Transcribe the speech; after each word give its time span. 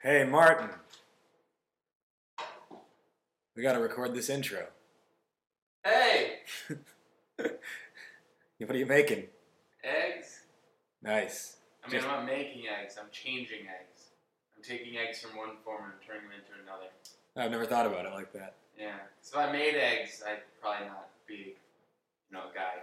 Hey, 0.00 0.24
Martin. 0.24 0.68
We 3.56 3.62
gotta 3.62 3.80
record 3.80 4.14
this 4.14 4.30
intro. 4.30 4.66
Hey, 5.84 6.38
What 7.36 8.70
are 8.70 8.76
you 8.76 8.86
making? 8.86 9.24
eggs. 9.84 10.40
Nice. 11.02 11.56
I 11.84 11.90
mean, 11.90 12.00
I'm 12.02 12.06
not 12.08 12.26
making 12.26 12.64
eggs. 12.68 12.96
I'm 13.00 13.08
changing 13.10 13.60
eggs. 13.62 14.10
I'm 14.56 14.62
taking 14.62 14.96
eggs 14.98 15.20
from 15.20 15.36
one 15.36 15.50
form 15.64 15.84
and 15.84 15.92
turning 16.06 16.28
them 16.28 16.32
into 16.38 16.52
another. 16.62 16.86
I've 17.36 17.50
never 17.50 17.64
thought 17.64 17.86
about 17.86 18.04
it 18.06 18.12
like 18.12 18.32
that. 18.32 18.54
Yeah. 18.78 18.96
So 19.22 19.40
if 19.40 19.48
I 19.48 19.52
made 19.52 19.74
eggs, 19.76 20.22
I'd 20.26 20.40
probably 20.60 20.86
not 20.88 21.08
be, 21.26 21.34
you 21.34 22.32
know, 22.32 22.40
a 22.50 22.54
guy. 22.54 22.82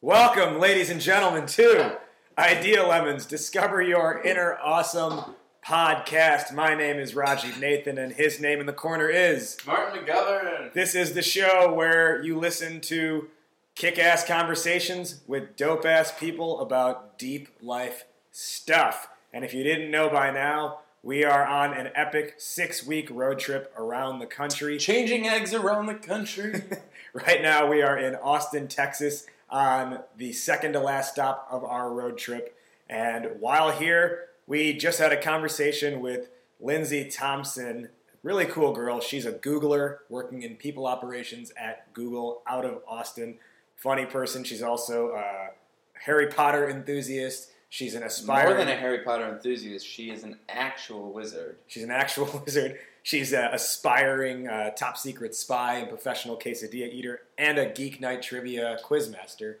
Welcome, 0.00 0.60
ladies 0.60 0.90
and 0.90 1.00
gentlemen, 1.00 1.46
to 1.46 1.98
Idea 2.38 2.86
Lemons. 2.86 3.24
Discover 3.26 3.82
your 3.82 4.20
inner 4.22 4.58
awesome 4.62 5.34
podcast. 5.64 6.52
My 6.52 6.74
name 6.74 6.98
is 6.98 7.14
Rajiv 7.14 7.60
Nathan, 7.60 7.96
and 7.96 8.12
his 8.12 8.40
name 8.40 8.58
in 8.58 8.66
the 8.66 8.72
corner 8.72 9.08
is. 9.08 9.56
Martin 9.64 10.04
McGovern. 10.04 10.72
This 10.72 10.94
is 10.94 11.14
the 11.14 11.22
show 11.22 11.72
where 11.72 12.20
you 12.20 12.36
listen 12.36 12.80
to 12.82 13.28
kick 13.76 13.98
ass 13.98 14.26
conversations 14.26 15.20
with 15.26 15.56
dope 15.56 15.84
ass 15.84 16.12
people 16.18 16.60
about 16.60 17.16
deep 17.16 17.48
life 17.60 18.04
stuff. 18.32 19.08
And 19.32 19.44
if 19.44 19.54
you 19.54 19.62
didn't 19.62 19.90
know 19.90 20.08
by 20.08 20.32
now, 20.32 20.80
we 21.00 21.24
are 21.24 21.46
on 21.46 21.72
an 21.72 21.90
epic 21.94 22.34
six 22.38 22.84
week 22.84 23.08
road 23.10 23.38
trip 23.38 23.72
around 23.78 24.18
the 24.18 24.26
country. 24.26 24.78
Changing 24.78 25.28
eggs 25.28 25.54
around 25.54 25.86
the 25.86 25.94
country. 25.94 26.60
right 27.12 27.40
now, 27.40 27.68
we 27.68 27.82
are 27.82 27.96
in 27.96 28.16
Austin, 28.16 28.66
Texas, 28.66 29.26
on 29.48 30.00
the 30.16 30.32
second 30.32 30.72
to 30.72 30.80
last 30.80 31.12
stop 31.12 31.46
of 31.50 31.64
our 31.64 31.92
road 31.92 32.18
trip. 32.18 32.56
And 32.88 33.40
while 33.40 33.70
here, 33.70 34.28
we 34.46 34.72
just 34.72 34.98
had 34.98 35.12
a 35.12 35.20
conversation 35.20 36.00
with 36.00 36.28
Lindsay 36.60 37.08
Thompson. 37.08 37.88
Really 38.22 38.44
cool 38.44 38.72
girl. 38.72 39.00
She's 39.00 39.26
a 39.26 39.32
Googler 39.32 39.98
working 40.08 40.42
in 40.42 40.56
people 40.56 40.86
operations 40.86 41.52
at 41.56 41.92
Google 41.92 42.42
out 42.46 42.64
of 42.64 42.82
Austin. 42.86 43.38
Funny 43.76 44.06
person. 44.06 44.44
She's 44.44 44.62
also 44.62 45.10
a 45.10 45.50
Harry 45.94 46.28
Potter 46.28 46.68
enthusiast. 46.68 47.50
She's 47.68 47.94
an 47.94 48.02
aspiring. 48.02 48.56
More 48.56 48.58
than 48.58 48.68
a 48.68 48.76
Harry 48.76 48.98
Potter 48.98 49.26
enthusiast, 49.26 49.86
she 49.86 50.10
is 50.10 50.24
an 50.24 50.36
actual 50.48 51.10
wizard. 51.10 51.56
She's 51.66 51.82
an 51.82 51.90
actual 51.90 52.42
wizard. 52.44 52.78
She's 53.02 53.32
an 53.32 53.48
aspiring 53.52 54.46
uh, 54.46 54.70
top 54.70 54.96
secret 54.96 55.34
spy 55.34 55.76
and 55.76 55.88
professional 55.88 56.36
quesadilla 56.36 56.92
eater 56.92 57.22
and 57.38 57.58
a 57.58 57.66
Geek 57.66 58.00
Night 58.00 58.22
Trivia 58.22 58.78
quizmaster. 58.84 59.56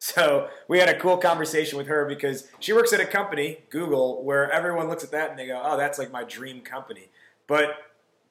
So 0.00 0.48
we 0.66 0.78
had 0.78 0.88
a 0.88 0.98
cool 0.98 1.18
conversation 1.18 1.76
with 1.76 1.86
her 1.86 2.06
because 2.06 2.48
she 2.58 2.72
works 2.72 2.92
at 2.94 3.00
a 3.00 3.06
company, 3.06 3.58
Google, 3.68 4.24
where 4.24 4.50
everyone 4.50 4.88
looks 4.88 5.04
at 5.04 5.10
that 5.10 5.28
and 5.28 5.38
they 5.38 5.46
go, 5.46 5.60
oh, 5.62 5.76
that's 5.76 5.98
like 5.98 6.10
my 6.10 6.24
dream 6.24 6.62
company. 6.62 7.10
But 7.46 7.76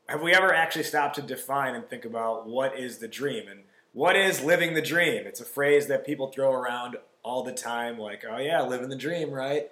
have 0.08 0.24
we 0.24 0.34
ever 0.34 0.52
actually 0.52 0.84
stopped 0.84 1.16
to 1.18 1.22
define 1.22 1.76
and 1.76 1.88
think 1.88 2.06
about 2.06 2.48
what 2.48 2.78
is 2.78 2.98
the 2.98 3.08
dream 3.08 3.48
and 3.48 3.62
what 3.94 4.16
is 4.16 4.42
living 4.42 4.74
the 4.74 4.82
dream? 4.82 5.28
It's 5.28 5.42
a 5.42 5.46
phrase 5.46 5.86
that 5.88 6.08
people 6.08 6.32
throw 6.32 6.52
around 6.52 6.98
all 7.22 7.44
the 7.44 7.54
time, 7.54 8.00
like, 8.00 8.26
oh, 8.28 8.38
yeah, 8.38 8.64
living 8.64 8.90
the 8.90 8.96
dream, 8.96 9.30
right? 9.30 9.70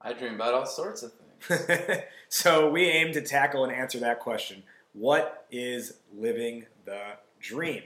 I 0.00 0.14
dream 0.14 0.36
about 0.36 0.54
all 0.54 0.66
sorts 0.66 1.02
of 1.02 1.12
things. 1.12 2.00
so 2.30 2.70
we 2.70 2.84
aim 2.84 3.12
to 3.12 3.20
tackle 3.20 3.64
and 3.64 3.72
answer 3.72 3.98
that 4.00 4.20
question. 4.20 4.62
What 4.94 5.46
is 5.50 5.98
living 6.16 6.64
the 6.86 7.02
dream? 7.38 7.82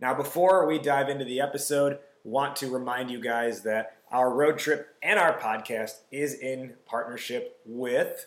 Now, 0.00 0.14
before 0.14 0.66
we 0.66 0.78
dive 0.78 1.10
into 1.10 1.26
the 1.26 1.40
episode, 1.40 1.98
want 2.24 2.56
to 2.56 2.70
remind 2.70 3.10
you 3.10 3.20
guys 3.20 3.62
that 3.62 3.96
our 4.10 4.32
road 4.32 4.58
trip 4.58 4.94
and 5.02 5.18
our 5.18 5.38
podcast 5.38 6.00
is 6.10 6.34
in 6.34 6.74
partnership 6.86 7.58
with. 7.64 8.26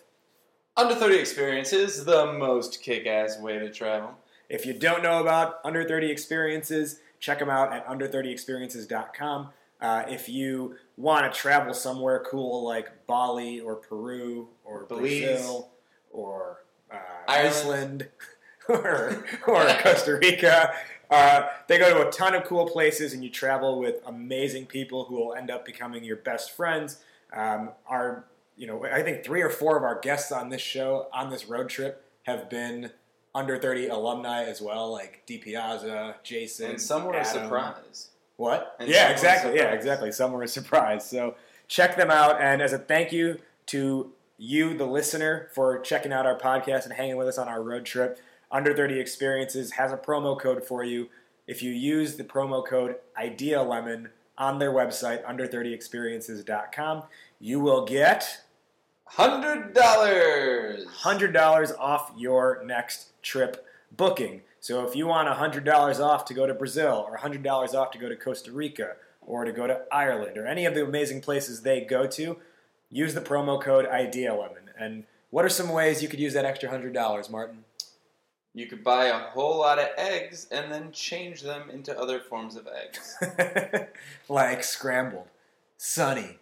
Under 0.77 0.95
30 0.95 1.17
Experiences, 1.17 2.03
the 2.03 2.33
most 2.33 2.81
kick 2.81 3.05
ass 3.05 3.39
way 3.39 3.59
to 3.59 3.71
travel. 3.71 4.15
If 4.49 4.65
you 4.65 4.73
don't 4.73 5.01
know 5.01 5.21
about 5.21 5.59
Under 5.63 5.87
30 5.87 6.11
Experiences, 6.11 6.99
check 7.19 7.39
them 7.39 7.49
out 7.49 7.71
at 7.71 7.87
under30experiences.com. 7.87 9.49
Uh, 9.81 10.03
if 10.07 10.29
you 10.29 10.75
want 10.97 11.31
to 11.31 11.39
travel 11.39 11.73
somewhere 11.73 12.23
cool 12.29 12.63
like 12.63 13.05
Bali 13.07 13.59
or 13.59 13.75
Peru 13.75 14.47
or 14.63 14.85
Belize. 14.85 15.25
Brazil 15.25 15.69
or 16.11 16.63
uh, 16.91 16.97
Ireland. 17.27 17.47
Iceland 17.47 18.07
or, 18.69 19.23
or 19.47 19.65
Costa 19.81 20.17
Rica, 20.21 20.73
uh, 21.09 21.47
they 21.67 21.77
go 21.77 21.93
to 21.93 22.07
a 22.07 22.11
ton 22.11 22.35
of 22.35 22.43
cool 22.45 22.67
places 22.67 23.13
and 23.13 23.23
you 23.23 23.29
travel 23.29 23.79
with 23.79 23.95
amazing 24.05 24.65
people 24.65 25.05
who 25.05 25.15
will 25.15 25.33
end 25.33 25.51
up 25.51 25.65
becoming 25.65 26.03
your 26.03 26.17
best 26.17 26.51
friends. 26.51 26.99
Um, 27.33 27.71
our, 27.87 28.25
you 28.57 28.67
know, 28.67 28.85
I 28.85 29.01
think 29.01 29.23
three 29.23 29.41
or 29.41 29.49
four 29.49 29.77
of 29.77 29.83
our 29.83 29.99
guests 29.99 30.31
on 30.31 30.49
this 30.49 30.61
show 30.61 31.07
on 31.13 31.29
this 31.29 31.45
road 31.45 31.69
trip 31.69 32.03
have 32.23 32.49
been 32.49 32.91
under 33.35 33.57
30 33.57 33.87
alumni 33.87 34.43
as 34.45 34.61
well, 34.61 34.91
like 34.91 35.23
DiPiazza, 35.27 36.15
Jason, 36.23 36.71
And 36.71 36.81
some 36.81 37.03
were 37.03 37.13
a 37.13 37.25
surprise. 37.25 38.09
What? 38.37 38.75
And 38.79 38.89
yeah, 38.89 39.09
exactly. 39.09 39.55
Yeah, 39.55 39.73
exactly. 39.73 40.11
Some 40.11 40.31
were 40.31 40.43
a 40.43 40.47
surprise. 40.47 41.07
So 41.07 41.35
check 41.67 41.97
them 41.97 42.09
out. 42.09 42.41
And 42.41 42.61
as 42.61 42.73
a 42.73 42.77
thank 42.77 43.11
you 43.11 43.39
to 43.67 44.11
you, 44.37 44.77
the 44.77 44.85
listener, 44.85 45.49
for 45.53 45.79
checking 45.79 46.11
out 46.11 46.25
our 46.25 46.37
podcast 46.37 46.85
and 46.85 46.93
hanging 46.93 47.17
with 47.17 47.27
us 47.27 47.37
on 47.37 47.47
our 47.47 47.61
road 47.61 47.85
trip, 47.85 48.19
Under 48.51 48.75
30 48.75 48.99
Experiences 48.99 49.73
has 49.73 49.91
a 49.91 49.97
promo 49.97 50.39
code 50.39 50.63
for 50.63 50.83
you. 50.83 51.09
If 51.47 51.61
you 51.61 51.71
use 51.71 52.15
the 52.15 52.23
promo 52.23 52.65
code 52.65 52.95
IdeaLemon 53.19 54.09
on 54.37 54.59
their 54.59 54.71
website, 54.71 55.25
under30experiences.com, 55.25 57.03
you 57.39 57.59
will 57.59 57.85
get 57.85 58.41
$100! 59.13 59.73
$100 59.73 61.79
off 61.79 62.11
your 62.17 62.63
next 62.65 63.21
trip 63.21 63.65
booking. 63.95 64.41
So 64.59 64.87
if 64.87 64.95
you 64.95 65.07
want 65.07 65.29
$100 65.29 65.99
off 65.99 66.25
to 66.25 66.33
go 66.33 66.47
to 66.47 66.53
Brazil 66.53 67.05
or 67.07 67.17
$100 67.17 67.73
off 67.73 67.91
to 67.91 67.97
go 67.97 68.09
to 68.09 68.15
Costa 68.15 68.51
Rica 68.51 68.95
or 69.21 69.45
to 69.45 69.51
go 69.51 69.67
to 69.67 69.81
Ireland 69.91 70.37
or 70.37 70.47
any 70.47 70.65
of 70.65 70.73
the 70.73 70.83
amazing 70.83 71.21
places 71.21 71.61
they 71.61 71.81
go 71.81 72.07
to, 72.07 72.37
use 72.89 73.13
the 73.13 73.21
promo 73.21 73.61
code 73.61 73.85
IdeaLemon. 73.85 74.69
And 74.79 75.03
what 75.29 75.45
are 75.45 75.49
some 75.49 75.69
ways 75.69 76.01
you 76.01 76.07
could 76.07 76.19
use 76.19 76.33
that 76.33 76.45
extra 76.45 76.69
$100, 76.69 77.29
Martin? 77.29 77.65
You 78.55 78.67
could 78.67 78.83
buy 78.83 79.07
a 79.07 79.19
whole 79.19 79.57
lot 79.59 79.79
of 79.79 79.89
eggs 79.97 80.47
and 80.49 80.71
then 80.71 80.91
change 80.93 81.41
them 81.41 81.69
into 81.69 81.97
other 81.99 82.19
forms 82.21 82.55
of 82.55 82.67
eggs. 82.67 83.17
like 84.29 84.63
scrambled, 84.63 85.27
sunny, 85.77 86.39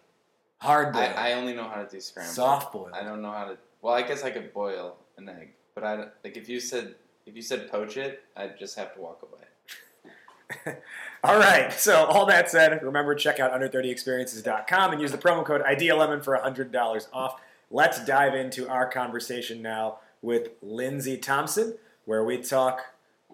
hard 0.58 0.92
boiled, 0.92 1.04
I, 1.16 1.30
I 1.30 1.32
only 1.32 1.54
know 1.54 1.68
how 1.68 1.82
to 1.82 1.88
do 1.88 2.00
scrambled. 2.00 2.34
soft 2.34 2.72
boiled. 2.72 2.92
I 2.94 3.02
don't 3.02 3.20
know 3.20 3.32
how 3.32 3.46
to. 3.46 3.58
Well, 3.82 3.92
I 3.94 4.02
guess 4.02 4.22
I 4.22 4.30
could 4.30 4.54
boil 4.54 4.96
an 5.18 5.28
egg, 5.28 5.50
but 5.74 5.82
I 5.84 5.96
don't- 5.96 6.10
like 6.22 6.36
if 6.36 6.48
you 6.48 6.60
said 6.60 6.94
if 7.26 7.34
you 7.34 7.42
said 7.42 7.70
poach 7.70 7.96
it, 7.96 8.22
I'd 8.36 8.58
just 8.58 8.78
have 8.78 8.94
to 8.94 9.00
walk 9.00 9.20
away. 9.22 10.76
all 11.24 11.38
right. 11.38 11.72
So 11.72 12.04
all 12.04 12.26
that 12.26 12.50
said, 12.50 12.82
remember 12.82 13.14
check 13.14 13.40
out 13.40 13.52
under30experiences.com 13.52 14.92
and 14.92 15.00
use 15.00 15.10
the 15.10 15.18
promo 15.18 15.44
code 15.44 15.62
IdeaLemon 15.62 16.22
for 16.22 16.36
$100 16.36 17.06
off. 17.12 17.40
Let's 17.70 18.04
dive 18.04 18.34
into 18.34 18.68
our 18.68 18.86
conversation 18.86 19.62
now 19.62 19.98
with 20.22 20.50
Lindsay 20.62 21.16
Thompson, 21.16 21.76
where 22.04 22.24
we 22.24 22.38
talk 22.38 22.80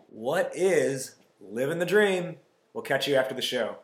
what 0.09 0.51
is 0.55 1.17
living 1.41 1.79
the 1.79 1.87
dream. 1.87 2.37
We'll 2.73 2.83
catch 2.83 3.09
you 3.09 3.17
after 3.17 3.35
the 3.35 3.43
show. 3.43 3.77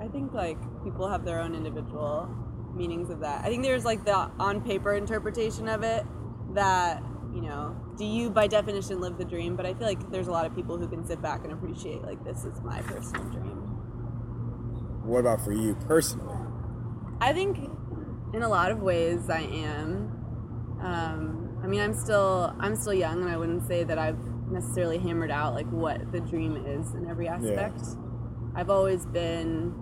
I 0.00 0.08
think 0.08 0.32
like 0.32 0.58
people 0.84 1.08
have 1.08 1.24
their 1.24 1.40
own 1.40 1.54
individual 1.54 2.28
meanings 2.74 3.10
of 3.10 3.20
that. 3.20 3.44
I 3.44 3.48
think 3.48 3.62
there's 3.62 3.84
like 3.84 4.04
the 4.04 4.14
on 4.14 4.62
paper 4.62 4.94
interpretation 4.94 5.68
of 5.68 5.82
it 5.82 6.04
that, 6.54 7.02
you 7.34 7.40
know, 7.42 7.76
do 7.96 8.04
you 8.04 8.30
by 8.30 8.46
definition 8.46 9.00
live 9.00 9.18
the 9.18 9.24
dream? 9.24 9.56
But 9.56 9.66
I 9.66 9.74
feel 9.74 9.86
like 9.86 10.10
there's 10.10 10.28
a 10.28 10.32
lot 10.32 10.46
of 10.46 10.54
people 10.54 10.78
who 10.78 10.88
can 10.88 11.06
sit 11.06 11.22
back 11.22 11.44
and 11.44 11.52
appreciate 11.52 12.02
like 12.02 12.22
this 12.24 12.44
is 12.44 12.60
my 12.62 12.80
personal 12.82 13.24
dream. 13.30 13.58
What 15.04 15.20
about 15.20 15.44
for 15.44 15.52
you 15.52 15.74
personally? 15.86 16.36
I 17.20 17.32
think 17.32 17.58
in 18.34 18.42
a 18.42 18.48
lot 18.48 18.70
of 18.70 18.80
ways 18.80 19.30
I 19.30 19.40
am. 19.40 20.18
Um, 20.80 21.60
I 21.62 21.66
mean, 21.66 21.80
I'm 21.80 21.94
still 21.94 22.54
I'm 22.58 22.74
still 22.74 22.94
young, 22.94 23.22
and 23.22 23.30
I 23.30 23.36
wouldn't 23.36 23.66
say 23.66 23.84
that 23.84 23.98
I've 23.98 24.18
necessarily 24.52 24.98
hammered 24.98 25.30
out 25.30 25.54
like 25.54 25.70
what 25.70 26.12
the 26.12 26.20
dream 26.20 26.56
is 26.56 26.94
in 26.94 27.08
every 27.08 27.28
aspect. 27.28 27.80
I've 28.54 28.70
always 28.70 29.06
been 29.06 29.74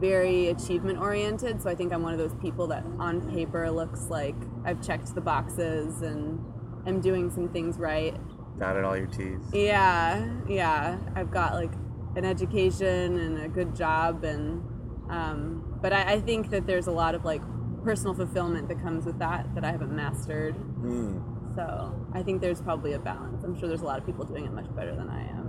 very 0.00 0.48
achievement 0.48 0.98
oriented, 0.98 1.62
so 1.62 1.70
I 1.70 1.74
think 1.74 1.92
I'm 1.92 2.02
one 2.02 2.12
of 2.12 2.18
those 2.18 2.34
people 2.40 2.66
that 2.68 2.84
on 2.98 3.30
paper 3.32 3.70
looks 3.70 4.08
like 4.08 4.34
I've 4.64 4.82
checked 4.84 5.14
the 5.14 5.20
boxes 5.20 6.02
and 6.02 6.40
am 6.86 7.00
doing 7.00 7.30
some 7.30 7.48
things 7.48 7.78
right. 7.78 8.16
Dotted 8.58 8.84
all 8.84 8.96
your 8.96 9.06
T's. 9.06 9.40
Yeah, 9.52 10.28
yeah. 10.48 10.98
I've 11.14 11.30
got 11.30 11.54
like 11.54 11.72
an 12.16 12.24
education 12.24 13.18
and 13.18 13.42
a 13.42 13.48
good 13.48 13.74
job, 13.74 14.24
and 14.24 14.62
um, 15.10 15.78
but 15.80 15.92
I, 15.92 16.14
I 16.14 16.20
think 16.20 16.50
that 16.50 16.66
there's 16.66 16.86
a 16.86 16.92
lot 16.92 17.14
of 17.14 17.24
like 17.24 17.42
personal 17.82 18.14
fulfillment 18.14 18.68
that 18.68 18.80
comes 18.82 19.04
with 19.04 19.18
that 19.18 19.54
that 19.54 19.64
I 19.64 19.70
haven't 19.70 19.94
mastered. 19.94 20.54
Mm. 20.82 21.31
So 21.54 22.06
I 22.14 22.22
think 22.22 22.40
there's 22.40 22.60
probably 22.62 22.92
a 22.94 22.98
balance. 22.98 23.44
I'm 23.44 23.58
sure 23.58 23.68
there's 23.68 23.82
a 23.82 23.84
lot 23.84 23.98
of 23.98 24.06
people 24.06 24.24
doing 24.24 24.44
it 24.46 24.52
much 24.52 24.74
better 24.74 24.94
than 24.96 25.08
I 25.10 25.22
am. 25.28 25.48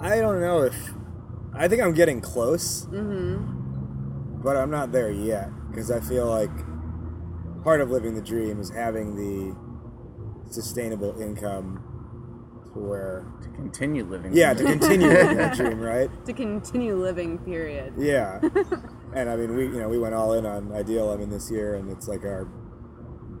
I 0.00 0.16
don't 0.20 0.40
know 0.40 0.62
if 0.62 0.74
I 1.54 1.68
think 1.68 1.82
I'm 1.82 1.92
getting 1.94 2.20
close, 2.20 2.86
Mm-hmm. 2.86 4.40
but 4.42 4.56
I'm 4.56 4.70
not 4.70 4.92
there 4.92 5.10
yet 5.10 5.50
because 5.70 5.90
I 5.90 6.00
feel 6.00 6.26
like 6.26 6.50
part 7.62 7.80
of 7.82 7.90
living 7.90 8.14
the 8.14 8.22
dream 8.22 8.58
is 8.60 8.70
having 8.70 9.14
the 9.16 9.54
sustainable 10.50 11.20
income 11.20 11.84
to 12.72 12.78
where 12.78 13.26
To 13.42 13.48
continue 13.50 14.04
living. 14.04 14.32
yeah 14.32 14.54
to 14.54 14.64
continue 14.64 15.08
living 15.08 15.36
the 15.36 15.48
dream 15.56 15.78
right 15.80 16.08
To 16.26 16.32
continue 16.32 16.94
living, 16.96 17.38
period. 17.38 17.92
yeah 17.98 18.40
and 19.14 19.28
i 19.28 19.36
mean 19.36 19.54
we 19.54 19.64
you 19.64 19.78
know 19.80 19.88
we 19.88 19.98
went 19.98 20.14
all 20.14 20.32
in 20.34 20.46
on 20.46 20.72
Idea 20.72 21.04
Lemon 21.04 21.30
this 21.30 21.50
year 21.50 21.74
and 21.74 21.90
it's 21.90 22.08
like 22.08 22.24
our 22.24 22.48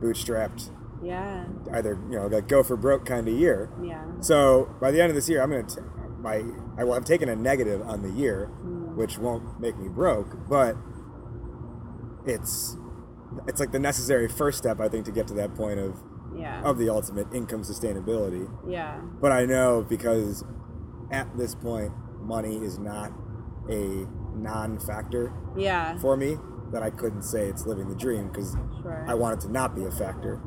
bootstrapped 0.00 0.70
Yeah. 1.02 1.44
either 1.72 1.98
you 2.10 2.16
know 2.16 2.26
like 2.26 2.48
go 2.48 2.62
for 2.62 2.76
broke 2.76 3.04
kind 3.04 3.26
of 3.28 3.34
year 3.34 3.70
Yeah. 3.82 4.04
so 4.20 4.74
by 4.80 4.90
the 4.90 5.00
end 5.00 5.10
of 5.10 5.14
this 5.14 5.28
year 5.28 5.42
i'm 5.42 5.50
gonna 5.50 5.62
t- 5.64 5.80
my 6.20 6.42
i 6.78 6.84
will 6.84 6.94
have 6.94 7.04
taken 7.04 7.28
a 7.28 7.36
negative 7.36 7.80
on 7.82 8.02
the 8.02 8.10
year 8.10 8.50
Mm. 8.64 8.94
which 8.96 9.18
won't 9.18 9.60
make 9.60 9.78
me 9.78 9.88
broke 9.88 10.48
but 10.48 10.76
it's 12.26 12.76
it's 13.46 13.60
like 13.60 13.72
the 13.72 13.78
necessary 13.78 14.28
first 14.28 14.58
step 14.58 14.80
i 14.80 14.88
think 14.88 15.04
to 15.06 15.12
get 15.12 15.26
to 15.28 15.34
that 15.34 15.54
point 15.54 15.78
of 15.78 16.02
Yeah. 16.36 16.62
of 16.62 16.78
the 16.78 16.88
ultimate 16.90 17.26
income 17.34 17.62
sustainability 17.62 18.48
Yeah. 18.66 19.00
but 19.20 19.32
i 19.32 19.44
know 19.46 19.84
because 19.88 20.44
at 21.10 21.36
this 21.36 21.54
point 21.54 21.92
money 22.22 22.56
is 22.58 22.78
not 22.78 23.12
a 23.68 24.06
non-factor 24.34 25.32
Yeah. 25.56 25.98
for 25.98 26.16
me 26.16 26.38
that 26.72 26.82
i 26.82 26.90
couldn't 26.90 27.22
say 27.22 27.46
it's 27.46 27.66
living 27.66 27.88
the 27.88 27.94
dream 27.94 28.28
because 28.28 28.56
Sure. 28.82 29.04
i 29.08 29.14
want 29.14 29.38
it 29.38 29.46
to 29.46 29.52
not 29.52 29.74
be 29.74 29.84
a 29.84 29.90
factor 29.90 30.40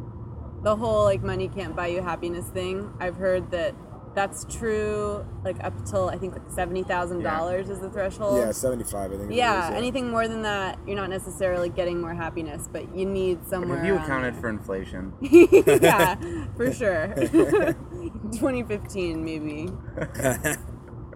the 0.64 0.76
whole 0.76 1.04
like 1.04 1.22
money 1.24 1.48
can't 1.50 1.76
buy 1.76 1.88
you 1.88 2.02
happiness 2.02 2.46
thing. 2.48 2.90
I've 3.00 3.18
heard 3.18 3.52
that 3.52 3.76
that's 4.16 4.46
true 4.46 5.26
like 5.44 5.62
up 5.62 5.74
till 5.86 6.08
I 6.10 6.18
think 6.18 6.32
like 6.34 6.50
seventy 6.50 6.84
thousand 6.84 7.22
dollars 7.24 7.68
is 7.70 7.80
the 7.82 7.90
threshold. 7.90 8.38
yeah 8.38 8.52
75 8.54 9.12
i 9.12 9.18
think 9.18 9.32
it 9.32 9.36
Yeah, 9.36 9.70
is, 9.72 9.76
anything 9.76 10.10
more 10.10 10.28
than 10.30 10.44
that, 10.44 10.80
you're 10.88 10.96
not 10.96 11.10
necessarily 11.10 11.68
getting 11.68 12.00
more 12.00 12.14
happiness, 12.14 12.70
but 12.72 12.96
you 12.96 13.06
need 13.06 13.40
But 13.42 13.50
somewhere. 13.50 13.78
have 13.80 13.86
you 13.86 13.96
accounted 13.96 14.36
there. 14.36 14.42
for 14.42 14.50
inflation? 14.50 15.12
yeah, 15.22 16.16
for 16.56 16.72
sure. 16.80 17.08
2015, 18.32 19.24
maybe. 19.26 19.68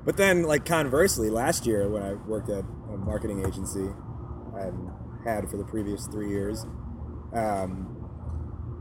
but 0.06 0.18
then, 0.18 0.44
like 0.44 0.66
conversely, 0.66 1.30
last 1.30 1.66
year 1.66 1.88
when 1.90 2.04
I 2.04 2.14
worked 2.14 2.50
at 2.50 2.66
a 2.92 2.98
marketing 2.98 3.46
agency 3.46 3.88
and 4.56 4.90
had 5.28 5.50
for 5.50 5.58
the 5.58 5.64
previous 5.64 6.08
three 6.08 6.30
years, 6.30 6.66
um, 7.34 7.96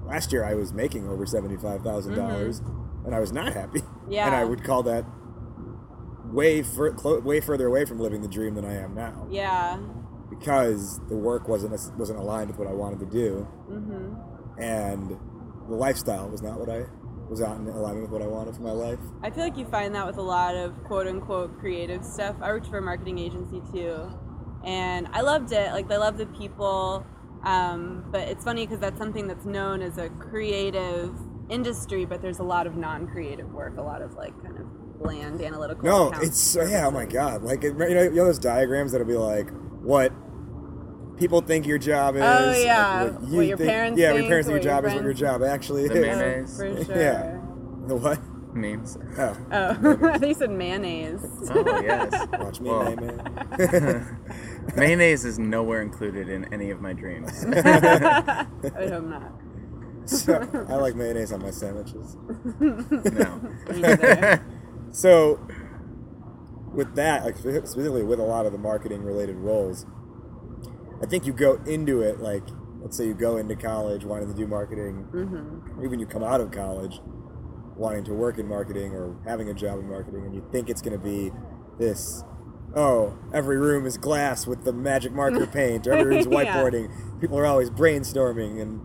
last 0.06 0.32
year 0.32 0.44
I 0.44 0.54
was 0.54 0.72
making 0.72 1.08
over 1.08 1.26
seventy-five 1.26 1.82
dollars, 1.82 2.06
and 2.06 3.14
I 3.14 3.20
was 3.20 3.32
not 3.32 3.52
happy. 3.52 3.80
Mm-hmm. 3.80 3.92
Yeah. 4.08 4.26
and 4.28 4.36
I 4.36 4.44
would 4.44 4.62
call 4.62 4.84
that 4.84 5.04
way 6.26 6.62
fur- 6.62 6.92
clo- 6.92 7.18
way 7.20 7.40
further 7.40 7.66
away 7.66 7.84
from 7.84 7.98
living 7.98 8.22
the 8.22 8.28
dream 8.28 8.54
than 8.54 8.64
I 8.64 8.76
am 8.76 8.94
now 8.94 9.26
Yeah. 9.28 9.78
because 10.30 11.00
the 11.08 11.16
work 11.16 11.48
wasn't 11.48 11.72
wasn't 11.98 12.20
aligned 12.20 12.48
with 12.50 12.58
what 12.58 12.68
I 12.68 12.72
wanted 12.72 13.00
to 13.00 13.06
do, 13.06 13.48
Mm-hmm. 13.68 14.60
and 14.62 15.10
the 15.68 15.74
lifestyle 15.74 16.28
was 16.28 16.40
not 16.40 16.60
what 16.60 16.70
I 16.70 16.84
was 17.28 17.40
not 17.40 17.56
in 17.58 17.66
alignment 17.66 18.02
with 18.02 18.12
what 18.12 18.22
I 18.22 18.28
wanted 18.28 18.54
for 18.54 18.62
my 18.62 18.70
life. 18.70 19.00
I 19.24 19.30
feel 19.30 19.42
like 19.42 19.56
you 19.56 19.66
find 19.66 19.92
that 19.96 20.06
with 20.06 20.18
a 20.18 20.22
lot 20.22 20.54
of 20.54 20.84
quote 20.84 21.08
unquote 21.08 21.58
creative 21.58 22.04
stuff. 22.04 22.36
I 22.40 22.52
worked 22.52 22.68
for 22.68 22.78
a 22.78 22.82
marketing 22.82 23.18
agency 23.18 23.60
too, 23.72 24.08
and 24.64 25.08
I 25.12 25.20
loved 25.22 25.52
it. 25.52 25.72
Like, 25.72 25.90
I 25.90 25.96
love 25.96 26.18
the 26.18 26.26
people. 26.26 27.06
Um, 27.44 28.04
but 28.10 28.22
it's 28.28 28.44
funny 28.44 28.66
because 28.66 28.80
that's 28.80 28.98
something 28.98 29.28
that's 29.28 29.44
known 29.44 29.80
as 29.82 29.98
a 29.98 30.08
creative 30.08 31.14
industry, 31.48 32.04
but 32.04 32.20
there's 32.20 32.40
a 32.40 32.42
lot 32.44 32.66
of 32.66 32.76
non 32.76 33.06
creative 33.06 33.52
work, 33.52 33.76
a 33.76 33.82
lot 33.82 34.02
of 34.02 34.14
like 34.14 34.32
kind 34.42 34.58
of 34.58 34.98
bland 35.00 35.40
analytical. 35.40 35.84
No, 35.84 36.08
accounts 36.08 36.26
it's 36.26 36.70
yeah. 36.70 36.86
Oh 36.86 36.90
my 36.90 37.04
god! 37.04 37.42
Like 37.42 37.62
it, 37.62 37.74
you 37.78 37.94
know, 37.94 38.02
you 38.02 38.10
know 38.10 38.24
those 38.24 38.40
diagrams 38.40 38.90
that'll 38.92 39.06
be 39.06 39.14
like 39.14 39.48
what 39.80 40.12
people 41.18 41.40
think 41.40 41.66
your 41.66 41.78
job 41.78 42.16
is. 42.16 42.22
Oh, 42.22 42.46
like, 42.48 42.64
yeah. 42.64 43.04
what, 43.04 43.20
What 43.22 43.46
your 43.46 43.56
parents 43.58 44.00
Yeah, 44.00 44.08
what 44.08 44.16
think, 44.16 44.22
your 44.24 44.30
parents 44.30 44.48
think 44.48 44.56
what 44.58 44.64
your 44.64 44.72
your 44.72 44.82
job 44.82 44.84
is. 44.84 44.94
What 44.94 45.04
your 45.04 45.14
friends- 45.14 45.20
job 45.20 45.42
actually 45.44 45.88
The 45.88 45.94
is. 45.94 46.00
mayonnaise. 46.00 46.60
Oh, 46.60 46.74
for 46.76 46.84
sure. 46.92 47.00
Yeah. 47.00 47.40
The 47.86 47.96
what? 47.96 48.18
Memes. 48.56 48.98
Oh, 49.18 49.36
Oh, 49.52 49.70
I 50.08 50.18
think 50.18 50.26
you 50.28 50.34
said 50.34 50.50
mayonnaise. 50.50 51.22
Oh 51.50 51.80
yes. 51.82 52.26
watch 52.32 52.60
me, 52.60 52.70
Well, 52.70 52.96
man. 52.96 54.18
Mayonnaise 54.76 55.24
is 55.24 55.38
nowhere 55.38 55.82
included 55.82 56.28
in 56.28 56.52
any 56.52 56.70
of 56.70 56.80
my 56.80 56.92
dreams. 56.92 57.44
I 57.54 58.46
hope 58.64 59.04
not. 59.04 59.32
so, 60.06 60.66
I 60.68 60.74
like 60.76 60.94
mayonnaise 60.96 61.32
on 61.32 61.40
my 61.42 61.50
sandwiches. 61.50 62.16
No. 62.60 63.40
So, 64.92 65.40
with 66.72 66.94
that, 66.96 67.24
like 67.24 67.36
specifically 67.36 68.02
with 68.02 68.18
a 68.20 68.24
lot 68.24 68.46
of 68.46 68.52
the 68.52 68.58
marketing 68.58 69.02
related 69.04 69.36
roles, 69.36 69.86
I 71.02 71.06
think 71.06 71.26
you 71.26 71.32
go 71.32 71.60
into 71.66 72.00
it 72.02 72.20
like, 72.20 72.42
let's 72.80 72.96
say 72.96 73.06
you 73.06 73.14
go 73.14 73.36
into 73.36 73.56
college 73.56 74.04
wanting 74.04 74.28
to 74.28 74.34
do 74.34 74.46
marketing, 74.46 75.04
hmm 75.10 75.78
or 75.78 75.84
even 75.84 75.98
you 76.00 76.06
come 76.06 76.22
out 76.22 76.40
of 76.40 76.50
college 76.50 77.00
wanting 77.76 78.04
to 78.04 78.14
work 78.14 78.38
in 78.38 78.46
marketing 78.48 78.92
or 78.92 79.16
having 79.26 79.48
a 79.48 79.54
job 79.54 79.78
in 79.78 79.88
marketing, 79.88 80.24
and 80.24 80.34
you 80.34 80.44
think 80.52 80.68
it's 80.70 80.82
going 80.82 80.98
to 80.98 81.04
be 81.04 81.30
this. 81.78 82.24
Oh, 82.74 83.16
every 83.32 83.56
room 83.58 83.86
is 83.86 83.96
glass 83.96 84.46
with 84.46 84.64
the 84.64 84.72
magic 84.72 85.12
marker 85.12 85.46
paint, 85.52 85.86
or 85.86 85.92
every 85.92 86.16
room's 86.16 86.26
Yeah. 86.26 86.44
whiteboarding. 86.62 87.20
People 87.20 87.38
are 87.38 87.46
always 87.46 87.70
brainstorming, 87.70 88.60
and 88.60 88.80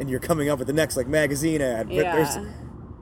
and 0.00 0.08
you're 0.08 0.20
coming 0.20 0.48
up 0.48 0.58
with 0.58 0.68
the 0.68 0.72
next 0.74 0.96
like 0.96 1.06
magazine 1.08 1.60
ad. 1.60 1.88
But 1.88 1.96
there's 1.96 2.36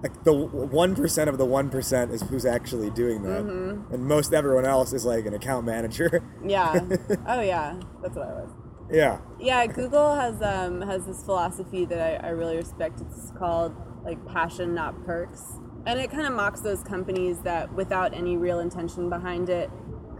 like 0.02 0.24
the 0.24 0.32
one 0.32 0.94
percent 0.94 1.28
of 1.30 1.38
the 1.38 1.44
one 1.44 1.68
percent 1.70 2.10
is 2.10 2.22
who's 2.22 2.44
actually 2.46 2.90
doing 2.90 3.22
that, 3.22 3.44
Mhm. 3.44 3.92
and 3.92 4.04
most 4.06 4.32
everyone 4.34 4.64
else 4.66 4.92
is 4.92 5.04
like 5.06 5.24
an 5.26 5.34
account 5.34 5.64
manager. 5.66 6.22
Yeah. 6.46 6.80
Oh 7.26 7.40
yeah. 7.40 7.78
That's 8.02 8.16
what 8.16 8.28
I 8.28 8.32
was. 8.32 8.50
yeah, 8.90 9.18
Yeah, 9.40 9.66
Google 9.66 10.14
has 10.14 10.40
um, 10.42 10.80
has 10.82 11.06
this 11.06 11.22
philosophy 11.24 11.84
that 11.86 11.98
I, 12.24 12.28
I 12.28 12.30
really 12.30 12.56
respect. 12.56 13.00
It's 13.00 13.32
called 13.38 13.74
like 14.06 14.24
passion, 14.26 14.74
not 14.74 15.04
perks, 15.04 15.42
and 15.86 16.00
it 16.00 16.10
kind 16.10 16.26
of 16.26 16.32
mocks 16.32 16.60
those 16.60 16.82
companies 16.82 17.40
that, 17.40 17.72
without 17.74 18.14
any 18.14 18.36
real 18.36 18.60
intention 18.60 19.10
behind 19.10 19.48
it, 19.48 19.70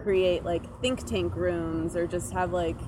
create 0.03 0.45
like 0.45 0.65
think 0.81 1.05
tank 1.05 1.35
rooms 1.35 1.97
or 1.97 2.07
just 2.07 2.33
have 2.33 2.53
like 2.53 2.79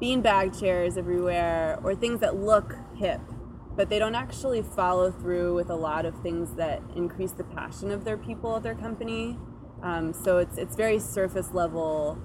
beanbag 0.00 0.58
chairs 0.58 0.96
everywhere 0.96 1.78
or 1.84 1.94
things 1.94 2.20
that 2.20 2.36
look 2.36 2.74
hip, 2.96 3.20
but 3.76 3.88
they 3.88 3.98
don't 3.98 4.16
actually 4.16 4.62
follow 4.62 5.10
through 5.10 5.54
with 5.54 5.70
a 5.70 5.76
lot 5.76 6.04
of 6.04 6.20
things 6.22 6.54
that 6.56 6.82
increase 6.96 7.32
the 7.32 7.44
passion 7.44 7.90
of 7.90 8.04
their 8.04 8.16
people 8.16 8.56
at 8.56 8.62
their 8.62 8.74
company. 8.74 9.38
Um, 9.82 10.12
so 10.12 10.38
it's 10.38 10.58
it's 10.58 10.74
very 10.74 10.98
surface 10.98 11.52
level 11.52 12.18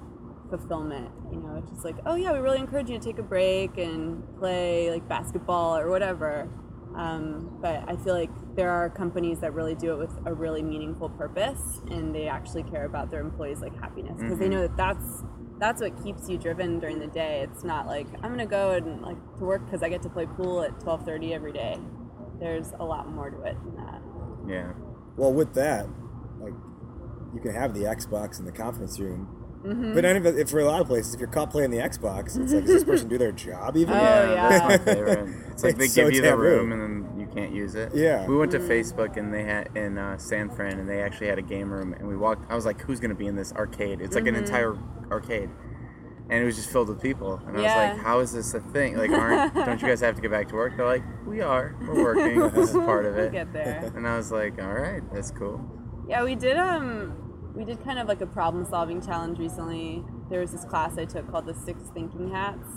fulfillment. 0.50 1.12
You 1.32 1.40
know, 1.40 1.56
it's 1.58 1.70
just 1.70 1.86
like, 1.86 1.98
oh 2.08 2.16
yeah, 2.16 2.32
we 2.32 2.40
really 2.40 2.60
encourage 2.60 2.90
you 2.90 2.98
to 2.98 3.04
take 3.04 3.20
a 3.20 3.24
break 3.24 3.78
and 3.78 4.24
play 4.40 4.90
like 4.90 5.08
basketball 5.08 5.78
or 5.78 5.90
whatever. 5.90 6.50
Um, 6.96 7.58
but 7.62 7.84
I 7.88 7.96
feel 7.98 8.14
like 8.14 8.30
there 8.56 8.70
are 8.70 8.90
companies 8.90 9.40
that 9.40 9.54
really 9.54 9.76
do 9.76 9.94
it 9.94 9.98
with 9.98 10.16
a 10.26 10.34
really 10.34 10.62
meaningful 10.62 11.10
purpose, 11.10 11.82
and 11.90 12.14
they 12.14 12.28
actually 12.28 12.64
care 12.64 12.86
about 12.86 13.10
their 13.10 13.22
employees' 13.22 13.62
like 13.62 13.76
happiness 13.80 14.20
because 14.20 14.40
they 14.40 14.48
Mhm. 14.48 14.52
know 14.52 14.62
that 14.68 14.78
that's 14.78 15.24
that's 15.60 15.82
what 15.82 15.96
keeps 16.04 16.28
you 16.28 16.38
driven 16.38 16.80
during 16.80 17.00
the 17.00 17.08
day. 17.08 17.42
It's 17.42 17.64
not 17.64 17.88
like 17.88 18.08
I'm 18.22 18.32
gonna 18.32 18.46
go 18.46 18.72
and 18.72 19.02
like 19.02 19.18
to 19.38 19.46
work 19.46 19.64
because 19.66 19.82
I 19.82 19.90
get 19.90 20.02
to 20.04 20.10
play 20.10 20.26
pool 20.26 20.62
at 20.62 20.80
12:30 20.82 21.34
every 21.34 21.54
day. 21.54 21.80
There's 22.40 22.74
a 22.80 22.84
lot 22.84 23.10
more 23.10 23.30
to 23.30 23.42
it 23.44 23.56
than 23.64 23.76
that. 23.78 24.02
Yeah. 24.48 24.74
well, 25.16 25.32
with 25.32 25.54
that, 25.54 25.88
like 26.40 26.54
you 27.34 27.40
can 27.40 27.54
have 27.54 27.74
the 27.74 27.82
Xbox 27.84 28.40
in 28.40 28.46
the 28.46 28.52
conference 28.52 29.00
room. 29.00 29.28
Hmm 29.64 29.94
But 29.94 30.06
any 30.06 30.20
if 30.30 30.50
for 30.50 30.60
a 30.60 30.66
lot 30.66 30.82
of 30.82 30.88
places, 30.88 31.14
if 31.14 31.20
you're 31.20 31.30
caught 31.30 31.50
playing 31.50 31.72
the 31.72 31.78
Xbox, 31.78 32.38
it's 32.40 32.52
like, 32.54 32.66
does 32.66 32.74
this 32.74 32.84
person 32.84 33.08
do 33.08 33.18
their 33.18 33.32
job 33.48 33.78
even? 33.78 33.96
Oh, 33.96 34.02
yeah, 34.02 34.34
yeah. 34.34 34.50
that's 34.50 34.64
my 34.86 34.94
favorite. 34.94 35.30
It's 35.52 35.64
like 35.64 35.78
they 35.78 35.86
It's 35.86 35.96
give 35.96 36.08
so 36.08 36.10
you 36.12 36.22
the 36.22 36.28
taboo. 36.30 36.42
room 36.42 36.72
and 36.74 36.82
then 36.82 37.20
you 37.20 37.28
can't 37.34 37.54
use 37.54 37.76
it. 37.76 37.92
Yeah. 37.96 38.28
We 38.28 38.36
went 38.36 38.52
to 38.52 38.60
Mm. 38.60 38.68
Facebook 38.68 39.18
and 39.18 39.34
they 39.34 39.44
had 39.44 39.70
in 39.76 39.98
uh, 39.98 40.18
San 40.18 40.50
Fran 40.50 40.80
and 40.80 40.90
they 40.90 41.02
actually 41.02 41.28
had 41.28 41.40
a 41.40 41.44
game 41.44 41.72
room 41.72 41.94
and 41.94 42.08
we 42.08 42.16
walked. 42.18 42.52
I 42.52 42.56
was 42.56 42.66
like, 42.66 42.82
who's 42.82 43.00
gonna 43.00 43.16
be 43.16 43.28
in 43.28 43.36
this 43.36 43.54
arcade? 43.54 44.02
It's 44.02 44.16
like 44.16 44.28
an 44.28 44.36
Mhm. 44.36 44.40
entire 44.40 44.76
arcade. 45.12 45.50
And 46.30 46.42
it 46.42 46.46
was 46.46 46.56
just 46.56 46.70
filled 46.72 46.88
with 46.88 47.02
people, 47.02 47.42
and 47.46 47.58
I 47.58 47.62
was 47.62 47.76
like, 47.76 47.98
"How 47.98 48.20
is 48.22 48.32
this 48.32 48.54
a 48.54 48.62
thing? 48.62 48.96
Like, 48.98 49.12
aren't 49.12 49.54
don't 49.66 49.80
you 49.82 49.88
guys 49.90 50.00
have 50.00 50.16
to 50.16 50.22
get 50.22 50.32
back 50.32 50.48
to 50.50 50.56
work?" 50.56 50.78
They're 50.78 50.86
like, 50.86 51.04
"We 51.28 51.42
are. 51.42 51.76
We're 51.86 52.02
working. 52.02 52.40
this 52.52 52.70
is 52.70 52.76
part 52.78 53.06
of 53.06 53.16
it. 53.16 53.18
We'll 53.18 53.26
it." 53.28 53.32
get 53.34 53.52
there. 53.54 53.92
And 53.94 54.08
I 54.08 54.16
was 54.16 54.32
like, 54.32 54.60
"All 54.60 54.72
right, 54.74 55.02
that's 55.14 55.32
cool." 55.32 55.60
Yeah, 56.08 56.24
we 56.24 56.36
did 56.36 56.56
um 56.58 57.14
we 57.54 57.64
did 57.64 57.84
kind 57.84 58.00
of 58.00 58.08
like 58.08 58.22
a 58.22 58.28
problem 58.28 58.66
solving 58.66 59.02
challenge 59.02 59.38
recently. 59.38 60.04
There 60.30 60.40
was 60.40 60.52
this 60.52 60.66
class 60.66 60.98
I 60.98 61.06
took 61.06 61.30
called 61.30 61.46
the 61.46 61.54
Six 61.54 61.80
Thinking 61.94 62.32
Hats, 62.32 62.68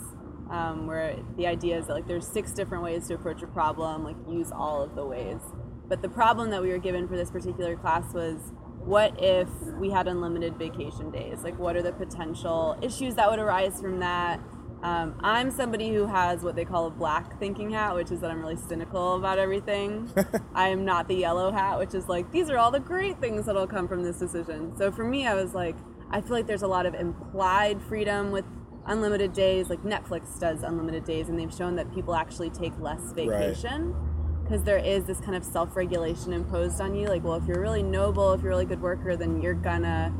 um, 0.51 0.85
where 0.85 1.17
the 1.35 1.47
idea 1.47 1.77
is 1.79 1.87
that 1.87 1.93
like 1.93 2.07
there's 2.07 2.27
six 2.27 2.51
different 2.51 2.83
ways 2.83 3.07
to 3.07 3.15
approach 3.15 3.41
a 3.41 3.47
problem, 3.47 4.03
like 4.03 4.15
use 4.29 4.51
all 4.51 4.83
of 4.83 4.95
the 4.95 5.05
ways. 5.05 5.41
But 5.87 6.01
the 6.01 6.09
problem 6.09 6.51
that 6.51 6.61
we 6.61 6.69
were 6.69 6.77
given 6.77 7.07
for 7.07 7.15
this 7.15 7.31
particular 7.31 7.75
class 7.75 8.13
was 8.13 8.51
what 8.79 9.21
if 9.21 9.49
we 9.79 9.89
had 9.89 10.07
unlimited 10.07 10.57
vacation 10.57 11.11
days? 11.11 11.39
Like 11.43 11.57
what 11.57 11.75
are 11.75 11.81
the 11.81 11.93
potential 11.93 12.77
issues 12.81 13.15
that 13.15 13.29
would 13.29 13.39
arise 13.39 13.81
from 13.81 13.99
that? 13.99 14.39
Um, 14.83 15.19
I'm 15.21 15.49
somebody 15.49 15.89
who 15.89 16.05
has 16.05 16.43
what 16.43 16.55
they 16.55 16.65
call 16.65 16.85
a 16.85 16.89
black 16.91 17.39
thinking 17.39 17.71
hat, 17.71 17.95
which 17.95 18.11
is 18.11 18.21
that 18.21 18.29
I'm 18.29 18.39
really 18.39 18.57
cynical 18.57 19.15
about 19.15 19.39
everything. 19.39 20.11
I 20.53 20.69
am 20.69 20.85
not 20.85 21.07
the 21.07 21.15
yellow 21.15 21.51
hat, 21.51 21.79
which 21.79 21.95
is 21.95 22.07
like, 22.07 22.31
these 22.31 22.49
are 22.49 22.57
all 22.57 22.71
the 22.71 22.79
great 22.79 23.19
things 23.19 23.47
that'll 23.47 23.67
come 23.67 23.87
from 23.87 24.03
this 24.03 24.19
decision. 24.19 24.77
So 24.77 24.91
for 24.91 25.03
me, 25.03 25.25
I 25.25 25.33
was 25.33 25.53
like, 25.53 25.75
I 26.11 26.21
feel 26.21 26.31
like 26.31 26.47
there's 26.47 26.61
a 26.61 26.67
lot 26.67 26.85
of 26.85 26.93
implied 26.93 27.81
freedom 27.81 28.31
with 28.31 28.45
unlimited 28.85 29.33
days, 29.33 29.69
like 29.69 29.83
Netflix 29.83 30.39
does 30.39 30.63
unlimited 30.63 31.03
days, 31.03 31.27
and 31.27 31.37
they've 31.37 31.53
shown 31.53 31.75
that 31.75 31.93
people 31.93 32.15
actually 32.15 32.49
take 32.49 32.77
less 32.79 33.11
vacation 33.13 33.95
because 34.43 34.63
there 34.63 34.77
is 34.77 35.03
this 35.03 35.19
kind 35.19 35.35
of 35.35 35.43
self-regulation 35.43 36.31
imposed 36.31 36.79
on 36.79 36.95
you. 36.95 37.07
Like, 37.07 37.23
well, 37.23 37.35
if 37.35 37.45
you're 37.45 37.59
really 37.59 37.83
noble, 37.83 38.31
if 38.31 38.41
you're 38.41 38.51
a 38.51 38.55
really 38.55 38.65
good 38.65 38.81
worker, 38.81 39.17
then 39.17 39.41
you're 39.41 39.53
gonna 39.53 40.13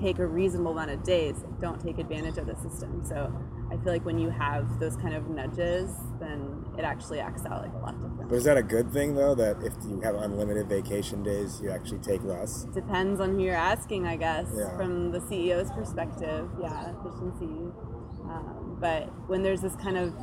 take 0.00 0.18
a 0.18 0.26
reasonable 0.26 0.72
amount 0.72 0.90
of 0.90 1.02
days. 1.02 1.44
Don't 1.60 1.80
take 1.80 1.98
advantage 1.98 2.38
of 2.38 2.46
the 2.46 2.56
system. 2.56 3.04
So 3.06 3.32
I 3.74 3.82
feel 3.82 3.92
like 3.92 4.04
when 4.04 4.18
you 4.18 4.30
have 4.30 4.78
those 4.78 4.96
kind 4.96 5.14
of 5.14 5.28
nudges, 5.28 5.90
then 6.20 6.64
it 6.78 6.84
actually 6.84 7.18
acts 7.18 7.44
out 7.44 7.62
like 7.62 7.72
a 7.72 7.78
lot 7.78 7.94
different. 8.00 8.28
But 8.28 8.36
is 8.36 8.44
that 8.44 8.56
a 8.56 8.62
good 8.62 8.92
thing 8.92 9.14
though? 9.14 9.34
That 9.34 9.56
if 9.62 9.72
you 9.88 10.00
have 10.02 10.14
unlimited 10.14 10.68
vacation 10.68 11.24
days, 11.24 11.60
you 11.60 11.70
actually 11.70 11.98
take 11.98 12.22
less. 12.22 12.64
Depends 12.72 13.20
on 13.20 13.34
who 13.34 13.42
you're 13.42 13.54
asking, 13.54 14.06
I 14.06 14.16
guess. 14.16 14.46
Yeah. 14.54 14.76
From 14.76 15.10
the 15.10 15.18
CEO's 15.18 15.72
perspective, 15.72 16.48
yeah, 16.60 16.92
efficiency. 17.00 17.72
Um, 18.24 18.78
but 18.80 19.08
when 19.28 19.42
there's 19.42 19.60
this 19.60 19.74
kind 19.76 19.96
of, 19.96 20.14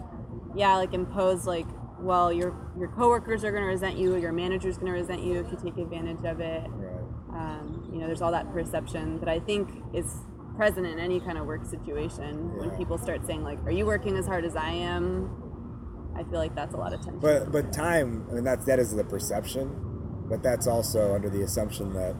yeah, 0.55 0.75
like 0.77 0.93
imposed, 0.93 1.45
like, 1.45 1.67
well, 1.99 2.31
your 2.31 2.55
your 2.77 2.87
coworkers 2.89 3.43
are 3.43 3.51
going 3.51 3.63
to 3.63 3.69
resent 3.69 3.97
you, 3.97 4.15
your 4.15 4.31
manager's 4.31 4.77
going 4.77 4.91
to 4.91 4.97
resent 4.97 5.23
you 5.23 5.39
if 5.39 5.51
you 5.51 5.57
take 5.61 5.77
advantage 5.77 6.23
of 6.23 6.39
it. 6.39 6.63
Right. 6.69 6.97
Um, 7.33 7.89
you 7.91 7.99
know, 7.99 8.07
there's 8.07 8.21
all 8.21 8.31
that 8.31 8.51
perception 8.51 9.19
that 9.19 9.29
I 9.29 9.39
think 9.39 9.69
is 9.93 10.05
present 10.55 10.85
in 10.85 10.99
any 10.99 11.19
kind 11.19 11.37
of 11.37 11.45
work 11.45 11.65
situation. 11.65 12.57
When 12.57 12.71
people 12.71 12.97
start 12.97 13.25
saying 13.25 13.43
like, 13.43 13.63
"Are 13.65 13.71
you 13.71 13.85
working 13.85 14.15
as 14.17 14.25
hard 14.27 14.45
as 14.45 14.55
I 14.55 14.69
am?" 14.71 15.29
I 16.15 16.23
feel 16.23 16.39
like 16.39 16.55
that's 16.55 16.73
a 16.73 16.77
lot 16.77 16.93
of 16.93 17.01
tension. 17.01 17.19
But 17.19 17.51
but 17.51 17.71
time, 17.71 18.27
I 18.29 18.33
mean 18.35 18.43
that 18.43 18.65
that 18.65 18.79
is 18.79 18.93
the 18.95 19.03
perception, 19.03 20.25
but 20.29 20.43
that's 20.43 20.67
also 20.67 21.15
under 21.15 21.29
the 21.29 21.41
assumption 21.41 21.93
that 21.93 22.15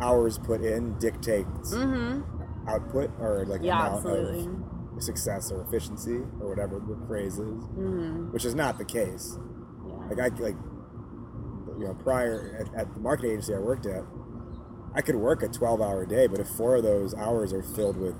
hours 0.00 0.38
put 0.38 0.62
in 0.62 0.98
dictates 0.98 1.72
mm-hmm. 1.74 2.22
output 2.68 3.10
or 3.20 3.44
like 3.46 3.62
Yeah, 3.62 3.78
amount 3.86 4.06
absolutely. 4.06 4.48
of 4.96 5.02
success 5.02 5.50
or 5.52 5.62
efficiency 5.62 6.16
or 6.40 6.48
whatever 6.48 6.78
the 6.80 6.98
phrase 7.06 7.34
is, 7.34 7.40
Mm-hmm. 7.40 8.32
which 8.32 8.44
is 8.44 8.54
not 8.54 8.78
the 8.78 8.84
case. 8.84 9.38
Yeah. 9.86 9.94
Like 10.08 10.18
I 10.32 10.34
like 10.42 10.56
you 11.78 11.86
know 11.86 11.94
prior 12.02 12.58
at, 12.60 12.74
at 12.80 12.94
the 12.94 13.00
marketing 13.00 13.32
agency 13.32 13.54
I 13.54 13.58
worked 13.58 13.86
at, 13.86 14.02
I 14.94 15.00
could 15.00 15.16
work 15.16 15.42
a 15.42 15.48
twelve 15.48 15.80
hour 15.80 16.04
day, 16.06 16.26
but 16.26 16.40
if 16.40 16.48
four 16.48 16.76
of 16.76 16.82
those 16.82 17.14
hours 17.14 17.52
are 17.52 17.62
filled 17.62 17.96
with 17.96 18.14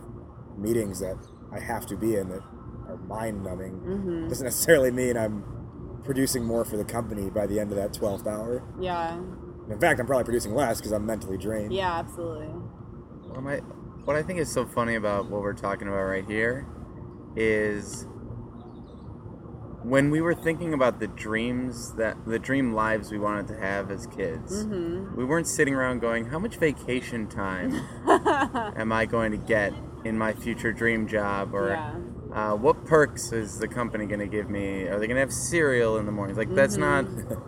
meetings 0.56 1.00
that 1.00 1.16
I 1.52 1.60
have 1.60 1.86
to 1.86 1.96
be 1.96 2.16
in 2.16 2.28
that 2.30 2.40
are 2.88 2.96
mind 3.08 3.42
numbing, 3.44 3.80
Mhm. 3.80 4.28
doesn't 4.28 4.44
necessarily 4.44 4.90
mean 4.90 5.16
I'm 5.16 5.44
producing 6.04 6.44
more 6.44 6.64
for 6.64 6.76
the 6.76 6.84
company 6.84 7.30
by 7.30 7.46
the 7.46 7.60
end 7.60 7.70
of 7.70 7.76
that 7.76 7.92
twelfth 7.92 8.26
hour. 8.26 8.62
yeah. 8.80 9.18
In 9.70 9.78
fact, 9.78 10.00
I'm 10.00 10.06
probably 10.06 10.24
producing 10.24 10.54
less 10.54 10.78
because 10.78 10.92
I'm 10.92 11.06
mentally 11.06 11.38
drained. 11.38 11.72
Yeah, 11.72 11.92
absolutely. 11.98 12.48
What, 12.48 13.46
I, 13.52 13.58
what 14.04 14.16
I 14.16 14.22
think 14.22 14.40
is 14.40 14.50
so 14.50 14.66
funny 14.66 14.96
about 14.96 15.30
what 15.30 15.40
we're 15.40 15.52
talking 15.54 15.86
about 15.86 16.02
right 16.02 16.24
here 16.26 16.66
is 17.36 18.06
when 19.84 20.10
we 20.10 20.20
were 20.20 20.34
thinking 20.34 20.72
about 20.74 21.00
the 21.00 21.08
dreams 21.08 21.94
that 21.94 22.16
the 22.26 22.38
dream 22.38 22.72
lives 22.72 23.10
we 23.10 23.18
wanted 23.18 23.48
to 23.48 23.56
have 23.58 23.90
as 23.90 24.06
kids, 24.06 24.64
Mm-hmm. 24.64 25.16
we 25.16 25.24
weren't 25.24 25.46
sitting 25.46 25.74
around 25.74 26.00
going, 26.00 26.26
"How 26.26 26.38
much 26.38 26.56
vacation 26.56 27.26
time 27.28 27.74
am 28.06 28.92
I 28.92 29.06
going 29.06 29.32
to 29.32 29.38
get 29.38 29.72
in 30.04 30.16
my 30.18 30.32
future 30.32 30.72
dream 30.72 31.06
job?" 31.08 31.54
or 31.54 31.70
yeah. 31.70 31.94
uh, 32.52 32.56
"What 32.56 32.84
perks 32.86 33.32
is 33.32 33.58
the 33.58 33.68
company 33.68 34.06
going 34.06 34.20
to 34.20 34.26
give 34.26 34.48
me? 34.48 34.84
Are 34.84 34.98
they 34.98 35.06
going 35.06 35.16
to 35.16 35.20
have 35.20 35.32
cereal 35.32 35.96
in 35.98 36.06
the 36.06 36.12
mornings?" 36.12 36.38
Like 36.38 36.54
that's 36.54 36.76
not 36.76 37.04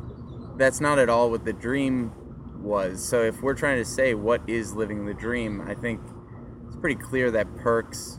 that's 0.59 0.81
not 0.81 0.99
at 0.99 1.09
all 1.09 1.31
what 1.31 1.45
the 1.45 1.53
dream 1.53 2.13
was. 2.59 3.07
So 3.07 3.23
if 3.23 3.43
we're 3.43 3.55
trying 3.55 3.79
to 3.79 3.85
say 3.85 4.15
what 4.15 4.41
is 4.49 4.73
living 4.75 5.07
the 5.07 5.15
dream, 5.15 5.61
I 5.61 5.75
think 5.75 6.01
it's 6.67 6.77
pretty 6.77 6.97
clear 7.01 7.31
that 7.31 7.55
perks 7.57 8.19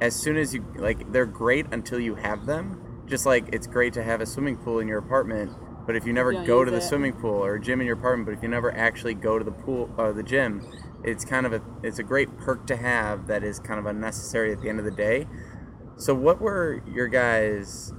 as 0.00 0.14
soon 0.16 0.36
as 0.36 0.54
you 0.54 0.64
like 0.76 1.12
they're 1.12 1.26
great 1.26 1.66
until 1.70 2.00
you 2.00 2.14
have 2.16 2.46
them. 2.46 2.79
Just 3.10 3.26
like 3.26 3.48
it's 3.52 3.66
great 3.66 3.92
to 3.94 4.02
have 4.04 4.20
a 4.20 4.26
swimming 4.26 4.56
pool 4.56 4.78
in 4.78 4.86
your 4.86 4.98
apartment, 4.98 5.50
but 5.84 5.96
if 5.96 6.06
you 6.06 6.12
never 6.12 6.32
You 6.32 6.46
go 6.46 6.64
to 6.64 6.70
the 6.70 6.76
it. 6.78 6.82
swimming 6.82 7.12
pool 7.12 7.44
or 7.44 7.56
a 7.56 7.60
gym 7.60 7.80
in 7.80 7.86
your 7.86 7.96
apartment, 7.96 8.26
but 8.26 8.34
if 8.34 8.42
you 8.42 8.48
never 8.48 8.72
actually 8.74 9.14
go 9.14 9.36
to 9.36 9.44
the 9.44 9.50
pool 9.50 9.90
or 9.98 10.12
the 10.12 10.22
gym, 10.22 10.64
it's 11.02 11.24
kind 11.24 11.44
of 11.44 11.52
a 11.52 11.60
it's 11.82 11.98
a 11.98 12.04
great 12.04 12.38
perk 12.38 12.66
to 12.68 12.76
have 12.76 13.26
that 13.26 13.42
is 13.42 13.58
kind 13.58 13.80
of 13.80 13.86
unnecessary 13.86 14.52
at 14.52 14.60
the 14.62 14.68
end 14.68 14.78
of 14.78 14.84
the 14.84 14.90
day. 14.92 15.26
So 15.96 16.14
what 16.14 16.40
were 16.40 16.82
your 16.86 17.08
guys 17.08 17.92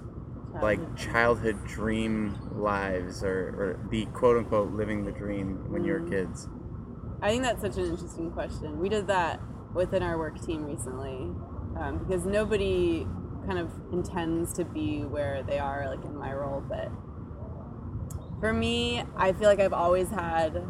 like 0.62 0.80
childhood 0.96 1.65
dream 1.68 2.38
lives 2.56 3.24
or, 3.24 3.30
or 3.30 3.88
the 3.91 4.06
quote 4.08 4.38
unquote 4.38 4.72
living 4.72 5.03
the 5.03 5.12
dream 5.12 5.72
when 5.72 5.84
you 5.84 5.94
were 5.94 6.00
Mm. 6.00 6.10
kids? 6.10 6.48
I 7.22 7.30
think 7.30 7.44
that's 7.44 7.62
such 7.62 7.77
an 7.77 7.86
interesting 7.86 8.32
question. 8.32 8.80
We 8.80 8.89
did 8.89 9.08
that 9.08 9.41
within 9.74 10.03
our 10.03 10.18
work 10.18 10.41
team 10.46 10.63
recently 10.63 11.30
um, 11.80 12.00
because 12.00 12.25
nobody 12.25 13.06
kind 13.45 13.60
of 13.60 13.69
intends 13.91 14.53
to 14.53 14.65
be 14.65 15.01
where 15.01 15.43
they 15.43 15.60
are, 15.60 15.88
like 15.89 16.03
in 16.05 16.15
my 16.15 16.33
role. 16.33 16.63
But 16.67 16.91
for 18.39 18.53
me, 18.53 19.03
I 19.15 19.33
feel 19.33 19.48
like 19.48 19.60
I've 19.60 19.74
always 19.74 20.10
had 20.10 20.63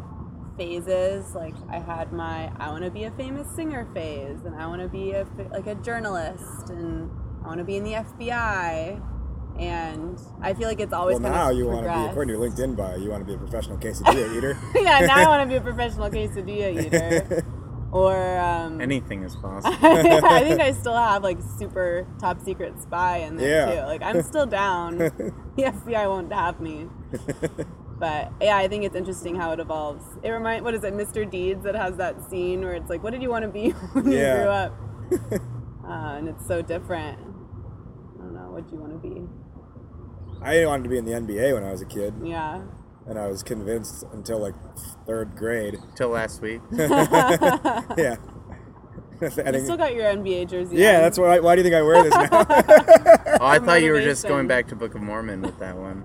phases. 0.56 1.34
Like 1.34 1.54
I 1.70 1.78
had 1.78 2.12
my 2.12 2.52
I 2.58 2.70
want 2.70 2.84
to 2.84 2.90
be 2.90 3.04
a 3.04 3.10
famous 3.12 3.48
singer 3.54 3.88
phase, 3.94 4.40
and 4.44 4.54
I 4.54 4.66
want 4.66 4.82
to 4.82 4.88
be 4.88 5.12
a 5.12 5.26
like 5.50 5.66
a 5.66 5.74
journalist, 5.76 6.70
and 6.70 7.10
I 7.44 7.48
want 7.48 7.58
to 7.58 7.64
be 7.64 7.76
in 7.76 7.84
the 7.84 7.92
FBI. 7.92 9.08
And 9.58 10.18
I 10.40 10.54
feel 10.54 10.66
like 10.66 10.80
it's 10.80 10.94
always 10.94 11.20
Well, 11.20 11.30
kind 11.30 11.34
now 11.34 11.50
you 11.50 11.66
want 11.66 11.86
to 11.86 11.92
be, 11.92 12.10
according 12.10 12.34
to 12.34 12.40
your 12.40 12.50
LinkedIn 12.50 12.74
bio, 12.74 12.96
you 12.96 13.10
want 13.10 13.20
to 13.20 13.26
be 13.26 13.34
a 13.34 13.38
professional 13.38 13.76
quesadilla 13.76 14.34
eater. 14.36 14.58
yeah, 14.74 15.00
now 15.00 15.16
I 15.16 15.26
want 15.26 15.42
to 15.42 15.46
be 15.46 15.56
a 15.56 15.60
professional 15.72 16.08
quesadilla 16.08 16.86
eater. 16.86 17.44
Or 17.92 18.38
um, 18.38 18.80
Anything 18.80 19.22
is 19.22 19.36
possible. 19.36 19.76
I 19.82 20.40
think 20.40 20.60
I 20.62 20.72
still 20.80 20.96
have 20.96 21.22
like 21.22 21.38
super 21.58 22.06
top 22.18 22.40
secret 22.40 22.80
spy 22.80 23.18
in 23.18 23.36
there 23.36 23.68
Yeah. 23.68 23.80
too. 23.82 23.86
Like 23.86 24.02
I'm 24.02 24.22
still 24.22 24.46
down. 24.46 24.96
the 24.98 25.12
FBI 25.58 26.06
won't 26.08 26.32
have 26.32 26.58
me. 26.60 26.86
But 27.98 28.32
yeah, 28.40 28.56
I 28.56 28.66
think 28.66 28.84
it's 28.84 28.96
interesting 28.96 29.34
how 29.36 29.52
it 29.52 29.60
evolves. 29.60 30.04
It 30.22 30.30
remind 30.30 30.64
what 30.64 30.74
is 30.74 30.82
it, 30.84 30.94
Mr. 30.94 31.30
Deeds 31.30 31.62
that 31.64 31.74
has 31.76 31.96
that 31.98 32.28
scene 32.30 32.62
where 32.62 32.72
it's 32.72 32.88
like, 32.90 33.02
what 33.02 33.12
did 33.12 33.22
you 33.22 33.28
want 33.30 33.44
to 33.44 33.48
be 33.50 33.70
when 33.92 34.10
you 34.10 34.18
Yeah. 34.18 34.36
grew 34.42 34.50
up? 34.50 34.78
Uh, 35.86 36.16
and 36.16 36.28
it's 36.28 36.46
so 36.46 36.62
different. 36.62 37.18
I 37.18 38.22
don't 38.22 38.34
know. 38.34 38.50
What 38.52 38.68
do 38.68 38.74
you 38.74 38.80
want 38.80 39.00
to 39.02 39.08
be? 39.08 39.22
I 40.40 40.64
wanted 40.66 40.84
to 40.84 40.88
be 40.88 40.96
in 40.98 41.04
the 41.04 41.12
NBA 41.12 41.52
when 41.54 41.62
I 41.62 41.70
was 41.70 41.82
a 41.82 41.86
kid, 41.86 42.14
Yeah. 42.24 42.62
And 43.08 43.18
I 43.18 43.26
was 43.28 43.42
convinced 43.42 44.04
until 44.12 44.38
like 44.38 44.54
third 45.06 45.34
grade. 45.36 45.76
Till 45.96 46.08
last 46.10 46.40
week. 46.42 46.60
yeah. 46.72 48.16
I 49.22 49.24
You 49.26 49.30
think- 49.30 49.64
still 49.64 49.76
got 49.76 49.94
your 49.94 50.04
NBA 50.06 50.48
jersey. 50.50 50.76
yeah, 50.76 50.96
on. 50.96 51.02
that's 51.02 51.16
why. 51.18 51.38
Why 51.38 51.54
do 51.54 51.60
you 51.60 51.64
think 51.64 51.76
I 51.76 51.82
wear 51.82 52.02
this 52.02 52.12
now? 52.12 52.46
Oh, 53.40 53.46
I 53.46 53.58
thought 53.58 53.82
you 53.82 53.90
were 53.92 54.00
just 54.02 54.26
going 54.28 54.46
back 54.46 54.68
to 54.68 54.76
Book 54.76 54.94
of 54.94 55.00
Mormon 55.00 55.42
with 55.42 55.58
that 55.58 55.76
one. 55.76 56.04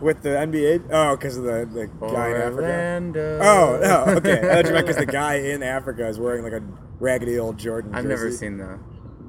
With 0.00 0.22
the 0.22 0.30
NBA? 0.30 0.88
Oh, 0.90 1.14
because 1.16 1.36
of 1.36 1.44
the, 1.44 1.66
the 1.72 1.86
guy 2.12 2.30
in 2.30 2.36
Africa. 2.36 3.38
Oh, 3.42 3.80
oh, 3.82 4.10
okay. 4.16 4.38
I 4.38 4.54
thought 4.54 4.66
you 4.66 4.72
meant 4.72 4.86
because 4.86 4.96
the 5.04 5.06
guy 5.06 5.34
in 5.34 5.62
Africa 5.62 6.08
is 6.08 6.18
wearing 6.18 6.42
like 6.42 6.54
a 6.54 6.62
raggedy 6.98 7.38
old 7.38 7.58
Jordan. 7.58 7.94
I've 7.94 8.06
never 8.06 8.30
seen 8.32 8.56
the 8.58 8.78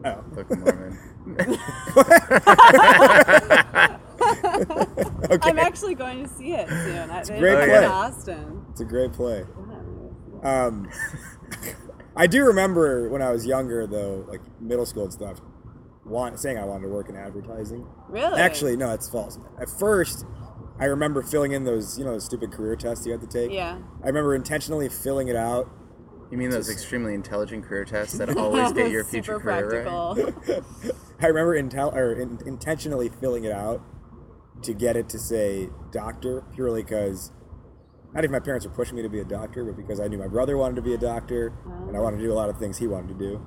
Oh. 0.05 0.21
Book 0.33 0.49
of 0.49 0.59
Mormon. 0.59 0.97
Okay. 5.29 5.49
I'm 5.49 5.59
actually 5.59 5.95
going 5.95 6.23
to 6.23 6.29
see 6.29 6.51
it 6.53 6.67
soon. 6.67 7.09
It's 7.11 7.29
a 7.29 7.37
great 7.37 7.63
in 7.63 7.69
play. 7.69 7.85
Austin. 7.85 8.65
It's 8.71 8.81
a 8.81 8.85
great 8.85 9.13
play. 9.13 9.43
Yeah. 10.43 10.65
Um, 10.65 10.89
I 12.15 12.27
do 12.27 12.43
remember 12.45 13.09
when 13.09 13.21
I 13.21 13.31
was 13.31 13.45
younger, 13.45 13.87
though, 13.87 14.25
like 14.27 14.41
middle 14.59 14.85
school 14.85 15.03
and 15.03 15.13
stuff, 15.13 15.39
want, 16.05 16.39
saying 16.39 16.57
I 16.57 16.65
wanted 16.65 16.83
to 16.83 16.89
work 16.89 17.09
in 17.09 17.15
advertising. 17.15 17.87
Really? 18.09 18.39
Actually, 18.39 18.75
no, 18.75 18.91
it's 18.91 19.09
false. 19.09 19.39
At 19.59 19.69
first, 19.69 20.25
I 20.79 20.85
remember 20.85 21.21
filling 21.21 21.53
in 21.53 21.63
those, 21.63 21.97
you 21.97 22.03
know, 22.03 22.11
those 22.11 22.25
stupid 22.25 22.51
career 22.51 22.75
tests 22.75 23.05
you 23.05 23.11
had 23.13 23.21
to 23.21 23.27
take. 23.27 23.51
Yeah. 23.51 23.79
I 24.03 24.07
remember 24.07 24.35
intentionally 24.35 24.89
filling 24.89 25.29
it 25.29 25.35
out. 25.35 25.69
You 26.31 26.37
mean 26.37 26.49
those 26.49 26.69
extremely 26.69 27.13
intelligent 27.13 27.63
career 27.63 27.85
tests 27.85 28.17
that 28.17 28.29
always 28.37 28.73
get 28.73 28.91
your 28.91 29.03
future 29.03 29.35
Super 29.35 29.61
career 29.61 29.85
right? 29.85 30.15
practical. 30.35 30.95
I 31.21 31.27
remember 31.27 31.61
intel 31.61 31.93
or 31.93 32.13
in, 32.13 32.39
intentionally 32.45 33.09
filling 33.09 33.43
it 33.43 33.51
out 33.51 33.81
to 34.61 34.73
get 34.73 34.95
it 34.95 35.09
to 35.09 35.19
say 35.19 35.69
doctor 35.91 36.43
purely 36.53 36.83
because 36.83 37.31
not 38.13 38.23
even 38.23 38.31
my 38.31 38.39
parents 38.39 38.65
were 38.65 38.71
pushing 38.71 38.95
me 38.95 39.01
to 39.01 39.09
be 39.09 39.19
a 39.19 39.25
doctor, 39.25 39.65
but 39.65 39.75
because 39.75 39.99
I 39.99 40.07
knew 40.07 40.17
my 40.17 40.27
brother 40.27 40.55
wanted 40.55 40.75
to 40.75 40.81
be 40.83 40.93
a 40.93 40.97
doctor 40.97 41.53
and 41.87 41.97
I 41.97 41.99
wanted 41.99 42.17
to 42.17 42.23
do 42.23 42.31
a 42.31 42.35
lot 42.35 42.49
of 42.49 42.57
things 42.57 42.77
he 42.77 42.87
wanted 42.87 43.07
to 43.07 43.13
do, 43.15 43.45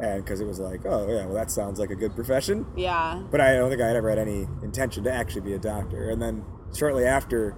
and 0.00 0.24
because 0.24 0.40
it 0.40 0.46
was 0.46 0.58
like, 0.58 0.86
oh 0.86 1.06
yeah, 1.08 1.26
well 1.26 1.34
that 1.34 1.50
sounds 1.50 1.78
like 1.78 1.90
a 1.90 1.96
good 1.96 2.14
profession. 2.14 2.66
Yeah. 2.76 3.22
But 3.30 3.40
I 3.40 3.54
don't 3.54 3.68
think 3.68 3.82
I 3.82 3.86
had 3.86 3.96
ever 3.96 4.08
had 4.08 4.18
any 4.18 4.46
intention 4.62 5.04
to 5.04 5.12
actually 5.12 5.42
be 5.42 5.52
a 5.52 5.58
doctor. 5.58 6.08
And 6.08 6.22
then 6.22 6.44
shortly 6.74 7.04
after 7.04 7.56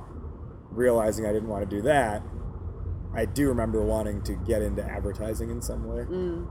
realizing 0.71 1.27
I 1.27 1.33
didn't 1.33 1.49
want 1.49 1.69
to 1.69 1.77
do 1.77 1.83
that, 1.83 2.23
I 3.15 3.25
do 3.27 3.49
remember 3.49 3.83
wanting 3.85 4.23
to 4.23 4.35
get 4.35 4.63
into 4.63 4.83
advertising 4.85 5.51
in 5.51 5.63
some 5.63 5.85
way. 5.87 6.05
Mm. 6.05 6.49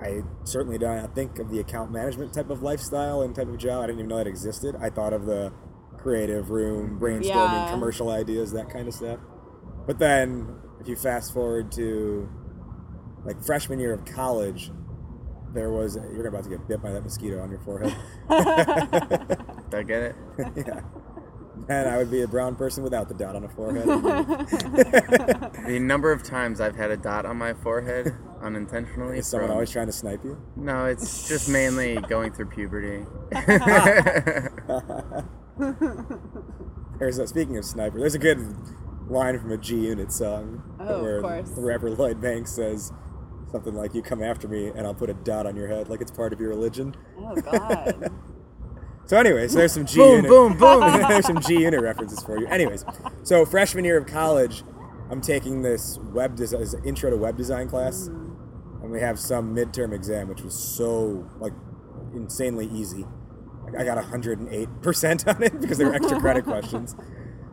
I 0.00 0.22
certainly 0.44 0.78
don't 0.78 1.14
think 1.14 1.38
of 1.38 1.50
the 1.50 1.58
account 1.60 1.90
management 1.90 2.32
type 2.32 2.50
of 2.50 2.62
lifestyle 2.62 3.22
and 3.22 3.34
type 3.34 3.48
of 3.48 3.58
job. 3.58 3.82
I 3.82 3.86
didn't 3.88 3.98
even 4.00 4.08
know 4.08 4.18
that 4.18 4.26
existed. 4.26 4.76
I 4.80 4.90
thought 4.90 5.12
of 5.12 5.26
the 5.26 5.52
creative 5.96 6.50
room, 6.50 6.98
brainstorming 7.00 7.24
Yeah. 7.26 7.70
commercial 7.70 8.10
ideas, 8.10 8.52
that 8.52 8.70
kind 8.70 8.86
of 8.86 8.94
stuff. 8.94 9.18
But 9.86 9.98
then, 9.98 10.46
if 10.80 10.86
you 10.88 10.94
fast 10.96 11.32
forward 11.32 11.72
to 11.72 12.28
like 13.24 13.42
freshman 13.42 13.80
year 13.80 13.92
of 13.92 14.04
college, 14.04 14.70
there 15.52 15.70
was 15.70 15.96
you're 16.12 16.26
about 16.26 16.44
to 16.44 16.50
get 16.50 16.68
bit 16.68 16.80
by 16.82 16.92
that 16.92 17.02
mosquito 17.02 17.40
on 17.42 17.50
your 17.50 17.58
forehead. 17.60 17.96
Did 18.28 19.74
I 19.74 19.82
get 19.82 20.02
it? 20.02 20.16
yeah. 20.56 20.80
And 21.68 21.88
I 21.88 21.96
would 21.98 22.10
be 22.10 22.22
a 22.22 22.28
brown 22.28 22.56
person 22.56 22.82
without 22.82 23.08
the 23.08 23.14
dot 23.14 23.36
on 23.36 23.42
the 23.42 23.48
forehead. 23.48 23.86
The 25.68 25.78
number 25.78 26.12
of 26.12 26.22
times 26.22 26.60
I've 26.62 26.76
had 26.76 26.90
a 26.90 26.96
dot 26.96 27.26
on 27.26 27.36
my 27.36 27.52
forehead 27.52 28.14
unintentionally. 28.42 29.18
Is 29.18 29.26
someone 29.26 29.48
from- 29.48 29.54
always 29.54 29.70
trying 29.70 29.86
to 29.86 29.92
snipe 29.92 30.24
you? 30.24 30.40
No, 30.56 30.86
it's 30.86 31.28
just 31.28 31.48
mainly 31.48 31.96
going 32.08 32.32
through 32.32 32.46
puberty. 32.46 33.04
There's 36.98 37.18
a, 37.18 37.26
speaking 37.28 37.56
of 37.56 37.64
sniper, 37.64 37.98
there's 38.00 38.14
a 38.14 38.18
good 38.18 38.40
line 39.08 39.38
from 39.38 39.52
a 39.52 39.56
G 39.58 39.76
Unit 39.86 40.10
song 40.12 40.62
Oh, 40.80 41.02
where 41.02 41.20
course. 41.20 41.50
the 41.50 41.60
rapper 41.62 41.90
Lloyd 41.90 42.20
Banks 42.20 42.52
says 42.52 42.92
something 43.52 43.74
like, 43.74 43.94
"You 43.94 44.02
come 44.02 44.22
after 44.22 44.48
me, 44.48 44.68
and 44.68 44.80
I'll 44.86 44.94
put 44.94 45.08
a 45.10 45.14
dot 45.14 45.46
on 45.46 45.54
your 45.56 45.68
head, 45.68 45.88
like 45.88 46.00
it's 46.00 46.10
part 46.10 46.32
of 46.32 46.40
your 46.40 46.48
religion." 46.50 46.94
Oh 47.18 47.34
God. 47.36 48.10
So, 49.08 49.16
anyways, 49.16 49.54
there's 49.54 49.72
some 49.72 49.86
G 49.86 49.96
boom, 49.96 50.16
Unit. 50.16 50.30
boom, 50.30 50.58
boom. 50.58 50.80
there's 51.08 51.24
some 51.24 51.40
G 51.40 51.62
Unit 51.62 51.80
references 51.80 52.22
for 52.22 52.38
you. 52.38 52.46
Anyways, 52.46 52.84
so 53.22 53.46
freshman 53.46 53.86
year 53.86 53.96
of 53.96 54.06
college, 54.06 54.62
I'm 55.10 55.22
taking 55.22 55.62
this 55.62 55.98
web 56.12 56.36
design, 56.36 56.66
intro 56.84 57.08
to 57.08 57.16
web 57.16 57.34
design 57.34 57.68
class, 57.68 58.08
and 58.08 58.90
we 58.90 59.00
have 59.00 59.18
some 59.18 59.56
midterm 59.56 59.94
exam, 59.94 60.28
which 60.28 60.42
was 60.42 60.52
so 60.52 61.26
like 61.40 61.54
insanely 62.14 62.66
easy. 62.66 63.06
I 63.78 63.82
got 63.82 63.96
108 63.96 64.68
percent 64.82 65.26
on 65.26 65.42
it 65.42 65.58
because 65.58 65.78
they 65.78 65.86
were 65.86 65.94
extra 65.94 66.20
credit 66.20 66.44
questions. 66.44 66.94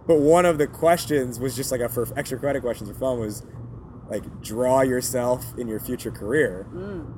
But 0.07 0.19
one 0.19 0.45
of 0.45 0.57
the 0.57 0.67
questions 0.67 1.39
was 1.39 1.55
just 1.55 1.71
like 1.71 1.79
a 1.79 1.88
for 1.88 2.05
extra 2.17 2.38
credit 2.38 2.63
questions 2.63 2.89
for 2.89 2.97
fun 2.97 3.17
was 3.17 3.45
like 4.09 4.41
draw 4.41 4.81
yourself 4.81 5.57
in 5.57 5.69
your 5.69 5.79
future 5.79 6.12
career. 6.12 6.67
Mm. 6.74 7.13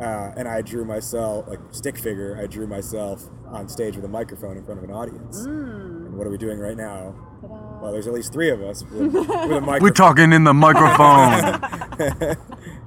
Uh, 0.00 0.32
and 0.36 0.46
I 0.46 0.62
drew 0.62 0.84
myself 0.84 1.48
like 1.48 1.58
stick 1.72 1.98
figure. 1.98 2.38
I 2.40 2.46
drew 2.46 2.66
myself 2.66 3.24
on 3.48 3.68
stage 3.68 3.96
with 3.96 4.04
a 4.04 4.08
microphone 4.08 4.56
in 4.56 4.64
front 4.64 4.78
of 4.78 4.84
an 4.88 4.94
audience. 4.94 5.44
And 5.44 6.16
what 6.16 6.26
are 6.26 6.30
we 6.30 6.38
doing 6.38 6.58
right 6.58 6.76
now? 6.76 7.14
Well, 7.42 7.92
there's 7.92 8.06
at 8.06 8.12
least 8.12 8.32
three 8.32 8.50
of 8.50 8.62
us 8.62 8.84
with, 8.84 9.12
with 9.12 9.28
a 9.30 9.60
microphone. 9.60 9.80
We're 9.80 9.90
talking 9.90 10.32
in 10.32 10.44
the 10.44 10.54
microphone. 10.54 12.36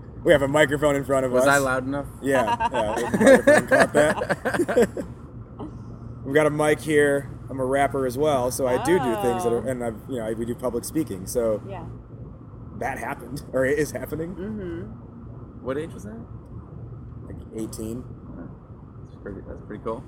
we 0.23 0.31
have 0.31 0.41
a 0.41 0.47
microphone 0.47 0.95
in 0.95 1.03
front 1.03 1.25
of 1.25 1.33
Was 1.33 1.41
us. 1.41 1.47
Was 1.47 1.55
I 1.55 1.59
loud 1.59 1.85
enough? 1.85 2.05
Yeah, 2.21 2.43
yeah. 2.71 3.61
caught 3.67 3.93
that. 3.93 5.05
We've 6.25 6.35
got 6.35 6.45
a 6.45 6.49
mic 6.51 6.79
here. 6.79 7.29
I'm 7.49 7.59
a 7.59 7.65
rapper 7.65 8.05
as 8.05 8.17
well, 8.17 8.51
so 8.51 8.67
I 8.67 8.81
do 8.83 8.97
do 8.99 9.15
things 9.21 9.43
that 9.43 9.51
are, 9.51 9.65
Oh. 9.65 9.69
and 9.69 9.83
I've, 9.83 9.97
you 10.07 10.19
know, 10.19 10.31
we 10.31 10.45
do 10.45 10.55
public 10.55 10.85
speaking. 10.85 11.25
So 11.25 11.61
yeah. 11.67 11.83
that 12.79 12.97
happened, 12.97 13.43
or 13.51 13.65
it 13.65 13.77
is 13.77 13.91
happening. 13.91 14.35
Mm-hmm. 14.35 15.65
What 15.65 15.77
age 15.77 15.93
was 15.93 16.03
that? 16.03 16.25
Like 17.51 17.63
18. 17.70 18.03
That's 19.05 19.15
pretty. 19.22 19.41
That's 19.48 19.62
pretty 19.67 19.84
cool. 19.84 20.03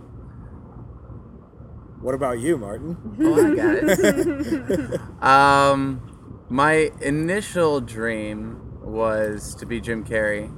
What 2.02 2.16
about 2.16 2.40
you, 2.40 2.58
Martin? 2.58 2.98
Oh, 3.22 3.46
I 3.52 3.56
got 3.56 3.76
it. 3.78 5.00
um, 5.24 6.46
my 6.50 6.92
initial 7.02 7.80
dream 7.80 8.60
was 8.82 9.56
to 9.56 9.66
be 9.66 9.80
Jim 9.80 10.04
Carrey, 10.04 10.52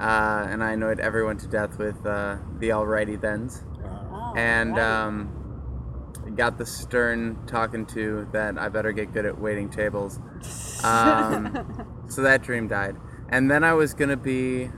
uh, 0.00 0.46
and 0.48 0.62
I 0.62 0.72
annoyed 0.72 1.00
everyone 1.00 1.38
to 1.38 1.48
death 1.48 1.76
with 1.78 2.06
uh, 2.06 2.36
the 2.60 2.68
Alrighty 2.68 3.20
Thens, 3.20 3.64
Oh, 3.84 4.32
and 4.36 4.76
right. 4.76 5.04
um, 5.06 6.32
got 6.36 6.56
the 6.56 6.66
stern 6.66 7.44
talking 7.48 7.84
to 7.86 8.28
that 8.32 8.58
I 8.58 8.68
better 8.68 8.92
get 8.92 9.12
good 9.12 9.26
at 9.26 9.40
waiting 9.40 9.68
tables. 9.70 10.18
Um, 10.84 12.04
so 12.08 12.22
that 12.22 12.44
dream 12.44 12.68
died, 12.68 12.94
and 13.30 13.50
then 13.50 13.64
I 13.64 13.74
was 13.74 13.94
gonna 13.94 14.16
be 14.16 14.70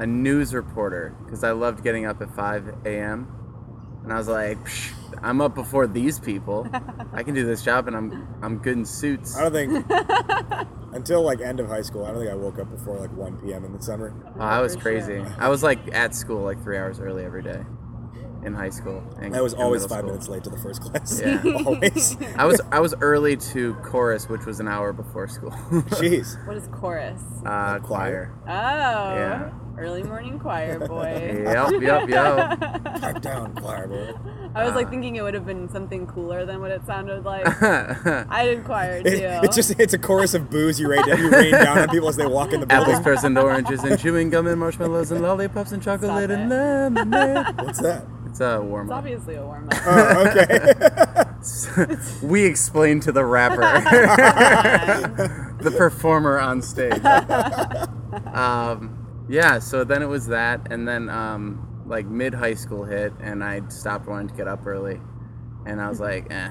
a 0.00 0.06
news 0.06 0.54
reporter 0.54 1.16
because 1.24 1.44
I 1.44 1.52
loved 1.52 1.82
getting 1.82 2.06
up 2.06 2.20
at 2.22 2.34
5 2.34 2.86
a.m. 2.86 3.32
And 4.04 4.12
I 4.12 4.16
was 4.16 4.28
like, 4.28 4.58
Psh, 4.64 4.92
I'm 5.22 5.40
up 5.40 5.54
before 5.54 5.86
these 5.86 6.18
people. 6.18 6.66
I 7.12 7.22
can 7.22 7.34
do 7.34 7.44
this 7.44 7.62
job, 7.62 7.88
and 7.88 7.96
I'm 7.96 8.28
I'm 8.42 8.58
good 8.58 8.76
in 8.76 8.84
suits. 8.84 9.36
I 9.36 9.48
don't 9.48 9.52
think 9.52 9.86
until 10.92 11.22
like 11.22 11.40
end 11.40 11.60
of 11.60 11.68
high 11.68 11.82
school. 11.82 12.04
I 12.04 12.10
don't 12.10 12.20
think 12.20 12.30
I 12.30 12.34
woke 12.34 12.58
up 12.58 12.70
before 12.70 12.98
like 12.98 13.12
1 13.12 13.38
p.m. 13.38 13.64
in 13.64 13.72
the 13.72 13.82
summer. 13.82 14.14
Oh, 14.38 14.40
I 14.40 14.60
was 14.60 14.76
crazy. 14.76 15.22
I 15.38 15.48
was 15.48 15.62
like 15.62 15.78
at 15.92 16.14
school 16.14 16.42
like 16.42 16.62
three 16.62 16.78
hours 16.78 17.00
early 17.00 17.24
every 17.24 17.42
day 17.42 17.62
in 18.44 18.54
high 18.54 18.70
school. 18.70 19.02
And 19.20 19.34
I 19.36 19.40
was 19.40 19.54
always 19.54 19.82
five 19.82 19.98
school. 19.98 20.10
minutes 20.10 20.28
late 20.28 20.44
to 20.44 20.50
the 20.50 20.58
first 20.58 20.80
class. 20.80 21.20
Yeah. 21.20 21.42
always. 21.66 22.16
I 22.36 22.44
was 22.44 22.60
I 22.70 22.80
was 22.80 22.94
early 23.00 23.36
to 23.36 23.74
chorus, 23.76 24.28
which 24.28 24.46
was 24.46 24.60
an 24.60 24.68
hour 24.68 24.92
before 24.92 25.28
school. 25.28 25.50
Jeez. 25.98 26.46
What 26.46 26.56
is 26.56 26.68
chorus? 26.68 27.20
uh, 27.44 27.78
Choir. 27.80 27.80
choir. 27.80 28.32
Oh. 28.46 29.14
Yeah. 29.16 29.50
Early 29.78 30.02
morning 30.02 30.38
choir 30.38 30.78
boy. 30.80 31.42
Yep, 31.44 31.80
yep, 31.82 32.08
yep. 32.08 32.60
Pipe 33.00 33.20
down, 33.22 33.54
choir 33.54 33.86
boy. 33.86 34.12
I 34.54 34.64
was 34.64 34.72
Uh. 34.72 34.76
like 34.76 34.90
thinking 34.90 35.16
it 35.16 35.22
would 35.22 35.34
have 35.34 35.46
been 35.46 35.68
something 35.68 36.06
cooler 36.06 36.44
than 36.44 36.60
what 36.60 36.70
it 36.70 36.84
sounded 36.84 37.24
like. 37.24 37.46
I 37.62 38.44
did 38.44 38.64
choir 38.64 39.02
too. 39.02 39.08
It- 39.08 39.44
it's 39.44 39.54
just 39.54 39.70
it's 39.78 39.94
a 39.94 39.98
chorus 39.98 40.34
of 40.34 40.50
booze 40.50 40.80
you 40.80 40.88
rain 40.88 41.06
down, 41.06 41.18
you 41.18 41.30
rain 41.30 41.52
down 41.52 41.78
on 41.78 41.88
people 41.88 42.08
as 42.08 42.16
they 42.16 42.26
walk 42.26 42.52
in 42.52 42.60
the 42.60 42.66
Apples, 42.72 42.86
building. 42.88 43.04
pears, 43.04 43.22
and 43.24 43.38
oranges, 43.38 43.84
and 43.84 43.98
chewing 44.00 44.30
gum, 44.30 44.46
and 44.48 44.58
marshmallows, 44.58 45.12
and 45.12 45.22
lollipops, 45.22 45.70
and 45.72 45.82
chocolate, 45.82 46.30
and 46.30 46.52
it. 46.52 46.54
lemonade. 46.54 47.46
What's 47.64 47.78
that? 47.80 48.04
It's 48.26 48.40
a 48.40 48.60
warm 48.60 48.90
up. 48.90 49.04
It's 49.06 49.22
obviously 49.22 49.36
a 49.36 49.44
warm 49.44 49.68
up. 49.70 49.78
Oh, 49.86 50.26
okay. 50.26 50.74
we 52.26 52.44
explain 52.44 53.00
to 53.00 53.12
the 53.12 53.24
rapper, 53.24 53.60
the 55.62 55.70
performer 55.70 56.38
on 56.38 56.60
stage. 56.62 57.00
um, 58.34 58.97
yeah, 59.28 59.58
so 59.58 59.84
then 59.84 60.02
it 60.02 60.06
was 60.06 60.26
that, 60.28 60.68
and 60.70 60.86
then 60.86 61.08
um, 61.08 61.82
like 61.86 62.06
mid 62.06 62.34
high 62.34 62.54
school 62.54 62.84
hit, 62.84 63.12
and 63.20 63.44
I 63.44 63.62
stopped 63.68 64.06
wanting 64.06 64.28
to 64.28 64.34
get 64.34 64.48
up 64.48 64.66
early, 64.66 65.00
and 65.66 65.80
I 65.80 65.88
was 65.88 66.00
like, 66.00 66.26
eh, 66.30 66.50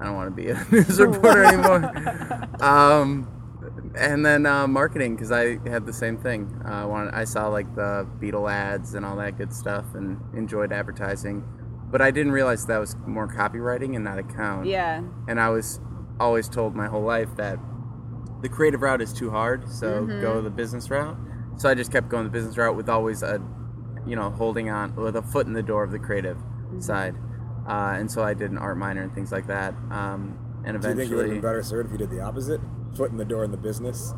I 0.00 0.04
don't 0.04 0.14
want 0.14 0.34
to 0.34 0.42
be 0.42 0.50
a 0.50 0.64
news 0.70 1.00
reporter 1.00 1.44
anymore. 1.44 1.84
um, 2.62 3.28
and 3.96 4.24
then 4.24 4.46
uh, 4.46 4.66
marketing, 4.66 5.16
because 5.16 5.32
I 5.32 5.58
had 5.68 5.86
the 5.86 5.92
same 5.92 6.18
thing. 6.18 6.62
Uh, 6.64 6.68
I 6.68 6.84
wanted, 6.84 7.14
I 7.14 7.24
saw 7.24 7.48
like 7.48 7.74
the 7.74 8.06
Beetle 8.20 8.48
ads 8.48 8.94
and 8.94 9.04
all 9.04 9.16
that 9.16 9.38
good 9.38 9.52
stuff, 9.52 9.86
and 9.94 10.20
enjoyed 10.34 10.72
advertising. 10.72 11.44
But 11.90 12.00
I 12.00 12.10
didn't 12.10 12.32
realize 12.32 12.66
that 12.66 12.78
was 12.78 12.96
more 13.06 13.28
copywriting 13.28 13.94
and 13.94 14.02
not 14.02 14.18
account 14.18 14.64
yeah. 14.64 15.02
and 15.28 15.38
I 15.38 15.50
was 15.50 15.78
always 16.18 16.48
told 16.48 16.74
my 16.74 16.86
whole 16.86 17.02
life 17.02 17.28
that 17.36 17.58
the 18.40 18.48
creative 18.48 18.80
route 18.80 19.02
is 19.02 19.12
too 19.12 19.30
hard, 19.30 19.68
so 19.68 20.06
go 20.06 20.40
the 20.40 20.50
business 20.50 20.90
route. 20.90 21.16
So 21.62 21.68
I 21.68 21.74
just 21.74 21.92
kept 21.92 22.08
going 22.08 22.24
the 22.24 22.30
business 22.30 22.56
route 22.58 22.74
with 22.74 22.88
always 22.88 23.22
a, 23.22 23.40
you 24.04 24.16
know, 24.16 24.30
holding 24.30 24.68
on 24.68 24.96
with 24.96 25.14
a 25.14 25.22
foot 25.22 25.46
in 25.46 25.52
the 25.52 25.62
door 25.62 25.84
of 25.84 25.92
the 25.92 25.98
creative 26.00 26.36
side. 26.80 27.14
Uh, 27.68 27.94
and 27.96 28.10
so 28.10 28.24
I 28.24 28.34
did 28.34 28.50
an 28.50 28.58
art 28.58 28.76
minor 28.76 29.00
and 29.00 29.14
things 29.14 29.30
like 29.30 29.46
that. 29.46 29.72
Um, 29.92 30.36
and 30.66 30.74
eventually, 30.74 30.80
Do 30.80 30.88
you 30.88 30.96
think 30.96 31.10
you 31.10 31.16
would 31.18 31.26
have 31.26 31.34
been 31.34 31.40
better 31.40 31.62
served 31.62 31.86
if 31.86 31.92
you 31.92 31.98
did 31.98 32.10
the 32.10 32.20
opposite? 32.20 32.60
Foot 32.96 33.12
in 33.12 33.16
the 33.16 33.24
door 33.24 33.44
in 33.44 33.52
the 33.52 33.56
business. 33.56 34.12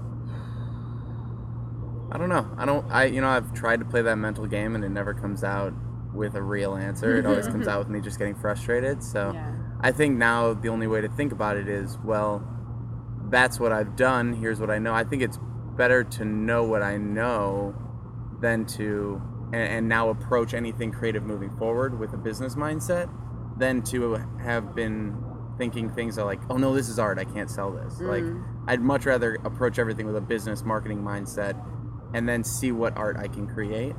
I 2.11 2.17
don't 2.17 2.31
know. 2.31 2.51
I 2.57 2.65
don't. 2.65 2.91
I 2.91 3.05
you 3.05 3.21
know 3.21 3.29
I've 3.29 3.53
tried 3.53 3.81
to 3.81 3.85
play 3.85 4.01
that 4.01 4.17
mental 4.17 4.47
game 4.47 4.75
and 4.75 4.83
it 4.83 4.89
never 4.89 5.13
comes 5.13 5.45
out 5.45 5.75
with 6.15 6.37
a 6.37 6.43
real 6.43 6.77
answer. 6.77 7.19
It 7.19 7.27
always 7.27 7.47
comes 7.47 7.69
out 7.69 7.79
with 7.81 7.91
me 7.91 8.01
just 8.01 8.19
getting 8.19 8.37
frustrated. 8.37 9.03
So. 9.03 9.33
Yeah. 9.35 9.53
I 9.83 9.93
think 9.93 10.17
now 10.17 10.55
the 10.55 10.71
only 10.71 10.87
way 10.87 11.03
to 11.03 11.11
think 11.11 11.31
about 11.31 11.59
it 11.59 11.69
is, 11.69 11.99
well, 12.03 12.43
that's 13.29 13.61
what 13.61 13.71
I've 13.71 13.97
done. 13.97 14.33
Here's 14.33 14.59
what 14.59 14.71
I 14.71 14.79
know. 14.79 14.95
I 14.95 15.05
think 15.05 15.21
it's 15.21 15.39
better 15.77 16.05
to 16.05 16.25
know 16.25 16.65
what 16.65 16.83
I 16.83 16.97
know 16.97 17.75
than 18.41 18.67
to, 18.67 19.21
and, 19.53 19.63
and 19.63 19.89
now 19.89 20.11
approach 20.11 20.55
anything 20.55 20.93
creative 20.93 21.23
moving 21.25 21.57
forward 21.57 21.99
with 21.99 22.13
a 22.13 22.17
business 22.17 22.55
mindset 22.55 23.09
than 23.59 23.83
to 23.83 24.15
have 24.43 24.75
been 24.75 25.17
thinking 25.59 25.89
things 25.91 26.19
are 26.19 26.25
like, 26.25 26.41
oh 26.51 26.57
no, 26.57 26.75
this 26.75 26.89
is 26.89 26.99
art. 26.99 27.19
I 27.19 27.25
can't 27.25 27.49
sell 27.51 27.71
this. 27.71 28.01
Like, 28.01 28.25
I'd 28.67 28.81
much 28.81 29.07
rather 29.07 29.37
approach 29.45 29.79
everything 29.79 30.07
with 30.07 30.17
a 30.17 30.21
business 30.21 30.65
marketing 30.65 30.99
mindset 31.03 31.55
and 32.13 32.29
then 32.29 32.43
see 32.43 32.73
what 32.73 32.97
art 32.97 33.17
I 33.17 33.29
can 33.29 33.47
create 33.47 33.95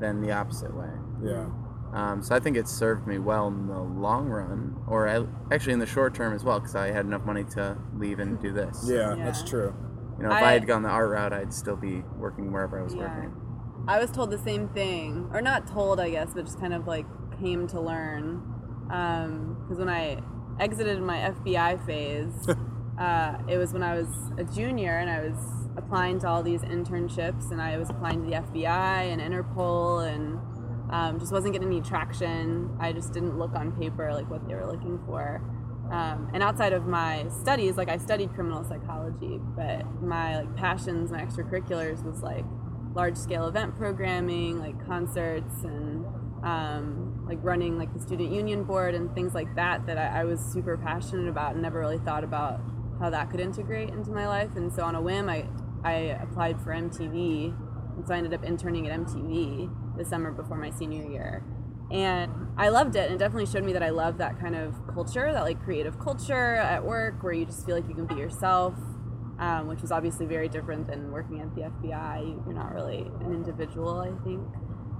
than 0.00 0.20
the 0.20 0.32
opposite 0.32 0.74
way. 0.76 0.90
Yeah. 1.24 1.46
Um, 1.94 2.22
so 2.22 2.34
I 2.34 2.40
think 2.40 2.56
it 2.56 2.68
served 2.68 3.06
me 3.06 3.18
well 3.18 3.48
in 3.48 3.66
the 3.66 3.78
long 3.78 4.26
run, 4.28 4.76
or 4.86 5.08
I, 5.08 5.26
actually 5.54 5.74
in 5.74 5.78
the 5.78 5.86
short 5.86 6.14
term 6.14 6.34
as 6.34 6.42
well, 6.44 6.58
because 6.58 6.74
I 6.74 6.90
had 6.90 7.04
enough 7.04 7.24
money 7.24 7.44
to 7.52 7.76
leave 7.96 8.18
and 8.18 8.40
do 8.40 8.52
this. 8.52 8.84
Yeah, 8.86 9.14
Yeah. 9.14 9.24
that's 9.24 9.42
true. 9.42 9.74
You 10.22 10.28
know, 10.28 10.34
if 10.36 10.42
I, 10.42 10.50
I- 10.50 10.52
had 10.52 10.66
gone 10.68 10.82
the 10.82 10.88
art 10.88 11.10
route, 11.10 11.32
I'd 11.32 11.52
still 11.52 11.74
be 11.74 12.02
working 12.16 12.52
wherever 12.52 12.78
I 12.78 12.84
was 12.84 12.94
Yeah. 12.94 13.12
working. 13.12 13.32
I 13.88 13.98
was 13.98 14.12
told 14.12 14.30
the 14.30 14.38
same 14.38 14.68
thing, 14.68 15.28
or 15.32 15.42
not 15.42 15.66
told, 15.66 15.98
I 15.98 16.10
guess, 16.10 16.32
but 16.34 16.44
just 16.44 16.60
kind 16.60 16.72
of 16.72 16.86
like 16.86 17.06
came 17.40 17.66
to 17.68 17.80
learn. 17.80 18.40
Because 18.86 19.78
when 19.78 19.88
I 19.88 20.22
exited 20.60 21.02
my 21.02 21.18
FBI 21.18 21.84
phase, 21.84 22.46
uh, 23.00 23.38
it 23.48 23.58
was 23.58 23.72
when 23.72 23.82
I 23.82 23.96
was 23.98 24.06
a 24.38 24.44
junior 24.44 24.96
and 24.98 25.10
I 25.10 25.26
was 25.28 25.68
applying 25.76 26.20
to 26.20 26.28
all 26.28 26.44
these 26.44 26.62
internships, 26.62 27.50
and 27.50 27.60
I 27.60 27.76
was 27.76 27.90
applying 27.90 28.22
to 28.22 28.30
the 28.30 28.36
FBI 28.36 29.06
and 29.10 29.20
Interpol, 29.20 30.06
and 30.06 30.38
um, 30.92 31.18
just 31.18 31.32
wasn't 31.32 31.52
getting 31.54 31.66
any 31.68 31.80
traction. 31.80 32.70
I 32.78 32.92
just 32.92 33.12
didn't 33.12 33.36
look 33.36 33.56
on 33.56 33.72
paper 33.72 34.12
like 34.14 34.30
what 34.30 34.46
they 34.46 34.54
were 34.54 34.66
looking 34.70 35.00
for. 35.04 35.42
Um, 35.92 36.30
and 36.32 36.42
outside 36.42 36.72
of 36.72 36.86
my 36.86 37.26
studies, 37.42 37.76
like 37.76 37.90
I 37.90 37.98
studied 37.98 38.32
criminal 38.32 38.64
psychology, 38.64 39.38
but 39.54 39.84
my 40.02 40.38
like 40.40 40.56
passions, 40.56 41.12
my 41.12 41.20
extracurriculars 41.20 42.02
was 42.02 42.22
like 42.22 42.46
large 42.94 43.16
scale 43.16 43.46
event 43.46 43.76
programming, 43.76 44.58
like 44.58 44.86
concerts 44.86 45.64
and 45.64 46.06
um, 46.42 47.22
like 47.28 47.38
running 47.42 47.76
like 47.76 47.92
the 47.92 48.00
student 48.00 48.32
union 48.32 48.64
board 48.64 48.94
and 48.94 49.14
things 49.14 49.34
like 49.34 49.54
that 49.54 49.86
that 49.86 49.98
I, 49.98 50.20
I 50.20 50.24
was 50.24 50.40
super 50.40 50.78
passionate 50.78 51.28
about 51.28 51.52
and 51.52 51.62
never 51.62 51.78
really 51.78 51.98
thought 51.98 52.24
about 52.24 52.60
how 52.98 53.10
that 53.10 53.28
could 53.30 53.40
integrate 53.40 53.90
into 53.90 54.12
my 54.12 54.26
life. 54.26 54.56
And 54.56 54.72
so 54.72 54.84
on 54.84 54.94
a 54.94 55.00
whim, 55.02 55.28
I, 55.28 55.46
I 55.84 55.92
applied 56.22 56.58
for 56.62 56.70
MTV. 56.70 57.54
And 57.96 58.08
so 58.08 58.14
I 58.14 58.16
ended 58.16 58.32
up 58.32 58.44
interning 58.44 58.88
at 58.88 58.98
MTV 58.98 59.98
the 59.98 60.06
summer 60.06 60.32
before 60.32 60.56
my 60.56 60.70
senior 60.70 61.04
year 61.04 61.44
and 61.92 62.32
I 62.56 62.70
loved 62.70 62.96
it 62.96 63.04
and 63.04 63.14
it 63.14 63.18
definitely 63.18 63.46
showed 63.46 63.64
me 63.64 63.74
that 63.74 63.82
I 63.82 63.90
love 63.90 64.18
that 64.18 64.40
kind 64.40 64.56
of 64.56 64.74
culture 64.94 65.30
that 65.30 65.42
like 65.42 65.62
creative 65.62 65.98
culture 66.00 66.56
at 66.56 66.82
work 66.84 67.22
where 67.22 67.34
you 67.34 67.44
just 67.44 67.66
feel 67.66 67.76
like 67.76 67.86
you 67.86 67.94
can 67.94 68.06
be 68.06 68.14
yourself 68.14 68.74
um, 69.38 69.66
which 69.66 69.82
is 69.82 69.92
obviously 69.92 70.24
very 70.24 70.48
different 70.48 70.86
than 70.86 71.12
working 71.12 71.40
at 71.40 71.54
the 71.54 71.62
FBI 71.62 72.46
you're 72.46 72.54
not 72.54 72.72
really 72.72 73.10
an 73.20 73.32
individual 73.32 74.00
I 74.00 74.24
think. 74.24 74.42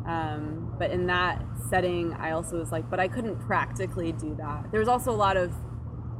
Um, 0.06 0.74
but 0.78 0.90
in 0.90 1.06
that 1.06 1.42
setting 1.70 2.12
I 2.12 2.32
also 2.32 2.58
was 2.58 2.70
like 2.70 2.88
but 2.90 3.00
I 3.00 3.08
couldn't 3.08 3.40
practically 3.40 4.12
do 4.12 4.34
that. 4.38 4.70
There 4.70 4.80
was 4.80 4.88
also 4.88 5.12
a 5.12 5.16
lot 5.16 5.36
of 5.36 5.52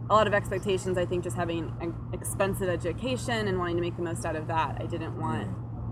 a 0.08 0.14
lot 0.14 0.26
of 0.26 0.32
expectations 0.32 0.96
I 0.96 1.04
think 1.04 1.22
just 1.22 1.36
having 1.36 1.74
an 1.80 1.94
expensive 2.12 2.68
education 2.68 3.46
and 3.46 3.58
wanting 3.58 3.76
to 3.76 3.82
make 3.82 3.96
the 3.96 4.02
most 4.02 4.24
out 4.24 4.36
of 4.36 4.46
that. 4.46 4.78
I 4.80 4.86
didn't 4.86 5.20
want 5.20 5.50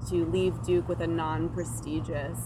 to 0.08 0.24
leave 0.24 0.62
Duke 0.62 0.88
with 0.88 1.00
a 1.02 1.06
non-prestigious 1.06 2.38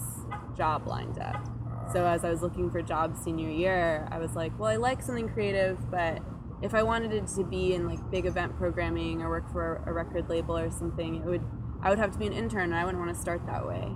job 0.57 0.88
lined 0.88 1.18
up 1.20 1.49
so 1.92 2.05
as 2.07 2.25
I 2.25 2.31
was 2.31 2.42
looking 2.42 2.70
for 2.70 2.83
jobs 2.83 3.20
senior 3.23 3.51
year, 3.51 4.09
I 4.11 4.18
was 4.18 4.35
like, 4.35 4.59
well, 4.59 4.70
I 4.70 4.77
like 4.77 5.03
something 5.03 5.29
creative, 5.29 5.90
but 5.90 6.23
if 6.62 6.75
I 6.75 6.83
wanted 6.83 7.12
it 7.12 7.27
to 7.37 7.44
be 7.44 7.75
in 7.75 7.87
like 7.87 8.11
big 8.11 8.27
event 8.27 8.57
programming 8.57 9.23
or 9.23 9.29
work 9.29 9.51
for 9.53 9.83
a 9.87 9.92
record 9.92 10.29
label 10.29 10.57
or 10.57 10.70
something, 10.70 11.16
it 11.16 11.25
would 11.25 11.44
I 11.83 11.90
would 11.90 11.99
have 11.99 12.12
to 12.12 12.18
be 12.18 12.27
an 12.27 12.33
intern, 12.33 12.64
and 12.64 12.75
I 12.75 12.85
wouldn't 12.85 13.03
want 13.05 13.14
to 13.14 13.20
start 13.20 13.44
that 13.47 13.66
way. 13.66 13.92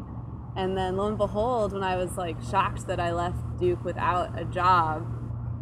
And 0.57 0.77
then 0.77 0.97
lo 0.97 1.07
and 1.07 1.17
behold, 1.17 1.73
when 1.73 1.83
I 1.83 1.97
was 1.97 2.17
like 2.17 2.37
shocked 2.43 2.87
that 2.87 3.01
I 3.01 3.13
left 3.13 3.59
Duke 3.59 3.83
without 3.85 4.39
a 4.39 4.45
job, 4.45 5.07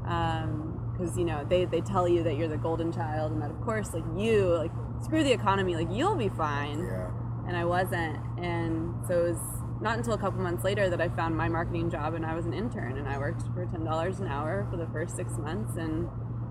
because 0.03 1.13
um, 1.13 1.19
you 1.19 1.25
know 1.25 1.47
they 1.49 1.65
they 1.65 1.81
tell 1.81 2.09
you 2.09 2.25
that 2.25 2.37
you're 2.37 2.49
the 2.49 2.57
golden 2.57 2.91
child, 2.91 3.31
and 3.33 3.41
that 3.43 3.51
of 3.51 3.61
course 3.61 3.95
like 3.95 4.05
you 4.17 4.47
like 4.57 4.73
screw 5.01 5.23
the 5.23 5.33
economy, 5.33 5.77
like 5.77 5.89
you'll 5.91 6.17
be 6.17 6.29
fine. 6.31 6.81
Yeah. 6.81 7.11
And 7.47 7.57
I 7.57 7.65
wasn't, 7.65 8.19
and 8.39 8.93
so 9.07 9.25
it 9.25 9.31
was 9.31 9.56
not 9.81 9.99
until 9.99 10.15
a 10.15 10.19
couple 10.19 10.41
months 10.41 10.65
later 10.65 10.89
that 10.89 11.01
I 11.01 11.09
found 11.09 11.37
my 11.37 11.49
marketing 11.49 11.91
job 11.91 12.15
and 12.15 12.25
I 12.25 12.35
was 12.35 12.47
an 12.47 12.55
intern 12.55 12.97
and 12.97 13.09
I 13.09 13.19
worked 13.19 13.43
for 13.55 13.67
ten 13.67 13.85
dollars 13.85 14.21
an 14.21 14.27
hour 14.27 14.67
for 14.71 14.77
the 14.77 14.87
first 14.87 15.17
six 15.17 15.37
months. 15.39 15.77
And 15.77 16.09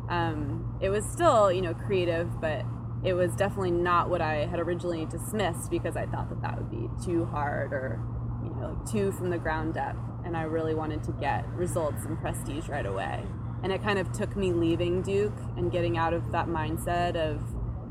um, 0.10 0.78
it 0.82 0.90
was 0.90 1.04
still 1.06 1.52
you 1.52 1.62
know 1.62 1.74
creative 1.74 2.30
but 2.40 2.64
it 3.04 3.14
was 3.14 3.32
definitely 3.36 3.72
not 3.72 4.10
what 4.10 4.22
I 4.22 4.46
had 4.46 4.60
originally 4.60 5.06
dismissed 5.06 5.70
because 5.70 5.96
I 5.96 6.06
thought 6.06 6.30
that 6.30 6.42
that 6.42 6.58
would 6.58 6.72
be 6.72 6.90
too 7.04 7.26
hard 7.26 7.74
or 7.74 8.00
you 8.44 8.50
know 8.50 8.78
like 8.80 8.92
too 8.92 9.12
from 9.12 9.30
the 9.30 9.38
ground 9.38 9.78
up. 9.78 9.96
And 10.24 10.36
I 10.36 10.44
really 10.44 10.74
wanted 10.74 11.04
to 11.04 11.12
get 11.14 11.48
results 11.50 12.04
and 12.06 12.20
prestige 12.20 12.68
right 12.68 12.86
away. 12.86 13.24
And 13.64 13.72
it 13.72 13.84
kind 13.84 14.00
of 14.00 14.12
took 14.12 14.36
me 14.36 14.54
leaving 14.54 15.04
Duke 15.04 15.38
and 15.56 15.72
getting 15.72 15.98
out 15.98 16.14
of 16.14 16.32
that 16.32 16.48
mindset 16.48 17.16
of 17.16 17.42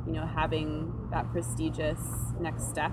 you 0.07 0.13
know 0.13 0.27
having 0.27 0.93
that 1.11 1.31
prestigious 1.33 2.01
next 2.41 2.69
step 2.69 2.93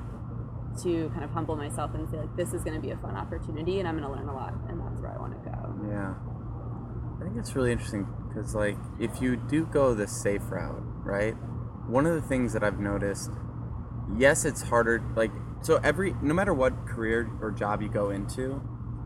to 0.83 1.09
kind 1.09 1.23
of 1.23 1.31
humble 1.31 1.55
myself 1.55 1.93
and 1.93 2.09
say 2.09 2.17
like 2.17 2.35
this 2.35 2.53
is 2.53 2.63
going 2.63 2.75
to 2.75 2.81
be 2.81 2.91
a 2.91 2.97
fun 2.97 3.15
opportunity 3.15 3.79
and 3.79 3.87
I'm 3.87 3.97
going 3.97 4.09
to 4.09 4.15
learn 4.17 4.29
a 4.29 4.33
lot 4.35 4.53
and 4.69 4.79
that's 4.79 5.01
where 5.01 5.11
I 5.11 5.17
want 5.17 5.33
to 5.33 5.49
go. 5.49 5.89
Yeah. 5.89 6.13
I 7.19 7.23
think 7.25 7.37
it's 7.37 7.55
really 7.55 7.71
interesting 7.71 8.07
because 8.27 8.55
like 8.55 8.77
if 8.99 9.21
you 9.21 9.35
do 9.35 9.65
go 9.65 9.93
the 9.93 10.07
safe 10.07 10.41
route, 10.49 10.81
right? 11.03 11.33
One 11.87 12.05
of 12.05 12.13
the 12.15 12.21
things 12.21 12.53
that 12.53 12.63
I've 12.63 12.79
noticed, 12.79 13.31
yes, 14.17 14.45
it's 14.45 14.61
harder 14.63 15.03
like 15.15 15.31
so 15.61 15.79
every 15.83 16.15
no 16.21 16.33
matter 16.33 16.53
what 16.53 16.85
career 16.87 17.29
or 17.41 17.51
job 17.51 17.81
you 17.81 17.89
go 17.89 18.09
into, 18.09 18.61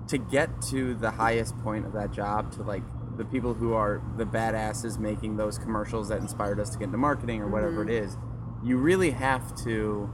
to 0.07 0.17
get 0.17 0.61
to 0.69 0.95
the 0.95 1.11
highest 1.11 1.57
point 1.59 1.85
of 1.85 1.93
that 1.93 2.11
job 2.11 2.51
to 2.53 2.61
like 2.63 2.83
the 3.17 3.25
people 3.25 3.53
who 3.53 3.73
are 3.73 4.01
the 4.17 4.25
badasses 4.25 4.99
making 4.99 5.37
those 5.37 5.57
commercials 5.57 6.09
that 6.09 6.19
inspired 6.19 6.59
us 6.59 6.69
to 6.69 6.77
get 6.77 6.85
into 6.85 6.97
marketing 6.97 7.41
or 7.41 7.47
whatever 7.47 7.83
Mhm. 7.83 7.89
it 7.89 8.03
is, 8.03 8.17
you 8.63 8.77
really 8.77 9.11
have 9.11 9.55
to 9.63 10.09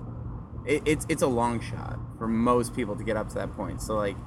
it, 0.66 0.84
it's 0.86 1.06
it's 1.10 1.22
a 1.22 1.28
long 1.28 1.60
shot 1.60 1.98
for 2.18 2.28
most 2.28 2.76
people 2.76 2.96
to 2.96 3.04
get 3.04 3.18
up 3.18 3.30
to 3.30 3.36
that 3.36 3.52
point. 3.54 3.82
So 3.82 3.96
like, 3.96 4.18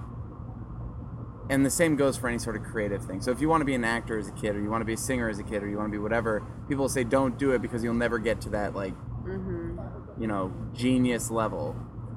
and 1.51 1.64
the 1.64 1.70
same 1.70 1.97
goes 1.97 2.16
for 2.16 2.29
any 2.29 2.38
sort 2.38 2.57
of 2.57 2.62
creative 2.62 3.05
thing. 3.05 3.20
So 3.20 3.31
if 3.31 3.40
you 3.40 3.49
want 3.49 3.61
to 3.61 3.64
be 3.66 3.75
an 3.75 3.85
actor 3.85 4.18
as 4.18 4.29
a 4.29 4.33
kid, 4.33 4.57
or 4.57 4.61
you 4.62 4.70
want 4.70 4.81
to 4.81 4.87
be 4.87 4.94
a 4.94 4.99
singer 4.99 5.29
as 5.29 5.38
a 5.38 5.42
kid, 5.42 5.62
or 5.62 5.68
you 5.68 5.77
want 5.77 5.88
to 5.88 5.92
be 5.92 5.99
whatever, 6.03 6.42
people 6.68 6.88
say 6.88 7.05
don't 7.05 7.38
do 7.38 7.53
it 7.53 7.61
because 7.62 7.85
you'll 7.85 7.94
never 7.94 8.18
get 8.18 8.40
to 8.42 8.51
that 8.51 8.75
like 8.75 8.94
Mm-hmm. 9.25 10.20
you 10.20 10.27
know 10.27 10.53
genius 10.75 11.31
level. 11.31 11.75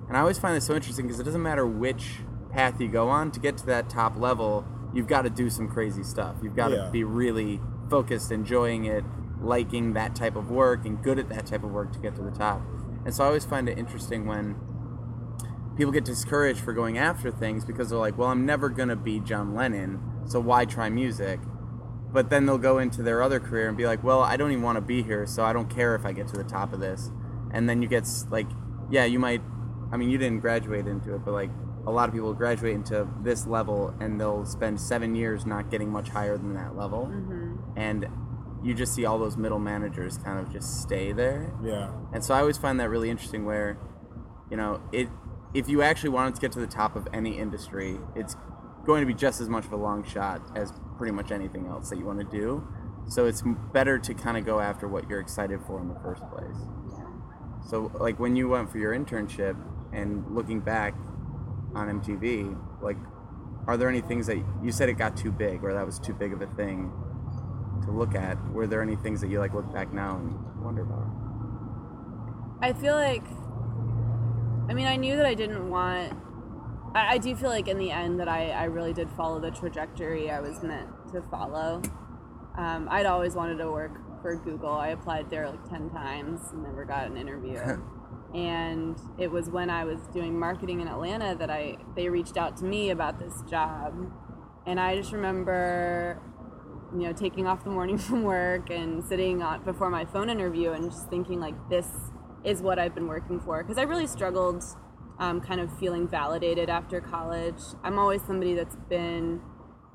And 0.09 0.17
I 0.17 0.19
always 0.19 0.37
find 0.37 0.53
this 0.57 0.65
so 0.65 0.75
interesting 0.75 1.05
because 1.07 1.21
it 1.21 1.23
doesn't 1.23 1.41
matter 1.41 1.65
which 1.65 2.17
path 2.51 2.81
you 2.81 2.89
go 2.89 3.07
on 3.07 3.31
to 3.31 3.39
get 3.39 3.57
to 3.59 3.65
that 3.67 3.89
top 3.89 4.17
level, 4.17 4.65
you've 4.93 5.07
got 5.07 5.21
to 5.21 5.29
do 5.29 5.49
some 5.49 5.69
crazy 5.69 6.03
stuff. 6.03 6.35
You've 6.43 6.55
got 6.55 6.71
Yeah. 6.71 6.85
to 6.85 6.91
be 6.91 7.05
really 7.05 7.61
focused, 7.89 8.29
enjoying 8.31 8.83
it, 8.85 9.05
liking 9.39 9.93
that 9.93 10.15
type 10.15 10.35
of 10.35 10.49
work, 10.51 10.85
and 10.85 11.01
good 11.01 11.17
at 11.17 11.29
that 11.29 11.45
type 11.45 11.63
of 11.63 11.71
work 11.71 11.93
to 11.93 11.99
get 11.99 12.13
to 12.15 12.21
the 12.21 12.31
top. 12.31 12.61
And 13.07 13.15
so 13.15 13.23
I 13.23 13.27
always 13.27 13.45
find 13.45 13.69
it 13.69 13.77
interesting 13.77 14.25
when 14.25 14.57
people 15.77 15.93
get 15.93 16.03
discouraged 16.03 16.59
for 16.59 16.73
going 16.73 16.97
after 16.97 17.31
things 17.31 17.63
because 17.63 17.89
they're 17.89 17.97
like, 17.97 18.17
well, 18.17 18.27
I'm 18.27 18.45
never 18.45 18.67
going 18.67 18.89
to 18.89 18.97
be 18.97 19.21
John 19.21 19.55
Lennon, 19.55 20.01
so 20.25 20.41
why 20.41 20.65
try 20.65 20.89
music? 20.89 21.39
But 22.11 22.29
then 22.29 22.45
they'll 22.45 22.57
go 22.57 22.79
into 22.79 23.01
their 23.03 23.23
other 23.23 23.39
career 23.39 23.69
and 23.69 23.77
be 23.77 23.85
like, 23.85 24.03
well, 24.03 24.19
I 24.19 24.35
don't 24.35 24.51
even 24.51 24.61
want 24.61 24.75
to 24.75 24.81
be 24.81 25.03
here, 25.03 25.25
so 25.25 25.45
I 25.45 25.53
don't 25.53 25.69
care 25.69 25.95
if 25.95 26.05
I 26.05 26.11
get 26.11 26.27
to 26.27 26.35
the 26.35 26.43
top 26.43 26.73
of 26.73 26.81
this. 26.81 27.09
And 27.53 27.69
then 27.69 27.81
you 27.81 27.87
get 27.87 28.03
s- 28.03 28.25
like, 28.29 28.47
yeah, 28.91 29.05
you 29.05 29.19
might, 29.19 29.41
I 29.89 29.95
mean, 29.95 30.09
you 30.09 30.17
didn't 30.17 30.41
graduate 30.41 30.85
into 30.85 31.15
it, 31.15 31.23
but 31.23 31.31
like 31.31 31.51
a 31.85 31.91
lot 31.91 32.09
of 32.09 32.13
people 32.13 32.33
graduate 32.33 32.75
into 32.75 33.07
this 33.23 33.47
level 33.47 33.95
and 34.01 34.19
they'll 34.19 34.43
spend 34.43 34.81
seven 34.81 35.15
years 35.15 35.45
not 35.45 35.71
getting 35.71 35.89
much 35.89 36.09
higher 36.09 36.37
than 36.37 36.55
that 36.55 36.75
level. 36.75 37.05
Mm-hmm. 37.09 37.55
And 37.77 38.05
you 38.63 38.73
just 38.73 38.93
see 38.93 39.05
all 39.05 39.19
those 39.19 39.37
middle 39.37 39.59
managers 39.59 40.17
kind 40.17 40.39
of 40.39 40.51
just 40.51 40.81
stay 40.81 41.11
there. 41.11 41.53
Yeah. 41.63 41.91
And 42.13 42.23
so 42.23 42.33
I 42.33 42.39
always 42.39 42.57
find 42.57 42.79
that 42.79 42.89
really 42.89 43.09
interesting 43.09 43.45
where, 43.45 43.77
you 44.49 44.57
know, 44.57 44.81
it 44.91 45.09
if 45.53 45.69
you 45.69 45.81
actually 45.81 46.09
wanted 46.09 46.35
to 46.35 46.41
get 46.41 46.51
to 46.51 46.59
the 46.59 46.67
top 46.67 46.95
of 46.95 47.07
any 47.13 47.37
industry, 47.37 47.97
it's 48.15 48.35
going 48.85 49.01
to 49.01 49.07
be 49.07 49.13
just 49.13 49.41
as 49.41 49.49
much 49.49 49.65
of 49.65 49.71
a 49.71 49.77
long 49.77 50.03
shot 50.03 50.41
as 50.55 50.73
pretty 50.97 51.13
much 51.13 51.31
anything 51.31 51.67
else 51.67 51.89
that 51.89 51.97
you 51.97 52.05
want 52.05 52.19
to 52.19 52.25
do. 52.25 52.67
So 53.07 53.25
it's 53.25 53.43
better 53.73 53.97
to 53.97 54.13
kind 54.13 54.37
of 54.37 54.45
go 54.45 54.59
after 54.59 54.87
what 54.87 55.09
you're 55.09 55.19
excited 55.19 55.61
for 55.65 55.79
in 55.79 55.87
the 55.87 55.99
first 56.01 56.21
place. 56.29 56.57
So 57.69 57.91
like 57.99 58.19
when 58.19 58.35
you 58.35 58.49
went 58.49 58.71
for 58.71 58.77
your 58.77 58.93
internship 58.93 59.57
and 59.93 60.25
looking 60.29 60.59
back 60.59 60.93
on 61.73 62.01
MTV, 62.01 62.57
like 62.81 62.97
are 63.67 63.77
there 63.77 63.89
any 63.89 64.01
things 64.01 64.27
that 64.27 64.37
you 64.63 64.71
said 64.71 64.89
it 64.89 64.93
got 64.93 65.17
too 65.17 65.31
big 65.31 65.63
or 65.63 65.73
that 65.73 65.85
was 65.85 65.99
too 65.99 66.13
big 66.13 66.33
of 66.33 66.41
a 66.41 66.47
thing 66.47 66.91
to 67.85 67.91
look 67.91 68.15
at? 68.15 68.37
Were 68.51 68.67
there 68.67 68.81
any 68.81 68.95
things 68.95 69.21
that 69.21 69.29
you 69.29 69.39
like 69.39 69.53
look 69.53 69.71
back 69.73 69.93
now 69.93 70.17
and 70.17 70.63
wonder 70.63 70.81
about? 70.81 71.07
I 72.61 72.73
feel 72.73 72.95
like, 72.95 73.23
I 74.69 74.73
mean, 74.73 74.87
I 74.87 74.95
knew 74.95 75.15
that 75.15 75.25
I 75.25 75.33
didn't 75.33 75.69
want. 75.69 76.13
I, 76.95 77.13
I 77.13 77.17
do 77.17 77.35
feel 77.35 77.49
like 77.49 77.67
in 77.67 77.77
the 77.77 77.91
end 77.91 78.19
that 78.19 78.27
I, 78.27 78.49
I 78.49 78.63
really 78.65 78.93
did 78.93 79.09
follow 79.11 79.39
the 79.39 79.51
trajectory 79.51 80.31
I 80.31 80.39
was 80.39 80.63
meant 80.63 80.89
to 81.13 81.21
follow. 81.23 81.81
Um, 82.57 82.87
I'd 82.89 83.05
always 83.05 83.35
wanted 83.35 83.57
to 83.59 83.71
work 83.71 84.21
for 84.21 84.35
Google. 84.35 84.71
I 84.71 84.89
applied 84.89 85.29
there 85.29 85.49
like 85.49 85.69
10 85.69 85.89
times 85.91 86.41
and 86.51 86.63
never 86.63 86.85
got 86.85 87.05
an 87.05 87.17
interview. 87.17 87.59
and 88.33 88.99
it 89.17 89.31
was 89.31 89.49
when 89.49 89.69
I 89.69 89.83
was 89.85 89.99
doing 90.13 90.37
marketing 90.37 90.81
in 90.81 90.87
Atlanta 90.87 91.35
that 91.35 91.49
I 91.49 91.77
they 91.95 92.09
reached 92.09 92.37
out 92.37 92.57
to 92.57 92.65
me 92.65 92.89
about 92.89 93.19
this 93.19 93.41
job. 93.49 94.11
And 94.65 94.79
I 94.79 94.95
just 94.95 95.13
remember 95.13 96.21
you 96.93 96.99
know, 96.99 97.13
taking 97.13 97.47
off 97.47 97.63
the 97.63 97.69
morning 97.69 97.97
from 98.07 98.23
work 98.23 98.69
and 98.69 99.03
sitting 99.03 99.41
on 99.41 99.63
before 99.63 99.89
my 99.89 100.05
phone 100.05 100.29
interview 100.29 100.71
and 100.71 100.91
just 100.91 101.09
thinking 101.09 101.39
like 101.39 101.55
this 101.69 101.87
is 102.43 102.61
what 102.61 102.79
I've 102.79 102.95
been 102.95 103.07
working 103.07 103.39
for 103.39 103.61
because 103.63 103.77
I 103.77 103.83
really 103.83 104.07
struggled 104.07 104.63
um, 105.19 105.41
kind 105.41 105.59
of 105.59 105.75
feeling 105.79 106.07
validated 106.07 106.69
after 106.69 107.01
college. 107.01 107.59
I'm 107.83 107.97
always 107.97 108.21
somebody 108.23 108.53
that's 108.53 108.75
been 108.89 109.41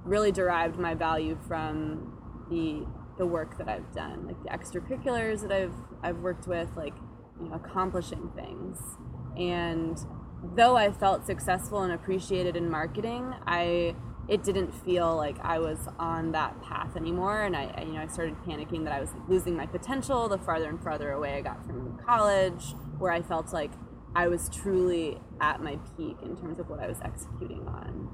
really 0.05 0.33
derived 0.33 0.79
my 0.79 0.95
value 0.95 1.39
from 1.47 2.19
the 2.51 2.87
the 3.19 3.27
work 3.27 3.59
that 3.59 3.69
I've 3.69 3.93
done, 3.95 4.27
like 4.27 4.43
the 4.43 4.49
extracurriculars 4.49 5.43
that 5.43 5.53
I've 5.53 5.75
I've 6.03 6.19
worked 6.19 6.47
with, 6.49 6.69
like 6.77 6.95
you 7.41 7.49
know, 7.49 7.55
accomplishing 7.55 8.31
things. 8.35 8.79
And 9.37 9.99
though 10.57 10.77
I 10.77 10.91
felt 10.93 11.27
successful 11.27 11.83
and 11.83 11.93
appreciated 11.93 12.57
in 12.57 12.69
marketing, 12.71 13.35
I 13.47 13.95
it 14.29 14.43
didn't 14.45 14.73
feel 14.85 15.17
like 15.17 15.37
I 15.41 15.59
was 15.59 15.89
on 15.99 16.33
that 16.33 16.61
path 16.63 16.97
anymore, 16.97 17.43
and 17.43 17.57
I, 17.57 17.83
you 17.87 17.93
know 17.93 18.01
I 18.01 18.07
started 18.07 18.37
panicking 18.47 18.85
that 18.85 18.93
I 18.93 19.01
was 19.01 19.11
losing 19.29 19.57
my 19.57 19.67
potential 19.67 20.29
the 20.29 20.39
farther 20.39 20.69
and 20.69 20.83
farther 20.83 21.13
away 21.13 21.35
I 21.35 21.41
got 21.41 21.65
from 21.67 21.99
college, 22.07 22.75
where 22.99 23.13
I 23.13 23.23
felt 23.23 23.53
like 23.53 23.73
I 24.15 24.29
was 24.29 24.49
truly 24.49 25.19
at 25.41 25.63
my 25.63 25.79
peak 25.97 26.17
in 26.23 26.37
terms 26.37 26.59
of 26.61 26.69
what 26.69 26.81
I 26.81 26.87
was 26.87 26.99
executing 27.03 27.67
on. 27.67 28.09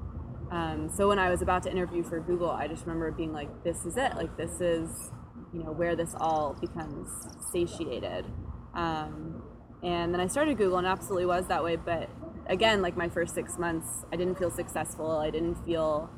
Um, 0.50 0.88
so 0.88 1.08
when 1.08 1.18
I 1.18 1.28
was 1.28 1.42
about 1.42 1.64
to 1.64 1.70
interview 1.70 2.02
for 2.02 2.20
Google, 2.20 2.50
I 2.50 2.68
just 2.68 2.86
remember 2.86 3.10
being 3.10 3.32
like, 3.32 3.64
"This 3.64 3.84
is 3.84 3.96
it! 3.96 4.14
Like 4.16 4.36
this 4.36 4.60
is 4.60 5.10
you 5.52 5.62
know, 5.62 5.72
where 5.72 5.96
this 5.96 6.14
all 6.18 6.56
becomes 6.60 7.08
satiated. 7.52 8.26
Um, 8.74 9.42
and 9.82 10.12
then 10.12 10.20
I 10.20 10.26
started 10.26 10.58
Google, 10.58 10.78
and 10.78 10.86
absolutely 10.86 11.26
was 11.26 11.46
that 11.48 11.62
way. 11.62 11.76
But 11.76 12.10
again, 12.48 12.82
like 12.82 12.96
my 12.96 13.08
first 13.08 13.34
six 13.34 13.58
months, 13.58 14.04
I 14.12 14.16
didn't 14.16 14.38
feel 14.38 14.50
successful. 14.50 15.10
I 15.10 15.30
didn't 15.30 15.56
feel 15.64 16.10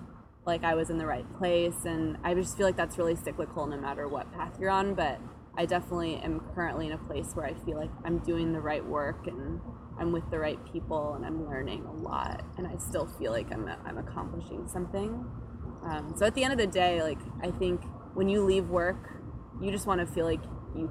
like 0.46 0.64
I 0.64 0.74
was 0.74 0.90
in 0.90 0.98
the 0.98 1.06
right 1.06 1.26
place, 1.38 1.84
and 1.84 2.16
I 2.24 2.34
just 2.34 2.56
feel 2.56 2.66
like 2.66 2.76
that's 2.76 2.98
really 2.98 3.16
cyclical, 3.16 3.66
no 3.66 3.76
matter 3.76 4.08
what 4.08 4.32
path 4.32 4.56
you're 4.58 4.70
on. 4.70 4.94
But 4.94 5.20
I 5.56 5.66
definitely 5.66 6.16
am 6.16 6.40
currently 6.54 6.86
in 6.86 6.92
a 6.92 6.98
place 6.98 7.32
where 7.34 7.46
I 7.46 7.54
feel 7.64 7.76
like 7.76 7.90
I'm 8.04 8.18
doing 8.20 8.52
the 8.52 8.60
right 8.60 8.84
work 8.84 9.26
and 9.26 9.60
I'm 9.98 10.12
with 10.12 10.28
the 10.30 10.38
right 10.38 10.58
people 10.72 11.14
and 11.14 11.26
I'm 11.26 11.46
learning 11.46 11.84
a 11.84 11.92
lot, 11.92 12.42
and 12.56 12.66
I 12.66 12.76
still 12.88 13.06
feel 13.18 13.32
like 13.32 13.52
I'm 13.52 13.68
I'm 13.84 13.98
accomplishing 13.98 14.66
something. 14.68 15.24
Um, 15.84 16.14
so 16.16 16.26
at 16.26 16.34
the 16.34 16.44
end 16.44 16.52
of 16.52 16.58
the 16.58 16.66
day, 16.66 17.02
like 17.02 17.18
I 17.42 17.50
think 17.50 17.82
when 18.14 18.28
you 18.28 18.44
leave 18.44 18.68
work, 18.68 19.20
you 19.60 19.70
just 19.70 19.86
want 19.86 20.00
to 20.00 20.06
feel 20.06 20.24
like 20.24 20.42
you 20.74 20.90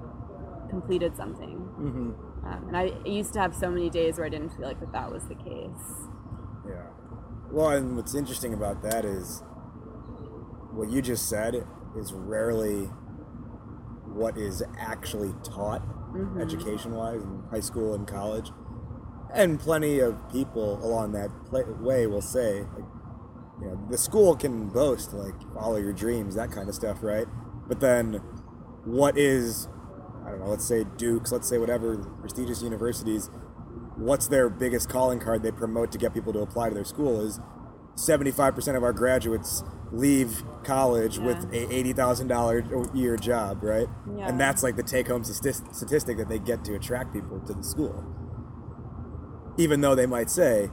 completed 0.69 1.15
something. 1.15 1.57
Mm-hmm. 1.79 2.28
Um, 2.45 2.65
and 2.67 2.77
I 2.77 2.91
used 3.05 3.33
to 3.33 3.39
have 3.39 3.53
so 3.55 3.69
many 3.69 3.89
days 3.89 4.17
where 4.17 4.25
I 4.25 4.29
didn't 4.29 4.49
feel 4.49 4.65
like 4.65 4.79
that, 4.79 4.91
that 4.93 5.11
was 5.11 5.27
the 5.27 5.35
case. 5.35 6.07
Yeah. 6.67 6.87
Well, 7.51 7.69
and 7.69 7.95
what's 7.95 8.15
interesting 8.15 8.53
about 8.53 8.81
that 8.83 9.05
is 9.05 9.43
what 10.71 10.89
you 10.89 11.01
just 11.01 11.27
said 11.27 11.65
is 11.97 12.13
rarely 12.13 12.85
what 14.05 14.37
is 14.37 14.63
actually 14.77 15.33
taught 15.43 15.81
Mhm. 16.13 16.41
education 16.41 16.95
wise 16.95 17.21
in 17.21 17.43
high 17.51 17.59
school 17.59 17.93
and 17.93 18.07
college. 18.07 18.51
And 19.33 19.59
plenty 19.59 19.99
of 19.99 20.27
people 20.29 20.83
along 20.83 21.11
that 21.11 21.29
pla 21.45 21.61
way 21.79 22.07
will 22.07 22.21
say, 22.21 22.61
like, 22.75 22.85
you 23.61 23.67
know, 23.67 23.79
the 23.89 23.97
school 23.97 24.35
can 24.35 24.69
boast, 24.69 25.13
like, 25.13 25.35
follow 25.53 25.75
your 25.75 25.93
dreams, 25.93 26.35
that 26.35 26.51
kind 26.51 26.67
of 26.69 26.75
stuff, 26.75 27.03
right? 27.03 27.27
But 27.67 27.79
then 27.79 28.21
what 28.85 29.17
is, 29.17 29.67
I 30.29 30.33
don't 30.33 30.41
know, 30.41 30.49
let's 30.51 30.65
say 30.65 30.83
Duke's, 30.97 31.31
let's 31.31 31.49
say 31.49 31.57
whatever 31.57 31.97
prestigious 31.97 32.61
universities, 32.61 33.31
what's 33.95 34.27
their 34.27 34.47
biggest 34.47 34.87
calling 34.87 35.19
card 35.19 35.41
they 35.41 35.51
promote 35.51 35.91
to 35.93 35.97
get 35.97 36.13
people 36.13 36.31
to 36.33 36.39
apply 36.39 36.69
to 36.69 36.75
their 36.75 36.85
school 36.85 37.19
is 37.19 37.39
75% 37.95 38.75
of 38.77 38.83
our 38.83 38.93
graduates 38.93 39.63
leave 39.91 40.43
college 40.63 41.17
with 41.17 41.51
Yeah. 41.51 41.61
a 41.61 41.73
$80,000 41.73 42.71
a 42.71 42.95
year 42.95 43.17
job, 43.17 43.63
right? 43.63 43.87
Yeah. 44.15 44.27
And 44.27 44.39
that's 44.39 44.61
like 44.61 44.75
the 44.75 44.83
take 44.83 45.07
home 45.07 45.23
statistic 45.23 46.17
that 46.17 46.29
they 46.29 46.37
get 46.37 46.63
to 46.65 46.75
attract 46.75 47.11
people 47.11 47.39
to 47.39 47.53
the 47.53 47.63
school. 47.63 48.05
Even 49.57 49.81
though 49.81 49.95
they 49.95 50.05
might 50.05 50.29
say, 50.29 50.69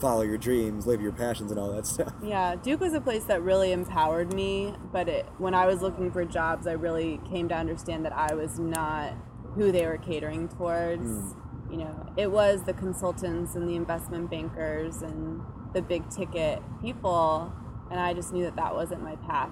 follow 0.00 0.22
your 0.22 0.38
dreams, 0.38 0.86
live 0.86 1.00
your 1.00 1.12
passions, 1.12 1.50
and 1.50 1.60
all 1.60 1.72
that 1.72 1.86
stuff. 1.86 2.12
Yeah, 2.22 2.54
Duke 2.54 2.80
was 2.80 2.92
a 2.94 3.00
place 3.00 3.24
that 3.24 3.42
really 3.42 3.72
empowered 3.72 4.32
me, 4.32 4.74
but 4.92 5.08
it, 5.08 5.26
when 5.38 5.54
I 5.54 5.66
was 5.66 5.82
looking 5.82 6.10
for 6.10 6.24
jobs, 6.24 6.66
I 6.66 6.72
really 6.72 7.20
came 7.28 7.48
to 7.48 7.54
understand 7.54 8.04
that 8.04 8.12
I 8.12 8.34
was 8.34 8.58
not 8.58 9.14
who 9.54 9.72
they 9.72 9.86
were 9.86 9.98
catering 9.98 10.48
towards. 10.48 11.34
You 11.70 11.78
know, 11.78 12.12
it 12.16 12.30
was 12.30 12.64
the 12.64 12.72
consultants 12.72 13.54
and 13.54 13.68
the 13.68 13.74
investment 13.74 14.30
bankers 14.30 15.02
and 15.02 15.40
the 15.74 15.82
big 15.82 16.08
ticket 16.10 16.62
people, 16.82 17.52
and 17.90 17.98
I 17.98 18.14
just 18.14 18.32
knew 18.32 18.44
that 18.44 18.56
that 18.56 18.74
wasn't 18.74 19.02
my 19.02 19.16
path. 19.16 19.50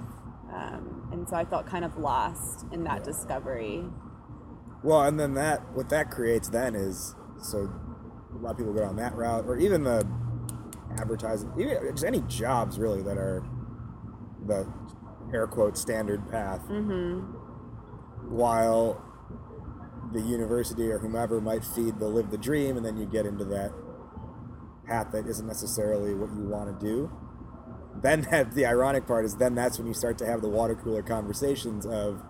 Um, 0.53 1.09
and 1.13 1.29
so 1.29 1.37
I 1.37 1.45
felt 1.45 1.67
kind 1.67 1.85
of 1.85 1.97
lost 1.99 2.67
in 2.73 2.85
that 2.85 3.05
discovery. 3.05 3.85
Well, 4.83 5.03
and 5.03 5.19
then 5.19 5.35
that 5.35 5.75
what 5.75 5.89
that 5.91 6.11
creates 6.11 6.49
then 6.49 6.75
is 6.75 7.15
so 7.41 7.71
a 8.35 8.39
lot 8.39 8.53
of 8.53 8.57
people 8.57 8.73
go 8.73 8.81
down 8.81 8.97
that 8.97 9.15
route, 9.15 9.47
or 9.47 9.57
even 9.57 9.85
the 9.85 10.07
advertising, 11.01 11.53
even 11.59 11.77
just 11.93 12.05
any 12.05 12.21
jobs 12.23 12.79
really 12.79 13.03
that 13.03 13.17
are 13.19 13.45
the 14.47 14.67
air 15.33 15.47
quote 15.47 15.77
standard 15.79 16.29
path. 16.31 16.61
hmm 16.63 17.21
While 18.29 19.03
the 20.13 20.21
university 20.21 20.91
or 20.91 20.99
whomever 20.99 21.41
might 21.41 21.65
feed 21.65 21.99
the 21.99 22.07
live 22.09 22.31
the 22.31 22.39
dream, 22.39 22.77
and 22.77 22.85
then 22.87 22.97
you 22.97 23.05
get 23.07 23.27
into 23.27 23.45
that 23.47 23.73
path 24.87 25.13
that 25.13 25.27
isn't 25.27 25.47
necessarily 25.47 26.15
what 26.15 26.31
you 26.37 26.47
want 26.49 26.79
to 26.81 26.87
do. 26.87 27.11
Then 28.01 28.23
that 28.31 28.53
the 28.55 28.65
ironic 28.65 29.07
part 29.07 29.25
is 29.25 29.37
then 29.37 29.55
that's 29.55 29.77
when 29.79 29.87
you 29.87 29.93
start 29.95 30.17
to 30.19 30.27
have 30.27 30.41
the 30.41 30.49
water 30.49 30.75
cooler 30.75 31.03
conversations 31.03 31.85
of 31.85 32.23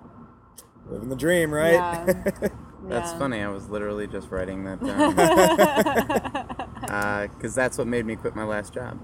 living 0.88 1.08
the 1.08 1.16
dream, 1.16 1.52
right? 1.52 1.84
Yeah. 1.92 2.22
That's 2.88 3.12
Yeah. 3.12 3.18
funny. 3.18 3.42
I 3.42 3.48
was 3.48 3.68
literally 3.68 4.06
just 4.06 4.30
writing 4.30 4.64
that 4.64 4.80
down. 4.86 6.54
because 6.88 7.54
that's 7.54 7.78
what 7.78 7.86
made 7.86 8.06
me 8.06 8.16
quit 8.16 8.34
my 8.34 8.44
last 8.44 8.72
job. 8.74 8.98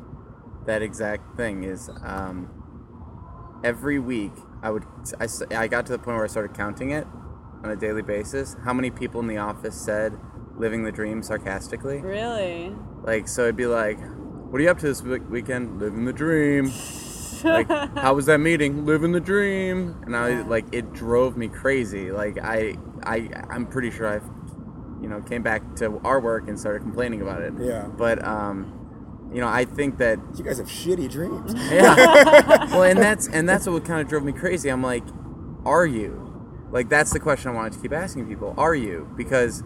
That 0.67 0.83
exact 0.83 1.37
thing 1.37 1.65
is 1.65 1.91
um, 2.03 2.49
every 3.63 3.99
week 3.99 4.33
I 4.63 4.71
would 4.71 4.85
I, 5.21 5.27
I 5.57 5.67
got 5.69 5.87
to 5.87 5.93
the 5.93 5.99
point 5.99 6.17
where 6.17 6.25
I 6.25 6.29
started 6.29 6.55
counting 6.57 6.91
it 6.91 7.07
on 7.63 7.71
a 7.71 7.77
daily 7.77 8.03
basis. 8.03 8.57
How 8.65 8.73
many 8.73 8.91
people 8.91 9.21
in 9.21 9.27
the 9.27 9.37
office 9.39 9.75
said 9.79 10.19
"living 10.57 10.85
the 10.85 10.93
dream" 10.93 11.23
sarcastically? 11.23 12.01
Really? 12.01 12.75
Like 13.03 13.29
so, 13.29 13.43
it'd 13.43 13.57
be 13.57 13.67
like, 13.67 13.99
"What 14.51 14.59
are 14.61 14.63
you 14.65 14.71
up 14.71 14.79
to 14.79 14.87
this 14.87 15.03
week- 15.03 15.29
weekend? 15.29 15.79
Living 15.81 16.05
the 16.07 16.13
dream." 16.13 16.71
like, 17.45 17.69
how 17.99 18.15
was 18.15 18.25
that 18.25 18.39
meeting? 18.39 18.87
Living 18.87 19.13
the 19.13 19.21
dream. 19.21 19.97
And 20.07 20.17
I 20.17 20.31
Yeah. 20.31 20.45
like 20.47 20.65
it 20.73 20.95
drove 20.95 21.37
me 21.37 21.49
crazy. 21.49 22.11
Like 22.11 22.39
I 22.43 22.77
I 23.03 23.29
I'm 23.51 23.67
pretty 23.67 23.91
sure 23.91 24.09
I, 24.09 24.21
you 25.05 25.11
know, 25.11 25.21
came 25.21 25.43
back 25.43 25.77
to 25.77 26.01
our 26.03 26.19
work 26.19 26.49
and 26.49 26.59
started 26.59 26.81
complaining 26.81 27.21
about 27.21 27.43
it. 27.43 27.53
Yeah. 27.59 27.89
But 27.89 28.25
um, 28.25 29.29
you 29.35 29.41
know, 29.43 29.49
I 29.49 29.67
think 29.67 29.99
that 29.99 30.19
You 30.35 30.43
guys 30.43 30.57
have 30.57 30.67
shitty 30.67 31.11
dreams. 31.11 31.53
yeah. 31.71 31.95
well, 32.71 32.85
and 32.85 32.99
that's 32.99 33.29
and 33.29 33.47
that's 33.47 33.67
what 33.69 33.85
kind 33.85 34.01
of 34.01 34.09
drove 34.09 34.25
me 34.25 34.33
crazy. 34.33 34.71
I'm 34.71 34.83
like, 34.83 35.05
are 35.67 35.85
you? 35.85 36.23
Like 36.71 36.89
that's 36.89 37.13
the 37.13 37.21
question 37.21 37.51
I 37.51 37.55
wanted 37.55 37.75
to 37.75 37.81
keep 37.81 37.93
asking 37.93 38.27
people. 38.29 38.55
Are 38.57 38.75
you? 38.75 39.13
Because 39.15 39.63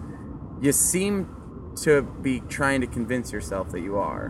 you 0.61 0.73
seem 0.73 1.73
to 1.85 2.03
be 2.03 2.41
trying 2.41 2.81
to 2.81 2.89
convince 2.89 3.31
yourself 3.33 3.71
that 3.71 3.81
you 3.81 3.97
are. 3.97 4.27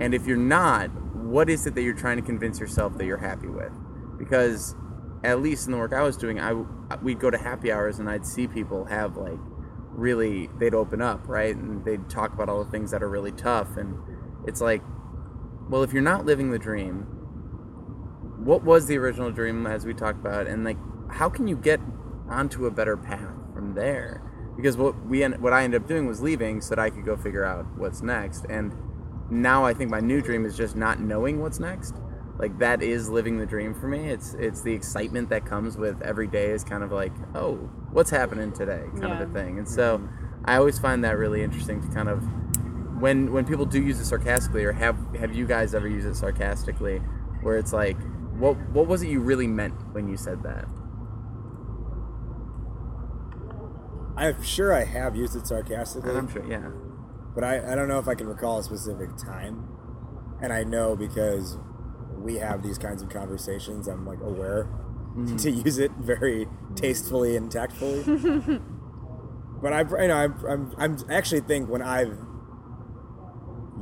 And 0.00 0.12
if 0.12 0.26
you're 0.26 0.36
not, 0.36 0.88
what 1.14 1.48
is 1.48 1.68
it 1.68 1.76
that 1.76 1.82
you're 1.82 1.94
trying 1.94 2.16
to 2.16 2.22
convince 2.22 2.58
yourself 2.58 2.98
that 2.98 3.04
you're 3.04 3.16
happy 3.18 3.46
with? 3.46 3.70
Because 4.18 4.74
at 5.22 5.40
least 5.40 5.66
in 5.66 5.72
the 5.72 5.78
work 5.78 5.92
I 5.92 6.02
was 6.02 6.16
doing, 6.16 6.40
I 6.40 6.52
we'd 7.02 7.20
go 7.20 7.30
to 7.30 7.38
happy 7.38 7.70
hours 7.70 8.00
and 8.00 8.10
I'd 8.10 8.26
see 8.26 8.48
people 8.48 8.86
have 8.86 9.16
like 9.16 9.38
really 9.98 10.48
they'd 10.58 10.74
open 10.74 11.02
up, 11.02 11.28
right? 11.28 11.54
And 11.54 11.84
they'd 11.84 12.08
talk 12.08 12.32
about 12.32 12.48
all 12.48 12.64
the 12.64 12.70
things 12.70 12.90
that 12.92 13.02
are 13.02 13.08
really 13.08 13.32
tough. 13.32 13.76
And 13.76 13.98
it's 14.46 14.60
like 14.60 14.82
well, 15.68 15.82
if 15.82 15.92
you're 15.92 16.02
not 16.02 16.24
living 16.24 16.50
the 16.50 16.58
dream, 16.58 17.02
what 18.42 18.64
was 18.64 18.86
the 18.86 18.96
original 18.96 19.30
dream 19.30 19.66
as 19.66 19.84
we 19.84 19.92
talked 19.92 20.18
about? 20.18 20.46
And 20.46 20.64
like 20.64 20.78
how 21.10 21.28
can 21.28 21.48
you 21.48 21.56
get 21.56 21.80
onto 22.28 22.66
a 22.66 22.70
better 22.70 22.96
path 22.96 23.34
from 23.54 23.74
there? 23.74 24.22
Because 24.56 24.76
what 24.76 25.06
we 25.06 25.22
what 25.24 25.52
I 25.52 25.64
ended 25.64 25.82
up 25.82 25.88
doing 25.88 26.06
was 26.06 26.20
leaving 26.20 26.60
so 26.60 26.70
that 26.74 26.78
I 26.78 26.90
could 26.90 27.04
go 27.04 27.16
figure 27.16 27.44
out 27.44 27.66
what's 27.76 28.02
next. 28.02 28.46
And 28.48 28.74
now 29.30 29.64
I 29.64 29.74
think 29.74 29.90
my 29.90 30.00
new 30.00 30.20
dream 30.22 30.44
is 30.46 30.56
just 30.56 30.76
not 30.76 31.00
knowing 31.00 31.40
what's 31.40 31.60
next. 31.60 31.94
Like 32.38 32.58
that 32.60 32.82
is 32.82 33.08
living 33.08 33.38
the 33.38 33.46
dream 33.46 33.74
for 33.74 33.88
me. 33.88 34.10
It's 34.10 34.34
it's 34.34 34.62
the 34.62 34.72
excitement 34.72 35.28
that 35.30 35.44
comes 35.44 35.76
with 35.76 36.00
every 36.02 36.28
day 36.28 36.50
is 36.50 36.64
kind 36.64 36.82
of 36.82 36.92
like 36.92 37.12
oh 37.34 37.68
what's 37.92 38.10
happening 38.10 38.52
today 38.52 38.84
kind 39.00 39.12
of 39.12 39.30
a 39.30 39.32
thing. 39.32 39.58
And 39.58 39.68
so 39.68 40.06
I 40.44 40.56
always 40.56 40.78
find 40.78 41.04
that 41.04 41.16
really 41.18 41.42
interesting 41.42 41.80
to 41.82 41.88
kind 41.88 42.08
of 42.08 42.22
when 43.00 43.32
when 43.32 43.44
people 43.44 43.64
do 43.64 43.82
use 43.82 44.00
it 44.00 44.06
sarcastically 44.06 44.64
or 44.64 44.72
have 44.72 44.96
have 45.16 45.34
you 45.34 45.46
guys 45.46 45.74
ever 45.74 45.88
used 45.88 46.06
it 46.06 46.16
sarcastically 46.16 46.98
where 47.42 47.56
it's 47.56 47.72
like 47.72 47.96
what 48.38 48.56
what 48.70 48.86
was 48.86 49.02
it 49.02 49.08
you 49.08 49.20
really 49.20 49.46
meant 49.46 49.74
when 49.92 50.08
you 50.08 50.16
said 50.16 50.42
that? 50.42 50.66
I'm 54.16 54.42
sure 54.42 54.72
I 54.72 54.84
have 54.84 55.14
used 55.14 55.36
it 55.36 55.46
sarcastically, 55.46 56.10
i'm 56.10 56.28
sure 56.28 56.44
yeah. 56.44 56.70
But 57.34 57.44
I, 57.44 57.72
I 57.72 57.74
don't 57.76 57.86
know 57.86 58.00
if 58.00 58.08
I 58.08 58.16
can 58.16 58.26
recall 58.26 58.58
a 58.58 58.64
specific 58.64 59.16
time. 59.16 59.68
And 60.42 60.52
I 60.52 60.64
know 60.64 60.96
because 60.96 61.56
we 62.16 62.36
have 62.36 62.64
these 62.64 62.78
kinds 62.78 63.00
of 63.00 63.10
conversations, 63.10 63.86
I'm 63.86 64.04
like 64.04 64.20
aware 64.20 64.68
Mm-hmm. 65.18 65.36
to 65.36 65.50
use 65.50 65.78
it 65.78 65.90
very 65.98 66.46
tastefully 66.76 67.36
and 67.36 67.50
tactfully. 67.50 68.04
but 69.60 69.72
I, 69.72 69.80
you 69.80 70.08
know, 70.08 70.14
I'm, 70.14 70.46
I'm, 70.46 70.74
I'm 70.78 70.96
actually 71.10 71.40
think 71.40 71.68
when 71.68 71.82
I've 71.82 72.16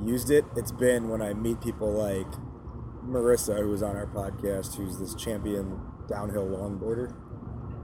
used 0.03 0.31
it, 0.31 0.47
it's 0.57 0.73
been 0.73 1.11
when 1.11 1.21
I 1.21 1.35
meet 1.35 1.61
people 1.61 1.93
like 1.93 2.27
Marissa, 3.05 3.59
who 3.59 3.69
was 3.69 3.83
on 3.83 3.97
our 3.97 4.07
podcast, 4.07 4.77
who's 4.77 4.99
this 4.99 5.15
champion 5.15 5.79
downhill 6.09 6.47
longboarder. 6.47 7.15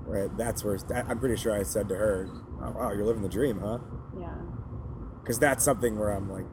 Right, 0.05 0.35
that's 0.37 0.65
where 0.65 0.79
I'm 1.09 1.19
pretty 1.19 1.37
sure 1.37 1.53
I 1.53 1.63
said 1.63 1.89
to 1.91 1.95
her, 1.95 2.29
oh, 2.61 2.71
"Wow, 2.73 2.93
you're 2.93 3.05
living 3.05 3.23
the 3.23 3.29
dream, 3.29 3.61
huh?" 3.61 3.79
Yeah. 4.19 4.35
Because 5.23 5.39
that's 5.39 5.63
something 5.65 5.99
where 5.99 6.11
I'm 6.11 6.29
like, 6.31 6.47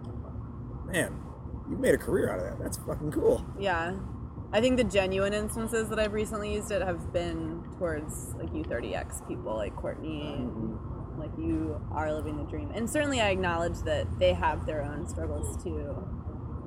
man, 0.85 1.17
you 1.69 1.77
made 1.77 1.93
a 1.95 1.97
career 1.97 2.31
out 2.31 2.39
of 2.39 2.45
that. 2.45 2.63
That's 2.63 2.77
fucking 2.77 3.11
cool. 3.11 3.43
Yeah. 3.57 3.95
I 4.51 4.61
think 4.61 4.77
the 4.77 4.83
genuine 4.83 5.33
instances 5.33 5.89
that 5.89 5.99
I've 5.99 6.13
recently 6.13 6.53
used 6.53 6.71
it 6.71 6.81
have 6.81 7.13
been 7.13 7.63
towards 7.77 8.33
like 8.35 8.51
U30X 8.51 9.27
people 9.27 9.55
like 9.55 9.75
Courtney. 9.75 10.37
Mm-hmm. 10.39 11.19
Like 11.19 11.31
you 11.37 11.79
are 11.91 12.13
living 12.13 12.37
the 12.37 12.43
dream. 12.49 12.71
And 12.73 12.89
certainly 12.89 13.19
I 13.21 13.29
acknowledge 13.29 13.79
that 13.81 14.07
they 14.19 14.33
have 14.33 14.65
their 14.65 14.81
own 14.81 15.07
struggles 15.07 15.61
too. 15.63 16.07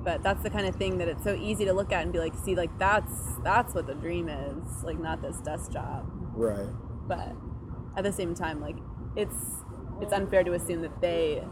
But 0.03 0.21
that's 0.21 0.43
the 0.43 0.49
kind 0.49 0.67
of 0.67 0.75
thing 0.75 0.97
that 0.99 1.07
it's 1.07 1.23
so 1.23 1.33
easy 1.33 1.65
to 1.65 1.73
look 1.73 1.91
at 1.91 2.03
and 2.03 2.13
be 2.13 2.19
like, 2.19 2.33
see, 2.43 2.55
like 2.55 2.77
that's 2.77 3.13
that's 3.43 3.73
what 3.73 3.87
the 3.87 3.95
dream 3.95 4.29
is, 4.29 4.83
like 4.83 4.99
not 4.99 5.21
this 5.21 5.37
desk 5.37 5.71
job. 5.71 6.05
Right. 6.35 6.69
but 7.07 7.35
at 7.95 8.03
the 8.03 8.11
same 8.11 8.33
time 8.33 8.59
like 8.59 8.77
it's 9.15 9.35
it's 10.01 10.11
unfair 10.11 10.43
to 10.43 10.53
assume 10.53 10.81
that 10.81 10.99
they 11.01 11.43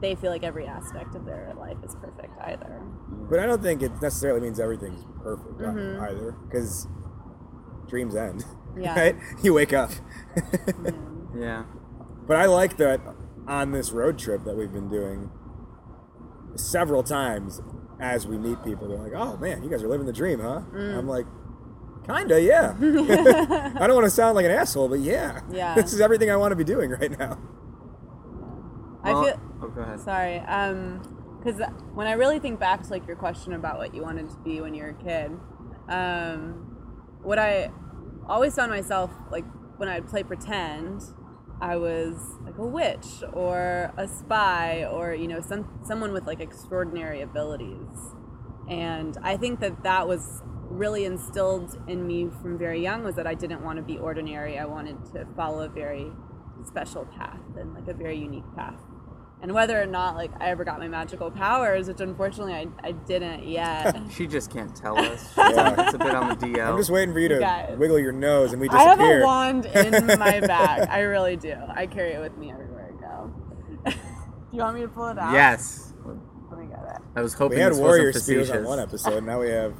they 0.00 0.14
feel 0.14 0.30
like 0.30 0.42
every 0.42 0.66
aspect 0.66 1.14
of 1.14 1.24
their 1.26 1.52
life 1.58 1.76
is 1.84 1.94
perfect 1.96 2.32
either 2.42 2.80
But 3.28 3.38
I 3.40 3.46
don't 3.46 3.62
think 3.62 3.82
it 3.82 3.92
necessarily 4.00 4.40
means 4.40 4.58
everything's 4.58 5.04
perfect 5.22 5.58
Mhm. 5.58 6.00
either, 6.02 6.32
because 6.48 6.88
dreams 7.88 8.14
end. 8.16 8.44
Yeah. 8.78 8.94
Right? 8.98 9.16
You 9.42 9.52
wake 9.52 9.72
up. 9.72 9.90
Yeah. 11.36 11.64
But 12.28 12.36
I 12.36 12.46
like 12.46 12.76
that 12.76 13.00
on 13.48 13.72
this 13.72 13.90
road 13.90 14.16
trip 14.16 14.44
that 14.44 14.56
we've 14.56 14.72
been 14.72 14.88
doing 14.88 15.28
several 16.54 17.02
times 17.02 17.60
as 18.00 18.26
we 18.28 18.38
meet 18.38 18.62
people, 18.64 18.88
they're 18.88 18.96
like, 18.98 19.12
oh 19.14 19.36
man, 19.38 19.62
you 19.64 19.68
guys 19.70 19.82
are 19.82 19.88
living 19.88 20.06
the 20.06 20.12
dream, 20.12 20.38
huh? 20.40 20.60
Mm. 20.72 20.98
I'm 20.98 21.08
like, 21.08 21.26
kinda, 22.06 22.40
yeah. 22.40 22.74
I 23.80 23.86
don't 23.88 23.94
want 23.96 24.04
to 24.06 24.10
sound 24.10 24.36
like 24.36 24.44
an 24.44 24.52
asshole, 24.52 24.88
but 24.88 25.00
yeah. 25.00 25.40
Yeah. 25.50 25.74
This 25.74 25.92
is 25.92 26.00
everything 26.00 26.30
I 26.30 26.36
want 26.36 26.52
to 26.52 26.56
be 26.56 26.64
doing 26.64 26.90
right 26.90 27.16
now. 27.18 27.38
I 29.02 29.12
feel 29.12 29.40
Oh, 29.62 29.68
go 29.68 29.80
ahead. 29.82 30.00
sorry 30.00 30.38
um 30.40 31.02
because 31.38 31.60
when 31.94 32.06
i 32.06 32.12
really 32.12 32.38
think 32.38 32.58
back 32.60 32.82
to 32.82 32.90
like 32.90 33.06
your 33.06 33.16
question 33.16 33.52
about 33.52 33.78
what 33.78 33.94
you 33.94 34.02
wanted 34.02 34.28
to 34.30 34.36
be 34.38 34.60
when 34.60 34.74
you 34.74 34.82
were 34.82 34.90
a 34.90 34.94
kid 34.94 35.30
um 35.88 36.76
what 37.22 37.38
i 37.38 37.70
always 38.28 38.54
found 38.54 38.70
myself 38.70 39.10
like 39.30 39.44
when 39.78 39.88
i'd 39.88 40.06
play 40.08 40.22
pretend 40.22 41.02
i 41.60 41.76
was 41.76 42.14
like 42.44 42.56
a 42.58 42.64
witch 42.66 43.22
or 43.32 43.92
a 43.96 44.06
spy 44.08 44.84
or 44.84 45.14
you 45.14 45.28
know 45.28 45.40
some 45.40 45.68
someone 45.84 46.12
with 46.12 46.26
like 46.26 46.40
extraordinary 46.40 47.20
abilities. 47.20 48.14
And 48.68 49.16
i 49.22 49.36
think 49.36 49.60
that 49.60 49.82
that 49.82 50.06
was 50.06 50.42
really 50.70 51.04
instilled 51.04 51.76
in 51.88 52.06
me 52.06 52.28
from 52.40 52.56
very 52.56 52.80
young 52.80 53.02
was 53.02 53.16
that 53.16 53.26
i 53.26 53.34
didn't 53.34 53.62
want 53.62 53.76
to 53.78 53.82
be 53.82 53.98
ordinary. 53.98 54.58
I 54.58 54.64
wanted 54.64 55.04
to 55.12 55.26
follow 55.36 55.64
a 55.64 55.68
very 55.68 56.12
special 56.64 57.04
path 57.06 57.40
and 57.58 57.74
like 57.74 57.88
a 57.88 57.94
very 57.94 58.16
unique 58.16 58.44
path 58.54 58.80
and 59.42 59.52
whether 59.52 59.80
or 59.80 59.86
not 59.86 60.14
like 60.16 60.30
i 60.40 60.50
ever 60.50 60.64
got 60.64 60.78
my 60.78 60.88
magical 60.88 61.30
powers 61.30 61.88
which 61.88 62.00
unfortunately 62.00 62.52
i, 62.54 62.66
I 62.82 62.92
didn't 62.92 63.46
yet 63.48 63.96
She 64.12 64.26
just 64.26 64.50
can't 64.50 64.74
tell 64.74 64.98
us. 65.12 65.32
Yeah. 65.36 65.84
It's 65.86 65.94
a 65.94 65.98
bit 65.98 66.14
on 66.14 66.28
the 66.28 66.34
DL. 66.46 66.68
I'm 66.70 66.76
just 66.76 66.90
waiting 66.90 67.12
for 67.14 67.20
you 67.20 67.28
to 67.28 67.38
guys. 67.38 67.76
wiggle 67.78 67.98
your 67.98 68.12
nose 68.12 68.52
and 68.52 68.60
we 68.60 68.68
just 68.68 68.78
i 68.78 68.82
have 68.84 69.00
a 69.00 69.20
wand 69.24 69.66
in 69.66 70.06
my 70.18 70.40
bag 70.40 70.88
i 70.90 71.00
really 71.00 71.36
do 71.36 71.54
i 71.74 71.86
carry 71.86 72.12
it 72.12 72.20
with 72.20 72.36
me 72.36 72.50
everywhere 72.52 72.92
i 72.96 73.00
go 73.00 73.32
do 73.86 74.56
you 74.56 74.58
want 74.62 74.74
me 74.74 74.82
to 74.82 74.88
pull 74.88 75.06
it 75.08 75.18
out 75.18 75.32
Yes. 75.32 75.92
let 76.04 76.58
me 76.58 76.66
get 76.66 76.78
it 76.96 77.02
I 77.16 77.22
was 77.22 77.34
hoping 77.34 77.58
we 77.58 77.62
had 77.62 77.72
this 77.72 77.78
warrior 77.78 78.06
wasn't 78.06 78.24
spears 78.24 78.50
on 78.50 78.64
one 78.64 78.78
episode. 78.78 79.24
Now 79.24 79.40
we 79.40 79.48
have 79.50 79.74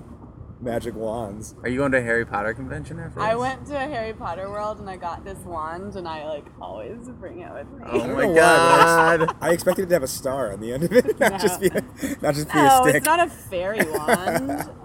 magic 0.61 0.95
wands. 0.95 1.55
Are 1.63 1.69
you 1.69 1.79
going 1.79 1.93
to 1.93 1.99
a 1.99 2.03
Harry 2.03 2.25
Potter 2.27 2.53
convention 2.55 2.99
after 2.99 3.21
I 3.21 3.35
went 3.35 3.67
to 3.67 3.77
a 3.77 3.81
Harry 3.89 4.13
Potter 4.13 4.51
world 4.51 4.79
and 4.79 4.89
I 4.91 4.97
got 4.97 5.25
this 5.25 5.39
wand 5.39 5.97
and 5.97 6.07
I 6.07 6.27
like 6.29 6.45
always 6.61 6.99
bring 7.19 7.41
it 7.41 7.53
with 7.53 7.67
me. 7.73 7.85
Oh 7.87 7.99
my 8.09 8.23
know 8.25 8.29
why, 8.31 8.35
god. 8.35 9.37
I 9.41 9.51
expected 9.53 9.83
it 9.85 9.87
to 9.89 9.95
have 9.95 10.03
a 10.03 10.09
star 10.09 10.53
on 10.53 10.61
the 10.61 10.73
end 10.73 10.85
of 10.85 10.93
it, 10.93 11.19
not 11.21 11.33
No. 11.33 11.39
just 11.39 11.61
be 11.61 11.69
a, 11.69 11.83
not 12.21 12.35
just 12.35 12.49
be 12.49 12.55
no, 12.59 12.67
a 12.67 12.83
stick. 12.83 12.95
it's 12.97 13.07
not 13.07 13.21
a 13.21 13.31
fairy 13.31 13.81
wand. 13.91 14.71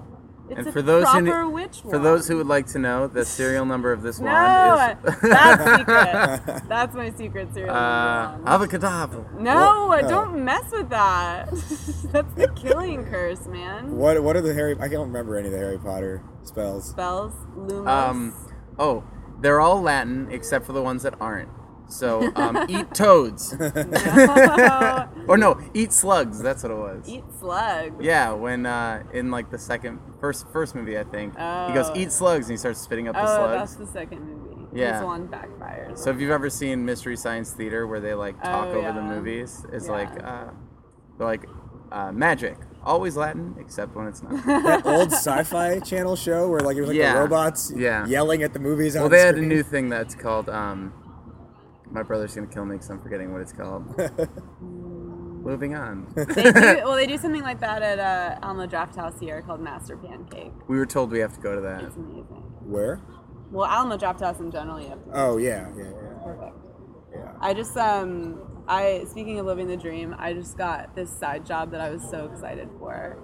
It's 0.48 0.60
And 0.60 0.68
a 0.68 0.72
for 0.72 0.82
those 0.84 1.06
who 1.06 1.24
proper 1.26 1.44
ne- 1.46 1.54
witch 1.54 1.82
wand. 1.84 1.92
For 1.92 1.98
those 1.98 2.28
who 2.28 2.38
would 2.38 2.46
like 2.48 2.68
to 2.68 2.80
know, 2.80 3.08
the 3.08 3.26
serial 3.26 3.66
number 3.66 3.92
of 3.92 4.04
this 4.04 4.20
no, 4.20 4.26
wand 4.28 4.98
is 5.04 5.20
that's 5.22 5.78
secret. 5.80 6.64
That's 6.70 6.96
my 6.96 7.12
secret 7.12 7.52
serial 7.54 7.74
uh, 7.76 8.32
number 8.38 8.44
wand. 8.52 8.72
avocadabra. 8.72 9.40
No, 9.40 9.88
What? 9.88 10.04
No. 10.04 10.10
don't 10.10 10.46
mess 10.46 10.72
with 10.72 10.90
that. 10.90 11.50
That's 12.12 12.34
the 12.36 12.52
killing 12.56 13.06
curse, 13.06 13.48
man. 13.48 13.98
What 13.98 14.22
what 14.24 14.36
are 14.36 14.42
the 14.42 14.54
Harry? 14.54 14.74
I 14.80 14.88
can't 14.88 15.00
remember 15.02 15.36
any 15.36 15.48
of 15.48 15.52
the 15.54 15.58
Harry 15.60 15.80
Potter 15.80 16.22
spells. 16.44 16.90
Spells, 16.92 17.34
lumos. 17.58 17.88
Um, 17.88 18.34
oh, 18.78 19.04
they're 19.42 19.60
all 19.60 19.82
Latin 19.82 20.28
except 20.32 20.66
for 20.66 20.74
the 20.74 20.82
ones 20.84 21.02
that 21.04 21.16
aren't. 21.20 21.50
So, 21.88 22.32
um, 22.36 22.66
eat 22.70 22.94
toads. 22.94 23.54
No. 23.60 25.10
or 25.28 25.38
no, 25.38 25.60
eat 25.74 25.94
slugs. 25.94 26.42
That's 26.42 26.64
what 26.64 26.72
it 26.72 26.78
was. 26.78 27.08
Eat 27.08 27.24
slugs. 27.40 27.96
Yeah, 28.04 28.32
when 28.34 28.66
uh, 28.66 29.04
in 29.14 29.32
like 29.32 29.52
the 29.52 29.58
second, 29.60 30.00
first, 30.20 30.48
first 30.52 30.76
movie, 30.76 30.98
I 30.98 31.04
think 31.04 31.34
he 31.34 31.74
goes 31.74 31.90
Oh. 31.90 31.94
eat 31.96 32.12
slugs 32.12 32.46
and 32.48 32.52
he 32.54 32.58
starts 32.58 32.80
spitting 32.82 33.08
up 33.08 33.16
the 33.16 33.22
Oh, 33.22 33.26
slugs. 33.26 33.54
that's 33.54 33.76
the 33.76 33.88
second 33.88 34.20
movie. 34.28 34.68
Yeah. 34.74 35.00
This 35.00 35.06
one 35.06 35.28
backfires. 35.28 35.98
So 36.00 36.10
if 36.10 36.20
you've 36.20 36.32
ever 36.32 36.50
seen 36.50 36.84
Mystery 36.86 37.16
Science 37.16 37.52
Theater 37.52 37.88
where 37.88 38.00
they 38.00 38.14
like 38.14 38.42
talk 38.44 38.68
Oh, 38.68 38.80
over 38.80 38.92
the 38.92 39.02
movies, 39.02 39.66
it's 39.72 39.86
Yeah. 39.86 39.92
like 39.92 40.24
uh, 40.24 40.46
they're 41.18 41.28
like 41.28 41.46
uh, 41.92 42.12
magic, 42.12 42.58
always 42.84 43.16
Latin 43.16 43.56
except 43.60 43.96
when 43.96 44.08
it's 44.08 44.22
not. 44.24 44.34
That 44.46 44.86
old 44.86 45.12
sci-fi 45.14 45.80
channel 45.80 46.16
show 46.18 46.50
where 46.50 46.60
like 46.60 46.76
it 46.78 46.82
was 46.82 46.90
like 46.90 46.98
Yeah. 46.98 47.14
the 47.14 47.20
robots 47.22 47.72
Yeah. 47.74 48.06
yelling 48.08 48.44
at 48.44 48.54
the 48.54 48.60
movies. 48.60 48.96
well, 48.96 49.06
on 49.06 49.12
they 49.12 49.20
had 49.22 49.36
a 49.36 49.42
new 49.42 49.64
thing 49.64 49.88
that's 49.90 50.16
called. 50.16 50.50
Um, 50.50 50.92
my 51.96 52.04
brother's 52.04 52.36
gonna 52.36 52.46
kill 52.48 52.66
me 52.66 52.76
because 52.76 52.90
I'm 52.90 53.00
forgetting 53.02 53.32
what 53.32 53.42
it's 53.42 53.54
called. 53.54 53.86
Moving 54.62 55.76
on. 55.76 56.12
they 56.16 56.26
do, 56.26 56.52
well, 56.84 56.96
they 56.96 57.06
do 57.08 57.18
something 57.18 57.42
like 57.42 57.60
that 57.62 57.82
at 57.82 58.00
uh, 58.00 58.40
Alamo 58.44 58.66
Drafthouse 58.68 59.20
here 59.20 59.42
called 59.44 59.62
Master 59.62 59.96
Pancake. 59.96 60.52
We 60.68 60.78
were 60.78 60.86
told 60.88 61.12
we 61.12 61.20
have 61.20 61.34
to 61.36 61.40
go 61.40 61.56
to 61.56 61.62
that. 61.62 61.84
It's 61.84 61.96
amazing. 61.96 62.44
Where? 62.66 63.00
Well, 63.52 63.66
Alamo 63.68 63.96
Drafthouse 63.98 64.40
in 64.40 64.52
general, 64.52 64.82
you 64.82 64.90
have 64.90 65.04
to. 65.06 65.12
Oh 65.14 65.38
yeah, 65.38 65.70
yeah, 65.78 65.84
yeah, 65.84 66.24
Perfect. 66.24 66.56
yeah. 67.14 67.32
I 67.40 67.54
just 67.54 67.78
um 67.78 68.42
I 68.68 69.06
speaking 69.08 69.40
of 69.40 69.46
living 69.46 69.68
the 69.68 69.78
dream, 69.78 70.16
I 70.20 70.34
just 70.34 70.58
got 70.58 70.96
this 70.96 71.12
side 71.18 71.46
job 71.46 71.72
that 71.72 71.80
I 71.80 71.90
was 71.92 72.02
so 72.10 72.26
excited 72.26 72.68
for. 72.78 73.18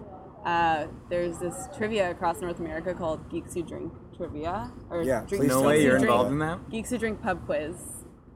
Uh, 0.46 0.88
there's 1.10 1.38
this 1.40 1.68
trivia 1.78 2.10
across 2.12 2.40
North 2.42 2.60
America 2.60 2.94
called 2.96 3.30
Geeks 3.30 3.54
Who 3.56 3.62
Drink 3.64 3.94
Trivia. 4.16 4.72
Or 4.90 5.04
Yeah, 5.04 5.20
Drink- 5.28 5.44
please 5.44 5.50
No 5.50 5.62
way 5.64 5.74
me 5.74 5.74
Geeks 5.74 5.82
Who 5.82 5.88
you're 5.90 5.98
Drink- 5.98 6.04
involved 6.04 6.32
in 6.32 6.40
that. 6.40 6.70
Geeks 6.72 6.90
Who 6.92 6.98
Drink 6.98 7.22
Pub 7.22 7.46
Quiz, 7.46 7.76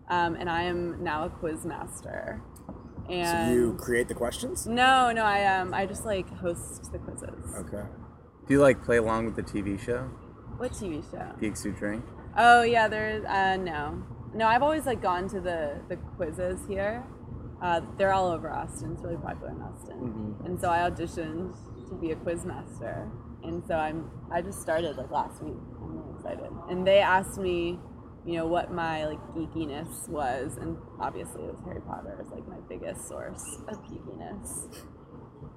um, 0.10 0.36
and 0.36 0.50
I 0.50 0.64
am 0.64 1.04
now 1.04 1.26
a 1.26 1.30
quiz 1.30 1.66
master. 1.66 2.42
So 3.08 3.14
And 3.14 3.54
you 3.56 3.74
create 3.80 4.08
the 4.08 4.16
questions? 4.16 4.66
no, 4.66 5.12
no, 5.12 5.24
I 5.24 5.46
um 5.46 5.74
I 5.74 5.86
just 5.86 6.06
like 6.06 6.28
host 6.38 6.92
the 6.92 6.98
quizzes. 7.00 7.54
Okay. 7.56 7.84
Do 8.48 8.54
you 8.54 8.62
like 8.62 8.84
play 8.84 8.98
along 8.98 9.26
with 9.26 9.36
the 9.36 9.44
TV 9.44 9.80
show 9.80 10.04
What 10.58 10.72
TV 10.72 11.04
show? 11.12 11.32
Geeks 11.40 11.64
Who 11.64 11.72
Drink? 11.72 12.04
Oh 12.38 12.64
yeah, 12.64 12.88
there's 12.88 13.24
uh 13.26 13.58
no. 13.58 14.04
No, 14.34 14.48
I've 14.48 14.64
always 14.64 14.86
like 14.86 15.02
gone 15.02 15.30
to 15.30 15.40
the 15.40 15.82
the 15.88 15.98
quizzes 16.18 16.66
here. 16.68 17.04
Uh, 17.62 17.82
they're 17.98 18.12
all 18.12 18.28
over 18.32 18.52
Austin. 18.52 18.92
It's 18.94 19.02
really 19.04 19.16
popular 19.18 19.52
in 19.52 19.62
Austin. 19.62 19.98
Mm-hmm. 19.98 20.46
And 20.46 20.60
so 20.60 20.70
I 20.70 20.80
auditioned 20.90 21.56
to 21.90 21.96
be 21.96 22.12
a 22.12 22.16
quiz 22.16 22.44
master. 22.44 23.10
And 23.44 23.64
so 23.68 23.76
I'm 23.76 24.10
I 24.32 24.42
just 24.42 24.62
started 24.62 24.98
like 24.98 25.12
last 25.12 25.42
week. 25.44 25.56
I'm 25.82 25.98
really 25.98 26.12
excited. 26.18 26.52
And 26.70 26.86
they 26.86 27.00
asked 27.00 27.38
me, 27.38 27.80
you 28.26 28.34
know, 28.38 28.48
what 28.48 28.72
my 28.72 29.06
like 29.06 29.20
geekiness 29.36 30.08
was, 30.10 30.58
and 30.58 30.78
obviously 31.00 31.44
it 31.44 31.52
was 31.52 31.60
Harry 31.66 31.82
Potter 31.82 32.18
is 32.22 32.30
like 32.32 32.48
my 32.48 32.58
biggest 32.68 33.08
source 33.08 33.60
of 33.68 33.78
geekiness. 33.86 34.68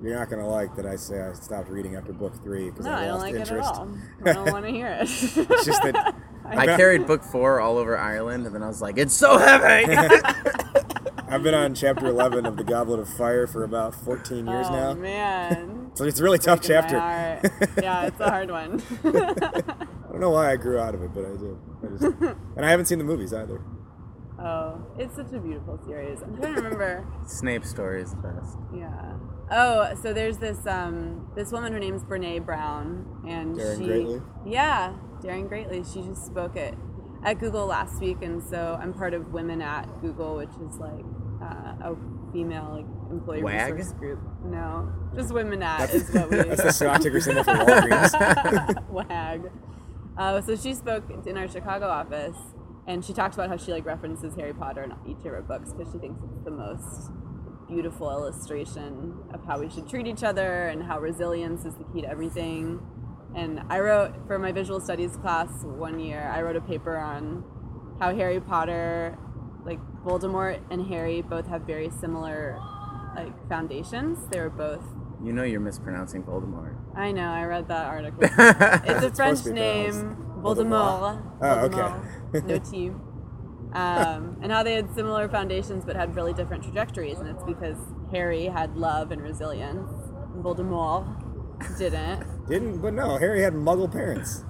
You're 0.02 0.18
not 0.18 0.28
gonna 0.30 0.46
like 0.48 0.76
that 0.76 0.86
I 0.86 0.96
say 0.96 1.20
I 1.20 1.32
stopped 1.32 1.68
reading 1.70 1.96
after 1.96 2.12
book 2.12 2.34
three 2.44 2.70
because 2.70 2.84
No, 2.86 2.92
I 2.92 3.02
I 3.02 3.04
don't 3.06 3.12
lost 3.14 3.22
like 3.22 3.34
interest. 3.34 3.50
it 3.50 3.56
at 3.58 3.78
all. 3.78 3.98
I 4.26 4.32
don't 4.32 4.52
want 4.52 4.64
to 4.66 4.70
hear 4.70 4.86
it. 4.88 5.00
It's 5.08 5.64
just 5.66 5.82
that 5.82 6.14
I 6.46 6.66
carried 6.76 7.06
book 7.06 7.22
four 7.24 7.60
all 7.60 7.76
over 7.78 7.96
Ireland, 7.98 8.46
and 8.46 8.54
then 8.54 8.62
I 8.62 8.68
was 8.68 8.80
like, 8.80 8.96
"It's 8.96 9.14
so 9.14 9.36
heavy." 9.38 9.94
I've 11.28 11.42
been 11.42 11.52
on 11.54 11.74
chapter 11.74 12.06
11 12.06 12.46
of 12.46 12.56
the 12.56 12.64
Goblet 12.64 13.00
of 13.00 13.08
Fire 13.08 13.46
for 13.46 13.62
about 13.64 13.94
14 13.94 14.46
years 14.46 14.66
oh 14.70 14.72
now. 14.72 14.94
man. 14.94 15.90
So 15.92 16.04
it's 16.04 16.20
a 16.20 16.22
really 16.22 16.38
tough 16.38 16.62
chapter. 16.62 16.96
Yeah, 17.82 18.06
it's 18.06 18.18
a 18.20 18.30
hard 18.30 18.50
one. 18.50 18.82
I 20.18 20.20
don't 20.20 20.30
know 20.32 20.36
why 20.36 20.50
I 20.50 20.56
grew 20.56 20.80
out 20.80 20.96
of 20.96 21.02
it, 21.02 21.14
but 21.14 21.24
I 21.24 21.36
did. 21.36 21.56
I 21.80 21.86
just, 21.92 22.02
and 22.56 22.66
I 22.66 22.68
haven't 22.68 22.86
seen 22.86 22.98
the 22.98 23.04
movies 23.04 23.32
either. 23.32 23.62
oh, 24.40 24.84
it's 24.98 25.14
such 25.14 25.32
a 25.32 25.38
beautiful 25.38 25.78
series. 25.86 26.20
I'm 26.22 26.36
trying 26.36 26.56
to 26.56 26.60
remember. 26.60 27.06
Snape 27.28 27.64
story 27.64 28.02
is 28.02 28.10
the 28.10 28.16
best. 28.16 28.58
Yeah. 28.74 29.12
Oh, 29.52 29.94
so 30.02 30.12
there's 30.12 30.38
this 30.38 30.66
um 30.66 31.30
this 31.36 31.52
woman. 31.52 31.72
Her 31.72 31.78
name's 31.78 32.02
Brene 32.02 32.44
Brown, 32.44 33.06
and 33.28 33.56
Daring 33.56 33.78
she 33.78 33.86
Greatly? 33.86 34.22
yeah, 34.44 34.94
Daring 35.22 35.46
Greatly. 35.46 35.84
She 35.84 36.02
just 36.02 36.26
spoke 36.26 36.56
at 36.56 36.74
at 37.24 37.38
Google 37.38 37.66
last 37.66 38.00
week, 38.00 38.20
and 38.20 38.42
so 38.42 38.76
I'm 38.82 38.92
part 38.92 39.14
of 39.14 39.32
Women 39.32 39.62
at 39.62 40.00
Google, 40.00 40.34
which 40.34 40.50
is 40.68 40.78
like 40.78 41.04
uh, 41.40 41.92
a 41.92 41.96
female 42.32 42.70
like 42.72 43.12
employee 43.12 43.44
WAG? 43.44 43.74
resource 43.74 43.92
group. 43.92 44.18
No, 44.44 44.92
just 45.14 45.32
Women 45.32 45.62
at 45.62 45.94
is 45.94 46.12
what 46.12 46.28
we. 46.28 46.36
That's 46.42 46.62
the 46.64 46.72
stock 46.72 47.02
ticker 47.02 47.20
symbol 47.20 47.44
for 47.44 47.52
Walgreens. 47.52 48.88
WAG. 48.88 49.48
Uh, 50.18 50.42
so 50.42 50.56
she 50.56 50.74
spoke 50.74 51.04
in 51.26 51.38
our 51.38 51.46
Chicago 51.46 51.86
office, 51.86 52.36
and 52.88 53.04
she 53.04 53.12
talked 53.12 53.34
about 53.34 53.48
how 53.48 53.56
she 53.56 53.70
like 53.70 53.86
references 53.86 54.34
Harry 54.34 54.52
Potter 54.52 54.82
in 54.82 54.92
each 55.08 55.18
of 55.18 55.32
her 55.32 55.42
books 55.42 55.72
because 55.72 55.92
she 55.92 55.98
thinks 55.98 56.20
it's 56.24 56.44
the 56.44 56.50
most 56.50 57.12
beautiful 57.68 58.10
illustration 58.10 59.14
of 59.32 59.44
how 59.46 59.60
we 59.60 59.68
should 59.70 59.88
treat 59.88 60.06
each 60.06 60.24
other 60.24 60.68
and 60.68 60.82
how 60.82 60.98
resilience 60.98 61.64
is 61.64 61.74
the 61.74 61.84
key 61.92 62.00
to 62.00 62.08
everything. 62.08 62.80
And 63.36 63.60
I 63.68 63.78
wrote 63.80 64.26
for 64.26 64.38
my 64.38 64.52
visual 64.52 64.80
studies 64.80 65.16
class 65.18 65.48
one 65.62 66.00
year. 66.00 66.32
I 66.34 66.42
wrote 66.42 66.56
a 66.56 66.62
paper 66.62 66.96
on 66.96 67.44
how 68.00 68.14
Harry 68.14 68.40
Potter, 68.40 69.18
like 69.64 69.78
Voldemort 70.04 70.60
and 70.70 70.86
Harry, 70.86 71.22
both 71.22 71.46
have 71.46 71.62
very 71.62 71.90
similar 71.90 72.58
like 73.14 73.48
foundations. 73.48 74.26
They 74.30 74.40
were 74.40 74.50
both. 74.50 74.82
You 75.22 75.32
know 75.32 75.44
you're 75.44 75.60
mispronouncing 75.60 76.22
Voldemort. 76.24 76.76
I 76.98 77.12
know. 77.12 77.30
I 77.30 77.44
read 77.44 77.68
that 77.68 77.86
article. 77.86 78.18
It's 78.24 79.04
a 79.04 79.14
French 79.14 79.38
supposed 79.38 79.52
name. 79.52 80.16
Voldemort. 80.42 81.22
Oh, 81.40 81.64
okay. 81.66 82.44
No 82.44 82.58
T. 82.58 82.90
Um, 83.72 84.38
and 84.42 84.50
how 84.50 84.62
they 84.62 84.74
had 84.74 84.92
similar 84.94 85.28
foundations 85.28 85.84
but 85.84 85.94
had 85.94 86.16
really 86.16 86.32
different 86.32 86.64
trajectories, 86.64 87.18
and 87.18 87.28
it's 87.28 87.44
because 87.44 87.76
Harry 88.10 88.46
had 88.46 88.76
love 88.76 89.12
and 89.12 89.22
resilience, 89.22 89.92
and 90.34 90.42
Voldemort 90.44 91.06
didn't. 91.78 92.46
Didn't, 92.48 92.80
but 92.80 92.94
no, 92.94 93.16
Harry 93.18 93.42
had 93.42 93.52
Muggle 93.52 93.90
parents. 93.90 94.44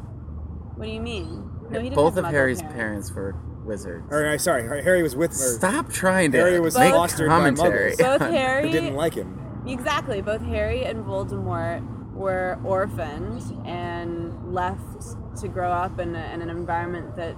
What 0.76 0.86
do 0.86 0.90
you 0.90 1.00
mean? 1.00 1.50
No, 1.70 1.80
he 1.80 1.90
didn't 1.90 1.96
Both 1.96 2.14
have 2.14 2.24
of 2.24 2.30
Muggle 2.30 2.34
Harry's 2.34 2.62
parents 2.62 3.10
were 3.10 3.34
wizards. 3.64 4.06
Or 4.10 4.38
sorry, 4.38 4.62
Harry 4.82 5.02
was 5.02 5.16
with. 5.16 5.34
Stop 5.34 5.90
trying 5.90 6.32
to 6.32 6.38
Harry 6.38 6.60
was 6.60 6.78
make 6.78 6.94
fostered 6.94 7.28
by 7.28 7.36
commentary. 7.36 7.92
Muggles. 7.92 8.18
Both 8.18 8.30
Harry 8.30 8.66
who 8.66 8.72
didn't 8.72 8.94
like 8.94 9.14
him. 9.14 9.64
Exactly. 9.66 10.22
Both 10.22 10.42
Harry 10.42 10.84
and 10.84 11.04
Voldemort 11.04 11.97
were 12.18 12.58
orphaned 12.64 13.42
and 13.64 14.52
left 14.52 15.04
to 15.40 15.48
grow 15.48 15.70
up 15.70 16.00
in, 16.00 16.16
a, 16.16 16.34
in 16.34 16.42
an 16.42 16.50
environment 16.50 17.14
that 17.16 17.36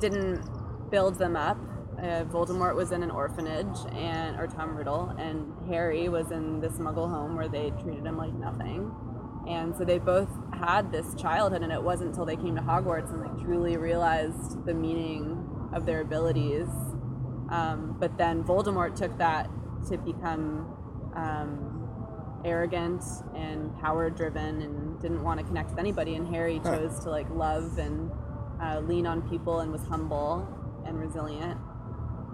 didn't 0.00 0.42
build 0.90 1.18
them 1.18 1.36
up. 1.36 1.58
Uh, 1.98 2.24
Voldemort 2.24 2.74
was 2.74 2.92
in 2.92 3.02
an 3.02 3.10
orphanage, 3.10 3.76
and 3.92 4.40
or 4.40 4.46
Tom 4.46 4.74
Riddle, 4.74 5.14
and 5.18 5.52
Harry 5.68 6.08
was 6.08 6.30
in 6.30 6.60
this 6.60 6.72
Muggle 6.74 7.10
home 7.10 7.36
where 7.36 7.48
they 7.48 7.70
treated 7.82 8.06
him 8.06 8.16
like 8.16 8.32
nothing. 8.32 8.90
And 9.46 9.76
so 9.76 9.84
they 9.84 9.98
both 9.98 10.30
had 10.54 10.90
this 10.90 11.14
childhood, 11.14 11.62
and 11.62 11.70
it 11.70 11.82
wasn't 11.82 12.10
until 12.10 12.24
they 12.24 12.36
came 12.36 12.56
to 12.56 12.62
Hogwarts 12.62 13.10
and 13.12 13.20
like 13.20 13.44
truly 13.44 13.76
realized 13.76 14.64
the 14.64 14.72
meaning 14.72 15.46
of 15.74 15.84
their 15.84 16.00
abilities. 16.00 16.68
Um, 17.50 17.96
but 18.00 18.16
then 18.16 18.44
Voldemort 18.44 18.94
took 18.94 19.18
that 19.18 19.50
to 19.88 19.98
become 19.98 20.74
um, 21.14 21.69
arrogant 22.44 23.02
and 23.34 23.76
power 23.80 24.10
driven 24.10 24.62
and 24.62 25.00
didn't 25.00 25.22
want 25.22 25.38
to 25.40 25.46
connect 25.46 25.70
with 25.70 25.78
anybody. 25.78 26.14
And 26.16 26.26
Harry 26.28 26.58
Huh. 26.62 26.76
chose 26.78 26.98
to 27.00 27.10
like 27.10 27.28
love 27.30 27.78
and 27.78 28.10
uh, 28.62 28.80
lean 28.80 29.06
on 29.06 29.22
people 29.28 29.60
and 29.60 29.70
was 29.72 29.82
humble 29.84 30.46
and 30.86 30.98
resilient. 30.98 31.58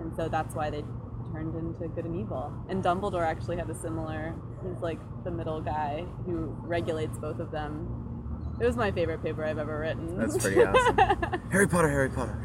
And 0.00 0.14
so 0.16 0.28
that's 0.28 0.54
why 0.54 0.70
they 0.70 0.84
turned 1.32 1.54
into 1.56 1.88
good 1.88 2.04
and 2.04 2.16
evil. 2.16 2.52
And 2.68 2.82
Dumbledore 2.84 3.24
actually 3.26 3.56
had 3.56 3.68
a 3.70 3.74
similar, 3.74 4.34
he's 4.62 4.80
like 4.82 4.98
the 5.24 5.30
middle 5.30 5.60
guy 5.60 6.04
who 6.24 6.54
regulates 6.62 7.18
both 7.18 7.38
of 7.40 7.50
them. 7.50 8.02
It 8.60 8.64
was 8.64 8.76
my 8.76 8.90
favorite 8.90 9.22
paper 9.22 9.44
I've 9.44 9.58
ever 9.58 9.78
written. 9.80 10.16
That's 10.18 10.38
pretty 10.42 10.64
awesome. 10.64 10.96
Harry 11.50 11.68
Potter, 11.68 11.88
Harry 11.90 12.08
Potter. 12.10 12.38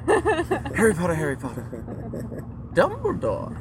Harry 0.76 0.94
Potter, 0.94 1.16
Harry 1.16 1.38
Potter. 1.38 1.68
Dumbledore. 2.74 3.52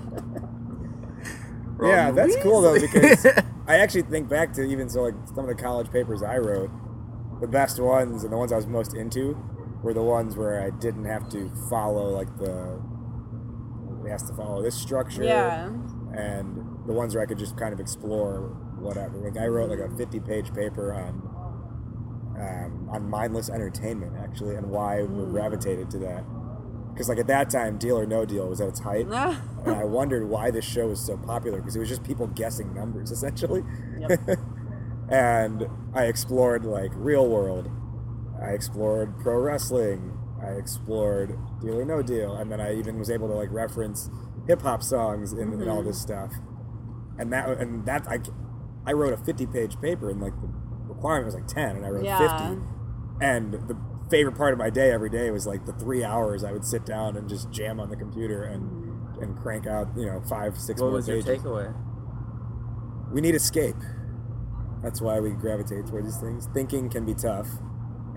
yeah, 1.82 2.06
Ron 2.06 2.14
that's 2.14 2.36
cool 2.42 2.60
though 2.62 2.78
because 2.78 3.26
I 3.66 3.76
actually 3.76 4.02
think 4.02 4.28
back 4.28 4.52
to 4.54 4.62
even 4.62 4.88
so 4.88 5.02
like 5.02 5.14
some 5.28 5.48
of 5.48 5.56
the 5.56 5.60
college 5.60 5.90
papers 5.90 6.22
I 6.22 6.38
wrote, 6.38 6.70
the 7.40 7.46
best 7.48 7.80
ones 7.80 8.24
and 8.24 8.32
the 8.32 8.36
ones 8.36 8.52
I 8.52 8.56
was 8.56 8.66
most 8.66 8.94
into 8.94 9.36
were 9.82 9.94
the 9.94 10.02
ones 10.02 10.36
where 10.36 10.62
I 10.62 10.70
didn't 10.70 11.06
have 11.06 11.28
to 11.30 11.50
follow 11.68 12.10
like 12.10 12.36
the 12.38 12.80
it 14.04 14.10
has 14.10 14.22
to 14.24 14.34
follow 14.34 14.62
this 14.62 14.74
structure 14.74 15.22
yeah. 15.24 15.66
and 16.14 16.56
the 16.86 16.92
ones 16.92 17.14
where 17.14 17.22
I 17.22 17.26
could 17.26 17.38
just 17.38 17.56
kind 17.56 17.72
of 17.72 17.80
explore 17.80 18.40
whatever. 18.78 19.18
Like 19.18 19.36
I 19.36 19.46
wrote 19.46 19.70
like 19.70 19.78
a 19.78 19.94
50 19.94 20.20
page 20.20 20.52
paper 20.54 20.92
on 20.94 21.28
um, 22.40 22.88
on 22.90 23.08
mindless 23.08 23.50
entertainment 23.50 24.14
actually 24.18 24.56
and 24.56 24.70
why 24.70 25.02
we 25.02 25.24
Mm. 25.24 25.30
gravitated 25.30 25.90
to 25.90 25.98
that. 25.98 26.24
Because 26.92 27.08
like 27.08 27.18
at 27.18 27.26
that 27.28 27.50
time, 27.50 27.78
Deal 27.78 27.98
or 27.98 28.06
No 28.06 28.24
Deal 28.24 28.48
was 28.48 28.60
at 28.60 28.68
its 28.68 28.80
height, 28.80 29.06
and 29.10 29.74
I 29.74 29.84
wondered 29.84 30.28
why 30.28 30.50
this 30.50 30.64
show 30.64 30.88
was 30.88 31.04
so 31.04 31.16
popular 31.16 31.58
because 31.58 31.76
it 31.76 31.78
was 31.78 31.88
just 31.88 32.04
people 32.04 32.26
guessing 32.26 32.74
numbers 32.74 33.10
essentially. 33.10 33.62
Yep. 33.98 34.20
and 35.10 35.66
I 35.94 36.04
explored 36.04 36.64
like 36.64 36.90
real 36.94 37.28
world. 37.28 37.70
I 38.42 38.50
explored 38.50 39.18
pro 39.20 39.38
wrestling. 39.38 40.16
I 40.42 40.52
explored 40.52 41.36
Deal 41.60 41.78
or 41.78 41.84
No 41.84 42.02
Deal, 42.02 42.34
and 42.34 42.50
then 42.50 42.60
I 42.60 42.74
even 42.74 42.98
was 42.98 43.10
able 43.10 43.28
to 43.28 43.34
like 43.34 43.50
reference 43.50 44.08
hip 44.46 44.62
hop 44.62 44.82
songs 44.82 45.32
in, 45.32 45.52
in 45.52 45.68
all 45.68 45.78
mm-hmm. 45.78 45.88
this 45.88 46.00
stuff. 46.00 46.32
And 47.18 47.32
that 47.32 47.48
and 47.60 47.84
that 47.86 48.06
I 48.08 48.20
I 48.86 48.92
wrote 48.92 49.12
a 49.12 49.16
50 49.16 49.46
page 49.46 49.80
paper 49.80 50.10
and 50.10 50.20
like 50.20 50.32
the 50.40 50.48
requirement 50.88 51.26
was 51.26 51.34
like 51.34 51.46
10 51.46 51.76
and 51.76 51.86
I 51.86 51.88
wrote 51.88 52.04
Yeah. 52.04 52.48
50. 52.50 52.66
And 53.20 53.52
the 53.68 53.76
favorite 54.10 54.36
part 54.36 54.52
of 54.52 54.58
my 54.58 54.70
day 54.70 54.90
every 54.90 55.10
day 55.10 55.30
was 55.30 55.46
like 55.46 55.64
the 55.66 55.72
three 55.72 56.02
hours 56.04 56.44
I 56.44 56.52
would 56.52 56.64
sit 56.64 56.84
down 56.84 57.16
and 57.16 57.28
just 57.28 57.50
jam 57.50 57.78
on 57.80 57.90
the 57.90 57.96
computer 57.96 58.42
and 58.42 58.88
and 59.22 59.36
crank 59.38 59.66
out 59.66 59.88
you 59.96 60.06
know 60.06 60.20
five 60.28 60.58
six 60.58 60.80
what 60.80 60.88
more 60.88 60.96
was 60.96 61.08
your 61.08 61.22
pages. 61.22 61.42
takeaway? 61.42 61.74
We 63.12 63.20
need 63.20 63.34
escape. 63.34 63.76
That's 64.82 65.00
why 65.00 65.20
we 65.20 65.30
gravitate 65.30 65.86
toward 65.86 66.06
these 66.06 66.16
things. 66.18 66.48
Thinking 66.54 66.88
can 66.88 67.04
be 67.04 67.14
tough, 67.14 67.48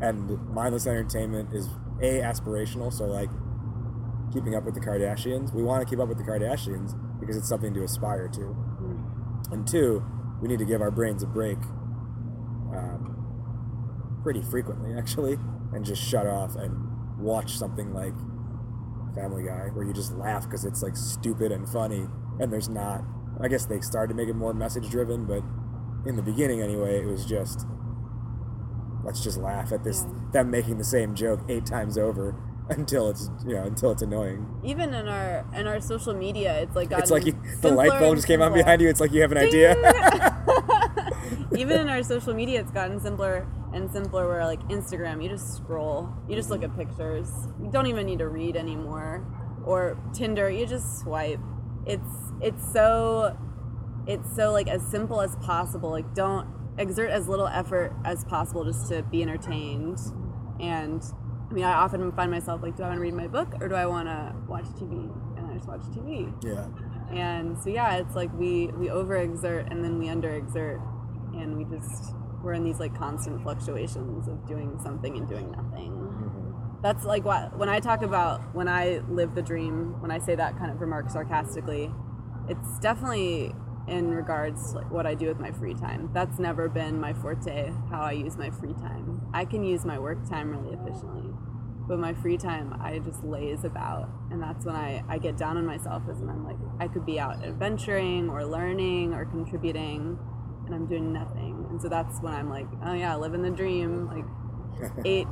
and 0.02 0.40
mindless 0.50 0.88
entertainment 0.88 1.54
is 1.54 1.68
a 2.02 2.22
aspirational. 2.22 2.92
So 2.94 3.06
like 3.06 3.30
keeping 4.34 4.56
up 4.56 4.64
with 4.64 4.74
the 4.74 4.80
Kardashians, 4.80 5.54
we 5.54 5.64
want 5.64 5.86
to 5.86 5.90
keep 5.90 6.02
up 6.02 6.08
with 6.10 6.18
the 6.18 6.24
Kardashians 6.24 6.98
because 7.20 7.38
it's 7.38 7.50
something 7.50 7.74
to 7.74 7.84
aspire 7.84 8.28
to. 8.30 8.56
And 9.52 9.68
two, 9.68 10.04
we 10.42 10.48
need 10.48 10.60
to 10.60 10.66
give 10.66 10.82
our 10.82 10.92
brains 10.92 11.22
a 11.22 11.28
break. 11.28 11.58
Um, 12.74 14.20
pretty 14.24 14.42
frequently, 14.42 14.94
actually, 14.98 15.38
and 15.74 15.84
just 15.86 16.02
shut 16.04 16.28
off 16.28 16.56
and 16.56 16.76
watch 17.20 17.58
something 17.58 17.94
like 17.94 18.14
Family 19.16 19.44
Guy, 19.44 19.70
where 19.74 19.86
you 19.86 19.94
just 19.94 20.14
laugh 20.14 20.44
because 20.44 20.66
it's 20.66 20.82
like 20.82 20.96
stupid 20.98 21.52
and 21.52 21.68
funny, 21.70 22.08
and 22.40 22.52
there's 22.52 22.70
not. 22.70 23.04
I 23.42 23.48
guess 23.48 23.66
they 23.66 23.80
started 23.82 24.10
to 24.14 24.16
make 24.16 24.30
it 24.30 24.36
more 24.36 24.54
message 24.54 24.90
driven, 24.90 25.26
but 25.26 25.44
in 26.08 26.16
the 26.16 26.22
beginning, 26.22 26.62
anyway, 26.62 27.00
it 27.00 27.06
was 27.06 27.26
just 27.26 27.66
let's 29.04 29.22
just 29.22 29.38
laugh 29.38 29.72
at 29.72 29.84
this 29.84 30.04
Yeah. 30.08 30.32
them 30.32 30.50
making 30.52 30.78
the 30.78 30.84
same 30.84 31.14
joke 31.14 31.42
eight 31.50 31.66
times 31.66 31.98
over 31.98 32.36
until 32.70 33.10
it's 33.10 33.30
you 33.46 33.54
know 33.54 33.64
until 33.64 33.92
it's 33.92 34.02
annoying. 34.02 34.48
Even 34.64 34.94
in 34.94 35.08
our 35.08 35.46
in 35.54 35.68
our 35.68 35.80
social 35.80 36.14
media, 36.14 36.60
it's 36.62 36.76
like 36.76 36.92
It's 36.92 37.12
like 37.12 37.26
you, 37.26 37.36
the 37.62 37.72
light 37.72 38.00
bulb 38.00 38.16
just 38.16 38.28
came 38.28 38.42
on 38.42 38.54
behind 38.54 38.82
you. 38.82 38.90
It's 38.90 39.00
like 39.00 39.12
you 39.12 39.22
have 39.22 39.32
an 39.32 39.38
idea. 39.38 39.76
Even 41.56 41.82
in 41.82 41.90
our 41.90 42.02
social 42.04 42.34
media, 42.34 42.62
it's 42.62 42.72
gotten 42.72 43.00
simpler 43.00 43.46
and 43.74 43.92
simpler. 43.92 44.28
Where 44.28 44.46
like 44.46 44.62
Instagram, 44.70 45.24
you 45.24 45.30
just 45.30 45.58
scroll, 45.58 46.10
you 46.28 46.36
just 46.36 46.50
look 46.50 46.64
at 46.64 46.76
pictures. 46.76 47.30
You 47.62 47.70
don't 47.72 47.88
even 47.88 48.06
need 48.06 48.20
to 48.20 48.28
read 48.28 48.56
anymore. 48.56 49.26
Or 49.66 49.98
Tinder, 50.14 50.50
you 50.50 50.66
just 50.66 51.00
swipe. 51.00 51.40
It's 51.86 52.32
it's 52.42 52.74
so 52.74 53.38
it's 54.08 54.36
so 54.36 54.52
like 54.52 54.68
as 54.68 54.82
simple 54.90 55.22
as 55.22 55.36
possible. 55.38 55.90
Like 55.90 56.14
don't 56.14 56.48
exert 56.78 57.10
as 57.10 57.28
little 57.28 57.48
effort 57.48 57.96
as 58.06 58.24
possible 58.26 58.66
just 58.66 58.90
to 58.90 59.04
be 59.04 59.22
entertained. 59.22 60.00
And 60.60 61.02
I 61.50 61.54
mean, 61.54 61.64
I 61.66 61.74
often 61.74 62.12
find 62.14 62.32
myself 62.32 62.62
like, 62.64 62.76
do 62.76 62.84
I 62.84 62.88
want 62.88 62.98
to 62.98 63.02
read 63.02 63.14
my 63.14 63.28
book 63.28 63.54
or 63.62 63.68
do 63.68 63.76
I 63.76 63.86
want 63.86 64.08
to 64.08 64.34
watch 64.48 64.66
TV? 64.66 65.12
And 65.38 65.52
I 65.52 65.54
just 65.54 65.68
watch 65.68 65.82
TV. 65.82 66.34
yeah. 66.44 66.68
And 67.12 67.58
so 67.62 67.70
yeah, 67.70 67.96
it's 67.98 68.16
like 68.16 68.34
we 68.34 68.68
we 68.68 68.88
overexert 68.88 69.70
and 69.72 69.84
then 69.84 70.00
we 70.00 70.08
underexert, 70.08 70.82
and 71.36 71.58
we 71.58 71.66
just 71.66 72.16
we're 72.44 72.54
in 72.54 72.64
these 72.64 72.80
like 72.80 72.98
constant 72.98 73.42
fluctuations 73.42 74.28
of 74.28 74.46
doing 74.48 74.78
something 74.84 75.18
and 75.18 75.28
doing 75.28 75.52
nothing. 75.52 75.92
Mm-hmm. 75.92 76.82
That's 76.82 77.06
like 77.06 77.24
what 77.24 77.58
when 77.58 77.70
I 77.70 77.80
talk 77.80 78.02
about 78.02 78.54
when 78.54 78.68
I 78.68 79.02
live 79.10 79.36
the 79.36 79.42
dream. 79.42 80.02
When 80.02 80.12
I 80.12 80.20
say 80.20 80.36
that 80.36 80.58
kind 80.58 80.70
of 80.70 80.82
remark 80.82 81.10
sarcastically, 81.10 81.92
it's 82.50 82.80
definitely 82.80 83.54
in 83.88 84.12
regards 84.12 84.72
to 84.72 84.80
like 84.80 84.92
what 84.92 85.06
I 85.06 85.16
do 85.16 85.28
with 85.28 85.40
my 85.40 85.52
free 85.52 85.74
time. 85.74 86.10
That's 86.14 86.40
never 86.40 86.68
been 86.68 87.00
my 87.00 87.14
forte. 87.14 87.72
How 87.90 88.02
I 88.02 88.12
use 88.12 88.38
my 88.38 88.50
free 88.50 88.74
time. 88.74 89.22
I 89.34 89.46
can 89.46 89.64
use 89.64 89.86
my 89.86 89.98
work 89.98 90.30
time 90.30 90.52
really 90.52 90.76
efficiently 90.76 91.34
but 91.88 92.00
my 92.00 92.14
free 92.14 92.38
time 92.38 92.76
i 92.82 93.00
just 93.00 93.24
laze 93.24 93.64
about 93.64 94.10
and 94.32 94.42
that's 94.42 94.66
when 94.66 94.76
i, 94.76 95.04
I 95.10 95.18
get 95.18 95.38
down 95.38 95.58
on 95.58 95.66
myself 95.66 96.04
is 96.10 96.20
when 96.20 96.30
i'm 96.30 96.46
like 96.46 96.58
i 96.80 96.88
could 96.88 97.06
be 97.06 97.20
out 97.20 97.44
adventuring 97.44 98.30
or 98.30 98.46
learning 98.46 99.14
or 99.14 99.26
contributing 99.26 100.18
and 100.66 100.74
i'm 100.74 100.88
doing 100.88 101.12
nothing 101.12 101.63
so 101.84 101.90
that's 101.90 102.20
when 102.22 102.34
i'm 102.34 102.50
like 102.50 102.66
oh 102.86 102.94
yeah 102.94 103.16
living 103.18 103.42
the 103.44 103.52
dream 103.52 104.08
like 104.08 104.92
ate 105.06 105.28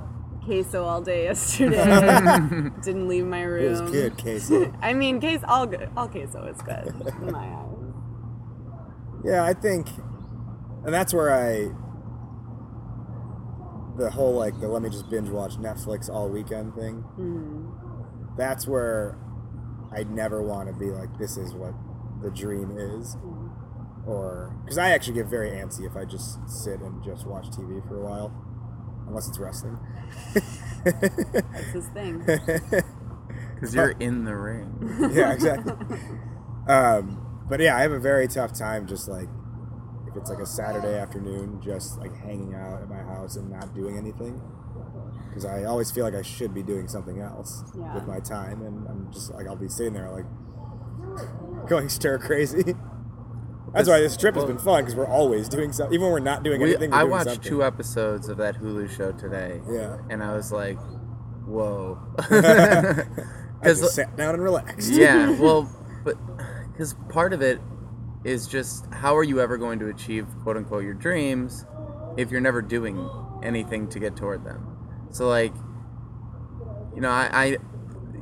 queso 0.45 0.83
all 0.83 1.01
day 1.01 1.23
yesterday 1.29 2.69
didn't 2.83 3.07
leave 3.07 3.25
my 3.25 3.41
room. 3.43 3.65
It 3.65 3.69
was 3.69 3.81
good, 3.91 4.17
Casey. 4.17 4.71
i 4.81 4.93
mean 4.93 5.19
queso 5.21 5.45
all 5.47 5.65
good 5.65 5.89
all 5.95 6.07
queso 6.09 6.43
is 6.45 6.61
good 6.61 6.87
in 7.21 7.31
my 7.31 7.45
eyes 7.45 7.67
Yeah, 9.23 9.43
I 9.43 9.53
think, 9.53 9.87
and 10.83 10.91
that's 10.93 11.13
where 11.13 11.29
I, 11.31 11.69
the 13.97 14.09
whole 14.09 14.33
like 14.33 14.59
the 14.59 14.67
let 14.67 14.81
me 14.81 14.89
just 14.89 15.09
binge 15.11 15.29
watch 15.29 15.57
Netflix 15.57 16.09
all 16.09 16.27
weekend 16.29 16.73
thing. 16.75 17.03
Mhm. 17.19 18.35
That's 18.37 18.67
where 18.67 19.17
I'd 19.95 20.09
never 20.09 20.41
want 20.41 20.69
to 20.69 20.73
be 20.73 20.89
like 20.89 21.17
this 21.19 21.37
is 21.37 21.53
what 21.53 21.73
the 22.23 22.31
dream 22.31 22.71
is, 22.71 23.15
or 24.07 24.55
because 24.63 24.77
I 24.77 24.89
actually 24.91 25.13
get 25.15 25.27
very 25.27 25.51
antsy 25.51 25.85
if 25.85 25.95
I 25.95 26.05
just 26.05 26.39
sit 26.49 26.79
and 26.81 27.03
just 27.03 27.25
watch 27.27 27.47
TV 27.47 27.85
for 27.87 27.97
a 27.99 28.03
while, 28.03 28.33
unless 29.07 29.27
it's 29.27 29.39
wrestling. 29.39 29.77
that's 30.83 31.71
his 31.73 31.87
thing 31.89 32.19
Because 33.55 33.75
you're 33.75 33.91
in 33.99 34.25
the 34.25 34.35
ring. 34.35 35.11
yeah, 35.13 35.31
exactly. 35.33 35.73
um, 36.67 37.43
but 37.47 37.59
yeah, 37.59 37.77
I 37.77 37.81
have 37.81 37.91
a 37.91 37.99
very 37.99 38.27
tough 38.27 38.53
time 38.53 38.87
just 38.87 39.07
like 39.07 39.27
if 40.07 40.17
it's 40.17 40.29
like 40.29 40.39
a 40.39 40.45
Saturday 40.45 40.97
afternoon, 40.97 41.61
just 41.63 41.99
like 41.99 42.15
hanging 42.17 42.55
out 42.55 42.81
at 42.81 42.89
my 42.89 42.97
house 43.03 43.35
and 43.35 43.49
not 43.51 43.73
doing 43.75 43.97
anything. 43.97 44.41
Because 45.29 45.45
I 45.45 45.63
always 45.65 45.91
feel 45.91 46.03
like 46.03 46.15
I 46.15 46.23
should 46.23 46.53
be 46.53 46.63
doing 46.63 46.87
something 46.89 47.21
else 47.21 47.63
Yeah. 47.77 47.93
with 47.93 48.05
my 48.07 48.19
time, 48.19 48.61
and 48.63 48.87
I'm 48.87 49.13
just 49.13 49.31
like 49.33 49.47
I'll 49.47 49.55
be 49.55 49.69
sitting 49.69 49.93
there 49.93 50.09
like 50.09 50.25
going 51.69 51.87
stir 51.87 52.17
crazy. 52.17 52.73
That's 53.73 53.87
why 53.87 53.99
this 53.99 54.17
trip 54.17 54.35
has 54.35 54.43
been 54.45 54.57
fun 54.57 54.83
because 54.83 54.95
we're 54.95 55.07
always 55.07 55.47
doing 55.47 55.71
something, 55.71 55.93
even 55.93 56.03
when 56.05 56.11
we're 56.11 56.19
not 56.19 56.43
doing 56.43 56.59
We, 56.61 56.69
anything. 56.71 56.91
We're 56.91 56.97
I 56.97 56.99
doing 57.01 57.11
watched 57.11 57.29
something. 57.29 57.49
two 57.49 57.63
episodes 57.63 58.27
of 58.27 58.37
that 58.37 58.55
Hulu 58.61 58.89
show 58.89 59.11
today, 59.13 59.61
Yeah. 59.69 59.97
and 60.09 60.21
I 60.21 60.35
was 60.35 60.51
like, 60.51 60.77
"Whoa," 61.45 61.97
I 62.17 63.03
because 63.61 63.79
just 63.81 63.95
sat 63.95 64.15
down 64.17 64.33
and 64.35 64.43
relaxed. 64.43 64.91
yeah, 64.91 65.29
well, 65.39 65.69
but 66.03 66.15
because 66.73 66.95
part 67.09 67.31
of 67.33 67.41
it 67.41 67.59
is 68.23 68.45
just 68.47 68.85
how 68.93 69.15
are 69.17 69.23
you 69.23 69.39
ever 69.39 69.57
going 69.57 69.79
to 69.79 69.87
achieve 69.87 70.27
quote 70.43 70.57
unquote 70.57 70.83
your 70.83 70.93
dreams 70.93 71.65
if 72.17 72.29
you're 72.29 72.41
never 72.41 72.61
doing 72.61 73.09
anything 73.41 73.87
to 73.89 73.99
get 73.99 74.15
toward 74.17 74.43
them? 74.43 74.67
So 75.11 75.27
like, 75.29 75.53
you 76.93 77.01
know, 77.01 77.09
I, 77.09 77.29
I 77.31 77.57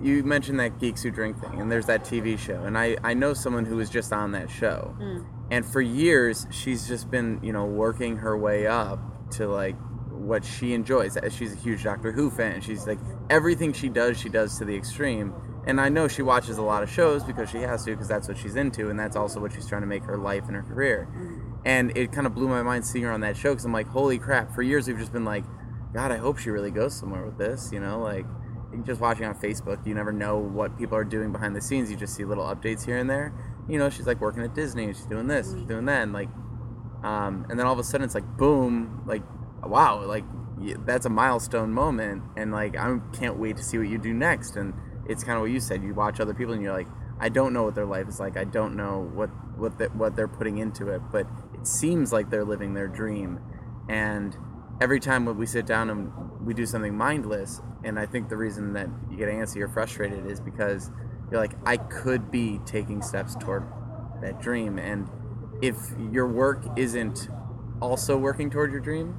you 0.01 0.23
mentioned 0.23 0.59
that 0.59 0.79
geeks 0.79 1.01
who 1.03 1.11
drink 1.11 1.39
thing, 1.41 1.59
and 1.59 1.71
there's 1.71 1.87
that 1.87 2.03
TV 2.03 2.37
show, 2.37 2.61
and 2.63 2.77
I 2.77 2.97
I 3.03 3.13
know 3.15 3.33
someone 3.33 3.65
who 3.65 3.77
was 3.77 3.89
just 3.89 4.13
on 4.13 4.31
that 4.33 4.49
show, 4.49 4.95
mm. 5.01 5.25
And 5.51 5.65
for 5.65 5.81
years 5.81 6.47
she's 6.51 6.87
just 6.87 7.09
been 7.09 7.39
you 7.43 7.53
know 7.53 7.65
working 7.65 8.17
her 8.17 8.37
way 8.37 8.67
up 8.67 8.99
to 9.31 9.47
like 9.47 9.75
what 10.29 10.45
she 10.45 10.73
enjoys. 10.73 11.17
Uh, 11.17 11.29
she's 11.29 11.53
a 11.53 11.55
huge 11.55 11.83
Doctor 11.83 12.11
Who 12.11 12.29
fan. 12.29 12.61
She's 12.61 12.85
like 12.85 12.99
everything 13.29 13.73
she 13.73 13.89
does, 13.89 14.19
she 14.19 14.29
does 14.29 14.57
to 14.59 14.65
the 14.65 14.75
extreme. 14.75 15.33
And 15.65 15.79
I 15.79 15.89
know 15.89 16.07
she 16.07 16.21
watches 16.21 16.57
a 16.57 16.61
lot 16.61 16.83
of 16.83 16.89
shows 16.89 17.23
because 17.23 17.49
she 17.49 17.57
has 17.59 17.83
to, 17.85 17.91
because 17.91 18.07
that's 18.07 18.27
what 18.27 18.37
she's 18.37 18.55
into, 18.55 18.89
and 18.89 18.99
that's 18.99 19.15
also 19.15 19.39
what 19.39 19.51
she's 19.51 19.67
trying 19.67 19.81
to 19.81 19.87
make 19.87 20.03
her 20.03 20.17
life 20.17 20.45
and 20.47 20.55
her 20.55 20.63
career. 20.63 21.07
And 21.65 21.95
it 21.97 22.11
kind 22.11 22.25
of 22.25 22.33
blew 22.33 22.47
my 22.47 22.63
mind 22.63 22.85
seeing 22.85 23.03
her 23.05 23.11
on 23.11 23.21
that 23.21 23.35
show 23.35 23.51
because 23.51 23.65
I'm 23.65 23.73
like, 23.73 23.87
holy 23.87 24.17
crap! 24.17 24.53
For 24.53 24.61
years 24.61 24.87
we've 24.87 24.97
just 24.97 25.11
been 25.11 25.25
like, 25.25 25.43
God, 25.93 26.11
I 26.11 26.17
hope 26.17 26.37
she 26.37 26.49
really 26.49 26.71
goes 26.71 26.95
somewhere 26.95 27.25
with 27.25 27.37
this. 27.37 27.71
You 27.71 27.79
know, 27.79 27.99
like 27.99 28.25
just 28.83 29.01
watching 29.01 29.25
on 29.25 29.35
Facebook, 29.35 29.85
you 29.85 29.93
never 29.93 30.11
know 30.11 30.37
what 30.37 30.77
people 30.77 30.97
are 30.97 31.03
doing 31.03 31.31
behind 31.31 31.55
the 31.55 31.61
scenes. 31.61 31.91
You 31.91 31.97
just 31.97 32.15
see 32.15 32.23
little 32.23 32.45
updates 32.45 32.85
here 32.85 32.97
and 32.97 33.09
there. 33.09 33.33
You 33.69 33.77
know, 33.77 33.89
she's 33.89 34.07
like 34.07 34.19
working 34.19 34.43
at 34.43 34.55
Disney, 34.55 34.87
she's 34.87 35.05
doing 35.05 35.27
this, 35.27 35.53
she's 35.53 35.65
doing 35.65 35.85
that, 35.85 36.03
and 36.03 36.13
like, 36.13 36.29
um, 37.03 37.45
and 37.49 37.59
then 37.59 37.65
all 37.65 37.73
of 37.73 37.79
a 37.79 37.83
sudden 37.83 38.03
it's 38.03 38.15
like 38.15 38.25
boom, 38.37 39.03
like 39.05 39.23
wow, 39.63 40.03
like 40.03 40.25
that's 40.85 41.05
a 41.05 41.09
milestone 41.09 41.71
moment, 41.71 42.23
and 42.35 42.51
like 42.51 42.75
I 42.75 42.97
can't 43.13 43.37
wait 43.37 43.57
to 43.57 43.63
see 43.63 43.77
what 43.77 43.87
you 43.87 43.97
do 43.97 44.13
next. 44.13 44.55
And 44.55 44.73
it's 45.07 45.23
kind 45.23 45.37
of 45.37 45.41
what 45.41 45.51
you 45.51 45.59
said. 45.59 45.83
You 45.83 45.93
watch 45.93 46.19
other 46.19 46.33
people, 46.33 46.53
and 46.53 46.63
you're 46.63 46.73
like, 46.73 46.87
I 47.19 47.29
don't 47.29 47.53
know 47.53 47.63
what 47.63 47.75
their 47.75 47.85
life 47.85 48.07
is 48.07 48.19
like. 48.19 48.37
I 48.37 48.43
don't 48.43 48.75
know 48.75 49.09
what 49.13 49.29
what 49.57 49.77
the, 49.77 49.87
what 49.89 50.15
they're 50.15 50.27
putting 50.27 50.57
into 50.57 50.89
it, 50.89 51.01
but 51.11 51.27
it 51.53 51.67
seems 51.67 52.11
like 52.11 52.29
they're 52.29 52.45
living 52.45 52.73
their 52.73 52.87
dream. 52.87 53.39
And 53.89 54.35
every 54.81 54.99
time 54.99 55.25
when 55.25 55.37
we 55.37 55.45
sit 55.45 55.65
down 55.65 55.89
and 55.89 56.11
we 56.45 56.53
do 56.53 56.65
something 56.65 56.95
mindless, 56.95 57.61
and 57.83 57.99
I 57.99 58.05
think 58.05 58.29
the 58.29 58.37
reason 58.37 58.73
that 58.73 58.87
you 59.09 59.17
get 59.17 59.29
antsy 59.29 59.61
or 59.61 59.67
frustrated 59.67 60.25
is 60.25 60.39
because 60.39 60.91
you're 61.31 61.39
like, 61.39 61.53
I 61.65 61.77
could 61.77 62.31
be 62.31 62.59
taking 62.65 63.01
steps 63.01 63.35
toward 63.35 63.63
that 64.21 64.41
dream, 64.41 64.77
and 64.79 65.09
if 65.61 65.75
your 66.11 66.27
work 66.27 66.63
isn't 66.77 67.29
also 67.81 68.17
working 68.17 68.49
toward 68.49 68.71
your 68.71 68.81
dream, 68.81 69.15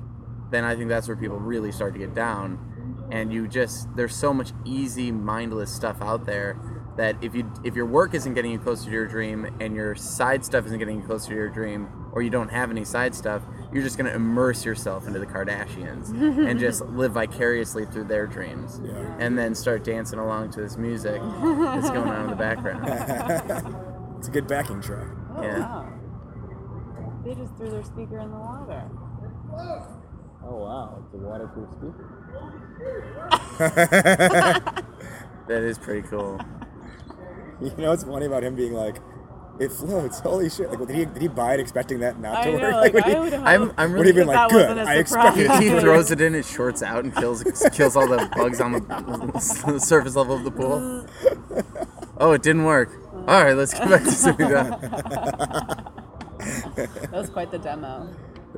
then 0.50 0.64
I 0.64 0.74
think 0.74 0.88
that's 0.88 1.08
where 1.08 1.16
people 1.16 1.38
really 1.38 1.72
start 1.72 1.92
to 1.94 1.98
get 1.98 2.14
down. 2.14 3.06
And 3.10 3.32
you 3.32 3.48
just 3.48 3.88
there's 3.96 4.14
so 4.14 4.32
much 4.32 4.52
easy 4.64 5.10
mindless 5.10 5.72
stuff 5.72 6.00
out 6.00 6.26
there 6.26 6.58
that 6.96 7.16
if 7.22 7.34
you 7.34 7.50
if 7.64 7.74
your 7.74 7.86
work 7.86 8.14
isn't 8.14 8.34
getting 8.34 8.52
you 8.52 8.58
closer 8.58 8.84
to 8.84 8.90
your 8.90 9.06
dream 9.06 9.56
and 9.60 9.74
your 9.74 9.94
side 9.94 10.44
stuff 10.44 10.66
isn't 10.66 10.78
getting 10.78 11.00
you 11.00 11.06
closer 11.06 11.30
to 11.30 11.34
your 11.34 11.48
dream 11.48 11.88
or 12.12 12.22
you 12.22 12.30
don't 12.30 12.48
have 12.50 12.70
any 12.70 12.84
side 12.84 13.14
stuff, 13.14 13.42
you're 13.72 13.82
just 13.82 13.96
going 13.96 14.08
to 14.10 14.14
immerse 14.16 14.64
yourself 14.64 15.06
into 15.06 15.18
the 15.18 15.26
Kardashians 15.26 16.10
and 16.10 16.58
just 16.66 16.82
live 16.86 17.12
vicariously 17.12 17.86
through 17.86 18.04
their 18.04 18.26
dreams. 18.26 18.80
Yeah. 18.84 19.16
And 19.18 19.38
then 19.38 19.54
start 19.54 19.84
dancing 19.84 20.18
along 20.18 20.50
to 20.52 20.60
this 20.60 20.76
music 20.76 21.20
that's 21.22 21.90
going 21.90 22.08
on 22.08 22.24
in 22.24 22.30
the 22.30 22.36
background. 22.36 22.84
it's 24.18 24.28
a 24.28 24.30
good 24.30 24.46
backing 24.48 24.80
track. 24.80 25.06
Oh, 25.36 25.42
Yeah. 25.42 25.58
wow. 25.60 25.92
They 27.24 27.34
just 27.34 27.54
threw 27.56 27.70
their 27.70 27.84
speaker 27.84 28.18
in 28.18 28.30
the 28.30 28.36
water. 28.38 28.90
Oh 30.42 30.56
wow, 30.56 31.04
it's 31.04 31.12
a 31.14 31.18
waterproof 31.18 31.68
speaker. 31.72 32.16
That 35.48 35.62
is 35.62 35.78
pretty 35.78 36.06
cool. 36.08 36.40
You 37.60 37.70
know 37.76 37.90
what's 37.90 38.04
funny 38.04 38.24
about 38.26 38.42
him 38.44 38.54
being 38.54 38.72
like, 38.72 38.96
it 39.60 39.70
floats. 39.70 40.18
Holy 40.20 40.50
shit! 40.50 40.70
Like, 40.70 40.86
did 40.86 40.96
he 40.96 41.04
did 41.04 41.22
he 41.22 41.28
buy 41.28 41.54
it 41.54 41.60
expecting 41.60 42.00
that 42.00 42.18
not 42.18 42.36
I 42.36 42.50
to 42.50 42.58
know, 42.58 42.62
work? 42.62 42.72
like, 42.94 42.94
would 42.94 43.04
he, 43.04 43.14
I 43.14 43.18
would 43.20 43.32
hope 43.32 43.44
I'm 43.46 43.72
I'm 43.76 43.92
would 43.92 44.06
he 44.06 44.12
really 44.12 44.24
been 44.24 44.26
like, 44.26 44.50
good? 44.50 44.68
wasn't 44.68 44.80
a 44.80 44.90
I 44.90 44.94
expected. 44.96 45.50
he 45.62 45.68
throws 45.80 46.10
it 46.10 46.20
in 46.20 46.32
his 46.32 46.50
shorts 46.50 46.82
out 46.82 47.04
and 47.04 47.14
kills 47.14 47.44
kills 47.72 47.94
all 47.94 48.08
the 48.08 48.28
bugs 48.34 48.60
on 48.60 48.72
the 48.72 49.78
surface 49.78 50.16
level 50.16 50.36
of 50.36 50.44
the 50.44 50.50
pool. 50.50 51.06
Oh, 52.18 52.32
it 52.32 52.42
didn't 52.42 52.64
work. 52.64 52.90
All 53.28 53.44
right, 53.44 53.54
let's 53.54 53.74
get 53.74 53.88
back 53.88 54.02
to 54.02 54.10
sitting 54.10 54.48
down. 54.48 54.80
That 56.40 57.12
was 57.12 57.30
quite 57.30 57.50
the 57.50 57.58
demo. 57.58 58.08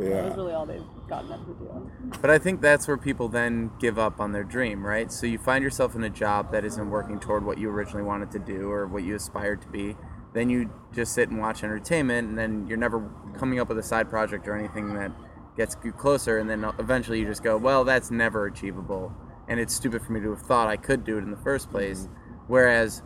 Yeah. 0.01 0.09
That 0.09 0.25
was 0.25 0.37
really 0.37 0.53
all 0.53 0.67
they've 0.67 0.83
gotten 1.09 1.29
them 1.29 1.45
to 1.45 1.53
do. 1.53 1.91
But 2.21 2.31
I 2.31 2.39
think 2.39 2.61
that's 2.61 2.89
where 2.89 2.97
people 2.97 3.29
then 3.29 3.71
give 3.79 3.99
up 3.99 4.21
on 4.21 4.33
their 4.33 4.45
dream, 4.45 4.87
right? 4.87 5.13
So 5.13 5.27
you 5.27 5.39
find 5.39 5.63
yourself 5.63 5.95
in 5.95 6.03
a 6.05 6.11
job 6.11 6.53
that 6.53 6.65
isn't 6.65 6.91
working 6.91 7.21
toward 7.21 7.45
what 7.45 7.59
you 7.59 7.69
originally 7.69 8.05
wanted 8.05 8.31
to 8.33 8.39
do 8.39 8.71
or 8.71 8.87
what 8.87 9.03
you 9.03 9.15
aspired 9.15 9.61
to 9.63 9.69
be. 9.69 9.97
Then 10.35 10.49
you 10.51 10.71
just 10.95 11.13
sit 11.15 11.29
and 11.29 11.39
watch 11.39 11.63
entertainment, 11.63 12.29
and 12.29 12.39
then 12.39 12.67
you're 12.67 12.79
never 12.79 13.11
coming 13.39 13.61
up 13.61 13.69
with 13.69 13.79
a 13.79 13.83
side 13.83 14.09
project 14.09 14.49
or 14.49 14.55
anything 14.57 14.95
that 14.95 15.13
gets 15.57 15.77
you 15.85 15.93
closer. 15.93 16.39
And 16.39 16.49
then 16.49 16.65
eventually 16.79 17.21
you 17.21 17.27
just 17.27 17.43
go, 17.43 17.57
well, 17.59 17.85
that's 17.85 18.11
never 18.11 18.47
achievable. 18.47 19.13
And 19.49 19.61
it's 19.61 19.75
stupid 19.75 20.03
for 20.03 20.13
me 20.13 20.21
to 20.21 20.31
have 20.31 20.41
thought 20.43 20.69
I 20.69 20.77
could 20.77 21.05
do 21.05 21.19
it 21.19 21.23
in 21.23 21.31
the 21.31 21.37
first 21.37 21.71
place. 21.71 22.09
Whereas, 22.47 23.03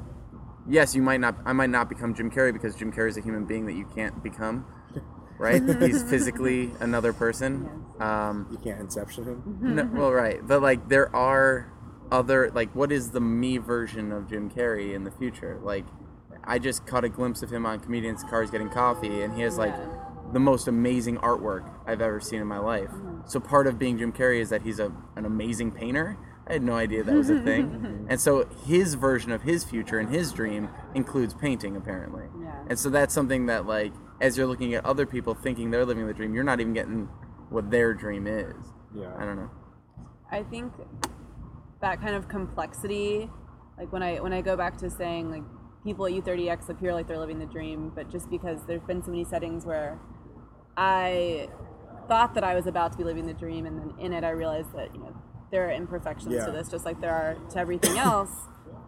yes, 0.68 0.95
you 0.95 1.03
might 1.03 1.18
not, 1.20 1.37
I 1.45 1.53
might 1.53 1.70
not 1.70 1.89
become 1.89 2.14
Jim 2.14 2.31
Carrey 2.31 2.53
because 2.53 2.77
Jim 2.77 2.93
Carrey 2.93 3.09
is 3.09 3.16
a 3.16 3.20
human 3.22 3.45
being 3.45 3.66
that 3.66 3.74
you 3.74 3.87
can't 3.95 4.22
become, 4.22 4.64
right? 5.39 5.61
He's 5.81 6.03
physically 6.11 6.70
another 6.79 7.12
person. 7.12 7.68
Um, 7.99 8.47
You 8.53 8.59
can't 8.59 8.81
inception 8.81 9.24
him. 9.24 9.59
no, 9.61 9.85
well, 9.93 10.12
right, 10.12 10.47
but 10.47 10.62
like 10.62 10.89
there 10.89 11.14
are 11.16 11.72
other 12.12 12.51
like 12.53 12.72
what 12.77 12.93
is 12.93 13.11
the 13.11 13.20
me 13.20 13.59
version 13.59 14.12
of 14.12 14.29
Jim 14.29 14.49
Carrey 14.51 14.95
in 14.95 15.03
the 15.05 15.11
future? 15.11 15.59
Like, 15.62 15.87
I 16.47 16.59
just 16.59 16.86
caught 16.86 17.05
a 17.05 17.09
glimpse 17.09 17.42
of 17.42 17.51
him 17.53 17.66
on 17.66 17.80
Comedians 17.80 18.22
Cars 18.24 18.51
Getting 18.51 18.68
Coffee, 18.70 19.22
and 19.22 19.34
he 19.34 19.42
has 19.42 19.59
like 19.59 19.74
Yeah. 19.76 19.88
the 20.32 20.40
most 20.40 20.68
amazing 20.68 21.18
artwork 21.18 21.68
I've 21.86 22.01
ever 22.01 22.20
seen 22.20 22.40
in 22.40 22.47
my 22.47 22.59
life. 22.59 22.90
Mm-hmm. 22.90 23.20
So 23.26 23.40
part 23.40 23.66
of 23.66 23.78
being 23.78 23.99
Jim 23.99 24.12
Carrey 24.12 24.40
is 24.40 24.51
that 24.51 24.62
he's 24.62 24.78
a 24.78 24.92
an 25.16 25.24
amazing 25.24 25.72
painter. 25.72 26.16
I 26.49 26.53
had 26.55 26.62
no 26.62 26.74
idea 26.74 27.03
that 27.03 27.12
was 27.14 27.28
a 27.28 27.40
thing, 27.40 28.07
and 28.11 28.20
so 28.20 28.47
his 28.66 28.94
version 28.94 29.32
of 29.32 29.42
his 29.42 29.64
future 29.64 29.99
and 29.99 30.09
his 30.09 30.32
dream 30.32 30.68
includes 30.94 31.34
painting 31.34 31.76
apparently. 31.76 32.24
Yeah. 32.40 32.55
And 32.68 32.78
so 32.78 32.88
that's 32.90 33.12
something 33.12 33.47
that 33.47 33.66
like 33.66 33.92
as 34.20 34.36
you're 34.38 34.47
looking 34.47 34.74
at 34.74 34.84
other 34.86 35.05
people 35.07 35.34
thinking 35.34 35.70
they're 35.70 35.84
living 35.84 36.07
the 36.07 36.14
dream, 36.14 36.32
you're 36.34 36.44
not 36.44 36.61
even 36.61 36.72
getting 36.72 37.09
what 37.51 37.70
their 37.70 37.92
dream 37.94 38.26
is. 38.28 38.55
Yeah. 38.94 39.12
I 39.18 39.24
don't 39.24 39.36
know. 39.36 39.51
I 40.30 40.42
think 40.44 40.72
that 41.80 42.01
kind 42.01 42.14
of 42.14 42.28
complexity, 42.28 43.28
like 43.78 43.92
when 43.92 44.03
I 44.05 44.20
when 44.20 44.32
I 44.32 44.40
go 44.40 44.57
back 44.57 44.76
to 44.78 44.88
saying 44.90 45.30
like 45.30 45.42
people 45.87 46.05
at 46.05 46.12
U30X 46.12 46.68
appear 46.68 46.93
like 46.93 47.07
they're 47.07 47.16
living 47.18 47.39
the 47.39 47.47
dream, 47.47 47.93
but 47.95 48.11
just 48.11 48.28
because 48.28 48.59
there's 48.66 48.82
been 48.82 49.03
so 49.05 49.11
many 49.12 49.24
settings 49.24 49.64
where 49.64 49.99
I 50.76 51.49
thought 52.09 52.34
that 52.34 52.43
I 52.45 52.55
was 52.55 52.66
about 52.66 52.91
to 52.93 52.99
be 52.99 53.05
living 53.05 53.26
the 53.26 53.32
dream, 53.34 53.66
and 53.66 53.78
then 53.78 53.95
in 53.99 54.12
it 54.12 54.24
I 54.24 54.30
realized 54.30 54.72
that 54.74 54.93
you 54.93 55.01
know 55.01 55.14
there 55.53 55.68
are 55.68 55.70
imperfections 55.70 56.34
Yeah. 56.34 56.47
to 56.47 56.51
this, 56.53 56.68
just 56.68 56.84
like 56.84 57.01
there 57.01 57.14
are 57.14 57.37
to 57.51 57.59
everything 57.59 57.97
else. 57.99 58.30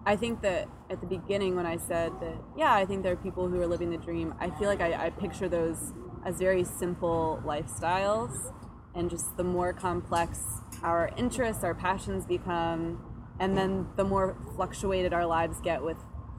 I 0.04 0.16
think 0.16 0.42
that 0.42 0.68
at 0.90 1.00
the 1.00 1.06
beginning 1.06 1.54
when 1.54 1.66
I 1.66 1.76
said 1.76 2.12
that, 2.20 2.36
yeah, 2.56 2.72
I 2.74 2.84
think 2.84 3.02
there 3.04 3.12
are 3.12 3.16
people 3.16 3.48
who 3.48 3.60
are 3.60 3.66
living 3.66 3.90
the 3.90 3.96
dream. 3.98 4.34
I 4.40 4.50
feel 4.50 4.66
like 4.68 4.80
I, 4.80 5.06
I 5.06 5.10
picture 5.10 5.48
those 5.48 5.92
as 6.26 6.38
very 6.38 6.64
simple 6.64 7.40
lifestyles, 7.46 8.52
and 8.94 9.08
just 9.08 9.36
the 9.36 9.44
more 9.44 9.72
complex 9.72 10.40
our 10.82 11.10
interests, 11.16 11.62
our 11.62 11.74
passions 11.74 12.26
become, 12.26 13.00
and 13.38 13.56
then 13.56 13.86
the 13.96 14.04
more 14.04 14.36
fluctuated 14.56 15.12
our 15.12 15.26
lives 15.26 15.60
get 15.60 15.82
with 15.84 15.96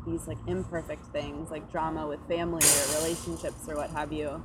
these 0.10 0.28
like 0.28 0.38
imperfect 0.47 1.05
things, 1.07 1.49
like 1.51 1.72
drama 1.72 2.07
with 2.07 2.20
family 2.28 2.66
or 2.66 3.01
relationships 3.01 3.68
or 3.68 3.76
what 3.76 3.89
have 3.91 4.12
you. 4.12 4.43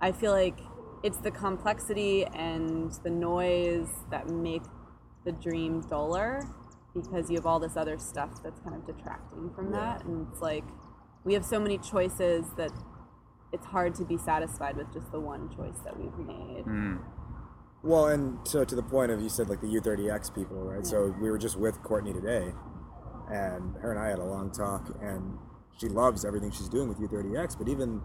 I 0.00 0.12
feel 0.12 0.32
like 0.32 0.58
it's 1.02 1.18
the 1.18 1.30
complexity 1.30 2.24
and 2.24 2.92
the 3.04 3.10
noise 3.10 3.88
that 4.10 4.28
make 4.28 4.62
the 5.24 5.32
dream 5.32 5.80
duller 5.82 6.42
because 6.94 7.30
you 7.30 7.36
have 7.36 7.46
all 7.46 7.60
this 7.60 7.76
other 7.76 7.98
stuff 7.98 8.42
that's 8.42 8.60
kind 8.60 8.74
of 8.74 8.86
detracting 8.86 9.50
from 9.54 9.70
that. 9.72 10.04
And 10.04 10.26
it's 10.30 10.40
like 10.40 10.64
we 11.24 11.34
have 11.34 11.44
so 11.44 11.60
many 11.60 11.78
choices 11.78 12.46
that 12.56 12.72
it's 13.52 13.66
hard 13.66 13.94
to 13.96 14.04
be 14.04 14.18
satisfied 14.18 14.76
with 14.76 14.92
just 14.92 15.10
the 15.12 15.20
one 15.20 15.48
choice 15.54 15.78
that 15.84 15.98
we've 15.98 16.18
made. 16.18 16.64
Hmm. 16.64 16.96
Well, 17.82 18.08
and 18.08 18.38
so 18.46 18.64
to 18.64 18.74
the 18.74 18.82
point 18.82 19.12
of 19.12 19.20
you 19.20 19.28
said 19.28 19.48
like 19.48 19.60
the 19.60 19.68
U30X 19.68 20.34
people, 20.34 20.56
right? 20.56 20.84
So 20.84 21.14
we 21.20 21.30
were 21.30 21.38
just 21.38 21.56
with 21.56 21.82
Courtney 21.82 22.12
today, 22.12 22.52
and 23.30 23.74
her 23.80 23.90
and 23.90 23.98
I 24.00 24.08
had 24.08 24.18
a 24.18 24.24
long 24.24 24.50
talk, 24.50 24.96
and 25.02 25.38
she 25.78 25.88
loves 25.88 26.24
everything 26.24 26.50
she's 26.50 26.68
doing 26.68 26.88
with 26.88 26.98
U30X. 26.98 27.56
But 27.58 27.68
even 27.68 28.00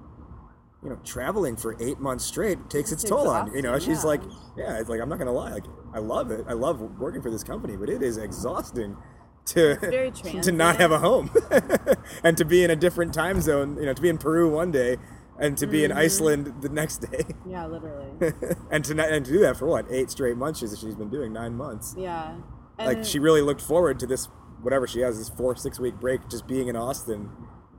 you 0.83 0.89
know, 0.89 0.99
traveling 1.05 1.55
for 1.55 1.77
eight 1.79 1.99
months 1.99 2.25
straight 2.25 2.69
takes 2.69 2.91
its 2.91 3.03
It's 3.03 3.09
toll 3.09 3.29
on 3.29 3.53
you. 3.53 3.61
Know, 3.61 3.79
she's 3.79 4.03
yeah. 4.03 4.09
like, 4.09 4.21
yeah, 4.57 4.79
it's 4.79 4.89
like 4.89 4.99
I'm 4.99 5.09
not 5.09 5.17
gonna 5.17 5.31
lie, 5.31 5.51
like 5.53 5.65
I 5.93 5.99
love 5.99 6.31
it. 6.31 6.45
I 6.47 6.53
love 6.53 6.81
working 6.99 7.21
for 7.21 7.31
this 7.31 7.43
company, 7.43 7.77
but 7.77 7.89
it 7.89 8.01
is 8.03 8.17
exhausting 8.17 8.97
to 9.45 9.77
to 10.41 10.51
not 10.51 10.77
have 10.77 10.91
a 10.91 10.99
home 10.99 11.31
and 12.23 12.37
to 12.37 12.45
be 12.45 12.63
in 12.63 12.69
a 12.71 12.75
different 12.75 13.13
time 13.13 13.39
zone. 13.41 13.77
You 13.77 13.85
know, 13.85 13.93
to 13.93 14.01
be 14.01 14.09
in 14.09 14.17
Peru 14.17 14.49
one 14.49 14.71
day 14.71 14.97
and 15.39 15.57
to 15.57 15.67
be 15.67 15.83
in 15.83 15.91
Mm-hmm. 15.91 15.99
Iceland 15.99 16.53
the 16.61 16.69
next 16.69 16.97
day. 16.97 17.23
Yeah, 17.47 17.65
literally. 17.65 18.33
and 18.71 18.83
to 18.85 18.93
not, 18.93 19.09
and 19.09 19.25
to 19.25 19.31
do 19.31 19.39
that 19.39 19.57
for 19.57 19.67
what 19.67 19.85
eight 19.89 20.11
straight 20.11 20.37
months 20.37 20.59
she's, 20.59 20.77
she's 20.77 20.95
been 20.95 21.09
doing 21.09 21.33
nine 21.33 21.55
months 21.55 21.95
Yeah. 21.97 22.35
And 22.77 22.87
like 22.87 23.05
she 23.05 23.19
really 23.19 23.41
looked 23.41 23.61
forward 23.61 23.99
to 23.99 24.07
this 24.07 24.27
whatever 24.63 24.87
she 24.87 25.01
has 25.01 25.17
this 25.17 25.29
four 25.29 25.55
six 25.55 25.79
week 25.79 25.95
break 25.99 26.27
just 26.29 26.47
being 26.47 26.67
in 26.67 26.75
austin 26.75 27.29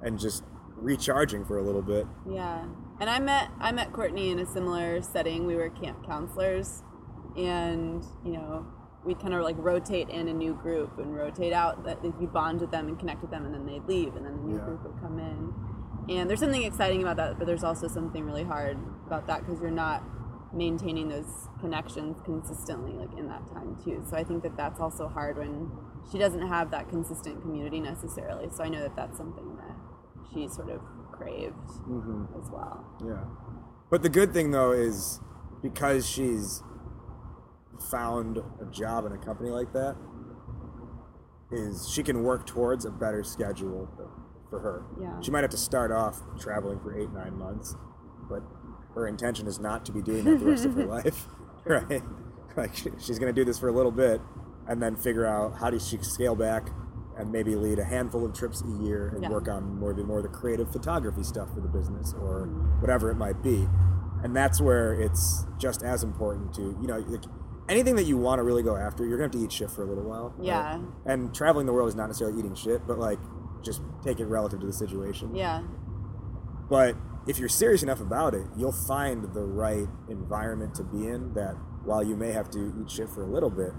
and 0.03 0.19
just 0.19 0.45
recharging 0.77 1.45
for 1.45 1.59
a 1.59 1.63
little 1.63 1.83
bit 1.83 2.07
Yeah, 2.31 2.65
and 3.01 3.09
I 3.11 3.19
met 3.19 3.49
I 3.59 3.73
met 3.73 3.93
Courtney 3.93 4.31
in 4.31 4.39
a 4.39 4.47
similar 4.47 5.01
setting. 5.03 5.47
We 5.47 5.57
were 5.57 5.71
camp 5.71 6.05
counselors, 6.07 6.83
and 7.37 8.05
you 8.25 8.33
know 8.33 8.67
we'd 9.05 9.21
kind 9.21 9.35
of 9.35 9.43
like 9.43 9.57
rotate 9.59 10.09
in 10.09 10.29
a 10.29 10.33
new 10.33 10.55
group 10.55 10.99
and 10.99 11.15
rotate 11.15 11.53
out. 11.53 11.85
That 11.85 12.05
you 12.05 12.27
bond 12.27 12.61
with 12.61 12.71
them 12.71 12.89
and 12.89 12.99
connect 12.99 13.23
with 13.23 13.31
them, 13.31 13.45
and 13.47 13.55
then 13.55 13.67
they'd 13.67 13.85
leave, 13.87 14.15
and 14.17 14.25
then 14.27 14.37
the 14.37 14.43
new 14.43 14.57
Yeah. 14.57 14.65
group 14.65 14.83
would 14.85 15.01
come 15.01 15.19
in. 15.19 15.55
And 16.15 16.29
there's 16.29 16.41
something 16.41 16.63
exciting 16.63 17.01
about 17.03 17.17
that, 17.17 17.39
but 17.39 17.47
there's 17.47 17.65
also 17.65 17.89
something 17.89 18.25
really 18.27 18.45
hard 18.45 18.77
about 19.07 19.27
that 19.29 19.41
because 19.47 19.61
you're 19.61 19.71
not 19.71 20.03
maintaining 20.55 21.09
those 21.09 21.49
connections 21.61 22.17
consistently 22.25 22.93
like 22.93 23.17
in 23.19 23.27
that 23.29 23.47
time 23.53 23.77
too. 23.85 24.05
So 24.09 24.17
I 24.17 24.25
think 24.25 24.43
that 24.45 24.57
that's 24.57 24.81
also 24.81 25.09
hard 25.09 25.37
when 25.39 25.71
she 26.11 26.19
doesn't 26.19 26.47
have 26.47 26.71
that 26.71 26.89
consistent 26.89 27.43
community 27.43 27.81
necessarily. 27.81 28.49
So 28.51 28.63
I 28.65 28.69
know 28.69 28.81
that 28.81 28.95
that's 28.97 29.17
something 29.17 29.57
that 29.57 29.77
she 30.33 30.49
sort 30.49 30.71
of 30.71 30.81
craved 31.13 31.55
mm-hmm. 31.89 32.25
as 32.41 32.51
well. 32.51 32.85
yeah 33.07 33.23
but 33.89 34.03
the 34.03 34.09
good 34.09 34.33
thing 34.33 34.51
though 34.51 34.73
is 34.73 35.21
because 35.63 36.09
she's 36.09 36.61
found 37.91 38.39
a 38.61 38.65
job 38.71 39.05
in 39.07 39.13
a 39.13 39.19
company 39.19 39.51
like 39.51 39.73
that 39.73 39.97
is 41.53 41.89
she 41.89 42.03
can 42.03 42.25
work 42.25 42.47
towards 42.47 42.85
a 42.85 42.91
better 42.91 43.23
schedule 43.23 43.89
for 44.51 44.59
her 44.59 44.85
Yeah. 45.01 45.21
she 45.21 45.31
might 45.31 45.43
have 45.43 45.51
to 45.51 45.57
start 45.57 45.93
off 45.93 46.21
traveling 46.39 46.81
for 46.81 46.99
eight 46.99 47.13
nine 47.13 47.39
months 47.39 47.77
but 48.29 48.43
her 48.95 49.07
intention 49.07 49.47
is 49.47 49.59
not 49.59 49.85
to 49.87 49.93
be 49.93 50.01
doing 50.03 50.25
that 50.25 50.39
the 50.39 50.47
rest 50.47 50.65
of 50.65 50.75
her 50.75 50.85
life 50.99 51.27
right 51.65 52.03
like 52.57 52.75
she's 52.99 53.19
going 53.19 53.33
to 53.35 53.39
do 53.39 53.45
this 53.45 53.59
for 53.59 53.69
a 53.69 53.73
little 53.73 53.91
bit 53.93 54.21
and 54.69 54.83
then 54.83 54.97
figure 54.97 55.27
out 55.27 55.59
how 55.59 55.69
does 55.71 55.87
she 55.87 55.99
scale 55.99 56.35
back 56.37 56.69
and 57.19 57.31
maybe 57.31 57.55
lead 57.55 57.79
a 57.79 57.85
handful 57.85 58.25
of 58.25 58.33
trips 58.33 58.63
a 58.63 58.83
year 58.85 59.09
and 59.09 59.23
Yeah. 59.23 59.31
work 59.31 59.49
on 59.49 59.79
more 59.79 59.93
the 59.95 60.05
more 60.05 60.23
the 60.23 60.29
creative 60.29 60.71
photography 60.73 61.23
stuff 61.23 61.53
for 61.55 61.61
the 61.61 61.69
business 61.69 62.15
or 62.21 62.47
mm-hmm. 62.47 62.81
whatever 62.81 63.11
it 63.11 63.17
might 63.17 63.43
be 63.43 63.69
and 64.23 64.35
that's 64.35 64.61
where 64.61 64.93
it's 64.95 65.47
just 65.59 65.83
as 65.83 66.03
important 66.03 66.55
to 66.55 66.77
you 66.81 66.87
know 66.87 66.99
like 67.09 67.25
anything 67.69 67.97
that 67.97 68.05
you 68.05 68.17
want 68.17 68.39
to 68.39 68.43
really 68.43 68.63
go 68.63 68.77
after 68.77 69.05
you're 69.07 69.17
going 69.19 69.31
to 69.31 69.39
have 69.39 69.43
to 69.43 69.47
eat 69.47 69.53
shit 69.53 69.71
for 69.71 69.83
a 69.83 69.87
little 69.87 70.05
while 70.05 70.35
right? 70.37 70.47
Yeah. 70.47 70.81
and 71.07 71.35
traveling 71.35 71.67
the 71.67 71.73
world 71.73 71.89
is 71.89 71.95
not 71.95 72.07
necessarily 72.07 72.39
eating 72.39 72.55
shit 72.55 72.87
but 72.87 72.99
like 72.99 73.19
just 73.63 73.81
take 74.03 74.21
it 74.21 74.27
relative 74.27 74.61
to 74.61 74.67
the 74.67 74.73
situation 74.73 75.35
Yeah. 75.35 75.63
but 76.69 76.97
if 77.27 77.39
you're 77.39 77.49
serious 77.49 77.83
enough 77.83 78.01
about 78.01 78.35
it, 78.35 78.47
you'll 78.57 78.73
find 78.73 79.33
the 79.35 79.45
right 79.45 79.87
environment 80.09 80.75
to 80.77 80.85
be 80.85 81.07
in 81.07 81.33
that 81.35 81.55
while 81.85 82.03
you 82.03 82.17
may 82.17 82.33
have 82.33 82.51
to 82.51 82.75
eat 82.81 82.91
shit 82.91 83.09
for 83.09 83.23
a 83.23 83.27
little 83.27 83.51
bit, 83.51 83.73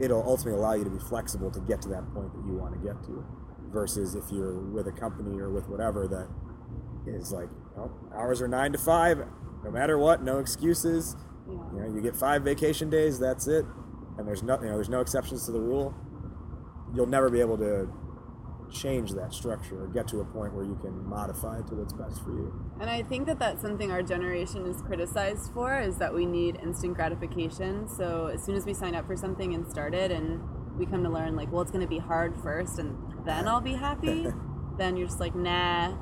it'll 0.00 0.22
ultimately 0.22 0.58
allow 0.58 0.74
you 0.74 0.84
to 0.84 0.90
be 0.90 0.98
flexible 0.98 1.50
to 1.50 1.60
get 1.60 1.80
to 1.82 1.88
that 1.88 2.04
point 2.12 2.32
that 2.32 2.44
you 2.46 2.54
want 2.54 2.74
to 2.74 2.80
get 2.86 3.02
to. 3.04 3.24
Versus 3.72 4.14
if 4.14 4.24
you're 4.30 4.58
with 4.58 4.86
a 4.86 4.92
company 4.92 5.38
or 5.38 5.50
with 5.50 5.68
whatever 5.68 6.06
that 6.06 6.28
is 7.10 7.32
like, 7.32 7.48
well, 7.76 7.90
hours 8.14 8.40
are 8.40 8.48
nine 8.48 8.72
to 8.72 8.78
five, 8.78 9.18
no 9.64 9.70
matter 9.70 9.98
what, 9.98 10.22
no 10.22 10.38
excuses. 10.38 11.16
Yeah. 11.48 11.54
You 11.72 11.80
know, 11.80 11.94
you 11.94 12.00
get 12.00 12.16
five 12.16 12.42
vacation 12.42 12.90
days, 12.90 13.18
that's 13.18 13.46
it. 13.46 13.64
And 14.18 14.26
there's 14.26 14.42
no, 14.42 14.58
you 14.60 14.66
know, 14.66 14.74
there's 14.74 14.88
no 14.88 15.00
exceptions 15.00 15.46
to 15.46 15.52
the 15.52 15.60
rule. 15.60 15.94
You'll 16.94 17.06
never 17.06 17.28
be 17.28 17.40
able 17.40 17.58
to 17.58 17.88
change 18.70 19.12
that 19.12 19.32
structure 19.32 19.84
or 19.84 19.86
get 19.88 20.08
to 20.08 20.20
a 20.20 20.24
point 20.24 20.52
where 20.54 20.64
you 20.64 20.78
can 20.82 21.06
modify 21.08 21.58
it 21.58 21.66
to 21.68 21.74
what's 21.74 21.92
best 21.92 22.22
for 22.22 22.30
you. 22.30 22.52
And 22.80 22.90
I 22.90 23.02
think 23.02 23.26
that 23.26 23.38
that's 23.38 23.62
something 23.62 23.90
our 23.90 24.02
generation 24.02 24.66
is 24.66 24.82
criticized 24.82 25.52
for 25.52 25.78
is 25.80 25.98
that 25.98 26.12
we 26.12 26.26
need 26.26 26.58
instant 26.62 26.94
gratification. 26.94 27.88
So 27.88 28.26
as 28.26 28.44
soon 28.44 28.56
as 28.56 28.66
we 28.66 28.74
sign 28.74 28.94
up 28.94 29.06
for 29.06 29.16
something 29.16 29.54
and 29.54 29.68
start 29.68 29.94
it 29.94 30.10
and 30.10 30.40
we 30.78 30.86
come 30.86 31.02
to 31.04 31.10
learn 31.10 31.36
like, 31.36 31.50
well, 31.50 31.62
it's 31.62 31.70
going 31.70 31.84
to 31.84 31.88
be 31.88 31.98
hard 31.98 32.36
first 32.42 32.78
and 32.78 32.96
then 33.24 33.48
I'll 33.48 33.60
be 33.60 33.74
happy, 33.74 34.26
then 34.78 34.96
you're 34.96 35.06
just 35.06 35.20
like, 35.20 35.34
nah. 35.34 35.96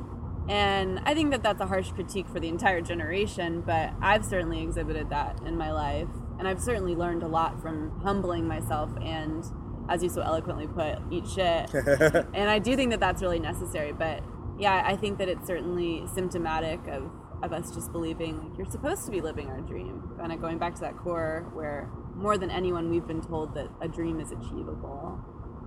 And 0.49 1.01
I 1.05 1.15
think 1.15 1.31
that 1.31 1.43
that's 1.43 1.61
a 1.61 1.67
harsh 1.67 1.91
critique 1.93 2.29
for 2.29 2.39
the 2.39 2.49
entire 2.49 2.83
generation, 2.83 3.63
but 3.65 3.93
I've 4.03 4.25
certainly 4.25 4.63
exhibited 4.63 5.09
that 5.11 5.41
in 5.47 5.57
my 5.57 5.73
life. 5.73 6.09
And 6.39 6.47
I've 6.47 6.61
certainly 6.61 6.95
learned 6.95 7.23
a 7.23 7.29
lot 7.29 7.63
from 7.63 8.01
humbling 8.03 8.47
myself 8.47 8.91
and, 9.03 9.45
as 9.89 10.03
you 10.03 10.09
so 10.09 10.23
eloquently 10.23 10.67
put, 10.67 10.99
eat 11.11 11.27
shit. 11.29 11.73
and 12.35 12.49
I 12.51 12.59
do 12.59 12.77
think 12.77 12.91
that 12.91 13.01
that's 13.01 13.23
really 13.23 13.39
necessary. 13.41 13.93
But 13.93 14.23
yeah, 14.59 14.83
I 14.87 14.97
think 14.97 15.19
that 15.19 15.29
it's 15.29 15.47
certainly 15.47 16.05
symptomatic 16.15 16.81
of, 16.89 17.11
of 17.43 17.53
us 17.53 17.71
just 17.75 17.93
believing 17.93 18.39
like 18.49 18.57
you're 18.57 18.71
supposed 18.71 19.05
to 19.05 19.11
be 19.11 19.21
living 19.21 19.49
our 19.49 19.61
dream. 19.61 20.03
Kind 20.19 20.33
of 20.33 20.41
going 20.41 20.59
back 20.59 20.75
to 20.77 20.81
that 20.83 20.97
core 20.97 21.51
where 21.55 21.91
more 22.15 22.39
than 22.39 22.51
anyone 22.51 22.89
we've 22.91 23.07
been 23.07 23.21
told 23.23 23.55
that 23.55 23.69
a 23.81 23.89
dream 23.89 24.21
is 24.21 24.31
achievable. 24.33 25.19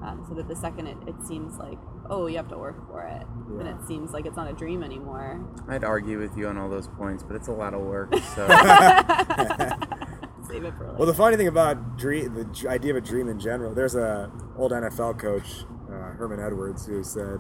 Um, 0.02 0.24
so 0.30 0.36
that 0.36 0.48
the 0.48 0.56
second 0.56 0.86
it, 0.86 0.98
it 1.08 1.16
seems 1.28 1.58
like, 1.58 1.80
oh, 2.08 2.28
you 2.28 2.38
have 2.38 2.48
to 2.50 2.58
work 2.58 2.86
for 2.88 3.02
it, 3.02 3.26
then 3.58 3.66
Yeah. 3.66 3.76
it 3.82 3.88
seems 3.88 4.12
like 4.12 4.28
it's 4.28 4.38
not 4.38 4.48
a 4.48 4.54
dream 4.54 4.84
anymore. 4.84 5.44
I'd 5.68 5.84
argue 5.84 6.20
with 6.20 6.38
you 6.38 6.48
on 6.48 6.56
all 6.56 6.70
those 6.70 6.88
points, 6.88 7.24
but 7.24 7.36
it's 7.36 7.48
a 7.48 7.52
lot 7.52 7.74
of 7.74 7.82
work. 7.82 8.14
So 8.36 8.46
Save 10.48 10.64
it 10.66 10.74
for 10.78 10.86
later. 10.86 10.98
Well, 10.98 11.08
the 11.08 11.14
funny 11.14 11.38
thing 11.38 11.48
about 11.48 11.98
dream, 11.98 12.34
the 12.34 12.70
idea 12.70 12.92
of 12.92 12.98
a 12.98 13.02
dream 13.02 13.28
in 13.28 13.40
general, 13.40 13.74
there's 13.74 13.96
a 13.96 14.32
old 14.58 14.72
NFL 14.72 15.20
coach, 15.20 15.66
uh, 15.90 16.12
Herman 16.18 16.40
Edwards, 16.40 16.86
who 16.86 17.04
said, 17.04 17.40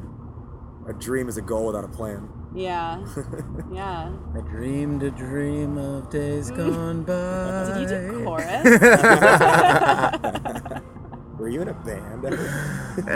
"A 0.88 0.94
dream 0.94 1.28
is 1.30 1.38
a 1.38 1.42
goal 1.42 1.68
without 1.68 1.84
a 1.84 1.88
plan." 1.90 2.30
yeah, 2.56 3.06
yeah. 3.72 4.12
I 4.36 4.40
dreamed 4.42 5.04
a 5.04 5.12
dream 5.12 5.78
of 5.78 6.10
days 6.10 6.50
gone 6.50 7.04
by. 7.04 7.74
Did 7.78 7.82
you 7.82 7.88
do 7.88 8.24
chorus? 8.26 8.64
Were 11.38 11.50
you 11.50 11.62
in 11.62 11.68
a 11.68 11.74
band? 11.74 12.26
I 12.26 12.30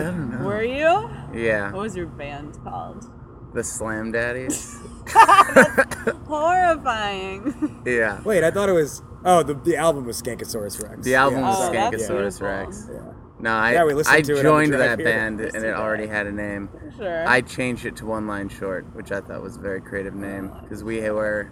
don't 0.04 0.30
know. 0.32 0.46
Were 0.46 0.64
you? 0.64 1.10
Yeah, 1.34 1.72
What 1.72 1.82
was 1.82 1.96
your 1.96 2.06
band 2.08 2.58
called? 2.64 3.06
the 3.54 3.64
Slam 3.64 4.12
Daddies. 4.12 4.78
Horrifying. 6.28 7.82
Yeah, 7.86 8.22
Wait, 8.24 8.44
I 8.44 8.52
thought 8.52 8.70
it 8.70 8.74
was. 8.74 9.02
Oh, 9.24 9.44
the, 9.44 9.54
the 9.54 9.76
album 9.78 10.06
was 10.06 10.22
Skankosaurus 10.22 10.82
Rex. 10.82 11.04
the 11.06 11.16
album 11.16 11.40
Yeah, 11.42 11.50
was 11.50 11.60
Oh, 11.60 11.72
Skankosaurus. 11.74 12.42
Rex. 12.42 12.90
Yeah. 12.92 13.00
No, 13.40 13.52
I 13.52 13.74
Yeah, 13.74 13.86
we 13.86 13.94
listened 13.94 14.16
I 14.18 14.22
to 14.22 14.32
it 14.34 14.36
on 14.38 14.38
the 14.38 14.44
joined 14.44 14.72
drive 14.72 14.80
that 14.82 15.00
here. 15.00 15.08
band 15.08 15.38
Listened 15.38 15.56
and 15.56 15.64
to 15.64 15.70
it 15.72 15.82
already 15.82 16.08
had 16.08 16.28
a 16.28 16.32
name. 16.32 16.70
Sure. 16.98 17.28
I 17.28 17.42
changed 17.42 17.86
it 17.86 17.96
to 17.98 18.06
One 18.06 18.28
Line 18.28 18.50
Short, 18.50 18.86
which 18.96 19.12
I 19.12 19.22
thought 19.22 19.42
was 19.42 19.58
a 19.58 19.60
very 19.60 19.82
creative 19.82 20.14
name 20.16 20.52
because 20.64 20.84
we 20.84 21.02
were 21.10 21.52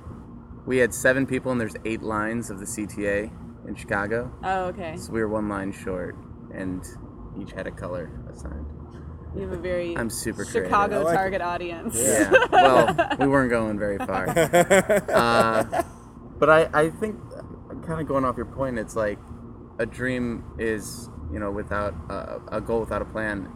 we 0.66 0.78
had 0.78 0.94
seven 0.94 1.26
people 1.26 1.52
and 1.52 1.60
there's 1.60 1.76
eight 1.86 2.02
lines 2.04 2.50
of 2.52 2.60
the 2.60 2.66
CTA 2.66 3.32
in 3.68 3.76
Chicago, 3.76 4.32
oh, 4.44 4.66
okay. 4.66 4.96
so 4.98 5.12
we 5.12 5.20
were 5.20 5.28
one 5.28 5.48
line 5.50 5.72
short 5.72 6.16
and 6.54 6.84
each 7.40 7.52
had 7.52 7.66
a 7.68 7.72
color 7.72 8.12
assigned. 8.32 8.66
You 9.36 9.42
have 9.44 9.52
a 9.52 9.58
very 9.58 9.96
I'm 9.98 10.10
super 10.10 10.44
creative. 10.44 10.70
Chicago 10.70 11.02
I 11.02 11.04
like 11.04 11.14
it. 11.14 11.18
target 11.18 11.42
audience. 11.42 11.96
Yeah. 12.00 12.32
well, 12.52 13.16
we 13.20 13.28
weren't 13.28 13.50
going 13.52 13.78
very 13.80 13.98
far. 14.00 14.28
Uh, 15.10 15.84
but 16.40 16.50
I, 16.50 16.70
I 16.74 16.90
think, 16.90 17.18
kind 17.90 18.00
of 18.00 18.08
going 18.08 18.24
off 18.24 18.38
your 18.38 18.46
point, 18.46 18.78
it's 18.78 18.96
like 18.96 19.18
a 19.80 19.86
dream 19.86 20.44
is, 20.60 21.10
you 21.34 21.40
know, 21.40 21.50
without 21.50 21.94
a, 22.10 22.40
a 22.58 22.62
goal 22.62 22.80
without 22.82 23.02
a 23.02 23.06
plan. 23.06 23.50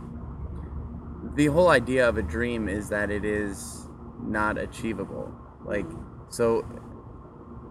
The 1.35 1.45
whole 1.47 1.69
idea 1.69 2.09
of 2.09 2.17
a 2.17 2.23
dream 2.23 2.67
is 2.67 2.89
that 2.89 3.11
it 3.11 3.23
is 3.23 3.87
not 4.21 4.57
achievable. 4.57 5.31
Like, 5.63 5.85
so, 6.29 6.65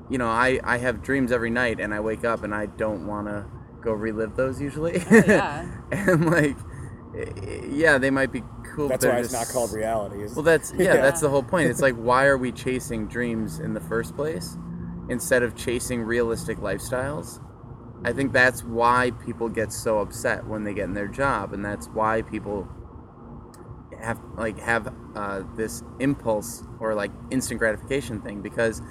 you 0.08 0.18
know, 0.18 0.28
I, 0.28 0.60
I 0.62 0.78
have 0.78 1.02
dreams 1.02 1.32
every 1.32 1.50
night 1.50 1.80
and 1.80 1.92
I 1.92 1.98
wake 2.00 2.24
up 2.24 2.44
and 2.44 2.54
I 2.54 2.66
don't 2.66 3.06
want 3.08 3.26
to 3.26 3.44
go 3.82 3.92
relive 3.92 4.36
those 4.36 4.60
usually. 4.60 5.02
Oh, 5.10 5.22
yeah. 5.26 5.68
and 5.90 6.30
like, 6.30 6.56
yeah, 7.68 7.98
they 7.98 8.10
might 8.10 8.30
be 8.32 8.42
cool. 8.74 8.88
but 8.88 9.00
That's 9.00 9.02
they're 9.04 9.12
why 9.14 9.18
it's 9.20 9.32
not 9.32 9.48
called 9.48 9.72
reality. 9.72 10.22
is- 10.22 10.34
well, 10.34 10.44
that's 10.44 10.72
yeah, 10.76 10.94
Yeah. 10.94 11.00
that's 11.02 11.20
the 11.20 11.28
whole 11.28 11.42
point. 11.42 11.68
It's 11.70 11.82
like 11.82 11.96
why 11.96 12.26
are 12.26 12.38
we 12.38 12.52
chasing 12.52 13.08
dreams 13.08 13.58
in 13.58 13.74
the 13.74 13.80
first 13.80 14.14
place 14.16 14.56
instead 15.12 15.42
of 15.42 15.54
chasing 15.54 16.02
realistic 16.02 16.58
lifestyles? 16.58 17.40
I 18.04 18.12
think 18.12 18.32
that's 18.32 18.64
why 18.64 19.12
people 19.24 19.48
get 19.48 19.72
so 19.72 20.00
upset 20.00 20.46
when 20.46 20.64
they 20.64 20.74
get 20.74 20.84
in 20.84 20.94
their 20.94 21.06
job, 21.06 21.52
and 21.52 21.64
that's 21.64 21.86
why 21.88 22.22
people 22.22 22.68
have 24.00 24.20
like 24.36 24.58
have 24.58 24.92
uh, 25.14 25.42
this 25.56 25.82
impulse 26.00 26.64
or 26.80 26.94
like 26.94 27.12
instant 27.30 27.60
gratification 27.60 28.20
thing 28.20 28.42
because 28.42 28.82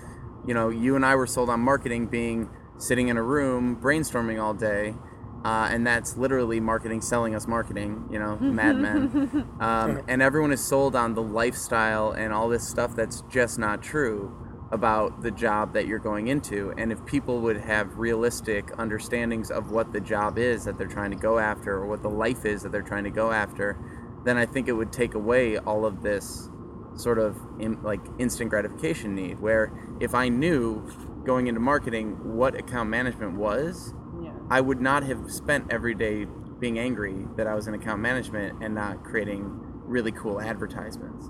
you 0.47 0.53
know 0.53 0.69
you 0.69 0.95
and 0.95 1.05
I 1.05 1.15
were 1.15 1.27
sold 1.27 1.49
on 1.49 1.59
marketing 1.59 2.07
being 2.07 2.49
sitting 2.77 3.09
in 3.09 3.17
a 3.17 3.23
room 3.23 3.77
brainstorming 3.81 4.41
all 4.41 4.53
day. 4.53 4.95
Uh, 5.43 5.67
and 5.71 5.87
that's 5.87 6.17
literally 6.17 6.59
marketing 6.59 7.01
selling 7.01 7.33
us 7.33 7.47
marketing, 7.47 8.07
you 8.11 8.19
know, 8.19 8.37
madmen. 8.41 9.47
Um, 9.59 10.01
and 10.07 10.21
everyone 10.21 10.51
is 10.51 10.63
sold 10.63 10.95
on 10.95 11.13
the 11.13 11.21
lifestyle 11.21 12.11
and 12.11 12.33
all 12.33 12.47
this 12.49 12.67
stuff 12.67 12.95
that's 12.95 13.21
just 13.29 13.59
not 13.59 13.83
true. 13.83 14.35
About 14.71 15.21
the 15.21 15.31
job 15.31 15.73
that 15.73 15.85
you're 15.85 15.99
going 15.99 16.27
into. 16.27 16.73
And 16.77 16.91
if 16.91 17.05
people 17.05 17.41
would 17.41 17.57
have 17.57 17.97
realistic 17.97 18.71
understandings 18.77 19.51
of 19.51 19.71
what 19.71 19.91
the 19.91 19.99
job 19.99 20.37
is 20.37 20.63
that 20.65 20.77
they're 20.77 20.87
trying 20.87 21.11
to 21.11 21.17
go 21.17 21.39
after 21.39 21.73
or 21.73 21.87
what 21.87 22.01
the 22.01 22.09
life 22.09 22.45
is 22.45 22.63
that 22.63 22.71
they're 22.71 22.81
trying 22.81 23.03
to 23.03 23.09
go 23.09 23.31
after, 23.31 23.77
then 24.23 24.37
I 24.37 24.45
think 24.45 24.67
it 24.67 24.73
would 24.73 24.93
take 24.93 25.13
away 25.13 25.57
all 25.57 25.85
of 25.85 26.01
this 26.01 26.49
sort 26.95 27.19
of 27.19 27.37
in, 27.59 27.81
like 27.83 27.99
instant 28.19 28.49
gratification 28.49 29.15
need. 29.15 29.39
Where 29.39 29.71
if 29.99 30.15
I 30.15 30.29
knew 30.29 30.87
going 31.25 31.47
into 31.47 31.59
marketing 31.59 32.35
what 32.35 32.55
account 32.55 32.89
management 32.89 33.35
was, 33.35 33.93
Yeah. 34.21 34.31
I 34.49 34.61
would 34.61 34.81
not 34.81 35.03
have 35.03 35.31
spent 35.31 35.71
every 35.71 35.95
day 35.95 36.27
being 36.59 36.77
angry 36.77 37.25
that 37.37 37.47
I 37.47 37.55
was 37.55 37.67
in 37.67 37.73
account 37.73 38.01
management 38.01 38.61
and 38.61 38.75
not 38.75 39.03
creating 39.03 39.49
really 39.85 40.11
cool 40.11 40.39
advertisements. 40.39 41.29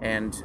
And 0.00 0.42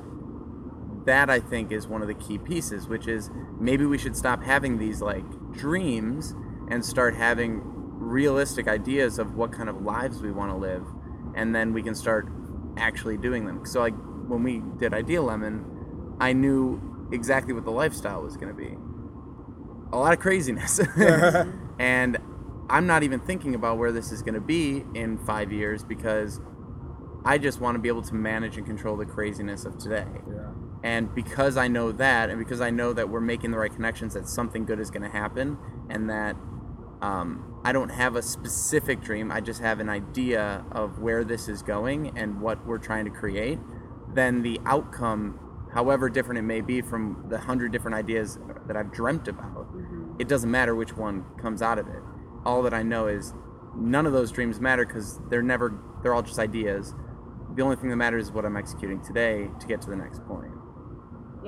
that 1.08 1.30
I 1.30 1.40
think 1.40 1.72
is 1.72 1.88
one 1.88 2.02
of 2.02 2.08
the 2.08 2.14
key 2.14 2.38
pieces, 2.38 2.88
which 2.88 3.08
is 3.08 3.32
maybe 3.60 3.86
we 3.86 3.98
should 3.98 4.16
stop 4.16 4.44
having 4.44 4.78
these 4.78 5.02
like 5.02 5.26
dreams 5.54 6.36
and 6.70 6.86
start 6.86 7.16
having 7.16 7.62
realistic 7.64 8.68
ideas 8.68 9.18
of 9.18 9.36
what 9.36 9.52
kind 9.52 9.70
of 9.70 9.82
lives 9.82 10.22
we 10.22 10.32
want 10.32 10.52
to 10.52 10.58
live, 10.58 10.86
and 11.34 11.56
then 11.56 11.74
we 11.74 11.82
can 11.82 11.96
start 11.96 12.28
actually 12.78 13.18
doing 13.18 13.46
them. 13.46 13.66
So 13.66 13.80
like 13.80 13.96
when 14.28 14.44
we 14.44 14.62
did 14.78 14.92
IdeaLemon, 14.92 16.18
I 16.20 16.34
knew 16.34 17.10
exactly 17.12 17.54
what 17.54 17.64
the 17.64 17.72
lifestyle 17.72 18.22
was 18.22 18.36
going 18.36 18.50
to 18.50 18.54
be. 18.54 18.78
A 19.94 19.98
lot 19.98 20.12
of 20.12 20.20
craziness. 20.20 20.80
and 21.80 22.18
I'm 22.70 22.86
not 22.86 23.04
even 23.04 23.22
thinking 23.22 23.56
about 23.56 23.78
where 23.78 23.94
this 23.94 24.12
is 24.12 24.22
going 24.22 24.34
to 24.36 24.42
be 24.42 24.84
in 24.94 25.18
5 25.20 25.54
years 25.54 25.86
because 25.86 26.42
I 27.24 27.38
just 27.38 27.62
want 27.62 27.76
to 27.76 27.80
be 27.80 27.88
able 27.88 28.04
to 28.04 28.14
manage 28.16 28.58
and 28.58 28.66
control 28.66 28.98
the 28.98 29.06
craziness 29.06 29.64
of 29.64 29.78
today. 29.78 30.06
Yeah. 30.30 30.47
And 30.84 31.14
because 31.14 31.58
I 31.58 31.68
know 31.68 31.92
that, 31.92 32.30
and 32.30 32.38
because 32.38 32.62
I 32.62 32.70
know 32.70 32.94
that 32.94 33.10
we're 33.10 33.20
making 33.20 33.52
the 33.52 33.58
right 33.58 33.74
connections, 33.74 34.14
that 34.14 34.28
something 34.28 34.66
good 34.66 34.80
is 34.80 34.92
going 34.92 35.04
to 35.04 35.10
happen, 35.10 35.58
and 35.90 36.10
that 36.10 36.36
um, 37.02 37.60
I 37.64 37.72
don't 37.72 37.90
have 37.90 38.16
a 38.16 38.22
specific 38.22 39.02
dream, 39.02 39.32
I 39.32 39.42
just 39.42 39.62
have 39.62 39.80
an 39.80 39.90
idea 39.90 40.66
of 40.72 41.00
where 41.00 41.24
this 41.24 41.48
is 41.48 41.62
going 41.62 42.18
and 42.18 42.42
what 42.42 42.66
we're 42.66 42.78
trying 42.78 43.06
to 43.06 43.12
create, 43.12 43.60
then 44.14 44.42
the 44.42 44.60
outcome, 44.66 45.40
however 45.74 46.10
different 46.10 46.40
it 46.40 46.44
may 46.44 46.62
be 46.62 46.82
from 46.82 47.26
the 47.30 47.38
hundred 47.38 47.72
different 47.72 47.96
ideas 47.96 48.40
that 48.68 48.78
I've 48.78 48.92
dreamt 48.92 49.28
about, 49.28 49.68
it 50.20 50.28
doesn't 50.28 50.50
matter 50.50 50.76
which 50.76 50.96
one 50.96 51.26
comes 51.40 51.62
out 51.62 51.78
of 51.78 51.88
it. 51.88 52.02
All 52.46 52.64
that 52.64 52.74
I 52.74 52.84
know 52.84 53.08
is 53.08 53.34
none 53.76 54.06
of 54.06 54.14
those 54.14 54.32
dreams 54.32 54.60
matter 54.60 54.86
because 54.86 55.20
they're 55.30 55.44
never, 55.44 55.78
they're 56.02 56.14
all 56.14 56.24
just 56.24 56.40
ideas. 56.40 56.96
The 57.56 57.62
only 57.64 57.76
thing 57.76 57.90
that 57.90 57.96
matters 57.96 58.28
is 58.28 58.32
what 58.32 58.46
I'm 58.46 58.58
executing 58.58 59.02
today 59.02 59.50
to 59.60 59.68
get 59.68 59.82
to 59.82 59.90
the 59.90 59.96
next 59.96 60.26
point. 60.26 60.52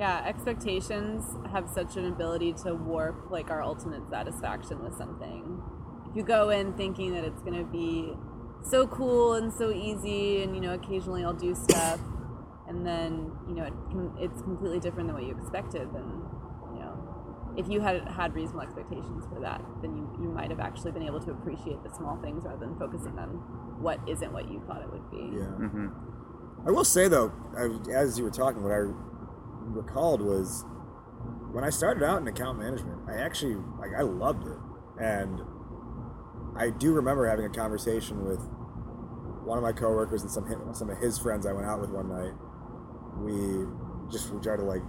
Yeah, 0.00 0.22
expectations 0.24 1.26
have 1.52 1.68
such 1.68 1.98
an 1.98 2.06
ability 2.06 2.54
to 2.64 2.74
warp 2.74 3.30
like 3.30 3.50
our 3.50 3.62
ultimate 3.62 4.08
satisfaction 4.08 4.82
with 4.82 4.96
something. 4.96 5.60
If 6.08 6.16
you 6.16 6.22
go 6.22 6.48
in 6.48 6.72
thinking 6.72 7.12
that 7.12 7.22
it's 7.22 7.42
gonna 7.42 7.64
be 7.64 8.14
so 8.62 8.86
cool 8.86 9.34
and 9.34 9.52
so 9.52 9.70
easy, 9.70 10.42
and 10.42 10.54
you 10.54 10.62
know, 10.62 10.72
occasionally 10.72 11.22
I'll 11.22 11.34
do 11.34 11.54
stuff, 11.54 12.00
and 12.66 12.86
then 12.86 13.30
you 13.46 13.54
know, 13.54 13.64
it 13.64 13.74
can, 13.90 14.10
it's 14.18 14.40
completely 14.40 14.80
different 14.80 15.06
than 15.08 15.16
what 15.16 15.26
you 15.26 15.36
expected, 15.36 15.92
then 15.92 16.22
you 16.72 16.80
know, 16.80 17.54
if 17.58 17.68
you 17.68 17.82
had 17.82 18.08
had 18.08 18.34
reasonable 18.34 18.62
expectations 18.62 19.26
for 19.30 19.38
that, 19.40 19.62
then 19.82 19.94
you, 19.94 20.10
you 20.18 20.30
might 20.30 20.48
have 20.48 20.60
actually 20.60 20.92
been 20.92 21.02
able 21.02 21.20
to 21.20 21.30
appreciate 21.30 21.82
the 21.82 21.90
small 21.94 22.16
things 22.22 22.44
rather 22.46 22.60
than 22.60 22.74
focusing 22.78 23.18
on 23.18 23.28
what 23.78 24.00
isn't 24.08 24.32
what 24.32 24.50
you 24.50 24.62
thought 24.66 24.80
it 24.80 24.90
would 24.90 25.10
be. 25.10 25.36
Yeah. 25.36 25.68
hmm 25.68 25.88
I 26.66 26.70
will 26.70 26.84
say 26.86 27.06
though, 27.08 27.32
I, 27.54 27.68
as 27.92 28.18
you 28.18 28.24
were 28.24 28.30
talking, 28.30 28.62
what 28.62 28.72
I 28.72 28.84
recalled 29.60 30.20
was 30.22 30.64
when 31.52 31.64
I 31.64 31.70
started 31.70 32.02
out 32.02 32.20
in 32.20 32.28
account 32.28 32.58
management, 32.58 33.00
I 33.08 33.14
actually 33.16 33.56
like 33.78 33.90
I 33.96 34.02
loved 34.02 34.46
it, 34.46 34.56
and 35.02 35.40
I 36.56 36.70
do 36.70 36.92
remember 36.92 37.26
having 37.26 37.44
a 37.46 37.50
conversation 37.50 38.24
with 38.24 38.40
one 39.44 39.58
of 39.58 39.64
my 39.64 39.72
coworkers 39.72 40.22
and 40.22 40.30
some 40.30 40.46
some 40.74 40.90
of 40.90 40.98
his 40.98 41.18
friends 41.18 41.46
I 41.46 41.52
went 41.52 41.66
out 41.66 41.80
with 41.80 41.90
one 41.90 42.08
night. 42.08 42.34
We 43.18 43.66
just 44.10 44.30
we 44.32 44.40
tried 44.40 44.56
to 44.56 44.62
like, 44.64 44.82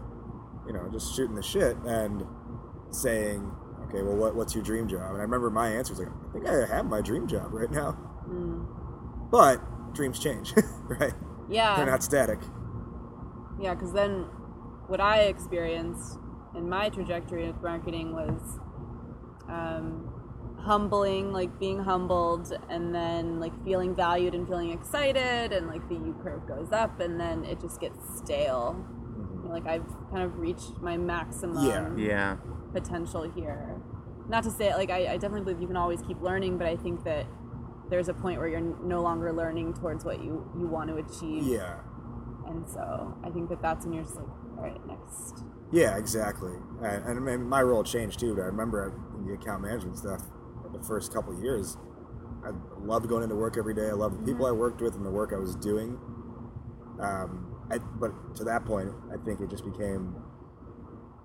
you 0.68 0.74
know, 0.74 0.88
just 0.92 1.16
shooting 1.16 1.36
the 1.36 1.44
shit 1.44 1.76
and 1.86 2.24
saying, 2.92 3.50
okay, 3.88 4.02
well, 4.02 4.16
what, 4.16 4.36
what's 4.36 4.54
your 4.54 4.64
dream 4.64 4.88
job? 4.88 5.12
And 5.12 5.18
I 5.18 5.22
remember 5.22 5.50
my 5.50 5.70
answer 5.70 5.94
was 5.94 6.00
like, 6.00 6.10
I 6.10 6.34
think 6.34 6.48
I 6.48 6.76
have 6.76 6.86
my 6.86 7.02
dream 7.02 7.28
job 7.28 7.48
right 7.54 7.72
now, 7.72 7.98
Mm. 8.30 8.66
but 9.32 9.94
dreams 9.94 10.20
change, 10.20 10.54
right? 10.84 11.14
Yeah. 11.50 11.76
They're 11.78 11.86
not 11.86 12.04
static. 12.04 12.40
Yeah, 13.60 13.74
because 13.74 13.92
then 13.94 14.26
what 14.92 15.00
I 15.00 15.22
experienced 15.22 16.20
in 16.54 16.68
my 16.70 16.90
trajectory 16.90 17.48
with 17.48 17.62
marketing 17.64 18.12
was 18.12 18.60
um, 19.48 20.14
humbling, 20.60 21.32
like 21.32 21.58
being 21.60 21.80
humbled, 21.80 22.52
and 22.70 22.94
then 22.94 23.40
like 23.40 23.54
feeling 23.64 23.96
valued 23.96 24.36
and 24.36 24.46
feeling 24.46 24.72
excited, 24.72 25.54
and 25.54 25.68
like 25.68 25.88
the 25.88 25.96
U 25.96 26.16
curve 26.22 26.46
goes 26.46 26.74
up, 26.74 27.00
and 27.00 27.18
then 27.18 27.46
it 27.46 27.62
just 27.62 27.80
gets 27.80 27.98
stale. 28.18 28.86
You 29.18 29.44
know, 29.48 29.50
like 29.50 29.66
I've 29.66 29.88
kind 30.12 30.24
of 30.24 30.38
reached 30.38 30.82
my 30.82 30.98
maximum 30.98 31.66
Yeah. 31.66 31.96
Yeah. 31.96 32.36
potential 32.74 33.32
here. 33.32 33.82
Not 34.28 34.44
to 34.44 34.52
say 34.52 34.74
like 34.76 34.90
I, 34.90 35.14
I 35.14 35.18
definitely 35.18 35.46
believe 35.46 35.62
you 35.62 35.68
can 35.68 35.78
always 35.78 36.02
keep 36.02 36.22
learning, 36.22 36.58
but 36.58 36.68
I 36.68 36.76
think 36.76 37.06
that 37.06 37.28
there's 37.90 38.10
a 38.10 38.14
point 38.14 38.40
where 38.40 38.50
you're 38.50 38.60
no 38.84 39.02
longer 39.02 39.32
learning 39.32 39.74
towards 39.74 40.04
what 40.04 40.22
you 40.22 40.46
you 40.60 40.68
want 40.68 40.90
to 40.90 40.98
achieve. 40.98 41.44
Yeah. 41.44 41.76
And 42.46 42.70
so 42.70 43.18
I 43.24 43.30
think 43.30 43.48
that 43.50 43.62
that's 43.62 43.86
when 43.86 43.94
you're 43.94 44.04
just 44.04 44.18
like, 44.18 44.28
all 44.28 44.41
right, 44.62 44.88
next. 44.88 45.44
Yeah, 45.72 45.98
exactly. 45.98 46.52
And, 46.82 47.28
and 47.28 47.50
my 47.50 47.62
role 47.62 47.84
changed 47.84 48.20
too. 48.20 48.36
But 48.36 48.42
I 48.42 48.46
remember 48.46 48.94
in 49.18 49.26
the 49.26 49.34
account 49.34 49.62
management 49.62 49.98
stuff, 49.98 50.22
the 50.74 50.84
first 50.84 51.14
couple 51.14 51.36
of 51.36 51.44
years, 51.44 51.78
I 52.46 52.52
loved 52.80 53.08
going 53.08 53.24
into 53.24 53.36
work 53.36 53.58
every 53.58 53.74
day. 53.74 53.90
I 53.90 53.94
loved 53.94 54.22
the 54.22 54.26
people 54.26 54.46
I 54.46 54.52
worked 54.52 54.82
with 54.82 54.96
and 54.96 55.06
the 55.06 55.12
work 55.12 55.32
I 55.34 55.38
was 55.38 55.56
doing. 55.56 55.98
Um, 57.00 57.56
I, 57.70 57.78
but 57.78 58.36
to 58.36 58.44
that 58.46 58.66
point, 58.66 58.90
I 59.14 59.24
think 59.24 59.40
it 59.40 59.50
just 59.50 59.64
became. 59.64 60.16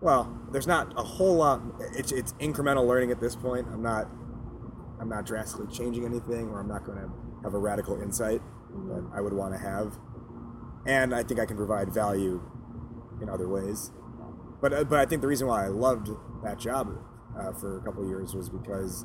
Well, 0.01 0.39
there's 0.53 0.67
not 0.67 0.93
a 0.97 1.03
whole 1.03 1.37
lot. 1.37 1.63
It's 1.95 2.13
it's 2.13 2.33
incremental 2.35 2.87
learning 2.87 3.11
at 3.11 3.21
this 3.21 3.35
point. 3.35 3.67
I'm 3.73 3.83
not. 3.83 4.09
I'm 5.01 5.09
not 5.09 5.27
drastically 5.27 5.67
changing 5.75 6.05
anything, 6.05 6.49
or 6.49 6.61
I'm 6.61 6.69
not 6.69 6.85
going 6.85 6.99
to 6.99 7.11
have 7.43 7.55
a 7.55 7.59
radical 7.59 8.01
insight 8.01 8.41
that 8.89 9.11
I 9.15 9.21
would 9.21 9.33
want 9.33 9.55
to 9.55 9.59
have. 9.59 9.99
And 10.87 11.15
I 11.15 11.23
think 11.23 11.41
I 11.41 11.47
can 11.47 11.57
provide 11.57 11.93
value 11.93 12.41
in 13.21 13.29
other 13.29 13.49
ways. 13.49 13.93
But 14.61 14.73
uh, 14.73 14.85
but 14.85 14.99
I 14.99 15.07
think 15.07 15.21
the 15.23 15.29
reason 15.29 15.47
why 15.47 15.65
I 15.65 15.69
loved 15.69 16.09
that 16.43 16.59
job 16.59 16.89
uh, 17.39 17.53
for 17.53 17.79
a 17.79 17.83
couple 17.83 18.03
of 18.03 18.09
years 18.09 18.35
was 18.35 18.49
because 18.49 19.05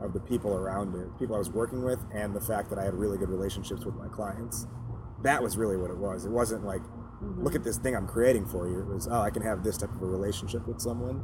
of 0.00 0.12
the 0.12 0.20
people 0.20 0.52
around 0.54 0.94
it, 0.96 1.06
people 1.18 1.36
I 1.36 1.38
was 1.38 1.50
working 1.50 1.84
with, 1.84 2.04
and 2.12 2.34
the 2.34 2.40
fact 2.40 2.70
that 2.70 2.78
I 2.78 2.84
had 2.84 2.94
really 2.94 3.18
good 3.18 3.28
relationships 3.28 3.84
with 3.84 3.94
my 3.94 4.08
clients. 4.08 4.66
That 5.22 5.40
was 5.40 5.56
really 5.56 5.76
what 5.76 5.90
it 5.90 5.96
was. 5.96 6.24
It 6.24 6.32
wasn't 6.32 6.64
like, 6.64 6.82
look 7.20 7.54
at 7.54 7.62
this 7.62 7.78
thing 7.78 7.94
I'm 7.94 8.08
creating 8.08 8.46
for 8.46 8.66
you. 8.68 8.80
It 8.80 8.88
was, 8.88 9.06
oh, 9.06 9.20
I 9.20 9.30
can 9.30 9.42
have 9.42 9.62
this 9.62 9.76
type 9.76 9.94
of 9.94 10.02
a 10.02 10.06
relationship 10.06 10.66
with 10.66 10.80
someone. 10.80 11.22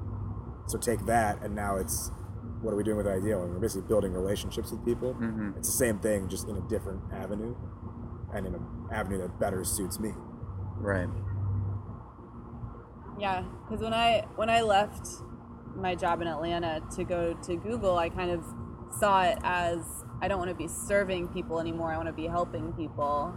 So 0.68 0.78
take 0.78 1.04
that, 1.06 1.42
and 1.42 1.56
now 1.56 1.74
it's, 1.76 2.12
what 2.62 2.72
are 2.72 2.76
we 2.76 2.84
doing 2.84 2.96
with 2.98 3.08
Ideal? 3.08 3.42
And 3.42 3.50
we're 3.54 3.58
basically 3.58 3.88
building 3.88 4.12
relationships 4.12 4.70
with 4.70 4.84
people. 4.84 5.14
Mhm. 5.14 5.56
It's 5.56 5.68
the 5.68 5.76
same 5.76 5.98
thing, 5.98 6.28
just 6.28 6.46
in 6.48 6.56
a 6.56 6.60
different 6.68 7.00
avenue, 7.12 7.56
and 8.32 8.46
in 8.46 8.54
an 8.54 8.64
avenue 8.92 9.18
that 9.18 9.40
better 9.40 9.64
suits 9.64 9.98
me. 9.98 10.12
Right. 10.76 11.08
Yeah, 13.18 13.42
because 13.64 13.82
when 13.82 13.94
I 13.94 14.24
when 14.36 14.48
I 14.48 14.62
left 14.62 15.08
my 15.74 15.94
job 15.94 16.20
in 16.22 16.28
Atlanta 16.28 16.82
to 16.96 17.04
go 17.04 17.34
to 17.34 17.56
Google, 17.56 17.98
I 17.98 18.08
kind 18.08 18.30
of 18.30 18.44
saw 18.98 19.22
it 19.24 19.38
as 19.42 19.80
I 20.20 20.28
don't 20.28 20.38
want 20.38 20.50
to 20.50 20.56
be 20.56 20.68
serving 20.68 21.28
people 21.28 21.60
anymore. 21.60 21.92
I 21.92 21.96
want 21.96 22.08
to 22.08 22.12
be 22.12 22.26
helping 22.26 22.72
people. 22.72 23.34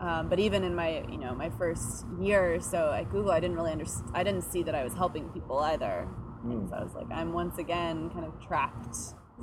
Um, 0.00 0.28
but 0.28 0.38
even 0.38 0.62
in 0.62 0.74
my 0.74 1.04
you 1.10 1.18
know 1.18 1.34
my 1.34 1.50
first 1.50 2.06
year 2.20 2.54
or 2.54 2.60
so 2.60 2.92
at 2.92 3.10
Google, 3.10 3.32
I 3.32 3.40
didn't 3.40 3.56
really 3.56 3.72
understand. 3.72 4.10
I 4.14 4.22
didn't 4.22 4.42
see 4.42 4.62
that 4.62 4.74
I 4.74 4.84
was 4.84 4.94
helping 4.94 5.28
people 5.30 5.58
either. 5.58 6.08
And 6.44 6.68
so 6.68 6.76
I 6.76 6.84
was 6.84 6.94
like, 6.94 7.06
I'm 7.10 7.32
once 7.32 7.58
again 7.58 8.10
kind 8.10 8.24
of 8.24 8.32
trapped 8.46 8.96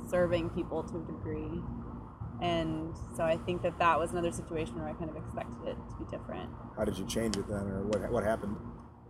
serving 0.08 0.50
people 0.50 0.82
to 0.84 0.96
a 0.96 1.00
degree. 1.00 1.60
And 2.40 2.94
so 3.16 3.24
I 3.24 3.36
think 3.36 3.62
that 3.62 3.78
that 3.78 3.98
was 3.98 4.12
another 4.12 4.32
situation 4.32 4.76
where 4.76 4.88
I 4.88 4.92
kind 4.94 5.10
of 5.10 5.16
expected 5.16 5.68
it 5.68 5.76
to 5.76 5.96
be 5.98 6.04
different. 6.10 6.50
How 6.76 6.84
did 6.84 6.98
you 6.98 7.06
change 7.06 7.36
it 7.36 7.46
then, 7.48 7.66
or 7.66 7.82
what 7.84 8.10
what 8.10 8.24
happened? 8.24 8.56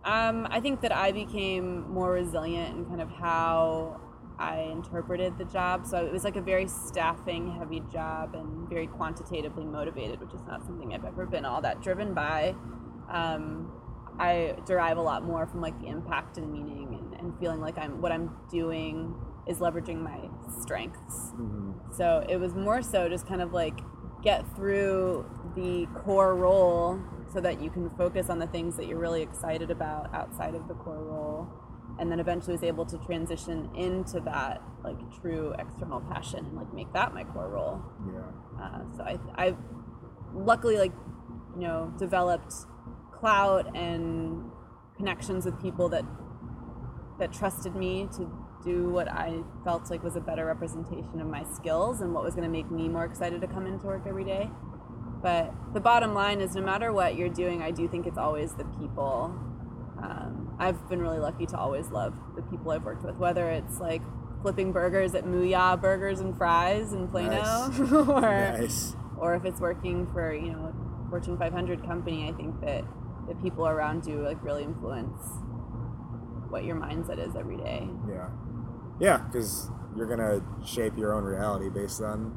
Um, 0.05 0.47
I 0.51 0.59
think 0.59 0.81
that 0.81 0.95
I 0.95 1.11
became 1.11 1.91
more 1.91 2.11
resilient 2.11 2.77
in 2.77 2.85
kind 2.85 3.01
of 3.01 3.09
how 3.09 3.99
I 4.37 4.59
interpreted 4.71 5.37
the 5.37 5.45
job. 5.45 5.85
So 5.87 6.05
it 6.05 6.11
was 6.11 6.23
like 6.23 6.35
a 6.35 6.41
very 6.41 6.67
staffing 6.67 7.51
heavy 7.57 7.81
job 7.91 8.35
and 8.35 8.69
very 8.69 8.85
quantitatively 8.85 9.65
motivated, 9.65 10.19
which 10.19 10.33
is 10.33 10.41
not 10.47 10.63
something 10.65 10.93
I've 10.93 11.05
ever 11.05 11.25
been 11.25 11.43
all 11.43 11.61
that 11.61 11.81
driven 11.81 12.13
by. 12.13 12.55
Um, 13.09 13.71
I 14.19 14.55
derive 14.65 14.97
a 14.97 15.01
lot 15.01 15.23
more 15.23 15.47
from 15.47 15.61
like 15.61 15.79
the 15.81 15.87
impact 15.87 16.37
and 16.37 16.51
meaning 16.51 16.99
and, 16.99 17.19
and 17.19 17.39
feeling 17.39 17.59
like 17.59 17.77
I'm 17.77 18.01
what 18.01 18.11
I'm 18.11 18.31
doing 18.49 19.15
is 19.47 19.57
leveraging 19.57 19.97
my 20.01 20.29
strengths. 20.61 21.33
So 21.95 22.25
it 22.29 22.37
was 22.37 22.53
more 22.53 22.81
so 22.81 23.09
just 23.09 23.27
kind 23.27 23.41
of 23.41 23.53
like 23.53 23.79
get 24.25 24.43
through 24.55 25.25
the 25.55 25.85
core 26.03 26.35
role 26.35 26.99
so 27.31 27.39
that 27.39 27.61
you 27.61 27.69
can 27.69 27.89
focus 27.91 28.29
on 28.29 28.39
the 28.39 28.47
things 28.47 28.75
that 28.75 28.87
you're 28.87 28.99
really 28.99 29.21
excited 29.21 29.69
about 29.71 30.13
outside 30.13 30.55
of 30.55 30.67
the 30.67 30.73
core 30.73 31.03
role 31.03 31.47
and 31.99 32.11
then 32.11 32.19
eventually 32.19 32.53
was 32.53 32.63
able 32.63 32.85
to 32.85 32.97
transition 32.97 33.69
into 33.75 34.19
that 34.19 34.61
like 34.83 34.97
true 35.21 35.53
external 35.59 36.01
passion 36.01 36.43
and 36.45 36.55
like 36.57 36.73
make 36.73 36.91
that 36.93 37.13
my 37.13 37.23
core 37.23 37.49
role 37.49 37.81
Yeah. 38.11 38.63
uh, 38.63 38.79
so 38.97 39.03
I, 39.03 39.17
I 39.37 39.55
luckily 40.33 40.77
like 40.77 40.91
you 41.55 41.61
know 41.61 41.93
developed 41.97 42.53
clout 43.17 43.75
and 43.77 44.43
connections 44.97 45.45
with 45.45 45.61
people 45.61 45.87
that 45.89 46.03
that 47.19 47.31
trusted 47.31 47.75
me 47.75 48.07
to 48.17 48.29
do 48.65 48.89
what 48.89 49.07
I 49.07 49.43
felt 49.63 49.89
like 49.89 50.03
was 50.03 50.15
a 50.15 50.19
better 50.21 50.45
representation 50.45 51.21
of 51.21 51.27
my 51.27 51.43
skills 51.53 52.01
and 52.01 52.13
what 52.13 52.23
was 52.23 52.33
going 52.33 52.45
to 52.45 52.51
make 52.51 52.69
me 52.71 52.89
more 52.89 53.05
excited 53.05 53.41
to 53.41 53.47
come 53.47 53.65
into 53.67 53.85
work 53.85 54.03
every 54.07 54.23
day. 54.25 54.49
But 55.21 55.53
the 55.73 55.79
bottom 55.79 56.13
line 56.13 56.41
is, 56.41 56.55
no 56.55 56.61
matter 56.61 56.91
what 56.91 57.15
you're 57.15 57.29
doing, 57.29 57.61
I 57.61 57.71
do 57.71 57.87
think 57.87 58.05
it's 58.05 58.17
always 58.17 58.53
the 58.55 58.65
people. 58.79 59.33
Um, 60.01 60.55
I've 60.59 60.87
been 60.89 61.01
really 61.01 61.19
lucky 61.19 61.45
to 61.47 61.57
always 61.57 61.89
love 61.89 62.13
the 62.35 62.41
people 62.43 62.71
I've 62.71 62.83
worked 62.83 63.03
with, 63.03 63.17
whether 63.17 63.49
it's 63.49 63.79
like 63.79 64.01
flipping 64.41 64.71
burgers 64.71 65.15
at 65.15 65.25
Mooyah 65.25 65.81
Burgers 65.81 66.19
and 66.19 66.37
Fries 66.37 66.93
in 66.93 67.07
Plano, 67.07 67.41
Nice. 67.41 67.79
or 67.91 68.21
Nice. 68.21 68.95
or 69.17 69.35
if 69.35 69.45
it's 69.45 69.59
working 69.59 70.05
for 70.13 70.33
you 70.33 70.51
know 70.51 70.73
a 71.05 71.09
Fortune 71.09 71.37
500 71.37 71.83
company, 71.85 72.29
I 72.29 72.33
think 72.33 72.61
that 72.61 72.83
the 73.27 73.35
people 73.35 73.65
around 73.67 74.05
you 74.05 74.21
like 74.21 74.43
really 74.43 74.63
influence 74.63 75.19
what 76.49 76.63
your 76.63 76.75
mindset 76.75 77.17
is 77.17 77.35
every 77.35 77.57
day. 77.57 77.89
Yeah. 78.07 78.29
Yeah, 78.99 79.17
because 79.17 79.69
you're 79.95 80.07
gonna 80.07 80.41
shape 80.65 80.97
your 80.97 81.13
own 81.13 81.23
reality 81.23 81.69
based 81.69 82.01
on 82.01 82.31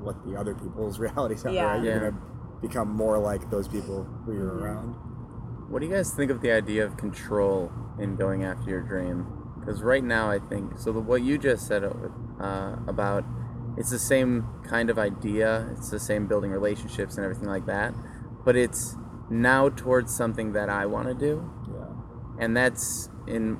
what 0.00 0.24
the 0.24 0.36
other 0.36 0.54
people's 0.54 0.98
realities 1.06 1.44
are. 1.44 1.50
Yeah. 1.50 1.64
Right? 1.64 1.82
You're 1.84 1.94
Yeah. 1.94 1.98
gonna 2.10 2.20
become 2.60 2.88
more 2.92 3.18
like 3.18 3.50
those 3.50 3.68
people 3.68 4.04
who 4.24 4.32
you're 4.34 4.50
Mhm. 4.52 4.62
around. 4.62 4.94
What 5.68 5.80
do 5.80 5.86
you 5.86 5.92
guys 5.92 6.12
think 6.14 6.30
of 6.30 6.40
the 6.40 6.50
idea 6.50 6.84
of 6.84 6.96
control 6.96 7.70
in 7.98 8.16
going 8.16 8.42
after 8.44 8.70
your 8.70 8.80
dream? 8.80 9.26
Because 9.60 9.82
right 9.82 10.02
now, 10.02 10.30
I 10.30 10.38
think 10.38 10.78
so. 10.78 10.92
The, 10.92 11.00
what 11.00 11.22
you 11.22 11.36
just 11.38 11.66
said 11.66 11.84
uh, 12.40 12.76
about 12.86 13.24
it's 13.76 13.90
the 13.90 13.98
same 13.98 14.44
kind 14.64 14.90
of 14.90 14.98
idea. 14.98 15.68
It's 15.72 15.90
the 15.90 16.00
same 16.00 16.26
building 16.26 16.50
relationships 16.50 17.16
and 17.16 17.24
everything 17.24 17.48
like 17.48 17.66
that, 17.66 17.94
but 18.44 18.56
it's 18.56 18.96
now 19.30 19.68
towards 19.68 20.12
something 20.12 20.52
that 20.52 20.68
I 20.68 20.86
want 20.86 21.06
to 21.08 21.14
do, 21.14 21.48
Yeah. 21.70 21.84
and 22.40 22.56
that's 22.56 23.08
in 23.26 23.58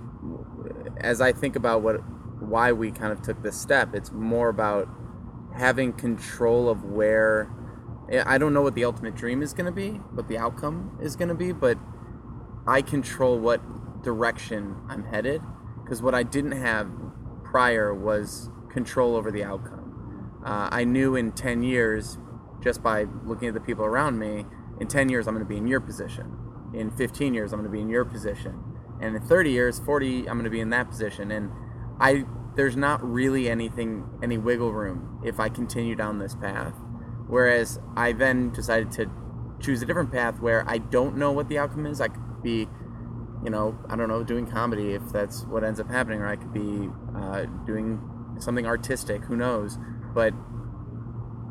as 1.01 1.21
I 1.21 1.33
think 1.33 1.57
about 1.57 1.83
what 1.83 1.97
why 2.41 2.73
we 2.73 2.91
kind 2.91 3.13
of 3.13 3.23
took 3.23 3.43
this 3.43 3.61
step. 3.61 3.95
It's 3.95 4.13
more 4.13 4.49
about 4.49 4.89
having 5.57 5.93
control 5.93 6.69
of 6.69 6.85
where 6.85 7.51
I 8.25 8.39
don't 8.39 8.55
know 8.55 8.63
what 8.63 8.75
the 8.75 8.85
ultimate 8.85 9.15
dream 9.15 9.43
is 9.43 9.53
going 9.53 9.67
to 9.67 9.73
be, 9.73 9.91
what 10.15 10.29
the 10.29 10.39
outcome 10.39 10.99
is 11.03 11.15
going 11.15 11.29
to 11.29 11.35
be, 11.35 11.53
but 11.53 11.79
I 12.67 12.81
control 12.81 13.39
what 13.39 13.61
direction 14.03 14.77
I'm 14.89 15.05
headed 15.05 15.43
because 15.83 16.01
what 16.01 16.15
I 16.15 16.23
didn't 16.23 16.53
have 16.53 16.91
prior 17.45 17.95
was 17.95 18.51
control 18.71 19.17
over 19.17 19.31
the 19.31 19.45
outcome. 19.45 20.41
Uh, 20.45 20.69
I 20.71 20.85
knew 20.85 21.17
in 21.17 21.33
10 21.33 21.63
years, 21.63 22.19
just 22.63 22.83
by 22.83 23.07
looking 23.25 23.49
at 23.49 23.55
the 23.55 23.61
people 23.61 23.85
around 23.85 24.19
me, 24.19 24.47
in 24.81 24.87
10 24.87 25.09
years 25.09 25.27
I'm 25.27 25.35
going 25.35 25.45
to 25.45 25.49
be 25.49 25.57
in 25.57 25.67
your 25.67 25.81
position. 25.81 26.37
In 26.73 26.91
15 26.91 27.35
years 27.35 27.53
I'm 27.53 27.59
going 27.59 27.71
to 27.71 27.75
be 27.75 27.81
in 27.83 27.89
your 27.89 28.05
position. 28.05 28.68
And 29.01 29.17
in 29.17 29.23
30 29.23 29.51
years, 29.51 29.79
40, 29.79 30.29
I'm 30.29 30.35
going 30.35 30.45
to 30.45 30.51
be 30.51 30.61
in 30.61 30.71
that 30.71 30.91
position. 30.91 31.31
And 31.31 31.51
I 32.01 32.25
there's 32.59 32.77
not 32.77 33.01
really 33.09 33.49
anything 33.49 34.05
any 34.21 34.37
wiggle 34.37 34.73
room 34.73 35.21
if 35.25 35.39
I 35.39 35.49
continue 35.49 35.95
down 35.95 36.19
this 36.19 36.35
path. 36.35 36.75
Whereas 37.29 37.79
I 37.97 38.13
then 38.13 38.51
decided 38.51 38.91
to 38.93 39.09
choose 39.61 39.81
a 39.81 39.87
different 39.87 40.11
path 40.11 40.41
where 40.41 40.69
I 40.69 40.79
don't 40.79 41.17
know 41.17 41.31
what 41.31 41.49
the 41.49 41.57
outcome 41.59 41.87
is. 41.87 42.01
I 42.01 42.09
could 42.09 42.43
be, 42.43 42.67
you 43.45 43.51
know, 43.51 43.79
I 43.89 43.95
don't 43.95 44.09
know, 44.09 44.25
doing 44.25 44.45
comedy 44.45 44.95
if 44.95 45.09
that's 45.13 45.45
what 45.45 45.63
ends 45.63 45.79
up 45.79 45.89
happening, 45.89 46.21
or 46.21 46.27
I 46.27 46.35
could 46.35 46.53
be 46.53 46.91
uh, 47.15 47.45
doing 47.65 48.01
something 48.41 48.67
artistic. 48.67 49.23
Who 49.25 49.37
knows? 49.37 49.79
But 50.13 50.35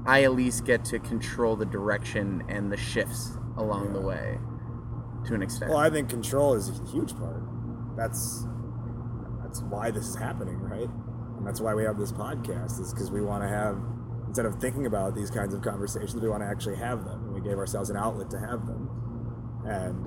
I 0.06 0.24
at 0.24 0.34
least 0.34 0.66
get 0.66 0.84
to 0.86 1.00
control 1.00 1.56
the 1.56 1.66
direction 1.66 2.44
and 2.50 2.70
the 2.70 2.78
shifts 2.78 3.38
along 3.56 3.94
the 3.94 4.02
way 4.02 4.40
to 5.26 5.34
an 5.34 5.42
extent. 5.42 5.72
Well, 5.72 5.80
I 5.80 5.90
think 5.90 6.10
control 6.10 6.54
is 6.54 6.70
a 6.70 6.92
huge 6.92 7.16
part. 7.18 7.42
That's 7.96 8.46
that's 9.44 9.62
why 9.62 9.92
this 9.92 10.08
is 10.08 10.16
happening, 10.16 10.60
right? 10.60 10.90
And 11.38 11.46
that's 11.46 11.62
why 11.62 11.74
we 11.74 11.84
have 11.84 11.98
this 11.98 12.12
podcast. 12.12 12.80
Is 12.80 12.94
because 12.94 13.12
we 13.12 13.22
want 13.22 13.44
to 13.44 13.50
have 13.50 13.78
instead 14.28 14.46
of 14.46 14.60
thinking 14.60 14.86
about 14.86 15.16
these 15.16 15.32
kinds 15.32 15.54
of 15.54 15.62
conversations, 15.62 16.16
we 16.16 16.30
want 16.30 16.44
to 16.44 16.48
actually 16.48 16.76
have 16.76 17.06
them. 17.06 17.26
And 17.26 17.34
we 17.34 17.42
gave 17.42 17.58
ourselves 17.58 17.90
an 17.90 17.98
outlet 17.98 18.30
to 18.32 18.40
have 18.40 18.66
them. 18.68 18.90
And 19.66 20.06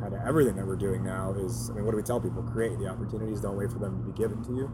kind 0.00 0.14
of 0.14 0.20
everything 0.26 0.56
that 0.56 0.66
we're 0.66 0.76
doing 0.76 1.04
now 1.04 1.34
is, 1.34 1.68
I 1.70 1.74
mean, 1.74 1.84
what 1.84 1.90
do 1.90 1.96
we 1.96 2.02
tell 2.02 2.20
people? 2.20 2.42
Create 2.42 2.78
the 2.78 2.88
opportunities. 2.88 3.40
Don't 3.40 3.56
wait 3.56 3.70
for 3.70 3.78
them 3.78 4.02
to 4.02 4.12
be 4.12 4.16
given 4.16 4.42
to 4.44 4.52
you. 4.54 4.70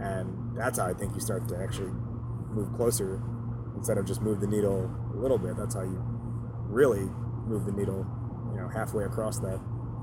And 0.00 0.56
that's 0.56 0.78
how 0.78 0.86
I 0.86 0.94
think 0.94 1.14
you 1.14 1.20
start 1.20 1.48
to 1.48 1.56
actually 1.56 1.92
move 2.50 2.72
closer 2.74 3.22
instead 3.76 3.98
of 3.98 4.06
just 4.06 4.20
move 4.20 4.40
the 4.40 4.46
needle 4.46 4.90
a 5.14 5.16
little 5.16 5.38
bit. 5.38 5.56
That's 5.56 5.74
how 5.74 5.82
you 5.82 6.02
really 6.68 7.08
move 7.46 7.64
the 7.64 7.72
needle, 7.72 8.06
you 8.54 8.60
know, 8.60 8.68
halfway 8.68 9.04
across 9.04 9.38
that 9.40 9.60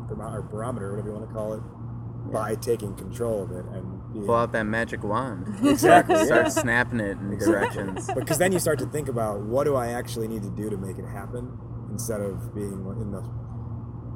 thermo- 0.10 0.32
or 0.34 0.41
barometer, 0.41 0.91
whatever 0.91 1.10
you 1.10 1.16
want 1.16 1.28
to 1.28 1.34
call 1.34 1.54
it, 1.54 1.62
by 2.32 2.54
taking 2.56 2.93
control 2.95 3.43
of 3.43 3.52
it 3.52 3.66
and 3.74 4.14
being, 4.14 4.26
Pull 4.26 4.36
out 4.36 4.52
that 4.52 4.66
magic 4.66 5.04
wand. 5.04 5.47
exactly. 5.66 6.24
Start 6.26 6.52
snapping 6.52 6.99
it 6.99 7.18
in 7.18 7.34
Exactly. 7.34 7.54
directions. 7.84 8.10
because 8.14 8.38
then 8.38 8.52
you 8.52 8.60
start 8.60 8.78
to 8.80 8.86
think 8.86 9.08
about 9.10 9.41
what 9.41 9.64
do 9.64 9.76
I 9.76 9.88
actually 9.88 10.28
need 10.28 10.43
to 10.43 10.49
do 10.52 10.70
to 10.70 10.78
make 10.78 10.97
it 10.99 11.06
happen 11.06 11.58
instead 11.89 12.22
of 12.22 12.54
being 12.54 12.86
in 13.02 13.12
the, 13.12 13.24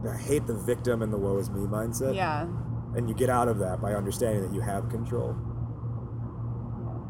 the 0.04 0.16
hate 0.18 0.46
the 0.46 0.54
victim 0.54 1.02
and 1.02 1.12
the 1.12 1.18
woe 1.18 1.38
is 1.38 1.50
me 1.50 1.62
mindset. 1.62 2.16
Yeah. 2.16 2.44
And 2.96 3.10
you 3.10 3.16
get 3.16 3.30
out 3.30 3.48
of 3.48 3.58
that 3.60 3.82
by 3.82 3.94
understanding 3.94 4.44
that 4.44 4.54
you 4.54 4.62
have 4.62 4.88
control. 4.90 5.36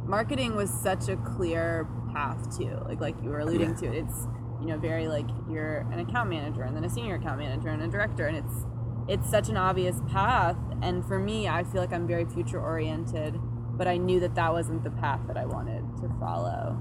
marketing 0.08 0.56
was 0.56 0.70
such 0.72 1.10
a 1.10 1.18
clear 1.18 1.88
path 2.14 2.58
too 2.58 2.80
like 2.88 3.02
like 3.02 3.16
you 3.24 3.30
were 3.30 3.40
alluding 3.40 3.76
to 3.76 3.86
it's 3.92 4.28
you 4.66 4.72
know 4.72 4.80
very 4.80 5.08
like 5.08 5.28
you're 5.50 5.86
an 5.92 6.00
account 6.00 6.30
manager 6.30 6.64
and 6.64 6.76
then 6.76 6.84
a 6.84 6.90
senior 6.90 7.16
account 7.16 7.38
manager 7.38 7.70
and 7.70 7.84
a 7.84 7.88
director 7.88 8.26
and 8.26 8.38
it's 8.38 8.66
it's 9.08 9.30
such 9.30 9.50
an 9.50 9.58
obvious 9.58 9.98
path. 10.12 10.58
And 10.82 11.06
for 11.06 11.20
me 11.20 11.48
i 11.48 11.64
feel 11.64 11.82
like 11.82 11.94
i'm 11.94 12.08
very 12.08 12.26
future 12.26 12.60
oriented 12.60 13.40
but 13.78 13.88
i 13.88 13.98
knew 13.98 14.20
that 14.20 14.34
that 14.36 14.52
wasn't 14.52 14.84
the 14.84 14.90
path 14.90 15.20
that 15.28 15.38
i 15.38 15.46
wanted 15.46 15.84
to 16.02 16.10
follow. 16.20 16.78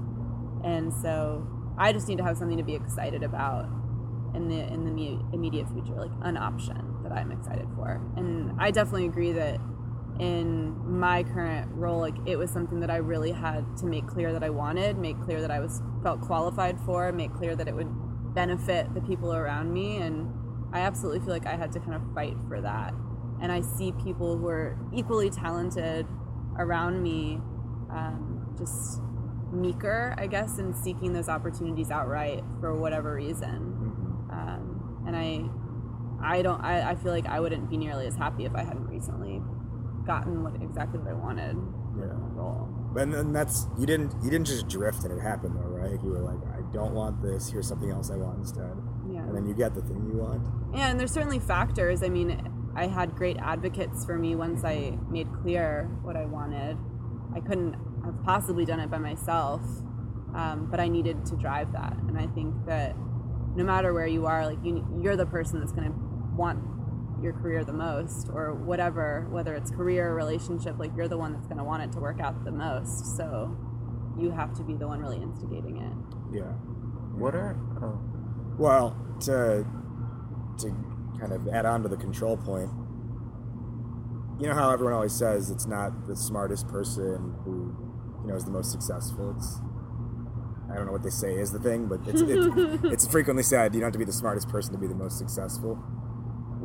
And 0.63 0.91
so 0.91 1.47
i 1.77 1.93
just 1.93 2.07
need 2.07 2.17
to 2.17 2.23
have 2.23 2.37
something 2.37 2.57
to 2.57 2.63
be 2.63 2.73
excited 2.73 3.21
about 3.21 3.69
in 4.33 4.49
the 4.49 4.61
in 4.73 4.83
the 4.83 5.19
immediate 5.33 5.67
future 5.69 5.95
like 5.95 6.11
an 6.23 6.37
option 6.37 6.95
that 7.03 7.11
i'm 7.11 7.31
excited 7.31 7.67
for. 7.75 8.01
And 8.17 8.59
i 8.59 8.71
definitely 8.71 9.05
agree 9.05 9.31
that 9.33 9.59
in 10.19 10.73
my 10.87 11.23
current 11.23 11.69
role 11.73 11.99
like 11.99 12.15
it 12.25 12.37
was 12.37 12.49
something 12.49 12.79
that 12.79 12.89
i 12.89 12.95
really 12.95 13.31
had 13.31 13.65
to 13.75 13.85
make 13.85 14.07
clear 14.07 14.31
that 14.31 14.43
i 14.43 14.49
wanted 14.49 14.97
make 14.97 15.19
clear 15.21 15.41
that 15.41 15.51
i 15.51 15.59
was 15.59 15.81
felt 16.03 16.21
qualified 16.21 16.79
for 16.85 17.11
make 17.11 17.33
clear 17.33 17.53
that 17.53 17.67
it 17.67 17.75
would 17.75 17.89
benefit 18.35 18.93
the 18.93 19.01
people 19.01 19.33
around 19.33 19.73
me. 19.73 19.95
And 19.95 20.31
i 20.73 20.81
absolutely 20.81 21.21
feel 21.21 21.29
like 21.29 21.47
i 21.47 21.55
had 21.55 21.71
to 21.71 21.79
kind 21.79 21.95
of 21.95 22.01
fight 22.13 22.35
for 22.47 22.61
that. 22.61 22.93
And 23.41 23.51
i 23.51 23.61
see 23.61 23.93
people 24.03 24.37
who 24.37 24.47
are 24.47 24.77
equally 24.93 25.29
talented 25.31 26.05
around 26.59 27.01
me 27.01 27.39
um, 27.89 28.53
just 28.57 29.01
meeker 29.51 30.13
i 30.17 30.27
guess 30.27 30.57
in 30.59 30.73
seeking 30.73 31.13
those 31.13 31.29
opportunities 31.29 31.89
outright 31.89 32.43
for 32.59 32.75
whatever 32.75 33.15
reason. 33.15 33.71
Um, 34.29 35.03
and 35.07 35.15
i 35.15 35.45
i 36.21 36.41
don't 36.41 36.61
I, 36.61 36.91
I 36.91 36.95
feel 36.95 37.11
like 37.11 37.25
i 37.25 37.39
wouldn't 37.39 37.69
be 37.69 37.77
nearly 37.77 38.05
as 38.05 38.15
happy 38.15 38.45
if 38.45 38.53
i 38.53 38.63
hadn't 38.63 38.87
recently 38.87 39.41
gotten 40.05 40.43
what 40.43 40.55
exactly 40.61 40.99
what 40.99 41.09
I 41.09 41.13
wanted 41.13 41.55
Yeah. 41.97 42.05
role. 42.33 42.67
And 42.97 43.13
then 43.13 43.33
that's 43.33 43.67
you 43.77 43.85
didn't 43.85 44.13
you 44.23 44.29
didn't 44.29 44.45
just 44.47 44.67
drift 44.67 45.03
and 45.03 45.11
it 45.11 45.21
happened 45.21 45.55
though, 45.55 45.67
right? 45.67 46.01
You 46.03 46.11
were 46.11 46.19
like, 46.21 46.39
I 46.57 46.61
don't 46.73 46.93
want 46.93 47.21
this. 47.21 47.49
Here's 47.49 47.67
something 47.67 47.89
else 47.91 48.09
I 48.11 48.15
want 48.17 48.39
instead. 48.39 48.71
Yeah. 49.09 49.19
And 49.19 49.35
then 49.35 49.45
you 49.45 49.53
get 49.53 49.73
the 49.75 49.81
thing 49.81 50.05
you 50.11 50.17
want. 50.19 50.41
Yeah, 50.73 50.89
and 50.89 50.99
there's 50.99 51.11
certainly 51.11 51.39
factors. 51.39 52.03
I 52.03 52.09
mean, 52.09 52.41
I 52.75 52.87
had 52.87 53.15
great 53.15 53.37
advocates 53.37 54.05
for 54.05 54.17
me 54.17 54.35
once 54.35 54.63
I 54.63 54.97
made 55.09 55.27
clear 55.41 55.89
what 56.03 56.15
I 56.15 56.25
wanted. 56.25 56.77
I 57.35 57.39
couldn't 57.41 57.75
have 58.05 58.21
possibly 58.23 58.65
done 58.65 58.79
it 58.79 58.89
by 58.89 58.97
myself, 58.97 59.61
um, 60.33 60.67
but 60.69 60.79
I 60.79 60.87
needed 60.87 61.25
to 61.27 61.35
drive 61.35 61.71
that. 61.73 61.97
And 62.07 62.17
I 62.17 62.27
think 62.27 62.53
that 62.65 62.95
no 63.55 63.63
matter 63.63 63.93
where 63.93 64.07
you 64.07 64.25
are, 64.25 64.45
like 64.45 64.59
you, 64.63 64.85
you're 65.01 65.15
the 65.15 65.25
person 65.25 65.59
that's 65.59 65.71
going 65.71 65.87
to 65.91 65.97
want 66.35 66.59
your 67.21 67.33
career 67.33 67.63
the 67.63 67.73
most, 67.73 68.29
or 68.33 68.53
whatever, 68.53 69.27
whether 69.29 69.55
it's 69.55 69.71
career 69.71 70.09
or 70.09 70.15
relationship. 70.15 70.77
Like 70.77 70.91
you're 70.95 71.07
the 71.07 71.17
one 71.17 71.33
that's 71.33 71.47
going 71.47 71.57
to 71.57 71.63
want 71.63 71.83
it 71.83 71.91
to 71.93 71.99
work 71.99 72.19
out 72.19 72.43
the 72.43 72.51
most. 72.51 73.17
So 73.17 73.57
you 74.19 74.31
have 74.31 74.53
to 74.55 74.63
be 74.63 74.75
the 74.75 74.87
one 74.87 74.99
really 74.99 75.21
instigating 75.21 75.77
it. 75.77 76.37
Yeah. 76.37 76.51
What 77.17 77.35
are 77.35 77.57
oh 77.81 77.99
Well, 78.57 78.97
to 79.21 79.65
to 80.59 80.69
kind 81.19 81.31
of 81.31 81.47
add 81.47 81.65
on 81.65 81.83
to 81.83 81.89
the 81.89 81.97
control 81.97 82.37
point, 82.37 82.69
you 84.39 84.47
know 84.47 84.53
how 84.53 84.71
everyone 84.71 84.93
always 84.93 85.13
says 85.13 85.49
it's 85.49 85.65
not 85.65 86.07
the 86.07 86.15
smartest 86.15 86.67
person 86.67 87.35
who 87.43 87.75
you 88.21 88.27
know 88.27 88.35
is 88.35 88.45
the 88.45 88.51
most 88.51 88.71
successful. 88.71 89.33
It's 89.37 89.59
I 90.71 90.75
don't 90.75 90.87
know 90.87 90.91
what 90.91 91.03
they 91.03 91.09
say 91.09 91.35
is 91.35 91.51
the 91.51 91.59
thing, 91.59 91.87
but 91.87 92.01
it's 92.07 92.21
it's, 92.21 92.83
it's 92.85 93.07
frequently 93.07 93.43
said 93.43 93.73
you 93.73 93.79
don't 93.79 93.87
have 93.87 93.93
to 93.93 93.99
be 93.99 94.05
the 94.05 94.11
smartest 94.11 94.49
person 94.49 94.73
to 94.73 94.79
be 94.79 94.87
the 94.87 94.95
most 94.95 95.17
successful. 95.17 95.81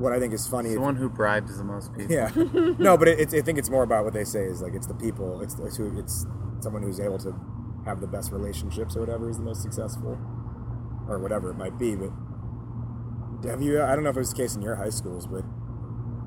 What 0.01 0.13
I 0.15 0.19
think 0.19 0.33
is 0.33 0.47
funny, 0.49 0.71
It's 0.71 0.77
the 0.77 0.81
one 0.81 0.97
who 0.97 1.11
bribes 1.11 1.59
the 1.59 1.65
most 1.65 1.93
people. 1.93 2.11
yeah, 2.15 2.31
no, 2.79 2.97
but 2.97 3.07
it, 3.09 3.35
I 3.35 3.43
think 3.43 3.59
it's 3.59 3.69
more 3.69 3.83
about 3.83 4.05
what 4.05 4.15
they 4.15 4.25
say 4.25 4.45
is 4.45 4.63
like 4.63 4.75
it's 4.75 4.87
the 4.87 4.95
people, 4.95 5.43
it's 5.43 5.59
it's, 5.59 5.77
who, 5.77 5.99
it's 5.99 6.27
someone 6.61 6.83
who's 6.83 6.99
able 7.01 7.19
to 7.19 7.35
have 7.85 8.01
the 8.01 8.07
best 8.07 8.33
relationships 8.33 8.97
or 8.97 9.01
whatever 9.01 9.29
is 9.29 9.37
the 9.37 9.43
most 9.45 9.61
successful, 9.63 10.19
or 11.07 11.19
whatever 11.19 11.51
it 11.51 11.55
might 11.59 11.79
be. 11.79 11.97
But 11.97 12.13
have 13.45 13.61
you? 13.63 13.83
I 13.83 13.95
don't 13.95 14.05
know 14.05 14.11
if 14.11 14.17
it 14.17 14.21
was 14.21 14.31
the 14.31 14.37
case 14.37 14.55
in 14.57 14.63
your 14.63 14.77
high 14.77 14.91
schools, 14.91 15.27
but 15.27 15.45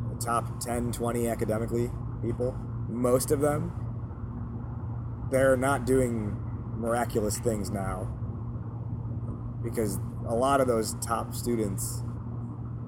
the 0.09 0.23
top 0.23 0.59
10, 0.59 0.91
20 0.91 1.27
academically 1.27 1.89
people, 2.21 2.55
most 2.87 3.31
of 3.31 3.39
them, 3.39 3.71
they're 5.31 5.57
not 5.57 5.85
doing 5.85 6.37
miraculous 6.77 7.39
things 7.39 7.71
now 7.71 8.07
because 9.63 9.99
a 10.27 10.35
lot 10.35 10.59
of 10.61 10.67
those 10.67 10.95
top 10.95 11.33
students 11.33 12.03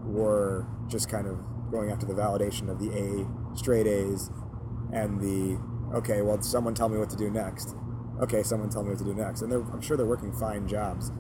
were 0.06 0.68
just 0.88 1.10
kind 1.10 1.28
of 1.28 1.40
going 1.72 1.92
after 1.92 2.06
the 2.06 2.14
validation 2.14 2.70
of 2.70 2.80
the 2.80 2.92
A, 2.92 3.58
straight 3.58 3.88
A's, 3.88 4.30
and 4.94 5.20
the 5.20 5.60
okay, 5.96 6.22
well, 6.22 6.42
someone 6.42 6.74
tell 6.74 6.90
me 6.90 6.98
what 6.98 7.10
to 7.10 7.16
do 7.16 7.30
next. 7.30 7.76
Okay, 8.22 8.44
someone 8.44 8.70
tell 8.70 8.84
me 8.84 8.90
what 8.90 9.00
to 9.00 9.06
do 9.06 9.14
next, 9.14 9.42
and 9.42 9.52
they're, 9.52 9.62
I'm 9.62 9.82
sure 9.82 9.98
they're 9.98 10.06
working 10.06 10.32
fine 10.32 10.68
jobs 10.68 11.12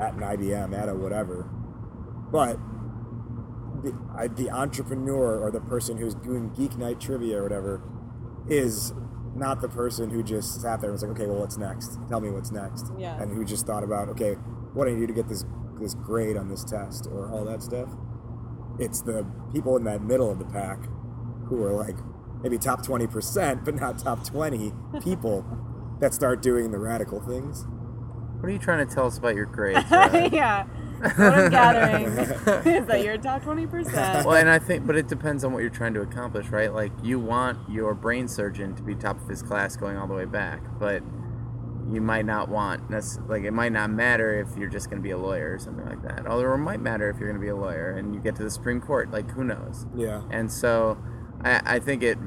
at 0.00 0.14
an 0.14 0.20
IBM, 0.20 0.76
at 0.76 0.88
a 0.88 0.94
whatever, 0.94 1.48
but 2.30 2.58
the, 3.82 3.96
I, 4.16 4.28
the 4.28 4.50
entrepreneur 4.50 5.38
or 5.38 5.50
the 5.50 5.60
person 5.60 5.98
who's 5.98 6.14
doing 6.14 6.52
geek 6.54 6.76
night 6.76 7.00
trivia 7.00 7.38
or 7.38 7.42
whatever 7.42 7.82
is 8.48 8.92
not 9.34 9.60
the 9.60 9.68
person 9.68 10.10
who 10.10 10.22
just 10.22 10.60
sat 10.60 10.80
there 10.80 10.90
and 10.90 10.94
was 10.94 11.02
like, 11.02 11.12
okay, 11.12 11.26
well, 11.26 11.40
what's 11.40 11.58
next? 11.58 11.98
Tell 12.08 12.20
me 12.20 12.30
what's 12.30 12.50
next. 12.50 12.90
Yeah. 12.98 13.20
And 13.20 13.32
who 13.32 13.44
just 13.44 13.66
thought 13.66 13.84
about, 13.84 14.08
okay, 14.10 14.34
what 14.72 14.86
do 14.86 14.96
I 14.96 14.98
do 14.98 15.06
to 15.06 15.12
get 15.12 15.28
this 15.28 15.44
this 15.80 15.94
grade 15.94 16.36
on 16.36 16.48
this 16.48 16.64
test 16.64 17.06
or 17.10 17.30
all 17.30 17.44
that 17.44 17.62
stuff. 17.62 17.88
It's 18.78 19.00
the 19.00 19.26
people 19.52 19.76
in 19.76 19.84
that 19.84 20.02
middle 20.02 20.30
of 20.30 20.38
the 20.38 20.44
pack 20.44 20.78
who 21.48 21.62
are 21.64 21.72
like 21.72 21.96
maybe 22.42 22.58
top 22.58 22.84
twenty 22.84 23.06
percent, 23.06 23.64
but 23.64 23.74
not 23.74 23.98
top 23.98 24.24
twenty 24.24 24.72
people 25.02 25.44
that 26.00 26.12
start 26.12 26.42
doing 26.42 26.70
the 26.72 26.78
radical 26.78 27.20
things. 27.20 27.66
What 28.40 28.50
are 28.50 28.52
you 28.52 28.58
trying 28.58 28.86
to 28.86 28.94
tell 28.94 29.06
us 29.06 29.16
about 29.18 29.34
your 29.34 29.46
grades? 29.46 29.80
Yeah. 30.32 30.66
What 30.98 31.20
I'm 31.20 31.50
gathering 31.50 32.04
is 32.66 32.86
that 32.86 33.04
you're 33.04 33.18
top 33.18 33.42
20%. 33.42 34.24
well, 34.24 34.34
and 34.34 34.48
I 34.48 34.58
think, 34.58 34.86
but 34.86 34.96
it 34.96 35.08
depends 35.08 35.44
on 35.44 35.52
what 35.52 35.60
you're 35.60 35.68
trying 35.68 35.92
to 35.92 36.00
accomplish, 36.00 36.48
right? 36.48 36.72
Like 36.72 36.92
you 37.02 37.18
want 37.20 37.58
your 37.68 37.92
brain 37.92 38.28
surgeon 38.28 38.74
to 38.76 38.82
be 38.82 38.94
top 38.94 39.20
of 39.20 39.28
his 39.28 39.42
class 39.42 39.76
going 39.76 39.98
all 39.98 40.06
the 40.06 40.14
way 40.14 40.24
back, 40.24 40.62
but 40.78 41.02
you 41.92 42.00
might 42.00 42.24
not 42.24 42.48
want 42.48 42.90
that's 42.90 43.18
like 43.28 43.44
it 43.44 43.52
might 43.52 43.72
not 43.72 43.90
matter 43.90 44.40
if 44.40 44.56
you're 44.58 44.68
just 44.68 44.90
going 44.90 45.00
to 45.00 45.02
be 45.02 45.12
a 45.12 45.18
lawyer 45.18 45.54
or 45.54 45.58
something 45.58 45.86
like 45.86 46.02
that. 46.02 46.26
Although 46.26 46.54
it 46.54 46.58
might 46.58 46.80
matter 46.80 47.08
if 47.08 47.18
you're 47.18 47.28
going 47.28 47.40
to 47.40 47.44
be 47.44 47.50
a 47.50 47.56
lawyer 47.56 47.92
and 47.92 48.14
you 48.14 48.20
get 48.20 48.34
to 48.36 48.42
the 48.42 48.50
Supreme 48.50 48.80
Court, 48.80 49.10
like 49.10 49.30
who 49.30 49.44
knows? 49.44 49.86
Yeah. 49.94 50.22
And 50.30 50.50
so 50.50 50.98
I, 51.42 51.76
I 51.76 51.78
think 51.78 52.02
it. 52.02 52.18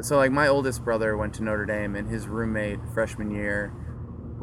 So 0.00 0.16
like 0.16 0.32
my 0.32 0.48
oldest 0.48 0.84
brother 0.84 1.16
went 1.16 1.34
to 1.34 1.42
Notre 1.44 1.66
Dame, 1.66 1.96
and 1.96 2.08
his 2.08 2.26
roommate 2.26 2.80
freshman 2.94 3.30
year 3.30 3.72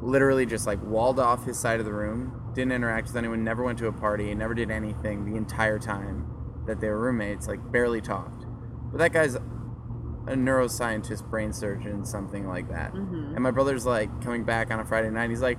literally 0.02 0.46
just 0.46 0.66
like 0.66 0.82
walled 0.84 1.20
off 1.20 1.46
his 1.46 1.60
side 1.60 1.80
of 1.80 1.86
the 1.86 1.94
room, 1.94 2.52
didn't 2.54 2.72
interact 2.72 3.08
with 3.08 3.18
anyone, 3.18 3.44
never 3.44 3.64
went 3.64 3.78
to 3.80 3.88
a 3.88 3.92
party, 3.92 4.34
never 4.34 4.54
did 4.54 4.72
anything 4.72 5.26
the 5.26 5.36
entire 5.36 5.80
time 5.80 6.26
that 6.68 6.80
they 6.80 6.88
were 6.88 7.00
roommates, 7.00 7.48
like 7.48 7.60
barely 7.72 8.02
talked. 8.02 8.46
But 8.92 9.00
that 9.00 9.14
guy's 9.14 9.38
a 10.30 10.36
neuroscientist, 10.36 11.30
brain 11.30 11.52
surgeon, 11.54 12.06
something 12.06 12.48
like 12.48 12.70
that. 12.70 12.94
Mhm. 12.94 13.34
And 13.36 13.40
my 13.42 13.52
brother's 13.52 13.86
like 13.86 14.22
coming 14.24 14.44
back 14.44 14.72
on 14.72 14.80
a 14.80 14.86
Friday 14.86 15.10
night. 15.10 15.30
He's 15.30 15.42
like, 15.42 15.58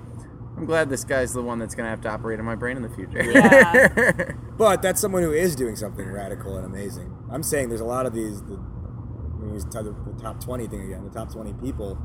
I'm 0.57 0.65
glad 0.67 0.89
this 0.91 1.05
guy's 1.05 1.33
the 1.33 1.43
one 1.43 1.59
that's 1.59 1.75
gonna 1.75 1.89
have 1.89 2.01
to 2.03 2.09
operate 2.11 2.39
on 2.39 2.45
my 2.45 2.55
brain 2.55 2.77
in 2.77 2.83
the 2.83 2.89
future. 2.91 3.23
Yeah. 3.23 4.33
But 4.61 4.83
that's 4.83 5.01
someone 5.01 5.23
who 5.23 5.33
is 5.33 5.57
doing 5.57 5.75
something 5.75 6.07
radical 6.07 6.55
and 6.59 6.67
amazing. 6.67 7.17
I'm 7.33 7.43
saying 7.43 7.71
there's 7.71 7.81
a 7.81 7.87
lot 7.87 8.05
of 8.05 8.13
these. 8.13 8.43
The, 8.43 8.57
when 8.57 9.55
you 9.55 9.61
the 9.61 9.97
the 10.13 10.23
top 10.23 10.39
20 10.45 10.69
thing 10.69 10.83
again, 10.83 11.03
the 11.03 11.11
top 11.11 11.33
20 11.33 11.55
people 11.55 11.97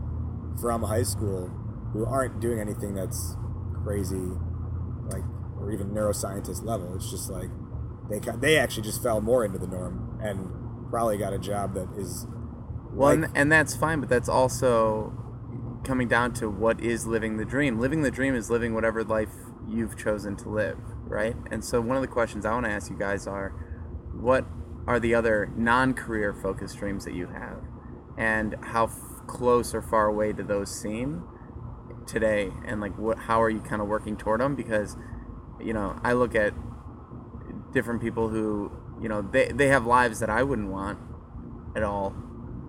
from 0.62 0.84
high 0.84 1.04
school 1.04 1.50
who 1.92 2.06
aren't 2.06 2.40
doing 2.40 2.62
anything 2.62 2.96
that's 2.96 3.36
crazy, 3.84 4.24
like 5.10 5.24
or 5.60 5.70
even 5.74 5.90
neuroscientist 5.90 6.64
level. 6.64 6.96
It's 6.96 7.12
just 7.12 7.30
like 7.30 7.50
they 8.10 8.20
they 8.40 8.58
actually 8.58 8.84
just 8.84 9.04
fell 9.04 9.20
more 9.20 9.44
into 9.44 9.58
the 9.58 9.68
norm 9.68 10.18
and 10.24 10.90
probably 10.90 11.18
got 11.18 11.34
a 11.34 11.40
job 11.40 11.74
that 11.74 11.90
is 11.98 12.26
Well, 12.96 13.10
like- 13.10 13.26
and, 13.30 13.38
and 13.38 13.52
that's 13.52 13.76
fine, 13.76 14.00
but 14.00 14.10
that's 14.10 14.30
also 14.30 15.14
coming 15.84 16.08
down 16.08 16.34
to 16.34 16.50
what 16.50 16.80
is 16.82 17.06
living 17.06 17.38
the 17.38 17.46
dream. 17.46 17.80
Living 17.80 18.02
the 18.02 18.12
dream 18.12 18.36
is 18.36 18.50
living 18.50 18.74
whatever 18.74 19.04
life 19.04 19.30
you've 19.68 19.98
chosen 19.98 20.36
to 20.38 20.50
live, 20.50 20.78
right? 21.06 21.36
And 21.52 21.64
so, 21.64 21.82
one 21.82 21.96
of 21.98 22.02
the 22.02 22.08
questions 22.08 22.46
I 22.46 22.54
want 22.54 22.66
to 22.66 22.72
ask 22.72 22.90
you 22.90 22.98
guys 22.98 23.28
are 23.28 23.50
what 24.14 24.46
are 24.88 25.00
the 25.00 25.14
other 25.14 25.52
non 25.56 25.94
career 25.94 26.34
focused 26.34 26.78
dreams 26.78 27.06
that 27.06 27.14
you 27.14 27.28
have? 27.28 27.62
And 28.18 28.56
how 28.62 28.86
f- 28.86 29.00
close 29.28 29.74
or 29.76 29.82
far 29.82 30.08
away 30.08 30.32
do 30.32 30.44
those 30.44 30.74
seem 30.74 31.24
today? 32.08 32.52
And 32.66 32.80
like, 32.80 32.98
what, 32.98 33.18
how 33.20 33.42
are 33.42 33.50
you 33.50 33.60
kind 33.60 33.82
of 33.82 33.88
working 33.88 34.16
toward 34.16 34.40
them? 34.40 34.56
Because, 34.56 34.96
you 35.60 35.74
know, 35.74 36.00
I 36.04 36.14
look 36.14 36.34
at 36.34 36.54
different 37.74 38.02
people 38.02 38.30
who, 38.30 38.72
you 39.02 39.10
know, 39.10 39.22
they, 39.22 39.52
they 39.52 39.68
have 39.68 39.86
lives 39.86 40.20
that 40.20 40.30
I 40.30 40.44
wouldn't 40.44 40.70
want 40.72 40.98
at 41.76 41.84
all 41.84 42.16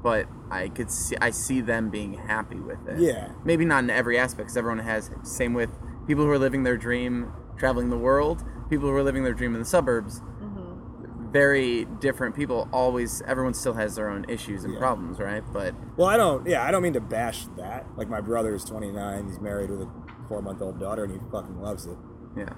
but 0.07 0.29
I 0.53 0.69
could 0.69 0.89
see 0.89 1.17
I 1.21 1.31
see 1.31 1.61
them 1.61 1.91
being 1.91 2.15
happy 2.15 2.61
with 2.61 2.79
it. 2.87 3.01
Yeah. 3.01 3.33
Maybe 3.45 3.65
not 3.65 3.83
in 3.83 3.91
every 3.91 4.17
aspect, 4.17 4.45
because 4.47 4.57
everyone 4.57 4.79
has. 4.79 5.11
Same 5.25 5.53
with 5.53 5.69
people 6.07 6.23
who 6.25 6.31
are 6.31 6.39
living 6.39 6.63
their 6.63 6.77
dream, 6.77 7.33
traveling 7.59 7.91
the 7.91 7.99
world. 7.99 8.45
People 8.71 8.89
who 8.89 8.95
are 8.95 9.03
living 9.03 9.25
their 9.25 9.35
dream 9.35 9.53
in 9.55 9.59
the 9.61 9.67
suburbs. 9.67 10.21
Mhm. 10.41 11.33
Very 11.33 11.87
different 11.99 12.37
people. 12.37 12.69
Always, 12.73 13.21
everyone 13.23 13.53
still 13.55 13.73
has 13.75 13.97
their 13.97 14.09
own 14.09 14.25
issues 14.29 14.63
and 14.63 14.75
Yeah. 14.75 14.79
problems, 14.79 15.19
right? 15.19 15.43
But 15.53 15.75
Well, 15.97 16.07
I 16.07 16.17
don't. 16.17 16.47
Yeah, 16.47 16.63
I 16.63 16.71
don't 16.71 16.85
mean 16.85 16.93
to 16.93 17.01
bash 17.01 17.49
that. 17.57 17.87
Like 17.97 18.09
my 18.09 18.21
brother 18.21 18.55
is 18.55 18.65
29. 18.65 19.27
He's 19.27 19.41
married 19.41 19.71
with 19.71 19.81
a 19.83 19.89
four 20.29 20.41
month 20.41 20.63
old 20.63 20.79
daughter, 20.79 21.03
and 21.03 21.15
he 21.15 21.19
fucking 21.33 21.61
loves 21.61 21.85
it. 21.87 21.99
yeah, 22.37 22.51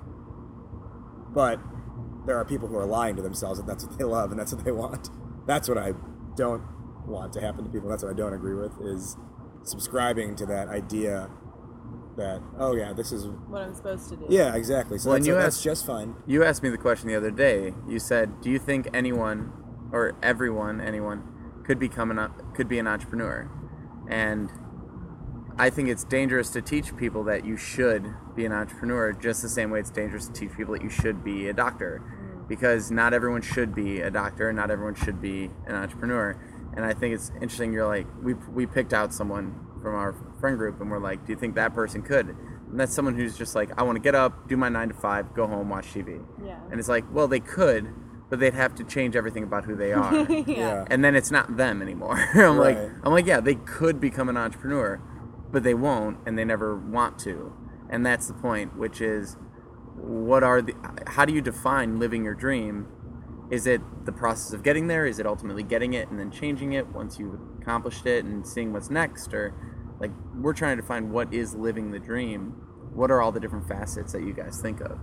But 1.33 1.61
there 2.27 2.37
are 2.37 2.45
people 2.45 2.69
who 2.69 2.77
are 2.77 2.85
lying 2.85 3.17
to 3.17 3.23
themselves 3.23 3.59
that 3.59 3.67
that's 3.67 3.87
what 3.87 3.97
they 3.97 4.05
love 4.05 4.33
and 4.33 4.39
that's 4.39 4.53
what 4.53 4.67
they 4.67 4.73
want. 4.73 5.09
That's 5.47 5.67
what 5.67 5.79
I 5.79 5.95
don't 6.37 6.61
want 7.09 7.33
to 7.35 7.41
happen 7.41 7.65
to 7.65 7.71
people. 7.71 7.89
That's 7.89 8.03
what 8.03 8.11
I 8.13 8.17
don't 8.17 8.35
agree 8.35 8.55
with 8.55 8.73
is 8.81 9.17
subscribing 9.65 10.37
to 10.37 10.47
that 10.47 10.69
idea 10.69 11.29
that 12.17 12.41
oh 12.59 12.75
yeah, 12.75 12.93
this 12.93 13.13
is 13.13 13.27
What 13.27 13.63
I'm 13.63 13.75
supposed 13.75 14.09
to 14.11 14.17
do. 14.17 14.27
yeah 14.29 14.55
exactly. 14.55 14.99
So 14.99 15.11
Well, 15.11 15.17
and 15.17 15.23
that's, 15.25 15.29
you 15.29 15.35
that's 15.35 15.57
asked- 15.57 15.65
just 15.65 15.87
fine. 15.87 16.15
you 16.27 16.43
asked 16.45 16.63
me 16.63 16.69
the 16.69 16.79
question 16.79 17.09
the 17.09 17.17
other 17.17 17.31
day. 17.31 17.75
You 17.89 17.99
said, 17.99 18.41
"Do 18.41 18.51
you 18.51 18.59
think 18.59 18.89
anyone, 18.93 19.53
or 19.93 20.15
everyone, 20.23 20.81
anyone, 20.81 21.23
could 21.65 21.79
become 21.79 22.11
an 22.11 22.31
could 22.55 22.69
be 22.69 22.79
an 22.79 22.87
entrepreneur?" 22.89 23.49
And 24.09 24.51
I 25.59 25.71
think 25.71 25.89
it's 25.89 26.05
dangerous 26.05 26.51
to 26.51 26.63
teach 26.63 26.97
people 26.97 27.23
that 27.25 27.45
you 27.45 27.57
should 27.57 28.15
be 28.35 28.45
an 28.47 28.53
entrepreneur, 28.53 29.13
just 29.13 29.43
the 29.43 29.49
same 29.49 29.71
way 29.71 29.81
it's 29.81 29.91
dangerous 29.91 30.27
to 30.29 30.33
teach 30.33 30.57
people 30.57 30.73
that 30.75 30.83
you 30.83 30.89
should 30.91 31.23
be 31.25 31.49
a 31.49 31.53
doctor, 31.53 32.01
mm. 32.03 32.49
because 32.49 32.91
not 32.93 33.13
everyone 33.13 33.43
should 33.43 33.75
be 33.75 34.01
a 34.01 34.11
doctor, 34.11 34.53
not 34.53 34.71
everyone 34.71 34.95
should 34.95 35.21
be 35.21 35.51
an 35.67 35.75
entrepreneur. 35.75 36.37
And 36.77 36.85
I 36.85 36.93
think 36.95 37.15
it's 37.15 37.31
interesting. 37.37 37.73
You're 37.73 37.87
like, 37.87 38.07
we 38.23 38.35
we 38.35 38.67
picked 38.67 38.93
out 38.93 39.13
someone 39.13 39.67
from 39.83 39.95
our 39.95 40.15
friend 40.41 40.57
group, 40.59 40.81
and 40.81 40.91
we're 40.91 40.99
like, 40.99 41.27
do 41.27 41.33
you 41.33 41.39
think 41.39 41.55
that 41.57 41.75
person 41.75 42.03
could? 42.03 42.29
And 42.71 42.79
that's 42.79 42.93
someone 42.95 43.15
who's 43.15 43.37
just 43.37 43.55
like, 43.55 43.71
I 43.79 43.83
want 43.83 43.97
to 43.97 44.01
get 44.01 44.15
up, 44.15 44.49
do 44.49 44.57
my 44.57 44.69
nine 44.69 44.89
to 44.89 44.95
five, 44.95 45.33
go 45.35 45.47
home, 45.47 45.71
watch 45.71 45.87
TV. 45.95 46.23
Yeah. 46.45 46.59
And 46.71 46.79
it's 46.79 46.89
like, 46.89 47.05
well, 47.13 47.27
they 47.27 47.41
could, 47.41 47.95
but 48.29 48.39
they'd 48.41 48.53
have 48.55 48.75
to 48.75 48.85
change 48.85 49.17
everything 49.17 49.43
about 49.43 49.65
who 49.65 49.75
they 49.75 49.93
are. 49.95 50.15
yeah. 50.31 50.45
Yeah. 50.47 50.85
and 50.91 51.03
then 51.03 51.17
it's 51.17 51.31
not 51.31 51.57
them 51.57 51.81
anymore. 51.81 52.19
I'm 52.35 52.59
like, 52.59 52.77
I'm 53.03 53.13
like, 53.13 53.27
yeah, 53.27 53.41
they 53.41 53.55
could 53.55 54.01
become 54.01 54.29
an 54.29 54.37
entrepreneur, 54.37 55.01
but 55.51 55.63
they 55.63 55.75
won't, 55.75 56.19
and 56.27 56.39
they 56.39 56.45
never 56.45 56.77
want 56.77 57.19
to. 57.21 57.53
And 57.89 58.05
that's 58.05 58.27
the 58.29 58.35
point, 58.35 58.77
which 58.77 59.01
is, 59.01 59.37
what 59.97 60.43
are 60.45 60.61
the? 60.61 60.75
How 61.07 61.25
do 61.25 61.33
you 61.33 61.41
define 61.41 61.99
living 61.99 62.23
your 62.25 62.35
dream? 62.35 62.87
Is 63.51 63.67
it 63.67 63.81
the 64.05 64.13
process 64.13 64.53
of 64.53 64.63
getting 64.63 64.89
there? 64.89 65.07
Is 65.07 65.19
it 65.19 65.27
ultimately 65.27 65.63
getting 65.63 65.95
it 65.95 66.09
and 66.09 66.19
then 66.19 66.31
changing 66.31 66.75
it 66.75 66.87
once 66.89 67.19
you've 67.19 67.41
accomplished 67.61 68.07
it 68.07 68.25
and 68.25 68.47
seeing 68.47 68.73
what's 68.73 68.91
next? 68.91 69.33
Or, 69.33 69.55
like, 70.01 70.11
we're 70.35 70.53
trying 70.53 70.77
to 70.77 70.83
define 70.83 71.11
what 71.11 71.33
is 71.33 71.55
living 71.55 71.91
the 71.91 71.99
dream. 71.99 72.55
What 72.95 73.11
are 73.11 73.23
all 73.23 73.33
the 73.33 73.41
different 73.41 73.67
facets 73.67 74.13
that 74.13 74.23
you 74.23 74.33
guys 74.33 74.61
think 74.61 74.81
of? 74.81 74.99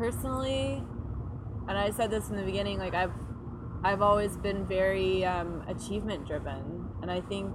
personally 0.00 0.82
and 1.68 1.76
i 1.76 1.90
said 1.90 2.10
this 2.10 2.30
in 2.30 2.36
the 2.36 2.42
beginning 2.42 2.78
like 2.78 2.94
i've 2.94 3.12
i've 3.84 4.00
always 4.00 4.38
been 4.38 4.66
very 4.66 5.22
um, 5.26 5.62
achievement 5.68 6.26
driven 6.26 6.88
and 7.02 7.10
i 7.10 7.20
think 7.20 7.54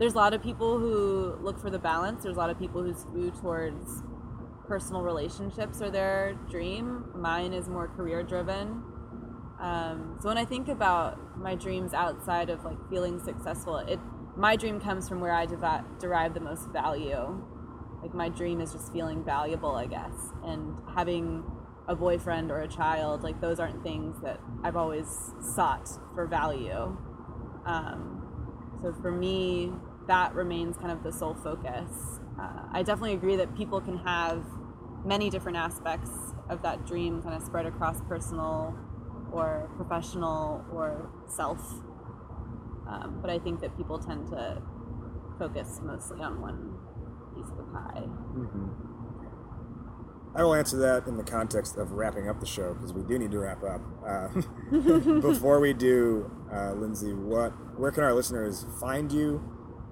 there's 0.00 0.14
a 0.14 0.16
lot 0.16 0.34
of 0.34 0.42
people 0.42 0.80
who 0.80 1.38
look 1.40 1.60
for 1.60 1.70
the 1.70 1.78
balance 1.78 2.24
there's 2.24 2.34
a 2.34 2.38
lot 2.38 2.50
of 2.50 2.58
people 2.58 2.82
who 2.82 2.92
skew 2.92 3.30
towards 3.40 4.02
personal 4.70 5.02
relationships 5.02 5.82
or 5.82 5.90
their 5.90 6.34
dream 6.48 7.04
mine 7.14 7.52
is 7.52 7.68
more 7.68 7.88
career 7.88 8.22
driven 8.22 8.82
um, 9.60 10.16
so 10.20 10.28
when 10.28 10.38
i 10.38 10.44
think 10.44 10.68
about 10.68 11.18
my 11.36 11.54
dreams 11.54 11.92
outside 11.92 12.48
of 12.48 12.64
like 12.64 12.78
feeling 12.88 13.18
successful 13.18 13.76
it 13.78 13.98
my 14.36 14.56
dream 14.56 14.80
comes 14.80 15.08
from 15.08 15.20
where 15.20 15.32
I 15.32 15.46
derive 15.46 16.34
the 16.34 16.40
most 16.40 16.68
value. 16.68 17.42
Like 18.02 18.14
my 18.14 18.28
dream 18.28 18.60
is 18.60 18.72
just 18.72 18.92
feeling 18.92 19.24
valuable, 19.24 19.74
I 19.74 19.86
guess, 19.86 20.32
and 20.44 20.76
having 20.94 21.44
a 21.88 21.94
boyfriend 21.94 22.50
or 22.50 22.60
a 22.60 22.68
child. 22.68 23.22
Like 23.22 23.40
those 23.40 23.60
aren't 23.60 23.82
things 23.82 24.16
that 24.22 24.40
I've 24.64 24.76
always 24.76 25.06
sought 25.54 25.88
for 26.14 26.26
value. 26.26 26.96
Um, 27.66 28.22
so 28.80 28.94
for 29.02 29.10
me, 29.10 29.72
that 30.06 30.34
remains 30.34 30.76
kind 30.78 30.90
of 30.90 31.02
the 31.02 31.12
sole 31.12 31.34
focus. 31.34 32.20
Uh, 32.40 32.62
I 32.72 32.82
definitely 32.82 33.12
agree 33.12 33.36
that 33.36 33.54
people 33.54 33.80
can 33.80 33.98
have 33.98 34.42
many 35.04 35.30
different 35.30 35.56
aspects 35.56 36.10
of 36.48 36.62
that 36.62 36.86
dream 36.86 37.22
kind 37.22 37.34
of 37.34 37.42
spread 37.42 37.66
across 37.66 38.00
personal 38.02 38.76
or 39.32 39.70
professional 39.76 40.64
or 40.72 41.10
self. 41.26 41.60
Um, 42.88 43.18
but 43.20 43.30
I 43.30 43.38
think 43.38 43.60
that 43.60 43.76
people 43.76 43.98
tend 43.98 44.26
to 44.28 44.60
focus 45.38 45.80
mostly 45.82 46.20
on 46.20 46.40
one 46.40 46.74
piece 47.34 47.50
of 47.50 47.56
the 47.56 47.62
pie. 47.64 48.04
I 50.34 50.44
will 50.44 50.54
answer 50.54 50.76
that 50.78 51.08
in 51.08 51.16
the 51.16 51.24
context 51.24 51.76
of 51.76 51.92
wrapping 51.92 52.28
up 52.28 52.38
the 52.38 52.46
show 52.46 52.74
because 52.74 52.92
we 52.92 53.02
do 53.02 53.18
need 53.18 53.32
to 53.32 53.38
wrap 53.38 53.62
up. 53.64 53.80
Uh, 54.06 54.28
before 55.20 55.58
we 55.60 55.72
do, 55.72 56.30
uh, 56.52 56.72
Lindsay, 56.72 57.14
what 57.14 57.50
where 57.78 57.90
can 57.90 58.04
our 58.04 58.12
listeners 58.12 58.64
find 58.80 59.10
you? 59.10 59.38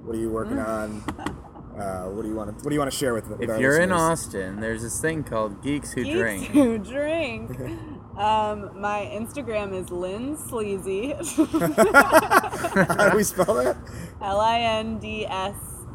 What 0.02 0.14
are 0.14 0.20
you 0.20 0.30
working 0.30 0.58
on? 0.58 1.02
Uh, 1.78 2.06
what 2.08 2.22
do 2.22 2.28
you 2.28 2.34
want 2.34 2.48
to 2.50 2.54
What 2.64 2.70
do 2.70 2.74
you 2.74 2.80
want 2.80 2.90
to 2.90 2.96
share 2.96 3.14
with, 3.14 3.28
with 3.28 3.40
If 3.42 3.50
our 3.50 3.60
you're 3.60 3.80
in? 3.80 3.92
Austin, 3.92 4.60
there's 4.60 4.82
this 4.82 5.00
thing 5.00 5.22
called 5.22 5.62
Geeks 5.62 5.92
Who 5.92 6.04
Drink. 6.04 6.52
Geeks 6.52 6.88
Drink. 6.88 7.56
who 7.56 7.58
drink. 7.64 7.80
Um, 8.18 8.80
my 8.80 9.08
Instagram 9.14 9.72
is 9.72 9.90
Lynn 9.90 10.36
Sleazy. 10.36 11.12
How 11.12 13.10
do 13.10 13.16
we 13.16 13.22
spell 13.22 13.54
that? 13.54 13.76
L 14.20 14.40
I 14.40 14.58
N 14.58 14.98
D 14.98 15.24
S 15.24 15.54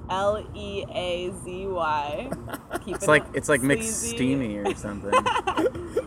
L 0.10 0.42
E 0.56 0.86
A 0.90 1.34
Z 1.44 1.68
Y. 1.68 2.30
It's 2.88 3.10
like 3.10 3.26
it's 3.34 3.50
like 3.50 3.62
mixed 3.62 4.04
steamy 4.04 4.56
or 4.56 4.74
something. 4.78 5.12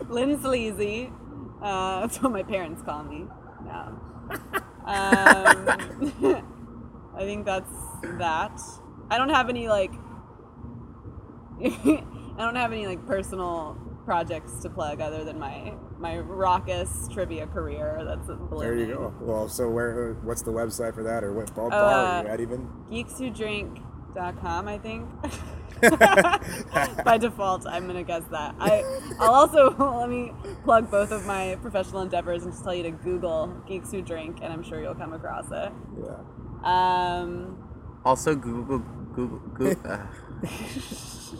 Lynn 0.09 0.41
Sleazy. 0.41 1.11
Uh, 1.61 1.99
that's 2.01 2.19
what 2.23 2.31
my 2.31 2.41
parents 2.41 2.81
call 2.81 3.03
me. 3.03 3.27
No. 3.63 3.99
Um, 4.31 4.41
I 7.15 7.19
think 7.19 7.45
that's 7.45 7.71
that. 8.17 8.59
I 9.09 9.17
don't 9.17 9.29
have 9.29 9.49
any 9.49 9.67
like. 9.69 9.91
I 11.63 12.03
don't 12.37 12.55
have 12.55 12.71
any 12.71 12.85
like 12.87 13.05
personal 13.07 13.75
projects 14.05 14.59
to 14.61 14.69
plug 14.69 15.01
other 15.01 15.23
than 15.23 15.39
my 15.39 15.73
my 15.99 16.19
raucous 16.19 17.07
trivia 17.11 17.47
career. 17.47 18.03
That's 18.05 18.27
blooming. 18.27 18.59
There 18.59 18.75
you 18.75 18.87
go. 18.87 19.13
Well, 19.21 19.49
so 19.49 19.69
where? 19.69 20.13
What's 20.23 20.43
the 20.43 20.51
website 20.51 20.93
for 20.93 21.03
that, 21.03 21.23
or 21.23 21.33
what 21.33 21.53
bar, 21.55 21.67
Uh, 21.67 21.69
bar 21.71 21.79
are 21.81 22.23
you 22.23 22.29
at 22.29 22.39
even? 22.41 22.69
geekswhodrink.com 22.91 24.67
i 24.67 24.77
think 24.79 25.07
by 27.05 27.17
default 27.19 27.67
i'm 27.67 27.85
gonna 27.85 28.01
guess 28.03 28.23
that 28.31 28.55
I, 28.59 28.83
i'll 29.19 29.33
also 29.33 29.75
let 29.77 30.09
me 30.09 30.31
plug 30.63 30.89
both 30.89 31.11
of 31.11 31.25
my 31.27 31.55
professional 31.61 32.01
endeavors 32.01 32.41
and 32.43 32.51
just 32.51 32.63
tell 32.63 32.73
you 32.73 32.81
to 32.83 32.89
google 32.91 33.47
geeks 33.67 33.91
who 33.91 34.01
drink 34.01 34.39
and 34.41 34.51
i'm 34.51 34.63
sure 34.63 34.81
you'll 34.81 34.95
come 34.95 35.13
across 35.13 35.45
it 35.51 35.71
Yeah. 36.01 36.17
um, 36.63 37.57
Also, 38.05 38.33
Google 38.35 38.79
Google 39.17 39.39
Google 39.55 39.75
uh, 39.91 39.97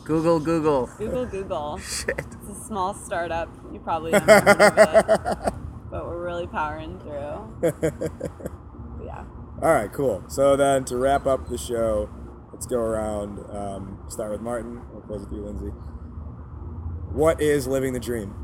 Google 0.03 0.39
Google. 0.39 0.89
google 0.97 1.25
google 1.27 1.77
Shit. 1.79 2.17
it's 2.17 2.49
a 2.49 2.65
small 2.65 2.93
startup 2.95 3.49
you 3.71 3.79
probably 3.79 4.11
never 4.13 4.25
heard 4.25 4.49
of 4.49 5.47
it 5.47 5.53
but 5.91 6.05
we're 6.07 6.25
really 6.25 6.47
powering 6.47 6.99
through 6.99 7.61
yeah 9.05 9.23
All 9.61 9.71
right, 9.73 9.91
cool. 9.93 10.23
So 10.27 10.55
then 10.55 10.85
to 10.85 10.97
wrap 10.97 11.25
up 11.25 11.47
the 11.49 11.57
show, 11.57 12.09
let's 12.51 12.65
go 12.67 12.77
around. 12.77 13.39
Um, 13.49 13.97
start 14.07 14.29
with 14.31 14.41
Martin. 14.41 14.81
We'll 14.91 15.01
close 15.01 15.21
with 15.21 15.31
you, 15.33 15.43
Lindsay. 15.45 15.71
What 17.11 17.41
is 17.41 17.65
living 17.67 17.93
the 17.93 17.99
dream? 17.99 18.35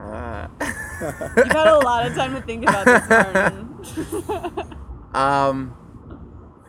Uh, 0.00 0.48
you've 0.60 1.52
had 1.52 1.66
a 1.68 1.78
lot 1.78 2.06
of 2.06 2.14
time 2.16 2.34
to 2.34 2.40
think 2.42 2.62
about 2.64 2.86
this 2.86 3.08
martin 3.08 4.76
Um, 5.14 5.74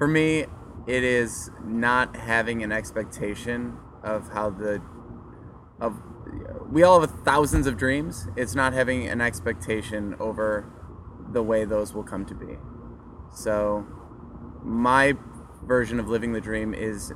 for 0.02 0.08
me, 0.08 0.46
it 0.88 1.04
is 1.04 1.52
not 1.64 2.16
having 2.16 2.64
an 2.64 2.72
expectation 2.72 3.78
of 4.04 4.30
how 4.34 4.50
the 4.50 4.82
of 5.80 6.02
we 6.72 6.82
all 6.82 7.02
have 7.02 7.12
thousands 7.24 7.68
of 7.68 7.78
dreams. 7.78 8.28
It's 8.36 8.56
not 8.56 8.74
having 8.74 9.08
an 9.08 9.22
expectation 9.22 10.16
over 10.20 10.66
the 11.32 11.44
way 11.44 11.66
those 11.66 11.94
will 11.94 12.02
come 12.02 12.26
to 12.26 12.34
be. 12.34 12.58
So, 13.32 13.86
my 14.64 15.14
version 15.64 16.00
of 16.00 16.08
living 16.08 16.34
the 16.34 16.42
dream 16.42 16.74
is 16.74 17.14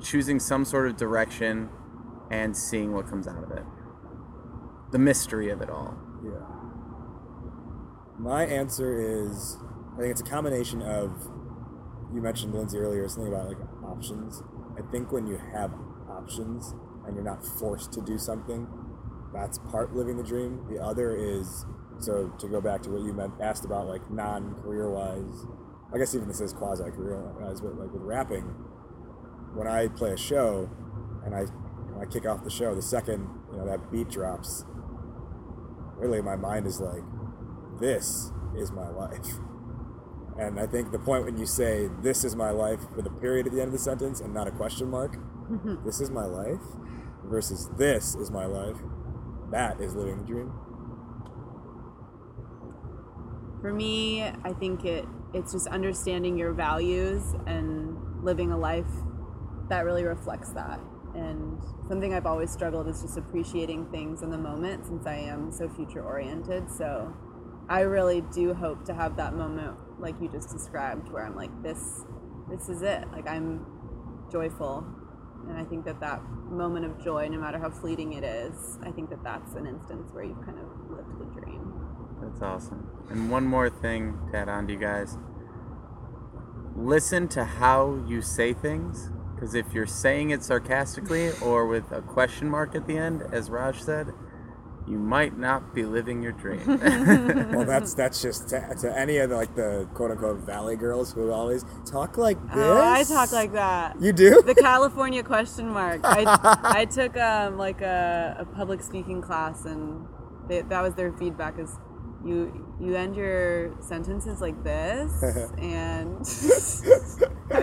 choosing 0.00 0.38
some 0.38 0.64
sort 0.64 0.86
of 0.86 0.96
direction 0.96 1.68
and 2.30 2.56
seeing 2.56 2.92
what 2.92 3.10
comes 3.10 3.26
out 3.26 3.42
of 3.42 3.50
it. 3.50 3.64
The 4.92 5.00
mystery 5.00 5.50
of 5.50 5.60
it 5.60 5.68
all. 5.68 5.96
Yeah. 6.24 6.46
My 8.20 8.44
answer 8.46 9.00
is 9.00 9.58
I 9.96 10.02
think 10.02 10.12
it's 10.12 10.20
a 10.20 10.24
combination 10.24 10.80
of 10.80 11.10
you 12.14 12.22
mentioned 12.22 12.54
Lindsay 12.54 12.78
earlier 12.78 13.08
something 13.08 13.32
about 13.32 13.48
like 13.48 13.58
options. 13.84 14.42
I 14.78 14.82
think 14.90 15.10
when 15.10 15.26
you 15.26 15.38
have 15.52 15.72
options 16.08 16.74
and 17.06 17.16
you're 17.16 17.24
not 17.24 17.44
forced 17.44 17.92
to 17.94 18.00
do 18.00 18.18
something, 18.18 18.68
that's 19.32 19.58
part 19.58 19.94
living 19.94 20.16
the 20.16 20.22
dream. 20.22 20.64
The 20.70 20.80
other 20.80 21.16
is 21.16 21.66
so 21.98 22.32
to 22.38 22.48
go 22.48 22.60
back 22.60 22.82
to 22.82 22.90
what 22.90 23.02
you 23.02 23.12
meant 23.12 23.34
asked 23.40 23.64
about 23.64 23.88
like 23.88 24.08
non 24.10 24.54
career 24.62 24.88
wise. 24.90 25.46
I 25.92 25.98
guess 25.98 26.14
even 26.14 26.28
this 26.28 26.40
is 26.40 26.52
quasi 26.52 26.84
career 26.84 27.20
wise, 27.40 27.60
but 27.60 27.76
like 27.76 27.92
with 27.92 28.02
rapping, 28.02 28.44
when 29.54 29.66
I 29.66 29.88
play 29.88 30.12
a 30.12 30.16
show 30.16 30.70
and 31.24 31.34
I 31.34 31.42
when 31.42 32.06
I 32.06 32.10
kick 32.10 32.26
off 32.26 32.44
the 32.44 32.50
show, 32.50 32.74
the 32.74 32.82
second 32.82 33.28
you 33.50 33.58
know 33.58 33.66
that 33.66 33.90
beat 33.90 34.08
drops, 34.08 34.64
really 35.96 36.22
my 36.22 36.36
mind 36.36 36.66
is 36.66 36.80
like, 36.80 37.02
this 37.80 38.30
is 38.56 38.70
my 38.70 38.88
life. 38.88 39.38
And 40.38 40.58
I 40.58 40.66
think 40.66 40.90
the 40.90 40.98
point 40.98 41.24
when 41.24 41.38
you 41.38 41.46
say 41.46 41.88
this 42.02 42.24
is 42.24 42.34
my 42.34 42.50
life 42.50 42.80
with 42.96 43.06
a 43.06 43.10
period 43.10 43.46
at 43.46 43.52
the 43.52 43.60
end 43.60 43.68
of 43.68 43.72
the 43.72 43.78
sentence 43.78 44.20
and 44.20 44.34
not 44.34 44.48
a 44.48 44.50
question 44.50 44.90
mark, 44.90 45.16
mm-hmm. 45.16 45.84
this 45.84 46.00
is 46.00 46.10
my 46.10 46.24
life 46.24 46.60
versus 47.24 47.70
this 47.78 48.14
is 48.16 48.30
my 48.30 48.44
life, 48.44 48.76
that 49.50 49.80
is 49.80 49.94
living 49.94 50.18
the 50.18 50.24
dream. 50.24 50.52
For 53.60 53.72
me, 53.72 54.22
I 54.22 54.52
think 54.58 54.84
it 54.84 55.06
it's 55.32 55.52
just 55.52 55.66
understanding 55.66 56.38
your 56.38 56.52
values 56.52 57.34
and 57.46 57.96
living 58.22 58.52
a 58.52 58.56
life 58.56 58.86
that 59.68 59.84
really 59.84 60.04
reflects 60.04 60.50
that. 60.52 60.78
And 61.14 61.58
something 61.88 62.14
I've 62.14 62.26
always 62.26 62.50
struggled 62.50 62.88
is 62.88 63.02
just 63.02 63.18
appreciating 63.18 63.86
things 63.90 64.22
in 64.22 64.30
the 64.30 64.38
moment 64.38 64.86
since 64.86 65.06
I 65.06 65.16
am 65.16 65.50
so 65.50 65.68
future 65.68 66.02
oriented. 66.02 66.70
So 66.70 67.12
I 67.68 67.80
really 67.80 68.20
do 68.32 68.54
hope 68.54 68.84
to 68.84 68.94
have 68.94 69.16
that 69.16 69.34
moment 69.34 69.76
like 70.04 70.20
you 70.20 70.28
just 70.28 70.50
described 70.50 71.10
where 71.10 71.26
I'm 71.26 71.34
like 71.34 71.50
this 71.62 72.04
this 72.48 72.68
is 72.68 72.82
it. 72.82 73.04
Like 73.12 73.26
I'm 73.28 73.64
joyful. 74.30 74.86
And 75.48 75.58
I 75.58 75.64
think 75.64 75.84
that 75.84 76.00
that 76.00 76.22
moment 76.48 76.86
of 76.86 77.02
joy, 77.02 77.28
no 77.28 77.38
matter 77.38 77.58
how 77.58 77.70
fleeting 77.70 78.14
it 78.14 78.24
is, 78.24 78.78
I 78.82 78.90
think 78.90 79.10
that 79.10 79.22
that's 79.22 79.54
an 79.54 79.66
instance 79.66 80.10
where 80.12 80.24
you've 80.24 80.44
kind 80.44 80.58
of 80.58 80.66
lived 80.90 81.18
the 81.18 81.40
dream. 81.40 81.72
That's 82.22 82.40
awesome. 82.40 82.88
And 83.10 83.30
one 83.30 83.44
more 83.44 83.68
thing 83.68 84.18
to 84.30 84.38
add 84.38 84.48
on 84.48 84.66
to 84.68 84.72
you 84.72 84.78
guys. 84.78 85.18
Listen 86.74 87.28
to 87.28 87.44
how 87.44 88.02
you 88.06 88.22
say 88.22 88.52
things. 88.54 89.10
Because 89.34 89.54
if 89.54 89.74
you're 89.74 89.86
saying 89.86 90.30
it 90.30 90.42
sarcastically 90.42 91.32
or 91.42 91.66
with 91.66 91.92
a 91.92 92.00
question 92.00 92.48
mark 92.48 92.74
at 92.74 92.86
the 92.86 92.96
end, 92.96 93.22
as 93.32 93.50
Raj 93.50 93.82
said, 93.82 94.12
you 94.86 94.98
might 94.98 95.38
not 95.38 95.74
be 95.74 95.84
living 95.84 96.22
your 96.22 96.32
dream. 96.32 96.60
Well, 97.54 97.64
that's 97.64 97.94
that's 98.00 98.20
just 98.20 98.48
to, 98.50 98.74
to 98.80 98.98
any 98.98 99.18
of 99.18 99.30
the, 99.30 99.36
like 99.36 99.54
the 99.54 99.88
quote 99.94 100.10
unquote 100.10 100.38
valley 100.40 100.76
girls 100.76 101.12
who 101.12 101.30
always 101.30 101.64
talk 101.86 102.18
like 102.18 102.40
this. 102.48 102.56
Oh, 102.56 102.82
I 102.82 103.04
talk 103.04 103.32
like 103.32 103.52
that. 103.52 104.00
you 104.00 104.12
do. 104.12 104.42
the 104.42 104.54
California 104.54 105.22
question 105.22 105.68
mark. 105.68 106.00
I, 106.04 106.24
I 106.62 106.84
took 106.84 107.16
um, 107.16 107.56
like 107.56 107.80
a, 107.80 108.36
a 108.40 108.44
public 108.44 108.82
speaking 108.82 109.22
class, 109.22 109.64
and 109.64 110.06
they, 110.48 110.62
that 110.62 110.82
was 110.82 110.94
their 110.94 111.12
feedback: 111.12 111.58
is 111.58 111.76
you 112.24 112.66
you 112.80 112.96
end 112.96 113.14
your 113.16 113.74
sentences 113.80 114.40
like 114.40 114.62
this, 114.64 115.22
and 115.58 116.26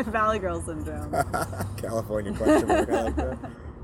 Valley 0.05 0.39
Girl 0.39 0.61
syndrome. 0.61 1.11
California 1.77 2.33
question 2.33 2.67
mark. 2.67 2.89
Like. 2.89 3.17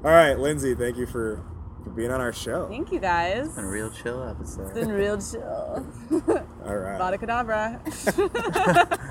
All 0.04 0.12
right, 0.12 0.38
Lindsay, 0.38 0.76
thank 0.76 0.96
you 0.96 1.08
for, 1.08 1.44
for 1.88 1.94
being 1.96 2.12
on 2.12 2.22
our 2.22 2.34
show. 2.34 2.68
Thank 2.68 2.92
you 2.92 3.00
guys. 3.00 3.58
a 3.58 3.66
real 3.66 3.90
chill 3.90 4.24
It's 4.42 4.58
episode. 4.58 4.74
been 4.74 4.90
real 4.92 5.18
chill. 5.20 5.88
All 6.66 6.76
right. 6.78 6.98
Vada 6.98 7.18
Kedavra. 7.18 7.80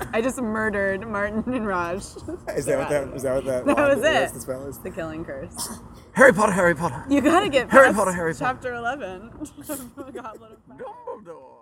I 0.13 0.21
just 0.21 0.39
murdered 0.41 1.07
Martin 1.07 1.43
and 1.53 1.67
Raj. 1.67 1.97
Is 1.99 2.65
that 2.65 2.77
what 2.79 2.89
that 2.89 3.11
was? 3.13 3.23
That 3.23 3.35
what 3.35 3.45
that? 3.45 3.65
That 3.65 3.77
line 3.77 3.97
was 3.97 4.05
it. 4.05 4.33
The 4.33 4.39
spell 4.39 4.65
is? 4.67 4.77
The 4.79 4.91
killing 4.91 5.25
curse. 5.25 5.79
Harry 6.13 6.33
Potter, 6.33 6.51
Harry 6.53 6.75
Potter. 6.75 7.03
You 7.09 7.21
gotta 7.21 7.49
get 7.49 7.69
Harry 7.69 7.93
Potter, 7.93 8.11
Harry 8.11 8.33
Potter. 8.33 8.45
chapter 8.45 8.73
11. 8.73 9.31
Goblet 9.31 10.51
of 10.51 10.59
Fire. 10.67 10.77
Dumbledore. 10.77 11.53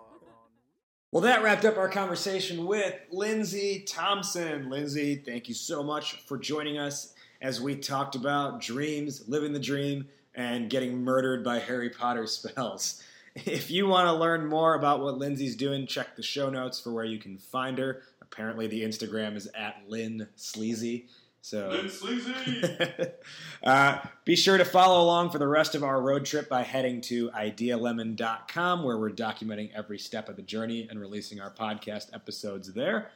Well, 1.12 1.22
that 1.22 1.42
wrapped 1.42 1.64
up 1.64 1.78
our 1.78 1.88
conversation 1.88 2.66
with 2.66 2.94
Lindsay 3.10 3.84
Thompson. 3.88 4.68
Lindsay, 4.68 5.16
thank 5.16 5.48
you 5.48 5.54
so 5.54 5.82
much 5.82 6.20
for 6.26 6.36
joining 6.36 6.78
us 6.78 7.14
as 7.40 7.60
we 7.60 7.76
talked 7.76 8.16
about 8.16 8.60
dreams, 8.60 9.24
living 9.28 9.52
the 9.52 9.58
dream, 9.58 10.08
and 10.36 10.70
getting 10.70 11.02
murdered 11.02 11.42
by 11.42 11.58
Harry 11.58 11.90
Potter 11.90 12.26
spells. 12.26 13.02
If 13.44 13.70
you 13.70 13.86
want 13.86 14.06
to 14.06 14.14
learn 14.14 14.46
more 14.46 14.76
about 14.76 15.02
what 15.02 15.18
Lindsay's 15.18 15.56
doing, 15.56 15.86
check 15.86 16.16
the 16.16 16.22
show 16.22 16.48
notes 16.48 16.80
for 16.80 16.90
where 16.90 17.04
you 17.04 17.18
can 17.18 17.36
find 17.36 17.76
her. 17.76 18.00
Apparently, 18.22 18.66
the 18.66 18.82
Instagram 18.82 19.36
is 19.36 19.46
at 19.54 19.82
Lynn 19.86 20.26
Sleazy. 20.36 21.08
So 21.42 21.68
Lynn 21.68 21.90
Sleazy. 21.90 22.32
uh, 23.62 23.98
be 24.24 24.36
sure 24.36 24.56
to 24.56 24.64
follow 24.64 25.04
along 25.04 25.32
for 25.32 25.38
the 25.38 25.46
rest 25.46 25.74
of 25.74 25.84
our 25.84 26.00
road 26.00 26.24
trip 26.24 26.48
by 26.48 26.62
heading 26.62 27.02
to 27.02 27.28
idealemon.com, 27.32 28.82
where 28.82 28.96
we're 28.96 29.10
documenting 29.10 29.70
every 29.76 29.98
step 29.98 30.30
of 30.30 30.36
the 30.36 30.42
journey 30.42 30.86
and 30.88 30.98
releasing 30.98 31.38
our 31.38 31.50
podcast 31.50 32.14
episodes 32.14 32.72
there, 32.72 33.10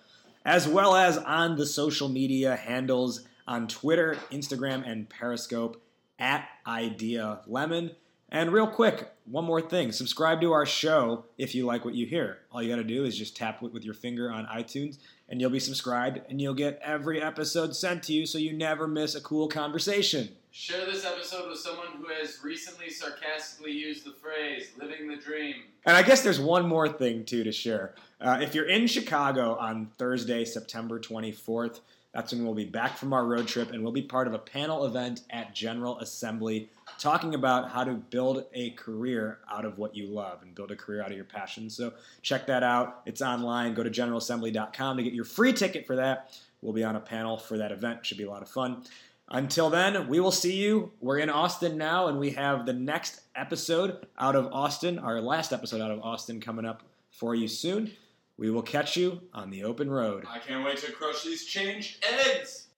as 0.45 0.69
well 0.69 0.95
as 0.95 1.17
on 1.17 1.57
the 1.57 1.65
social 1.65 2.11
media 2.11 2.57
handles 2.57 3.23
on 3.49 3.69
Twitter, 3.69 4.19
Instagram, 4.31 4.87
and 4.87 5.09
Periscope 5.09 5.83
at 6.21 6.49
Idea 6.67 7.41
Lemon. 7.47 7.93
And 8.33 8.53
real 8.53 8.69
quick, 8.69 9.11
one 9.25 9.45
more 9.45 9.61
thing 9.61 9.91
subscribe 9.91 10.41
to 10.43 10.53
our 10.53 10.67
show 10.67 11.25
if 11.37 11.55
you 11.55 11.67
like 11.67 11.85
what 11.85 11.95
you 11.95 12.07
hear. 12.07 12.39
All 12.53 12.63
you 12.63 12.69
got 12.69 12.77
to 12.77 12.85
do 12.85 13.05
is 13.05 13.19
just 13.19 13.37
tap 13.37 13.61
with 13.61 13.85
your 13.85 13.95
finger 13.95 14.31
on 14.31 14.47
iTunes 14.47 14.99
and 15.29 15.41
you'll 15.41 15.51
be 15.51 15.61
subscribed 15.61 16.21
and 16.29 16.41
you'll 16.41 16.55
get 16.55 16.81
every 16.85 17.21
episode 17.21 17.75
sent 17.75 18.03
to 18.05 18.13
you 18.13 18.27
so 18.27 18.39
you 18.39 18.53
never 18.53 18.87
miss 18.87 19.15
a 19.15 19.21
cool 19.21 19.49
conversation. 19.49 20.29
Share 20.53 20.85
this 20.85 21.05
episode 21.05 21.49
with 21.49 21.59
someone 21.59 21.87
who 21.97 22.07
has 22.09 22.41
recently 22.43 22.91
sarcastically 22.91 23.71
used 23.71 24.05
the 24.05 24.13
phrase 24.13 24.73
"living 24.81 25.07
the 25.07 25.17
dream." 25.17 25.55
And 25.87 25.97
I 25.97 26.03
guess 26.03 26.23
there's 26.23 26.41
one 26.41 26.67
more 26.67 26.89
thing 26.89 27.25
too 27.25 27.45
to 27.45 27.53
share. 27.53 27.95
Uh, 28.21 28.39
if 28.43 28.55
you're 28.55 28.69
in 28.69 28.89
Chicago 28.89 29.57
on 29.57 29.91
Thursday, 29.97 30.45
September 30.45 30.99
24th, 30.99 31.81
that's 32.13 32.33
when 32.33 32.45
we'll 32.45 32.55
be 32.55 32.65
back 32.65 32.97
from 32.97 33.13
our 33.13 33.25
road 33.25 33.47
trip 33.47 33.71
and 33.71 33.83
we'll 33.83 33.93
be 33.93 34.03
part 34.03 34.27
of 34.27 34.35
a 34.35 34.39
panel 34.39 34.85
event 34.85 35.23
at 35.31 35.55
General 35.55 35.99
Assembly 36.01 36.69
talking 36.99 37.35
about 37.35 37.71
how 37.71 37.85
to 37.85 37.93
build 37.93 38.47
a 38.53 38.71
career 38.71 39.39
out 39.51 39.65
of 39.65 39.79
what 39.79 39.95
you 39.95 40.07
love 40.07 40.43
and 40.43 40.55
build 40.55 40.73
a 40.73 40.77
career 40.77 41.03
out 41.03 41.11
of 41.11 41.17
your 41.17 41.25
passion. 41.25 41.71
So 41.71 41.93
check 42.23 42.47
that 42.47 42.65
out. 42.65 43.03
It's 43.07 43.23
online. 43.23 43.75
Go 43.75 43.85
to 43.85 43.91
generalassembly.com 43.91 44.97
to 44.97 45.03
get 45.03 45.13
your 45.13 45.25
free 45.25 45.53
ticket 45.53 45.87
for 45.87 45.97
that. 45.97 46.37
We'll 46.63 46.73
be 46.73 46.85
on 46.85 46.97
a 46.97 47.01
panel 47.01 47.39
for 47.39 47.59
that 47.59 47.71
event. 47.71 48.05
Should 48.05 48.19
be 48.19 48.25
a 48.25 48.31
lot 48.31 48.43
of 48.43 48.49
fun. 48.49 48.83
Until 49.29 49.71
then, 49.71 50.09
we 50.09 50.19
will 50.19 50.33
see 50.33 50.57
you. 50.57 50.91
We're 51.01 51.19
in 51.19 51.31
Austin 51.31 51.79
now, 51.79 52.09
and 52.09 52.19
we 52.19 52.31
have 52.31 52.67
the 52.67 52.73
next 52.73 53.21
episode 53.37 54.05
out 54.19 54.35
of 54.35 54.53
Austin, 54.53 54.99
our 54.99 55.21
last 55.21 55.53
episode 55.53 55.81
out 55.81 55.93
of 55.93 56.01
Austin, 56.03 56.41
coming 56.41 56.65
up 56.67 56.83
for 57.13 57.37
you 57.37 57.47
soon. 57.47 57.93
We 58.41 58.51
will 58.51 58.63
catch 58.63 58.97
you 58.97 59.21
on 59.35 59.51
the 59.51 59.65
open 59.65 59.91
road. 59.91 60.25
I 60.27 60.39
can't 60.39 60.65
wait 60.65 60.79
to 60.79 60.91
crush 60.93 61.25
these 61.25 61.45
changed 61.45 62.03
eggs. 62.03 62.69